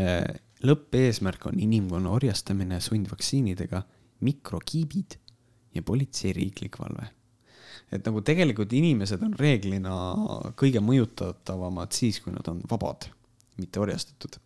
äh,. 0.00 0.26
lõppeesmärk 0.62 1.48
on 1.50 1.58
inimkonna 1.58 2.12
orjastamine 2.14 2.76
sundvaktsiinidega, 2.80 3.80
mikrokiibid 4.22 5.16
ja 5.74 5.82
politsei 5.82 6.30
riiklik 6.36 6.78
valve 6.78 7.08
et 7.92 8.06
nagu 8.06 8.22
tegelikult 8.24 8.72
inimesed 8.78 9.24
on 9.26 9.34
reeglina 9.38 9.96
kõige 10.58 10.80
mõjutatavamad 10.84 11.92
siis, 11.96 12.22
kui 12.22 12.32
nad 12.32 12.46
on 12.48 12.62
vabad, 12.70 13.08
mitte 13.58 13.82
orjastatud 13.82 14.38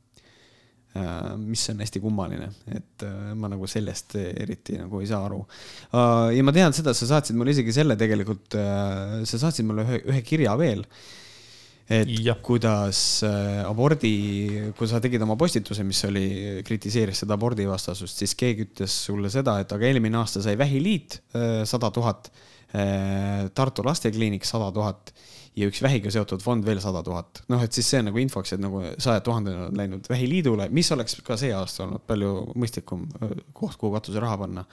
mis 1.40 1.62
on 1.72 1.82
hästi 1.82 2.00
kummaline, 2.02 2.48
et 2.74 3.04
äh, 3.06 3.34
ma 3.38 3.50
nagu 3.52 3.68
sellest 3.70 4.16
eriti 4.18 4.78
nagu 4.80 5.02
ei 5.02 5.10
saa 5.10 5.24
aru. 5.28 5.42
Äh, 5.90 6.36
ja 6.38 6.46
ma 6.46 6.54
tean 6.56 6.74
seda, 6.76 6.94
sa 6.96 7.08
saatsid 7.10 7.38
mulle 7.38 7.54
isegi 7.54 7.74
selle 7.74 7.98
tegelikult, 8.00 8.56
sa 8.56 9.40
saatsid 9.46 9.68
mulle 9.68 9.86
ühe, 9.86 10.02
ühe 10.12 10.24
kirja 10.26 10.56
veel. 10.60 10.84
et 11.86 12.10
ja. 12.24 12.34
kuidas 12.42 13.22
abordi, 13.22 14.72
kui 14.74 14.88
sa 14.90 14.98
tegid 14.98 15.22
oma 15.22 15.36
postituse, 15.38 15.84
mis 15.86 16.00
oli, 16.08 16.26
kritiseeris 16.66 17.22
seda 17.22 17.36
abordivastasust, 17.38 18.24
siis 18.24 18.34
keegi 18.34 18.66
ütles 18.66 18.96
sulle 19.06 19.30
seda, 19.30 19.60
et 19.62 19.70
aga 19.70 19.86
eelmine 19.86 20.18
aasta 20.18 20.42
sai 20.42 20.58
Vähiliit 20.58 21.20
sada 21.70 21.92
tuhat, 21.94 22.32
Tartu 23.54 23.84
Lastekliinik 23.86 24.44
sada 24.44 24.72
tuhat 24.74 25.14
ja 25.56 25.68
üks 25.70 25.80
vähiga 25.84 26.12
seotud 26.12 26.44
fond 26.44 26.64
veel 26.66 26.80
sada 26.84 27.02
tuhat. 27.06 27.42
noh, 27.52 27.62
et 27.64 27.72
siis 27.72 27.88
see 27.88 28.02
on 28.02 28.10
nagu 28.10 28.20
infoks, 28.20 28.54
et 28.54 28.62
nagu 28.62 28.82
sajad 29.02 29.24
tuhanded 29.26 29.66
on 29.68 29.76
läinud 29.80 30.08
Vähiliidule, 30.10 30.68
mis 30.74 30.90
oleks 30.92 31.20
ka 31.26 31.38
see 31.40 31.52
aasta 31.56 31.86
olnud 31.86 32.04
palju 32.06 32.32
mõistlikum 32.54 33.06
koht, 33.52 33.78
kuhu 33.80 33.94
katuseraha 33.96 34.40
panna 34.44 34.66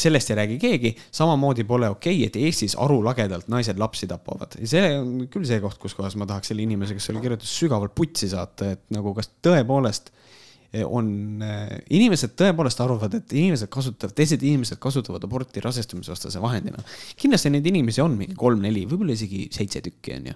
sellest 0.00 0.30
ei 0.30 0.36
räägi 0.38 0.56
keegi, 0.58 0.90
samamoodi 1.12 1.66
pole 1.68 1.88
okei 1.92 2.14
okay,, 2.16 2.28
et 2.30 2.36
Eestis 2.48 2.76
arulagedalt 2.80 3.50
naised 3.52 3.78
lapsi 3.78 4.08
tapavad 4.08 4.56
ja 4.60 4.68
see 4.70 4.86
on 4.96 5.10
küll 5.32 5.44
see 5.48 5.60
koht, 5.60 5.76
kus 5.82 5.94
kohas 5.98 6.16
ma 6.16 6.28
tahaks 6.28 6.48
selle 6.52 6.64
inimese, 6.64 6.96
kes 6.96 7.10
selle 7.10 7.20
kirjutas, 7.20 7.52
sügavalt 7.60 7.94
putsi 7.94 8.30
saata, 8.32 8.72
et 8.76 8.86
nagu 8.94 9.12
kas 9.16 9.28
tõepoolest 9.44 10.08
on, 10.86 11.06
eh, 11.42 11.70
inimesed 11.96 12.36
tõepoolest 12.38 12.78
arvavad, 12.84 13.14
et 13.18 13.32
inimesed 13.34 13.66
kasutavad, 13.72 14.14
teised 14.14 14.42
inimesed 14.46 14.78
kasutavad 14.82 15.24
aborti 15.26 15.62
rasestumisvastase 15.64 16.40
vahendina. 16.42 16.78
kindlasti 17.18 17.50
neid 17.50 17.66
inimesi 17.66 18.02
on 18.04 18.14
mingi 18.18 18.36
kolm-neli, 18.38 18.84
võib-olla 18.86 19.16
isegi 19.16 19.48
seitse 19.50 19.82
tükki, 19.82 20.14
on 20.14 20.28
ju. 20.30 20.34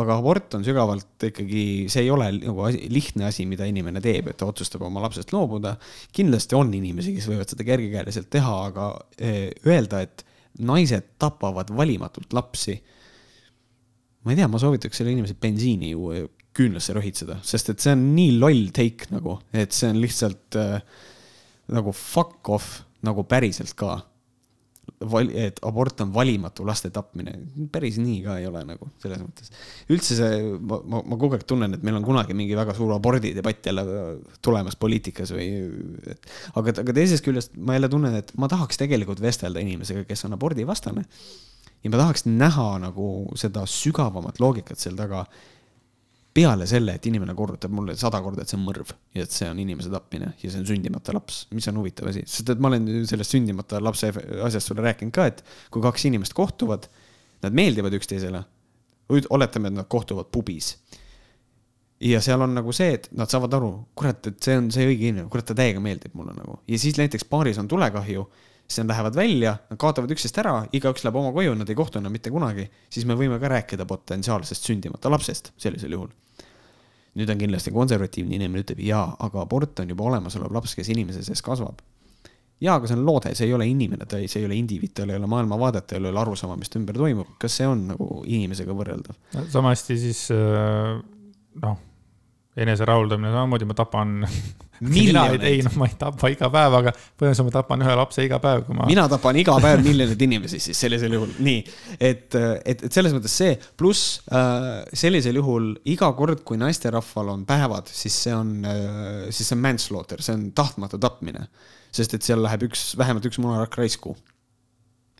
aga 0.00 0.16
abort 0.16 0.56
on 0.56 0.64
sügavalt 0.64 1.26
ikkagi, 1.28 1.64
see 1.92 2.06
ei 2.06 2.10
ole 2.10 2.30
nagu 2.38 2.70
lihtne 2.88 3.28
asi, 3.28 3.44
mida 3.44 3.68
inimene 3.68 4.00
teeb, 4.00 4.28
et 4.32 4.40
ta 4.40 4.48
otsustab 4.48 4.82
oma 4.88 5.04
lapsest 5.04 5.32
loobuda. 5.36 5.76
kindlasti 6.12 6.56
on 6.56 6.72
inimesi, 6.72 7.12
kes 7.18 7.28
võivad 7.28 7.52
seda 7.52 7.66
kergekäeliselt 7.68 8.30
teha, 8.32 8.56
aga 8.70 8.88
eh, 9.18 9.50
öelda, 9.66 10.00
et 10.00 10.24
naised 10.64 11.16
tapavad 11.18 11.68
valimatult 11.74 12.32
lapsi 12.32 12.78
ma 14.24 14.32
ei 14.32 14.38
tea, 14.38 14.48
ma 14.48 14.56
soovitaks 14.56 14.96
selle 14.96 15.12
inimese 15.12 15.36
bensiini 15.36 15.90
juua 15.92 16.24
küünlasse 16.54 16.94
rohitseda, 16.94 17.40
sest 17.46 17.72
et 17.72 17.82
see 17.82 17.92
on 17.96 18.08
nii 18.14 18.38
loll 18.38 18.70
take 18.74 19.10
nagu, 19.10 19.38
et 19.56 19.74
see 19.74 19.90
on 19.90 20.00
lihtsalt 20.02 20.58
äh, 20.60 20.80
nagu 21.74 21.94
fuck 21.96 22.50
off 22.54 22.82
nagu 23.04 23.24
päriselt 23.28 23.74
ka. 23.78 24.02
et 25.34 25.58
abort 25.64 26.00
on 26.04 26.10
valimatu 26.12 26.64
laste 26.64 26.90
tapmine, 26.92 27.32
päris 27.72 27.96
nii 28.00 28.18
ka 28.24 28.36
ei 28.40 28.46
ole 28.46 28.60
nagu 28.68 28.86
selles 29.00 29.20
mõttes. 29.20 29.50
üldse 29.92 30.16
see, 30.16 30.42
ma, 30.60 30.78
ma, 30.84 31.00
ma 31.08 31.18
kogu 31.20 31.36
aeg 31.36 31.46
tunnen, 31.48 31.74
et 31.74 31.82
meil 31.84 31.96
on 31.98 32.04
kunagi 32.04 32.36
mingi 32.36 32.56
väga 32.56 32.76
suur 32.76 32.92
abordidebatt 32.94 33.66
jälle 33.68 33.84
tulemas 34.44 34.76
poliitikas 34.76 35.32
või. 35.34 35.48
aga, 36.54 36.76
aga 36.84 36.96
teisest 37.00 37.24
küljest 37.24 37.56
ma 37.56 37.78
jälle 37.78 37.90
tunnen, 37.92 38.14
et 38.20 38.32
ma 38.40 38.48
tahaks 38.52 38.80
tegelikult 38.80 39.24
vestelda 39.24 39.64
inimesega, 39.64 40.04
kes 40.08 40.28
on 40.28 40.36
abordivastane. 40.36 41.04
ja 41.82 41.90
ma 41.92 42.00
tahaks 42.04 42.28
näha 42.28 42.68
nagu 42.84 43.08
seda 43.40 43.64
sügavamat 43.68 44.40
loogikat 44.40 44.80
seal 44.80 45.00
taga 45.00 45.24
peale 46.34 46.66
selle, 46.66 46.96
et 46.98 47.06
inimene 47.06 47.34
korrutab 47.38 47.72
mulle 47.74 47.94
sada 47.98 48.18
korda, 48.22 48.42
et 48.42 48.50
see 48.50 48.58
on 48.58 48.64
mõrv 48.66 48.90
ja 49.14 49.22
et 49.22 49.34
see 49.34 49.46
on 49.46 49.60
inimese 49.62 49.90
tapmine 49.92 50.32
ja 50.40 50.50
see 50.50 50.58
on 50.58 50.66
sündimata 50.66 51.14
laps, 51.14 51.44
mis 51.54 51.68
on 51.70 51.78
huvitav 51.78 52.10
asi, 52.10 52.24
sest 52.26 52.50
et 52.50 52.62
ma 52.62 52.72
olen 52.72 52.88
sellest 53.06 53.36
sündimata 53.36 53.78
lapse 53.82 54.10
asjast 54.42 54.72
sulle 54.72 54.82
rääkinud 54.82 55.14
ka, 55.14 55.28
et 55.30 55.44
kui 55.74 55.84
kaks 55.84 56.08
inimest 56.10 56.34
kohtuvad, 56.34 56.88
nad 57.44 57.54
meeldivad 57.54 57.94
üksteisele. 57.94 58.42
oletame, 59.30 59.68
et 59.68 59.74
nad 59.74 59.86
kohtuvad 59.88 60.26
pubis. 60.32 60.74
ja 62.00 62.20
seal 62.20 62.42
on 62.42 62.54
nagu 62.54 62.72
see, 62.72 62.96
et 62.98 63.08
nad 63.12 63.30
saavad 63.30 63.54
aru, 63.54 63.70
kurat, 63.94 64.26
et 64.26 64.42
see 64.42 64.56
on 64.58 64.70
see 64.74 64.88
õige 64.88 65.06
inimene, 65.12 65.28
kurat, 65.30 65.46
ta 65.46 65.54
täiega 65.54 65.80
meeldib 65.80 66.18
mulle 66.18 66.34
nagu 66.34 66.58
ja 66.66 66.78
siis 66.78 66.98
näiteks 66.98 67.24
paaris 67.30 67.58
on 67.62 67.68
tulekahju 67.68 68.26
siis 68.66 68.80
nad 68.80 68.90
lähevad 68.90 69.14
välja, 69.14 69.56
nad 69.70 69.78
kaotavad 69.78 70.10
üksteist 70.10 70.38
ära, 70.40 70.54
igaüks 70.72 71.04
läheb 71.04 71.16
oma 71.20 71.30
koju, 71.36 71.54
nad 71.54 71.68
ei 71.68 71.76
kohtu 71.78 72.00
enam 72.00 72.14
mitte 72.16 72.32
kunagi, 72.32 72.66
siis 72.90 73.06
me 73.06 73.14
võime 73.14 73.38
ka 73.38 73.52
rääkida 73.52 73.86
potentsiaalsest 73.86 74.70
sündimata 74.70 75.12
lapsest 75.12 75.52
sellisel 75.60 75.92
juhul. 75.92 76.12
Nüüd 77.14 77.30
on 77.30 77.40
kindlasti 77.40 77.72
konservatiivne 77.74 78.38
inimene 78.38 78.64
ütleb 78.64 78.80
jaa, 78.84 79.06
aga 79.26 79.42
abort 79.44 79.82
on 79.82 79.90
juba 79.92 80.08
olemasolev 80.10 80.54
laps, 80.54 80.74
kes 80.78 80.90
inimese 80.94 81.22
sees 81.26 81.42
kasvab. 81.44 81.82
jaa, 82.60 82.76
aga 82.76 82.88
see 82.90 82.98
on 82.98 83.06
loode, 83.06 83.34
see 83.36 83.48
ei 83.48 83.54
ole 83.54 83.66
inimene, 83.68 84.06
ta 84.10 84.18
ei, 84.18 84.28
see 84.30 84.42
ei 84.42 84.48
ole 84.48 84.58
indiviid, 84.58 84.94
tal 84.96 85.10
ei 85.12 85.18
ole 85.20 85.30
maailmavaadet, 85.30 85.86
tal 85.90 86.04
ei 86.06 86.12
ole 86.12 86.22
arusaama, 86.22 86.58
mis 86.58 86.72
ta 86.72 86.80
ümber 86.80 86.98
toimub, 86.98 87.34
kas 87.40 87.58
see 87.60 87.66
on 87.70 87.88
nagu 87.92 88.22
inimesega 88.24 88.76
võrreldav? 88.76 89.18
sama 89.52 89.74
hästi 89.74 89.98
siis 90.00 90.28
äh, 90.34 90.94
noh 91.62 91.82
eneserahuldamine 92.56 93.32
samamoodi, 93.34 93.66
ma 93.68 93.76
tapan 93.78 94.20
ei, 95.46 95.60
noh, 95.64 95.76
ma 95.80 95.88
ei 95.90 95.94
tapa 95.98 96.30
iga 96.32 96.50
päev, 96.52 96.76
aga 96.80 96.92
põhimõtteliselt 96.94 97.48
ma 97.48 97.54
tapan 97.54 97.84
ühe 97.84 97.94
lapse 98.00 98.26
iga 98.26 98.40
päev, 98.42 98.64
kui 98.66 98.78
ma. 98.78 98.88
mina 98.90 99.06
tapan 99.10 99.38
iga 99.40 99.56
päev 99.62 99.84
miljoneid 99.84 100.26
inimesi 100.26 100.60
siis 100.62 100.80
sellisel 100.84 101.16
juhul, 101.18 101.32
nii. 101.46 101.62
et, 101.98 102.34
et, 102.34 102.84
et 102.88 102.90
selles 102.90 103.14
mõttes 103.16 103.38
see, 103.42 103.54
pluss 103.80 104.18
äh, 104.34 104.82
sellisel 104.96 105.40
juhul 105.40 105.72
iga 105.94 106.10
kord, 106.18 106.44
kui 106.46 106.60
naisterahval 106.60 107.32
on 107.36 107.46
päevad, 107.48 107.90
siis 107.92 108.18
see 108.26 108.34
on 108.36 108.54
äh,, 108.68 109.26
siis 109.30 109.50
see 109.50 109.58
on 109.58 109.64
manslaughter, 109.64 110.22
see 110.24 110.36
on 110.36 110.50
tahtmatu 110.56 111.00
tapmine. 111.02 111.48
sest 111.94 112.16
et 112.16 112.26
seal 112.26 112.42
läheb 112.42 112.66
üks, 112.66 112.94
vähemalt 112.98 113.26
üks 113.28 113.38
munarakk 113.38 113.76
raisku 113.78 114.16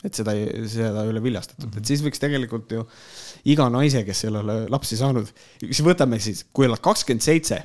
et 0.04 0.18
seda, 0.18 0.34
seda 0.68 1.04
ei 1.04 1.12
ole 1.12 1.22
viljastatud 1.24 1.64
mm, 1.64 1.70
-hmm. 1.70 1.80
et 1.80 1.90
siis 1.90 2.02
võiks 2.04 2.20
tegelikult 2.20 2.72
ju 2.76 2.84
iga 3.54 3.68
naise, 3.72 4.04
kes 4.04 4.24
ei 4.24 4.32
ole 4.32 4.56
lapsi 4.72 4.98
saanud, 5.00 5.30
siis 5.64 5.80
võtame 5.84 6.18
siis, 6.20 6.44
kui 6.52 6.68
oled 6.68 6.82
kakskümmend 6.84 7.24
seitse, 7.24 7.60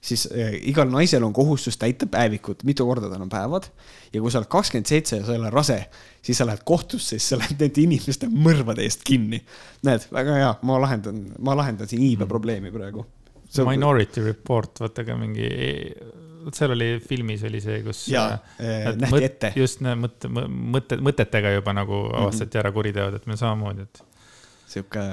siis 0.00 0.28
äh, 0.30 0.54
igal 0.70 0.90
naisel 0.90 1.24
on 1.26 1.32
kohustus 1.32 1.76
täita 1.76 2.06
päevikut, 2.06 2.64
mitu 2.64 2.86
korda 2.86 3.10
tal 3.10 3.22
on 3.22 3.32
päevad. 3.32 3.70
ja 4.12 4.20
kui 4.20 4.30
sa 4.30 4.38
oled 4.38 4.50
kakskümmend 4.50 4.86
seitse 4.86 5.16
ja 5.16 5.26
sa 5.26 5.34
ei 5.34 5.40
ole 5.42 5.50
rase, 5.50 5.78
siis 6.22 6.38
sa 6.38 6.46
lähed 6.46 6.62
kohtusse, 6.64 7.18
siis 7.18 7.28
sa 7.28 7.38
lähed 7.40 7.58
nende 7.60 7.82
inimeste 7.82 8.30
mõrvade 8.32 8.86
eest 8.86 9.04
kinni. 9.04 9.42
näed, 9.82 10.06
väga 10.12 10.38
hea, 10.38 10.54
ma 10.62 10.80
lahendan, 10.80 11.24
ma 11.38 11.56
lahendan 11.58 11.90
siin 11.90 12.02
iibe 12.02 12.26
probleemi 12.26 12.72
praegu. 12.74 13.06
Minority 13.64 14.22
Report, 14.26 14.80
vaata 14.80 15.04
ka 15.08 15.16
mingi 15.16 15.48
vot 16.44 16.56
seal 16.56 16.72
oli 16.74 16.88
filmis 17.04 17.42
oli 17.48 17.60
see, 17.62 17.80
kus. 17.84 18.04
jaa 18.12 18.36
äh,, 18.36 18.92
nähti 18.94 19.12
mõt, 19.12 19.26
ette. 19.26 19.52
just 19.58 19.82
mõtte, 19.84 20.30
mõtte, 20.30 20.98
mõtetega 21.02 21.52
juba 21.58 21.74
nagu 21.76 22.04
mhm. 22.06 22.22
avastati 22.22 22.48
mm 22.48 22.52
-hmm. 22.52 22.62
ära 22.64 22.72
kuriteod, 22.76 23.18
et 23.18 23.26
meil 23.26 23.40
samamoodi, 23.40 23.88
et. 23.88 24.02
sihuke. 24.68 25.04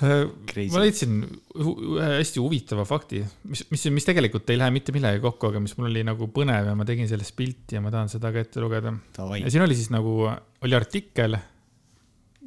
Äh, 0.00 0.24
ma 0.72 0.80
leidsin 0.80 1.18
ühe 1.60 2.06
hästi 2.16 2.40
huvitava 2.40 2.86
fakti, 2.88 3.20
mis, 3.50 3.66
mis, 3.72 3.84
mis 3.92 4.08
tegelikult 4.08 4.48
ei 4.48 4.56
lähe 4.60 4.72
mitte 4.72 4.94
millegi 4.96 5.20
kokku, 5.20 5.50
aga 5.50 5.60
mis 5.60 5.76
mul 5.76 5.90
oli 5.90 6.04
nagu 6.08 6.30
põnev 6.32 6.70
ja 6.70 6.76
ma 6.78 6.86
tegin 6.88 7.08
sellest 7.10 7.34
pilti 7.36 7.76
ja 7.76 7.84
ma 7.84 7.92
tahan 7.92 8.08
seda 8.12 8.32
ka 8.32 8.40
ette 8.40 8.64
lugeda. 8.64 8.94
ja 9.18 9.52
siin 9.52 9.66
oli 9.66 9.76
siis 9.76 9.92
nagu, 9.92 10.24
oli 10.64 10.78
artikkel, 10.78 11.36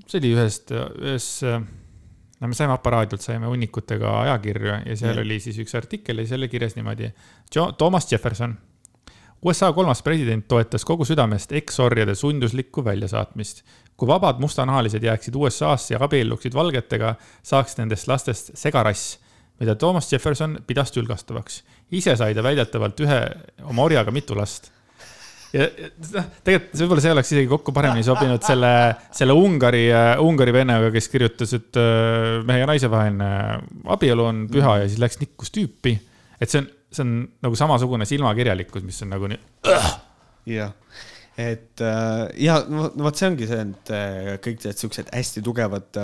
see 0.08 0.22
oli 0.22 0.34
ühest, 0.34 0.74
ühes 0.74 1.30
no 2.44 2.50
me 2.52 2.58
saime 2.58 2.76
aparaadilt, 2.76 3.24
saime 3.24 3.48
hunnikutega 3.48 4.18
ajakirju 4.26 4.74
ja 4.74 4.98
seal 5.00 5.14
yeah. 5.14 5.24
oli 5.24 5.40
siis 5.44 5.60
üks 5.64 5.78
artikkel 5.80 6.20
ja 6.20 6.28
seal 6.28 6.42
oli 6.42 6.52
kirjas 6.52 6.76
niimoodi. 6.78 7.14
Thomas 7.78 8.10
Jefferson. 8.12 8.58
USA 9.44 9.74
kolmas 9.76 10.02
president 10.04 10.46
toetas 10.48 10.86
kogu 10.88 11.06
südamest 11.06 11.52
eksorjade 11.52 12.16
sunduslikku 12.16 12.84
väljasaatmist. 12.86 13.64
kui 13.98 14.08
vabad 14.08 14.40
mustanahalised 14.42 15.04
jääksid 15.04 15.36
USA-sse 15.36 15.94
ja 15.94 16.00
abielluksid 16.02 16.54
valgetega, 16.54 17.16
saaks 17.44 17.78
nendest 17.78 18.08
lastest 18.08 18.50
segarass, 18.58 19.20
mida 19.60 19.76
Thomas 19.76 20.12
Jefferson 20.12 20.58
pidas 20.68 20.92
tülgastavaks. 20.92 21.64
ise 21.92 22.16
sai 22.16 22.34
ta 22.34 22.44
väidetavalt 22.44 23.00
ühe 23.00 23.20
oma 23.64 23.84
orjaga 23.84 24.12
mitu 24.12 24.36
last 24.38 24.72
ja 25.54 25.68
noh, 26.16 26.30
tegelikult 26.46 26.82
võib-olla 26.82 27.04
see 27.06 27.14
oleks 27.14 27.32
isegi 27.36 27.50
kokku 27.52 27.74
paremini 27.76 28.06
sobinud 28.06 28.42
selle, 28.46 28.72
selle 29.14 29.36
Ungari, 29.38 29.86
Ungari 30.24 30.56
vennaga, 30.56 30.90
kes 30.94 31.10
kirjutas, 31.14 31.54
et 31.58 31.80
äh, 31.80 32.40
mehe 32.48 32.64
ja 32.64 32.70
naise 32.70 32.90
vaheline 32.92 33.30
abielu 33.94 34.26
on 34.26 34.46
püha 34.52 34.80
ja 34.82 34.88
siis 34.90 35.02
läks 35.04 35.22
nikkus 35.22 35.54
tüüpi. 35.54 35.94
et 36.42 36.50
see 36.50 36.64
on, 36.64 36.70
see 36.94 37.06
on 37.06 37.16
nagu 37.46 37.58
samasugune 37.60 38.08
silmakirjalikkus, 38.10 38.86
mis 38.86 39.02
on 39.06 39.14
nagu 39.16 39.30
nii. 39.32 39.42
jah, 40.58 40.72
et 41.40 41.82
äh, 41.82 42.24
ja 42.46 42.60
no 42.70 42.92
vot, 42.96 43.18
see 43.18 43.32
ongi 43.32 43.50
see, 43.50 43.66
et 43.66 43.94
äh, 43.96 44.32
kõik 44.44 44.64
need 44.68 44.80
siuksed 44.80 45.12
hästi 45.14 45.44
tugevad 45.46 46.02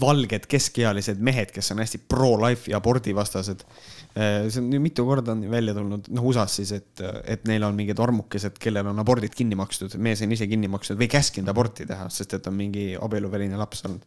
valged 0.00 0.46
keskealised 0.48 1.20
mehed, 1.20 1.50
kes 1.52 1.72
on 1.74 1.82
hästi 1.82 2.00
pro-life 2.08 2.70
ja 2.72 2.80
abordivastased 2.80 3.66
Äh, 3.68 3.93
see 4.14 4.60
on 4.60 4.72
ju 4.72 4.80
mitu 4.80 5.04
korda 5.06 5.32
on 5.34 5.40
välja 5.50 5.74
tulnud, 5.74 6.08
noh 6.14 6.26
USA-s 6.30 6.60
siis, 6.60 6.70
et, 6.76 7.02
et 7.26 7.46
neil 7.50 7.64
on 7.66 7.74
mingid 7.74 7.98
armukesed, 7.98 8.58
kellel 8.62 8.86
on 8.92 9.02
abordid 9.02 9.34
kinni 9.34 9.58
makstud, 9.58 9.96
mees 9.98 10.22
on 10.22 10.34
ise 10.36 10.46
kinni 10.50 10.70
maksnud 10.70 11.00
või 11.00 11.08
käskinud 11.10 11.50
aborti 11.50 11.86
teha, 11.88 12.06
sest 12.14 12.36
et 12.38 12.46
on 12.46 12.54
mingi 12.54 12.92
abieluväline 12.94 13.58
laps 13.58 13.82
olnud. 13.88 14.04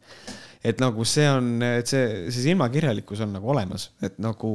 et 0.63 0.79
nagu 0.79 1.03
see 1.07 1.27
on, 1.27 1.49
et 1.81 1.91
see, 1.91 2.05
see 2.31 2.45
silmakirjalikkus 2.45 3.25
on 3.25 3.35
nagu 3.35 3.51
olemas, 3.51 3.89
et 4.01 4.15
nagu 4.23 4.51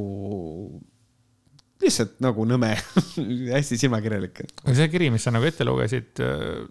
lihtsalt 1.83 2.17
nagu 2.23 2.45
nõme 2.49 2.71
hästi 3.53 3.77
silmakirjalik. 3.83 4.45
aga 4.63 4.75
see 4.79 4.89
kiri, 4.89 5.11
mis 5.13 5.27
sa 5.27 5.35
nagu 5.35 5.45
ette 5.45 5.67
lugesid, 5.67 6.15
äh, 6.23 6.63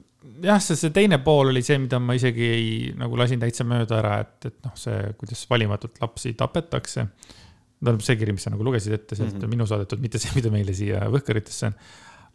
jah, 0.49 0.59
see, 0.59 0.81
see 0.81 0.91
teine 0.97 1.21
pool 1.23 1.53
oli 1.53 1.63
see, 1.63 1.79
mida 1.85 2.03
ma 2.03 2.19
isegi 2.19 2.51
ei, 2.51 2.75
nagu 2.99 3.15
lasin 3.21 3.47
täitsa 3.47 3.63
mööda 3.69 4.01
ära, 4.01 4.19
et, 4.27 4.51
et 4.51 4.59
noh, 4.67 4.75
see, 4.75 4.99
kuidas 5.23 5.47
valimatult 5.55 6.03
lapsi 6.03 6.35
tapetakse 6.35 7.07
tähendab 7.83 8.07
see 8.07 8.19
kiri, 8.21 8.37
mis 8.37 8.47
sa 8.47 8.53
nagu 8.53 8.65
lugesid 8.67 8.95
ette 8.97 9.19
sealt 9.19 9.35
mm 9.35 9.43
-hmm. 9.43 9.53
minu 9.57 9.67
saadetud, 9.69 10.01
mitte 10.03 10.21
see, 10.23 10.33
mida 10.37 10.51
meile 10.55 10.75
siia 10.77 11.03
Võhkaritesse 11.13 11.71
on. 11.71 11.77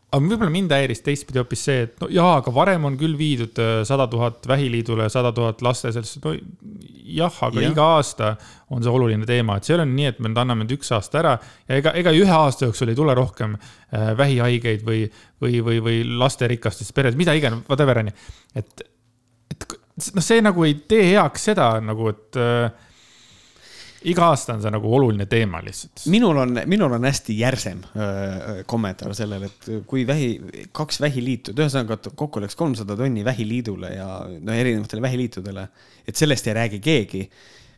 aga 0.08 0.24
võib-olla 0.24 0.52
mind 0.52 0.72
häiris 0.72 1.02
teistpidi 1.04 1.40
hoopis 1.42 1.64
see, 1.68 1.82
et 1.88 2.02
no 2.02 2.08
jaa, 2.12 2.38
aga 2.42 2.54
varem 2.56 2.86
on 2.88 2.98
küll 3.00 3.18
viidud 3.20 3.60
äh, 3.60 3.82
sada 3.88 4.08
tuhat 4.08 4.48
Vähiliidule, 4.48 5.10
sada 5.10 5.32
tuhat 5.36 5.62
laste 5.62 5.92
sellesse, 5.92 6.22
no 6.24 6.36
jah, 7.04 7.42
aga 7.50 7.62
ja. 7.62 7.72
iga 7.72 7.88
aasta 7.98 8.36
on 8.70 8.84
see 8.84 8.92
oluline 8.92 9.26
teema, 9.26 9.58
et 9.58 9.68
see 9.68 9.76
ei 9.76 9.80
ole 9.80 9.88
nii, 9.92 10.06
et 10.12 10.20
me 10.20 10.32
nüüd 10.32 10.42
anname 10.44 10.64
nüüd 10.66 10.78
üks 10.78 10.92
aasta 10.96 11.20
ära 11.20 11.38
ja 11.68 11.82
ega, 11.82 11.94
ega 12.00 12.16
ühe 12.16 12.38
aasta 12.40 12.68
jooksul 12.68 12.94
ei 12.94 13.00
tule 13.00 13.16
rohkem 13.16 13.56
äh, 13.58 14.14
vähihaigeid 14.18 14.84
või, 14.88 15.06
või, 15.44 15.62
või, 15.64 15.80
või 15.84 16.02
lasterikastest 16.24 16.96
pered, 16.96 17.20
mida 17.20 17.36
iganes, 17.36 17.64
whatever 17.68 18.04
on 18.04 18.12
ju. 18.12 18.18
et, 18.56 18.88
et 19.52 19.70
noh, 20.14 20.24
see 20.24 20.44
nagu 20.44 20.68
ei 20.68 20.76
tee 20.88 21.08
heaks 21.14 21.50
seda 21.52 21.72
nagu, 21.84 22.12
et 22.16 22.40
äh, 22.40 22.87
iga 24.08 24.30
aasta 24.32 24.56
on 24.56 24.64
see 24.64 24.72
nagu 24.74 24.92
oluline 24.98 25.26
teema 25.30 25.60
lihtsalt. 25.64 26.06
minul 26.12 26.40
on, 26.44 26.62
minul 26.70 26.96
on 26.98 27.08
hästi 27.08 27.36
järsem 27.40 27.84
öö, 27.92 28.64
kommentaar 28.70 29.16
sellele, 29.18 29.50
et 29.52 29.70
kui 29.90 30.06
vähi, 30.08 30.30
kaks 30.76 31.02
vähiliitu, 31.04 31.56
ühesõnaga 31.58 32.00
kokku 32.16 32.42
läks 32.44 32.56
kolmsada 32.60 32.98
tonni 33.00 33.26
vähiliidule 33.26 33.94
ja 33.96 34.10
no 34.40 34.56
erinevatele 34.56 35.04
vähiliitudele, 35.04 35.68
et 36.08 36.20
sellest 36.20 36.48
ei 36.48 36.58
räägi 36.58 36.82
keegi, 36.84 37.24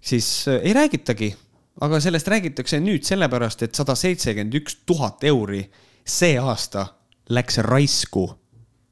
siis 0.02 0.30
öö, 0.48 0.60
ei 0.60 0.74
räägitagi. 0.78 1.36
aga 1.82 2.00
sellest 2.04 2.28
räägitakse 2.28 2.80
nüüd 2.84 3.06
sellepärast, 3.08 3.62
et 3.64 3.76
sada 3.76 3.96
seitsekümmend 3.96 4.58
üks 4.60 4.82
tuhat 4.86 5.24
euri 5.24 5.64
see 6.04 6.36
aasta 6.40 6.86
läks 7.30 7.58
raisku. 7.64 8.28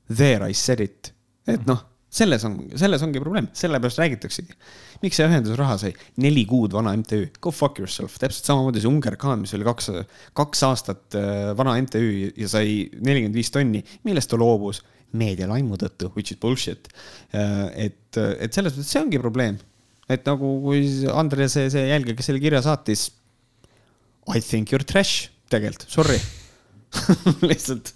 There 0.08 0.50
I 0.50 0.54
said 0.54 0.80
it, 0.80 1.12
et 1.48 1.66
noh 1.68 1.84
selles 2.18 2.44
on, 2.48 2.58
selles 2.80 3.04
ongi 3.06 3.22
probleem, 3.22 3.48
sellepärast 3.58 4.02
räägitaksegi. 4.02 4.56
miks 5.04 5.20
see 5.20 5.28
ühendus 5.30 5.58
raha 5.60 5.78
sai? 5.82 5.94
neli 6.24 6.44
kuud 6.50 6.74
vana 6.76 6.94
MTÜ, 6.98 7.22
go 7.44 7.54
fuck 7.54 7.80
yourself, 7.82 8.18
täpselt 8.22 8.50
samamoodi 8.50 8.82
see 8.84 8.90
Ungerkhan, 8.90 9.44
mis 9.44 9.54
oli 9.58 9.68
kaks, 9.68 9.92
kaks 10.38 10.64
aastat 10.68 11.18
äh, 11.20 11.52
vana 11.58 11.78
MTÜ 11.84 12.04
ja 12.34 12.50
sai 12.52 12.88
nelikümmend 12.96 13.38
viis 13.38 13.54
tonni, 13.54 13.84
millest 14.08 14.32
ta 14.32 14.40
loobus 14.40 14.82
meedialaimu 15.18 15.78
tõttu, 15.80 16.12
which 16.18 16.34
is 16.34 16.42
bullshit. 16.42 16.90
Äh, 17.32 17.88
et, 17.88 18.18
et 18.18 18.54
selles 18.54 18.76
mõttes 18.76 18.92
see 18.92 19.04
ongi 19.04 19.22
probleem, 19.22 19.60
et 20.12 20.26
nagu 20.28 20.58
kui 20.64 20.88
Andres, 21.14 21.56
see, 21.56 21.70
see 21.74 21.88
jälgija, 21.92 22.18
kes 22.18 22.32
selle 22.32 22.44
kirja 22.44 22.64
saatis. 22.66 23.10
I 24.28 24.42
think 24.44 24.74
you 24.74 24.80
are 24.80 24.88
trash, 24.88 25.30
tegelikult, 25.52 25.88
sorry 25.94 26.18
lihtsalt. 27.50 27.94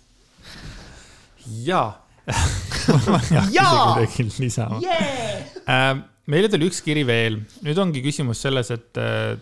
jaa 1.65 2.01
jaa! 3.58 3.99
lisama 4.40 4.82
yeah!. 4.84 5.45
Äh, 5.70 5.94
meile 6.32 6.49
tuli 6.52 6.68
üks 6.70 6.82
kiri 6.86 7.06
veel, 7.08 7.41
nüüd 7.66 7.80
ongi 7.82 8.03
küsimus 8.03 8.41
selles, 8.45 8.72
et 8.74 8.99
äh, 9.02 9.38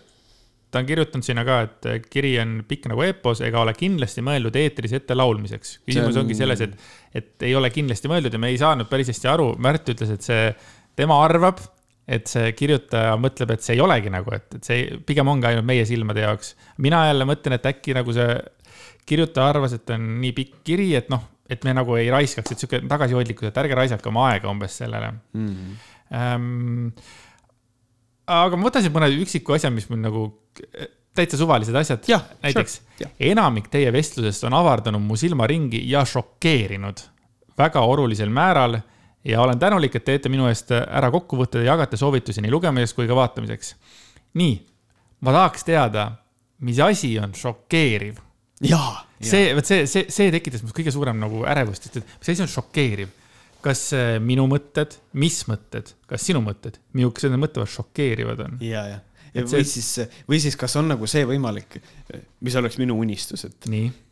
ta 0.70 0.80
on 0.80 0.86
kirjutanud 0.88 1.26
sinna 1.26 1.44
ka, 1.46 1.58
et 1.66 1.88
äh, 1.90 1.98
kiri 2.12 2.34
on 2.42 2.60
pikk 2.68 2.88
nagu 2.92 3.02
epos 3.06 3.42
ega 3.46 3.62
ole 3.64 3.74
kindlasti 3.78 4.24
mõeldud 4.26 4.56
eetris 4.60 4.94
ette 5.00 5.16
laulmiseks. 5.18 5.80
küsimus 5.88 6.14
on... 6.14 6.24
ongi 6.24 6.38
selles, 6.38 6.62
et, 6.66 6.76
et 7.16 7.48
ei 7.48 7.56
ole 7.58 7.72
kindlasti 7.74 8.10
mõeldud 8.10 8.36
ja 8.36 8.42
me 8.42 8.52
ei 8.52 8.60
saanud 8.60 8.90
päris 8.90 9.10
hästi 9.12 9.30
aru. 9.32 9.50
Märt 9.62 9.90
ütles, 9.92 10.14
et 10.14 10.26
see, 10.26 10.46
tema 10.98 11.18
arvab, 11.24 11.62
et 12.10 12.30
see 12.30 12.54
kirjutaja 12.58 13.16
mõtleb, 13.20 13.54
et 13.54 13.66
see 13.66 13.76
ei 13.76 13.82
olegi 13.84 14.12
nagu, 14.12 14.32
et, 14.34 14.46
et 14.58 14.70
see 14.70 14.86
pigem 15.06 15.28
ongi 15.30 15.50
ainult 15.50 15.66
meie 15.66 15.84
silmade 15.88 16.24
jaoks. 16.24 16.54
mina 16.78 17.04
jälle 17.10 17.26
mõtlen, 17.28 17.58
et 17.58 17.68
äkki 17.70 17.94
nagu 17.98 18.14
see 18.14 18.38
kirjutaja 19.10 19.50
arvas, 19.50 19.74
et 19.74 19.90
on 19.94 20.06
nii 20.22 20.32
pikk 20.36 20.62
kiri, 20.66 20.92
et 20.98 21.10
noh 21.10 21.26
et 21.50 21.64
me 21.66 21.74
nagu 21.74 21.96
ei 21.98 22.10
raiskaks, 22.12 22.52
et 22.52 22.62
sihuke 22.62 22.82
tagasihoidlikkus, 22.88 23.50
et 23.50 23.60
ärge 23.62 23.78
raisake 23.78 24.08
oma 24.10 24.28
aega 24.30 24.50
umbes 24.50 24.76
sellele 24.82 25.12
mm. 25.12 25.48
-hmm. 25.48 25.78
Ähm, 26.10 26.88
aga 28.26 28.56
ma 28.58 28.66
võtan 28.66 28.82
siit 28.82 28.94
mõne 28.94 29.06
üksiku 29.14 29.54
asja, 29.54 29.70
mis 29.70 29.86
mul 29.90 30.00
nagu 30.02 30.24
täitsa 31.14 31.38
suvalised 31.38 31.74
asjad. 31.74 32.02
näiteks 32.42 32.80
sure. 32.98 33.10
enamik 33.30 33.68
teie 33.70 33.92
vestlusest 33.92 34.44
on 34.44 34.56
avardanud 34.58 35.02
mu 35.02 35.16
silmaringi 35.16 35.82
ja 35.90 36.04
šokeerinud 36.04 37.02
väga 37.58 37.80
olulisel 37.80 38.28
määral 38.28 38.78
ja 39.24 39.42
olen 39.42 39.58
tänulik, 39.58 39.94
et 39.94 40.04
teete 40.04 40.28
minu 40.32 40.48
eest 40.48 40.72
ära 40.72 41.10
kokkuvõtted 41.10 41.64
ja 41.64 41.74
jagate 41.74 41.96
soovitusi 42.00 42.42
nii 42.42 42.50
lugemiseks 42.50 42.96
kui 42.96 43.08
ka 43.08 43.16
vaatamiseks. 43.16 43.74
nii, 44.34 44.56
ma 45.20 45.32
tahaks 45.32 45.64
teada, 45.64 46.10
mis 46.60 46.78
asi 46.80 47.18
on 47.18 47.34
šokeeriv 47.34 48.18
jaa. 48.64 49.06
see, 49.22 49.52
vot 49.56 49.66
see, 49.66 49.86
see, 49.90 50.06
see 50.12 50.32
tekitas 50.34 50.64
mul 50.64 50.74
kõige 50.76 50.92
suurem 50.94 51.20
nagu 51.20 51.44
ärevust, 51.48 51.88
et 51.88 52.00
mis 52.02 52.32
asi 52.32 52.44
on 52.44 52.50
šokeeriv. 52.50 53.16
kas 53.60 53.90
äh, 53.92 54.14
minu 54.24 54.46
mõtted, 54.48 54.94
mis 55.20 55.42
mõtted, 55.48 55.92
kas 56.08 56.24
sinu 56.24 56.40
mõtted, 56.44 56.78
millised 56.96 57.28
need 57.28 57.42
mõtted 57.42 57.68
šokeerivad 57.68 58.44
on? 58.46 58.58
ja, 58.64 58.86
ja, 58.88 59.00
ja 59.34 59.44
või 59.44 59.64
see... 59.64 59.72
siis, 59.74 60.12
või 60.28 60.40
siis, 60.40 60.56
kas 60.60 60.76
on 60.80 60.88
nagu 60.92 61.08
see 61.10 61.26
võimalik, 61.28 61.80
mis 62.40 62.56
oleks 62.56 62.80
minu 62.80 62.96
unistus, 63.00 63.44
et, 63.48 63.70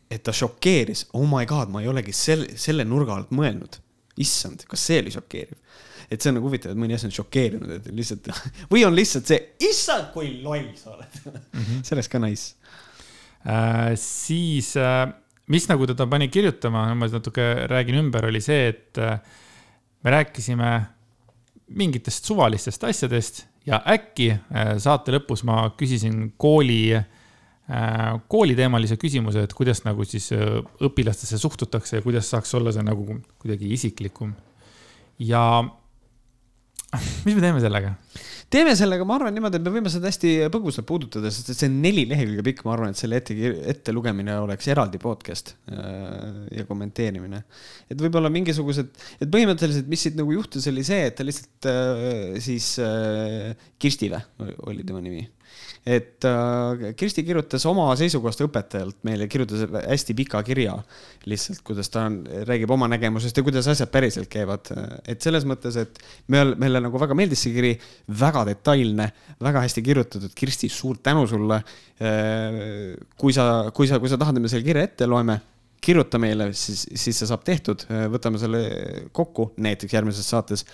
et 0.09 0.25
ta 0.25 0.35
šokeeris, 0.35 1.07
oh 1.17 1.25
my 1.29 1.49
god, 1.49 1.73
ma 1.73 1.81
ei 1.81 1.89
olegi 1.89 2.13
selle, 2.13 2.51
selle 2.61 2.85
nurga 2.85 3.17
alt 3.17 3.33
mõelnud. 3.35 3.81
issand, 4.19 4.65
kas 4.67 4.81
see 4.83 5.01
oli 5.01 5.13
šokeeriv? 5.15 5.57
et 6.09 6.21
see 6.21 6.31
on 6.31 6.39
nagu 6.39 6.47
huvitav, 6.49 6.73
et 6.73 6.79
mõni 6.81 6.95
asi 6.95 7.05
on 7.05 7.13
šokeerinud, 7.13 7.73
et 7.75 7.89
lihtsalt 7.93 8.29
või 8.71 8.81
on 8.85 8.95
lihtsalt 8.97 9.29
see, 9.29 9.41
issand, 9.65 10.09
kui 10.13 10.39
loll 10.41 10.71
sa 10.77 10.95
oled 10.95 11.19
mm. 11.25 11.41
-hmm. 11.53 11.81
see 11.85 11.97
oleks 11.97 12.09
ka 12.09 12.21
nice 12.21 12.55
siis, 13.99 14.73
äh, 14.77 15.07
mis 15.47 15.67
nagu 15.69 15.87
teda 15.87 16.07
pani 16.09 16.27
kirjutama, 16.31 16.87
ma 16.95 17.07
natuke 17.07 17.67
räägin 17.71 17.99
ümber, 18.03 18.27
oli 18.29 18.41
see, 18.43 18.67
et 18.73 18.97
äh, 18.97 19.19
me 20.03 20.15
rääkisime 20.15 20.71
mingitest 21.79 22.25
suvalistest 22.25 22.83
asjadest 22.83 23.43
ja 23.67 23.81
äkki 23.85 24.31
saate 24.81 25.13
lõpus 25.13 25.43
ma 25.45 25.67
küsisin 25.77 26.31
kooli, 26.41 26.95
kooliteemalise 28.33 28.97
küsimuse, 28.97 29.43
et 29.45 29.53
kuidas 29.53 29.83
nagu 29.85 30.01
siis 30.07 30.31
õpilastesse 30.33 31.37
suhtutakse 31.37 31.99
ja 31.99 32.01
kuidas 32.01 32.31
saaks 32.31 32.55
olla 32.57 32.73
see 32.73 32.81
nagu 32.87 33.19
kuidagi 33.37 33.69
isiklikum. 33.75 34.33
ja 35.19 35.43
mis 37.27 37.35
me 37.35 37.41
teeme 37.43 37.61
sellega? 37.61 37.93
Teeme 38.53 38.73
sellega, 38.77 39.05
ma 39.07 39.15
arvan 39.19 39.35
niimoodi, 39.35 39.59
et 39.59 39.65
me 39.65 39.73
võime 39.73 39.91
seda 39.93 40.09
hästi 40.09 40.33
põgusalt 40.53 40.87
puudutada, 40.89 41.31
sest 41.33 41.51
et 41.53 41.59
see 41.59 41.69
on 41.69 41.79
neli 41.83 42.05
lehekülge 42.09 42.45
pikk, 42.49 42.63
ma 42.65 42.75
arvan, 42.75 42.93
et 42.93 43.01
selle 43.01 43.19
ette, 43.21 43.35
ettelugemine 43.73 44.35
oleks 44.43 44.69
eraldi 44.73 45.01
podcast 45.01 45.53
äh, 45.71 46.45
ja 46.57 46.65
kommenteerimine. 46.69 47.43
et 47.89 48.01
võib-olla 48.01 48.31
mingisugused, 48.33 48.93
et 49.19 49.31
põhimõtteliselt, 49.31 49.89
mis 49.91 50.05
siit 50.05 50.17
nagu 50.19 50.33
juhtus, 50.33 50.67
oli 50.71 50.85
see, 50.87 51.09
et 51.09 51.17
ta 51.19 51.27
lihtsalt 51.27 51.69
äh, 51.69 52.39
siis 52.43 52.73
äh, 52.83 53.53
Kirsti 53.79 54.09
või, 54.13 54.55
oli 54.71 54.87
tema 54.87 55.03
nimi 55.05 55.27
et 55.85 56.25
äh, 56.27 56.93
Kirsti 56.97 57.23
kirjutas 57.27 57.63
oma 57.69 57.87
seisukohast 57.99 58.41
õpetajalt 58.45 58.97
meile, 59.07 59.27
kirjutas 59.31 59.63
hästi 59.83 60.15
pika 60.17 60.41
kirja 60.47 60.75
lihtsalt, 61.29 61.61
kuidas 61.67 61.91
ta 61.93 62.05
on, 62.09 62.21
räägib 62.47 62.71
oma 62.75 62.89
nägemusest 62.91 63.37
ja 63.39 63.45
kuidas 63.45 63.67
asjad 63.71 63.91
päriselt 63.93 64.29
käivad. 64.31 64.71
et 65.07 65.21
selles 65.21 65.45
mõttes, 65.49 65.77
et 65.79 66.01
meil, 66.27 66.55
meile 66.59 66.81
nagu 66.83 67.01
väga 67.01 67.17
meeldis 67.17 67.45
see 67.45 67.55
kiri, 67.55 67.75
väga 68.19 68.45
detailne, 68.49 69.11
väga 69.41 69.63
hästi 69.67 69.85
kirjutatud. 69.85 70.33
Kirsti, 70.35 70.69
suur 70.69 70.99
tänu 71.03 71.27
sulle. 71.27 71.61
Äh, 71.99 72.97
kui 73.17 73.35
sa, 73.35 73.69
kui 73.75 73.87
sa, 73.87 73.99
kui 73.99 74.11
sa 74.11 74.19
tahad, 74.19 74.37
et 74.37 74.45
me 74.45 74.51
selle 74.51 74.67
kirja 74.67 74.87
ette 74.89 75.07
loeme 75.09 75.39
kirjuta 75.83 76.19
meile, 76.21 76.49
siis, 76.57 76.83
siis 76.97 77.19
see 77.21 77.27
saab 77.29 77.43
tehtud, 77.47 77.85
võtame 78.11 78.39
selle 78.41 78.61
kokku 79.15 79.49
näiteks 79.61 79.95
järgmises 79.95 80.27
saates. 80.29 80.65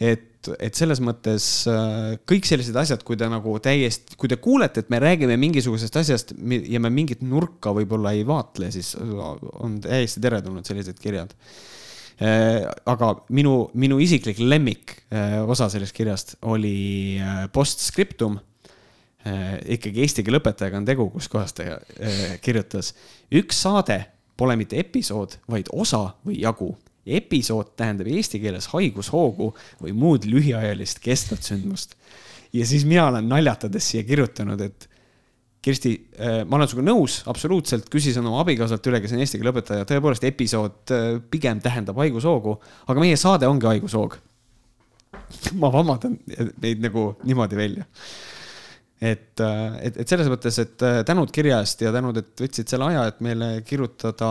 et, 0.00 0.48
et 0.58 0.78
selles 0.78 1.00
mõttes 1.02 1.46
äh, 1.70 2.14
kõik 2.28 2.46
sellised 2.48 2.76
asjad, 2.78 3.02
kui 3.06 3.18
te 3.18 3.28
nagu 3.30 3.54
täiesti, 3.62 4.16
kui 4.18 4.30
te 4.30 4.38
kuulete, 4.42 4.82
et 4.82 4.90
me 4.90 5.00
räägime 5.02 5.36
mingisugusest 5.40 5.98
asjast 6.00 6.32
ja 6.34 6.80
me 6.82 6.90
mingit 6.94 7.22
nurka 7.26 7.74
võib-olla 7.76 8.14
ei 8.16 8.24
vaatle, 8.26 8.70
siis 8.74 8.94
on 8.98 9.80
täiesti 9.82 10.22
teretulnud 10.22 10.66
sellised 10.66 10.98
kirjad. 11.02 11.34
Äh, 12.22 12.62
aga 12.86 13.12
minu, 13.34 13.68
minu 13.74 13.98
isiklik 14.02 14.40
lemmik 14.42 14.96
äh, 15.10 15.40
osa 15.42 15.70
sellest 15.72 15.96
kirjast 15.96 16.36
oli 16.42 17.18
postscriptum 17.52 18.38
ikkagi 19.22 20.02
eesti 20.02 20.24
keele 20.26 20.40
õpetajaga 20.40 20.80
on 20.80 20.86
tegu, 20.88 21.04
kus 21.14 21.28
kohas 21.30 21.52
ta 21.54 21.76
kirjutas. 22.42 22.88
üks 23.30 23.60
saade 23.62 24.00
pole 24.42 24.58
mitte 24.58 24.80
episood, 24.82 25.38
vaid 25.50 25.70
osa 25.72 26.08
või 26.26 26.40
jagu. 26.42 26.74
episood 27.02 27.72
tähendab 27.74 28.06
eesti 28.06 28.38
keeles 28.38 28.68
haigushoogu 28.70 29.48
või 29.82 29.92
muud 29.98 30.26
lühiajalist 30.30 31.00
kestvat 31.02 31.42
sündmust. 31.42 31.96
ja 32.52 32.66
siis 32.66 32.84
mina 32.86 33.08
olen 33.08 33.28
naljatades 33.28 33.90
siia 33.90 34.04
kirjutanud, 34.06 34.60
et 34.60 34.88
Kirsti, 35.62 35.92
äh, 36.18 36.40
ma 36.42 36.56
olen 36.58 36.66
sinuga 36.66 36.88
nõus, 36.88 37.20
absoluutselt, 37.30 37.84
küsisin 37.86 38.24
oma 38.26 38.40
abikaasalt 38.42 38.86
üle, 38.90 38.98
kes 38.98 39.12
on 39.14 39.20
eesti 39.22 39.38
keele 39.38 39.52
õpetaja, 39.52 39.86
tõepoolest 39.86 40.24
episood 40.26 40.90
äh, 40.90 41.04
pigem 41.30 41.60
tähendab 41.62 42.00
haigushoogu, 42.02 42.56
aga 42.90 43.04
meie 43.04 43.18
saade 43.20 43.46
ongi 43.46 43.68
haigushoog. 43.70 44.16
ma 45.62 45.70
vabandan 45.70 46.18
neid 46.26 46.82
nagu 46.82 47.12
niimoodi 47.22 47.60
välja 47.60 47.86
et, 49.02 49.40
äh, 49.42 49.78
et, 49.88 49.96
et 49.98 50.12
selles 50.12 50.28
mõttes, 50.30 50.56
et 50.62 50.84
äh, 50.86 51.00
tänud 51.06 51.32
kirja 51.34 51.58
eest 51.64 51.82
ja 51.82 51.90
tänud, 51.94 52.20
et 52.20 52.44
võtsid 52.44 52.70
selle 52.70 52.86
aja, 52.92 53.08
et 53.10 53.18
meile 53.24 53.48
kirjutada 53.66 54.28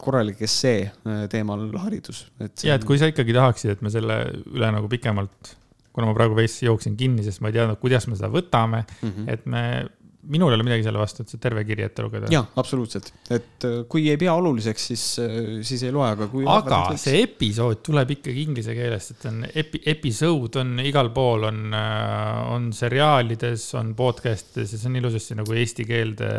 korralik 0.00 0.40
essee 0.46 0.86
äh, 0.88 1.26
teemal 1.32 1.68
haridus. 1.82 2.24
ja, 2.64 2.78
et 2.78 2.86
kui 2.88 2.96
sa 3.00 3.10
ikkagi 3.12 3.36
tahaksid, 3.36 3.76
et 3.76 3.84
me 3.84 3.92
selle 3.92 4.22
üle 4.54 4.72
nagu 4.72 4.88
pikemalt, 4.92 5.52
kuna 5.92 6.08
ma 6.08 6.16
praegu 6.16 6.36
veits 6.38 6.62
jooksin 6.64 6.96
kinni, 6.96 7.26
sest 7.26 7.44
ma 7.44 7.52
ei 7.52 7.58
teadnud, 7.58 7.80
kuidas 7.82 8.08
me 8.08 8.16
seda 8.16 8.32
võtame 8.32 8.86
mm, 8.86 9.12
-hmm. 9.12 9.28
et 9.32 9.46
me 9.52 9.62
minul 10.32 10.52
ei 10.52 10.58
ole 10.58 10.66
midagi 10.66 10.86
selle 10.86 11.00
vastu, 11.00 11.24
et 11.24 11.32
see 11.32 11.42
terve 11.42 11.62
kiri 11.68 11.86
ette 11.86 12.04
lugeda. 12.04 12.30
jaa, 12.32 12.44
absoluutselt, 12.60 13.12
et 13.30 13.66
äh, 13.68 13.78
kui 13.90 14.08
ei 14.10 14.18
pea 14.20 14.34
oluliseks, 14.36 14.86
siis, 14.92 15.04
äh, 15.22 15.38
siis 15.66 15.86
ei 15.86 15.94
loe, 15.94 16.08
aga 16.08 16.28
kui. 16.32 16.46
aga 16.50 16.80
see 17.00 17.22
episood 17.24 17.82
tuleb 17.86 18.16
ikkagi 18.16 18.46
inglise 18.46 18.76
keelest, 18.76 19.16
et 19.16 19.28
on 19.30 19.42
epi-, 19.46 19.82
episood 19.94 20.60
on 20.62 20.76
igal 20.84 21.12
pool, 21.16 21.48
on, 21.50 21.64
äh, 21.76 22.52
on 22.56 22.70
seriaalides, 22.76 23.68
on 23.80 23.94
podcast 23.98 24.56
ides 24.56 24.74
ja 24.74 24.80
see 24.80 24.90
on 24.90 25.00
ilusasti 25.00 25.38
nagu 25.38 25.56
eesti 25.56 25.86
keelde 25.88 26.30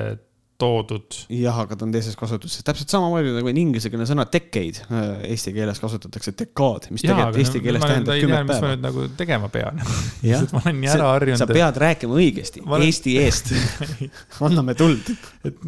toodud. 0.61 1.17
jah, 1.29 1.57
aga 1.63 1.75
ta 1.77 1.85
on 1.85 1.91
teises 1.93 2.15
kasutuses, 2.17 2.63
täpselt 2.65 2.89
samamoodi 2.93 3.34
nagu 3.35 3.49
on 3.51 3.59
inglisekeelne 3.61 4.07
sõna 4.09 4.25
decade, 4.34 4.85
äh, 4.89 5.09
eesti 5.31 5.53
keeles 5.55 5.81
kasutatakse 5.81 6.34
dekaad, 6.39 6.88
mis 6.93 7.05
Jaa, 7.05 7.13
tegelikult 7.13 7.41
eesti 7.43 7.61
keeles 7.65 7.84
ma 7.84 7.91
tähendab 7.91 8.21
kümmet 8.23 8.47
mis 8.47 8.47
ma 8.47 8.55
päeva. 8.55 8.71
nüüd 8.71 8.85
nagu 8.88 9.03
tegema 9.19 9.49
pean 9.53 9.81
ma 10.55 10.63
olen 10.63 10.79
nii 10.81 10.93
ära 10.95 11.11
harjunud. 11.13 11.41
sa 11.43 11.49
pead 11.51 11.81
rääkima 11.85 12.17
õigesti, 12.23 12.65
olen- 12.65 12.88
Eesti 12.88 13.13
eest 13.21 13.51
anname 14.47 14.73
tuld. 14.79 15.11
et 15.45 15.61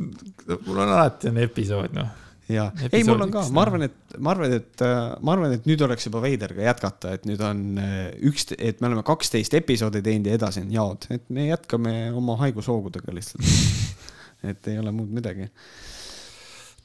mul 0.66 0.80
on 0.80 0.88
alati 0.88 1.30
on 1.30 1.38
episood, 1.44 1.94
noh. 1.94 2.10
ja, 2.50 2.70
ei, 2.90 3.04
mul 3.06 3.22
on 3.28 3.34
ka, 3.34 3.46
ma 3.54 3.68
arvan, 3.68 3.86
et 3.86 4.18
ma 4.18 4.34
arvan, 4.34 4.58
et 4.58 4.86
äh, 4.86 4.98
ma 5.22 5.36
arvan, 5.38 5.54
et 5.60 5.70
nüüd 5.70 5.86
oleks 5.86 6.10
juba 6.10 6.24
veider 6.26 6.56
ka 6.58 6.66
jätkata, 6.66 7.14
et 7.20 7.30
nüüd 7.30 7.46
on 7.46 7.66
äh, 7.78 8.00
üks, 8.32 8.50
et 8.58 8.82
me 8.82 8.90
oleme 8.90 9.06
kaksteist 9.06 9.54
episoodi 9.62 10.02
teinud 10.06 10.32
ja 10.32 10.40
edasi 10.42 10.66
on 10.66 10.74
jaod, 10.74 11.10
et 11.14 11.30
me 11.30 11.52
jätkame 11.52 12.00
oma 12.18 12.40
haigushoogudega 12.42 13.14
lihtsalt. 13.14 13.46
et 14.44 14.68
ei 14.72 14.80
ole 14.80 14.92
muud 14.96 15.12
midagi. 15.20 15.50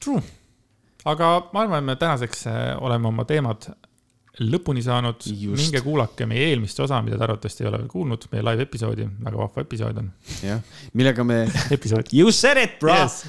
True. 0.03 0.21
aga 1.05 1.31
ma 1.53 1.61
arvan, 1.65 1.81
et 1.83 1.89
me 1.91 1.95
tänaseks 2.01 2.47
äh, 2.51 2.61
oleme 2.83 3.07
oma 3.07 3.25
teemad 3.25 3.69
lõpuni 4.43 4.81
saanud. 4.83 5.23
Minge 5.55 5.79
kuulake 5.85 6.25
meie 6.27 6.49
eelmist 6.51 6.79
osa, 6.83 6.99
mida 7.05 7.17
te 7.17 7.23
arvatavasti 7.27 7.63
ei 7.63 7.69
ole 7.69 7.79
veel 7.83 7.91
kuulnud, 7.91 8.27
meie 8.33 8.43
live 8.43 8.65
episoodi, 8.67 9.07
väga 9.23 9.39
vahva 9.39 9.63
episood 9.63 10.01
on. 10.01 10.09
jah, 10.43 10.63
millega 10.93 11.23
me 11.23 11.43
episood. 11.75 12.11
You 12.13 12.31
said 12.35 12.59
it, 12.61 12.79
bro 12.79 12.97
Yes. 12.97 13.23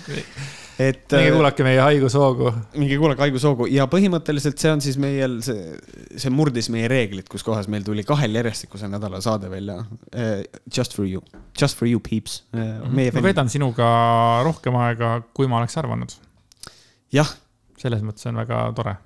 Et 0.77 1.09
minge 1.09 1.31
äh, 1.31 1.32
kuulake 1.32 1.65
meie 1.65 1.81
haigushoogu. 1.81 2.51
minge 2.77 2.98
kuulake 3.01 3.24
haigushoogu 3.24 3.69
ja 3.73 3.86
põhimõtteliselt 3.90 4.61
see 4.61 4.73
on 4.74 4.82
siis 4.85 4.98
meil 5.01 5.39
see, 5.44 5.73
see 6.20 6.32
murdis 6.32 6.69
meie 6.73 6.90
reeglid, 6.93 7.28
kus 7.32 7.47
kohas 7.47 7.70
meil 7.73 7.86
tuli 7.86 8.05
kahel 8.07 8.36
järjestikusel 8.36 8.93
nädalal 8.93 9.24
saade 9.24 9.51
välja. 9.53 9.78
Just 10.77 10.97
for 10.97 11.09
you, 11.09 11.24
just 11.61 11.78
for 11.78 11.89
you 11.89 12.03
peeps. 12.03 12.43
meie 12.53 13.15
ma 13.15 13.24
veedan 13.24 13.51
sinuga 13.53 13.89
rohkem 14.44 14.77
aega, 14.85 15.19
kui 15.36 15.48
ma 15.48 15.62
oleks 15.62 15.77
arvanud. 15.81 16.12
jah, 17.15 17.32
selles 17.81 18.05
mõttes 18.05 18.28
on 18.28 18.40
väga 18.43 18.61
tore. 18.77 18.97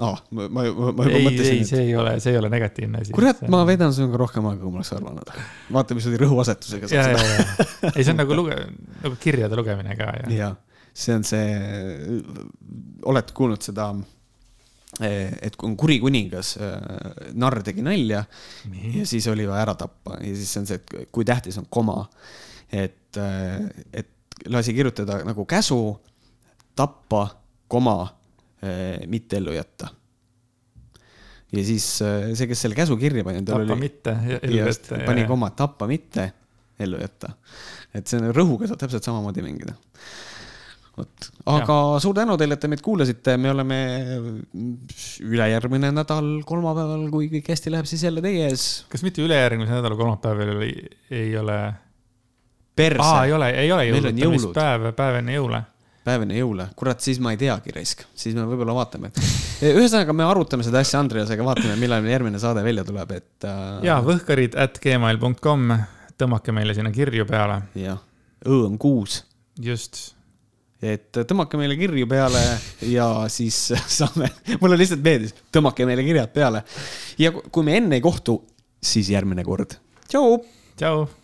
aa, 0.00 0.16
ma, 0.32 0.48
ma, 0.48 0.64
ma, 0.64 0.90
ma 0.96 1.04
juba 1.04 1.10
ei, 1.10 1.18
ei, 1.18 1.28
mõtlesin, 1.28 1.58
et 1.60 1.68
see 1.68 1.84
ei 1.84 1.94
ole, 2.00 2.16
see 2.24 2.32
ei 2.32 2.40
ole 2.40 2.48
negatiivne 2.52 3.04
asi. 3.04 3.12
kurat, 3.12 3.44
ma 3.52 3.66
veedan 3.68 3.92
sinuga 3.92 4.24
rohkem 4.24 4.48
aega, 4.48 4.64
kui 4.64 4.72
ma 4.72 4.80
oleks 4.80 4.96
arvanud. 4.96 5.32
vaata, 5.76 5.96
mis 5.98 6.08
oli 6.08 6.24
rõhuasetusega 6.24 6.88
ei, 6.88 8.00
see 8.00 8.12
on 8.14 8.22
nagu 8.22 8.38
luge-, 8.38 8.60
nagu 9.02 9.18
kirjade 9.20 9.60
lugemine 9.60 9.98
ka 9.98 10.14
ja. 10.22 10.30
jaa, 10.38 10.54
see 10.92 11.14
on 11.16 11.24
see, 11.24 12.22
olete 13.08 13.34
kuulnud 13.36 13.64
seda, 13.64 13.88
et 15.00 15.54
kui 15.56 15.70
on 15.70 15.76
kuri 15.80 15.96
kuningas, 16.02 16.54
narr 17.40 17.62
tegi 17.64 17.84
nalja 17.84 18.20
ja 18.98 19.04
siis 19.08 19.26
oli 19.32 19.46
vaja 19.48 19.64
ära 19.64 19.74
tappa 19.80 20.18
ja 20.20 20.34
siis 20.36 20.52
on 20.60 20.68
see, 20.68 20.80
et 20.82 21.12
kui 21.14 21.24
tähtis 21.28 21.56
on 21.60 21.68
koma. 21.72 22.04
et, 22.72 23.16
et 23.92 24.10
lasi 24.52 24.74
kirjutada 24.74 25.22
nagu 25.24 25.46
käsu, 25.48 25.80
tappa, 26.76 27.26
koma, 27.68 27.96
mitte 29.08 29.40
ellu 29.40 29.56
jätta. 29.56 29.88
ja 31.52 31.64
siis 31.64 31.86
see, 32.02 32.50
kes 32.50 32.66
selle 32.66 32.76
käsu 32.76 32.98
kirja 33.00 33.24
pani, 33.24 33.40
tal 33.44 33.64
tappa 33.64 33.78
oli. 33.78 33.80
mitte, 33.88 34.16
ellu 34.42 34.60
jätta. 34.60 35.00
pani 35.06 35.24
koma, 35.30 35.50
tappa, 35.56 35.88
mitte 35.88 36.28
ellu 36.78 37.00
jätta. 37.00 37.32
et 37.94 38.04
see 38.06 38.20
on 38.20 38.28
rõhuga 38.36 38.68
saab 38.68 38.84
täpselt 38.84 39.08
samamoodi 39.08 39.44
mängida 39.48 39.78
vot, 40.98 41.28
aga 41.48 41.76
ja. 41.94 42.00
suur 42.04 42.16
tänu 42.16 42.36
teile, 42.40 42.58
et 42.58 42.62
te 42.62 42.68
meid 42.70 42.82
kuulasite, 42.84 43.36
me 43.40 43.52
oleme 43.52 43.78
ülejärgmine 45.24 45.92
nädal 45.94 46.34
kolmapäeval, 46.48 47.06
kui 47.12 47.30
kõik 47.32 47.48
hästi 47.54 47.72
läheb, 47.72 47.88
siis 47.88 48.04
jälle 48.06 48.24
teie 48.24 48.50
ees. 48.50 48.66
kas 48.92 49.04
mitte 49.06 49.24
ülejärgmise 49.24 49.72
nädala 49.72 49.98
kolmapäeval 49.98 50.66
ei, 50.66 50.76
ei 51.22 51.32
ole? 51.40 51.58
perse. 52.76 53.04
aa, 53.04 53.24
ei 53.24 53.32
ole, 53.32 53.50
ei 53.50 53.72
ole 53.72 53.90
Meil 53.90 54.10
on 54.10 54.24
jõulud, 54.24 54.40
jõulud. 54.40 54.56
päev, 54.56 54.88
päev 54.96 55.18
enne 55.20 55.36
jõule. 55.36 55.62
päev 56.02 56.24
enne 56.26 56.38
jõule, 56.38 56.68
kurat, 56.76 57.02
siis 57.04 57.20
ma 57.22 57.34
ei 57.34 57.40
teagi 57.40 57.74
raisk, 57.74 58.06
siis 58.18 58.34
me 58.36 58.46
võib-olla 58.48 58.74
vaatame. 58.76 59.12
ühesõnaga, 59.80 60.16
me 60.16 60.26
arutame 60.26 60.66
seda 60.66 60.82
asja 60.82 61.00
Andreasega, 61.02 61.44
vaatame, 61.46 61.76
millal 61.80 62.08
järgmine 62.10 62.40
saade 62.42 62.64
välja 62.66 62.84
tuleb, 62.88 63.12
et 63.18 63.46
äh.... 63.48 63.76
ja 63.86 64.00
võhkarid 64.04 64.58
at 64.60 64.80
gmail.com, 64.82 65.76
tõmmake 66.20 66.56
meile 66.56 66.74
sinna 66.76 66.92
kirju 66.94 67.28
peale. 67.28 67.62
jah, 67.78 68.02
õ 68.44 68.64
on 68.66 68.80
kuus. 68.82 69.22
just 69.60 70.10
et 70.82 71.22
tõmmake 71.22 71.60
meile 71.60 71.76
kirju 71.78 72.08
peale 72.10 72.42
ja 72.90 73.08
siis 73.32 73.58
saame, 74.00 74.32
mulle 74.60 74.80
lihtsalt 74.80 75.04
meeldis, 75.04 75.36
tõmmake 75.54 75.86
meile 75.88 76.04
kirjad 76.06 76.34
peale. 76.34 76.64
ja 77.22 77.32
kui 77.32 77.66
me 77.66 77.78
enne 77.78 77.98
ei 78.00 78.04
kohtu, 78.04 78.40
siis 78.82 79.12
järgmine 79.14 79.46
kord. 79.46 79.78
tšau. 80.08 80.40
tšau 80.76 81.21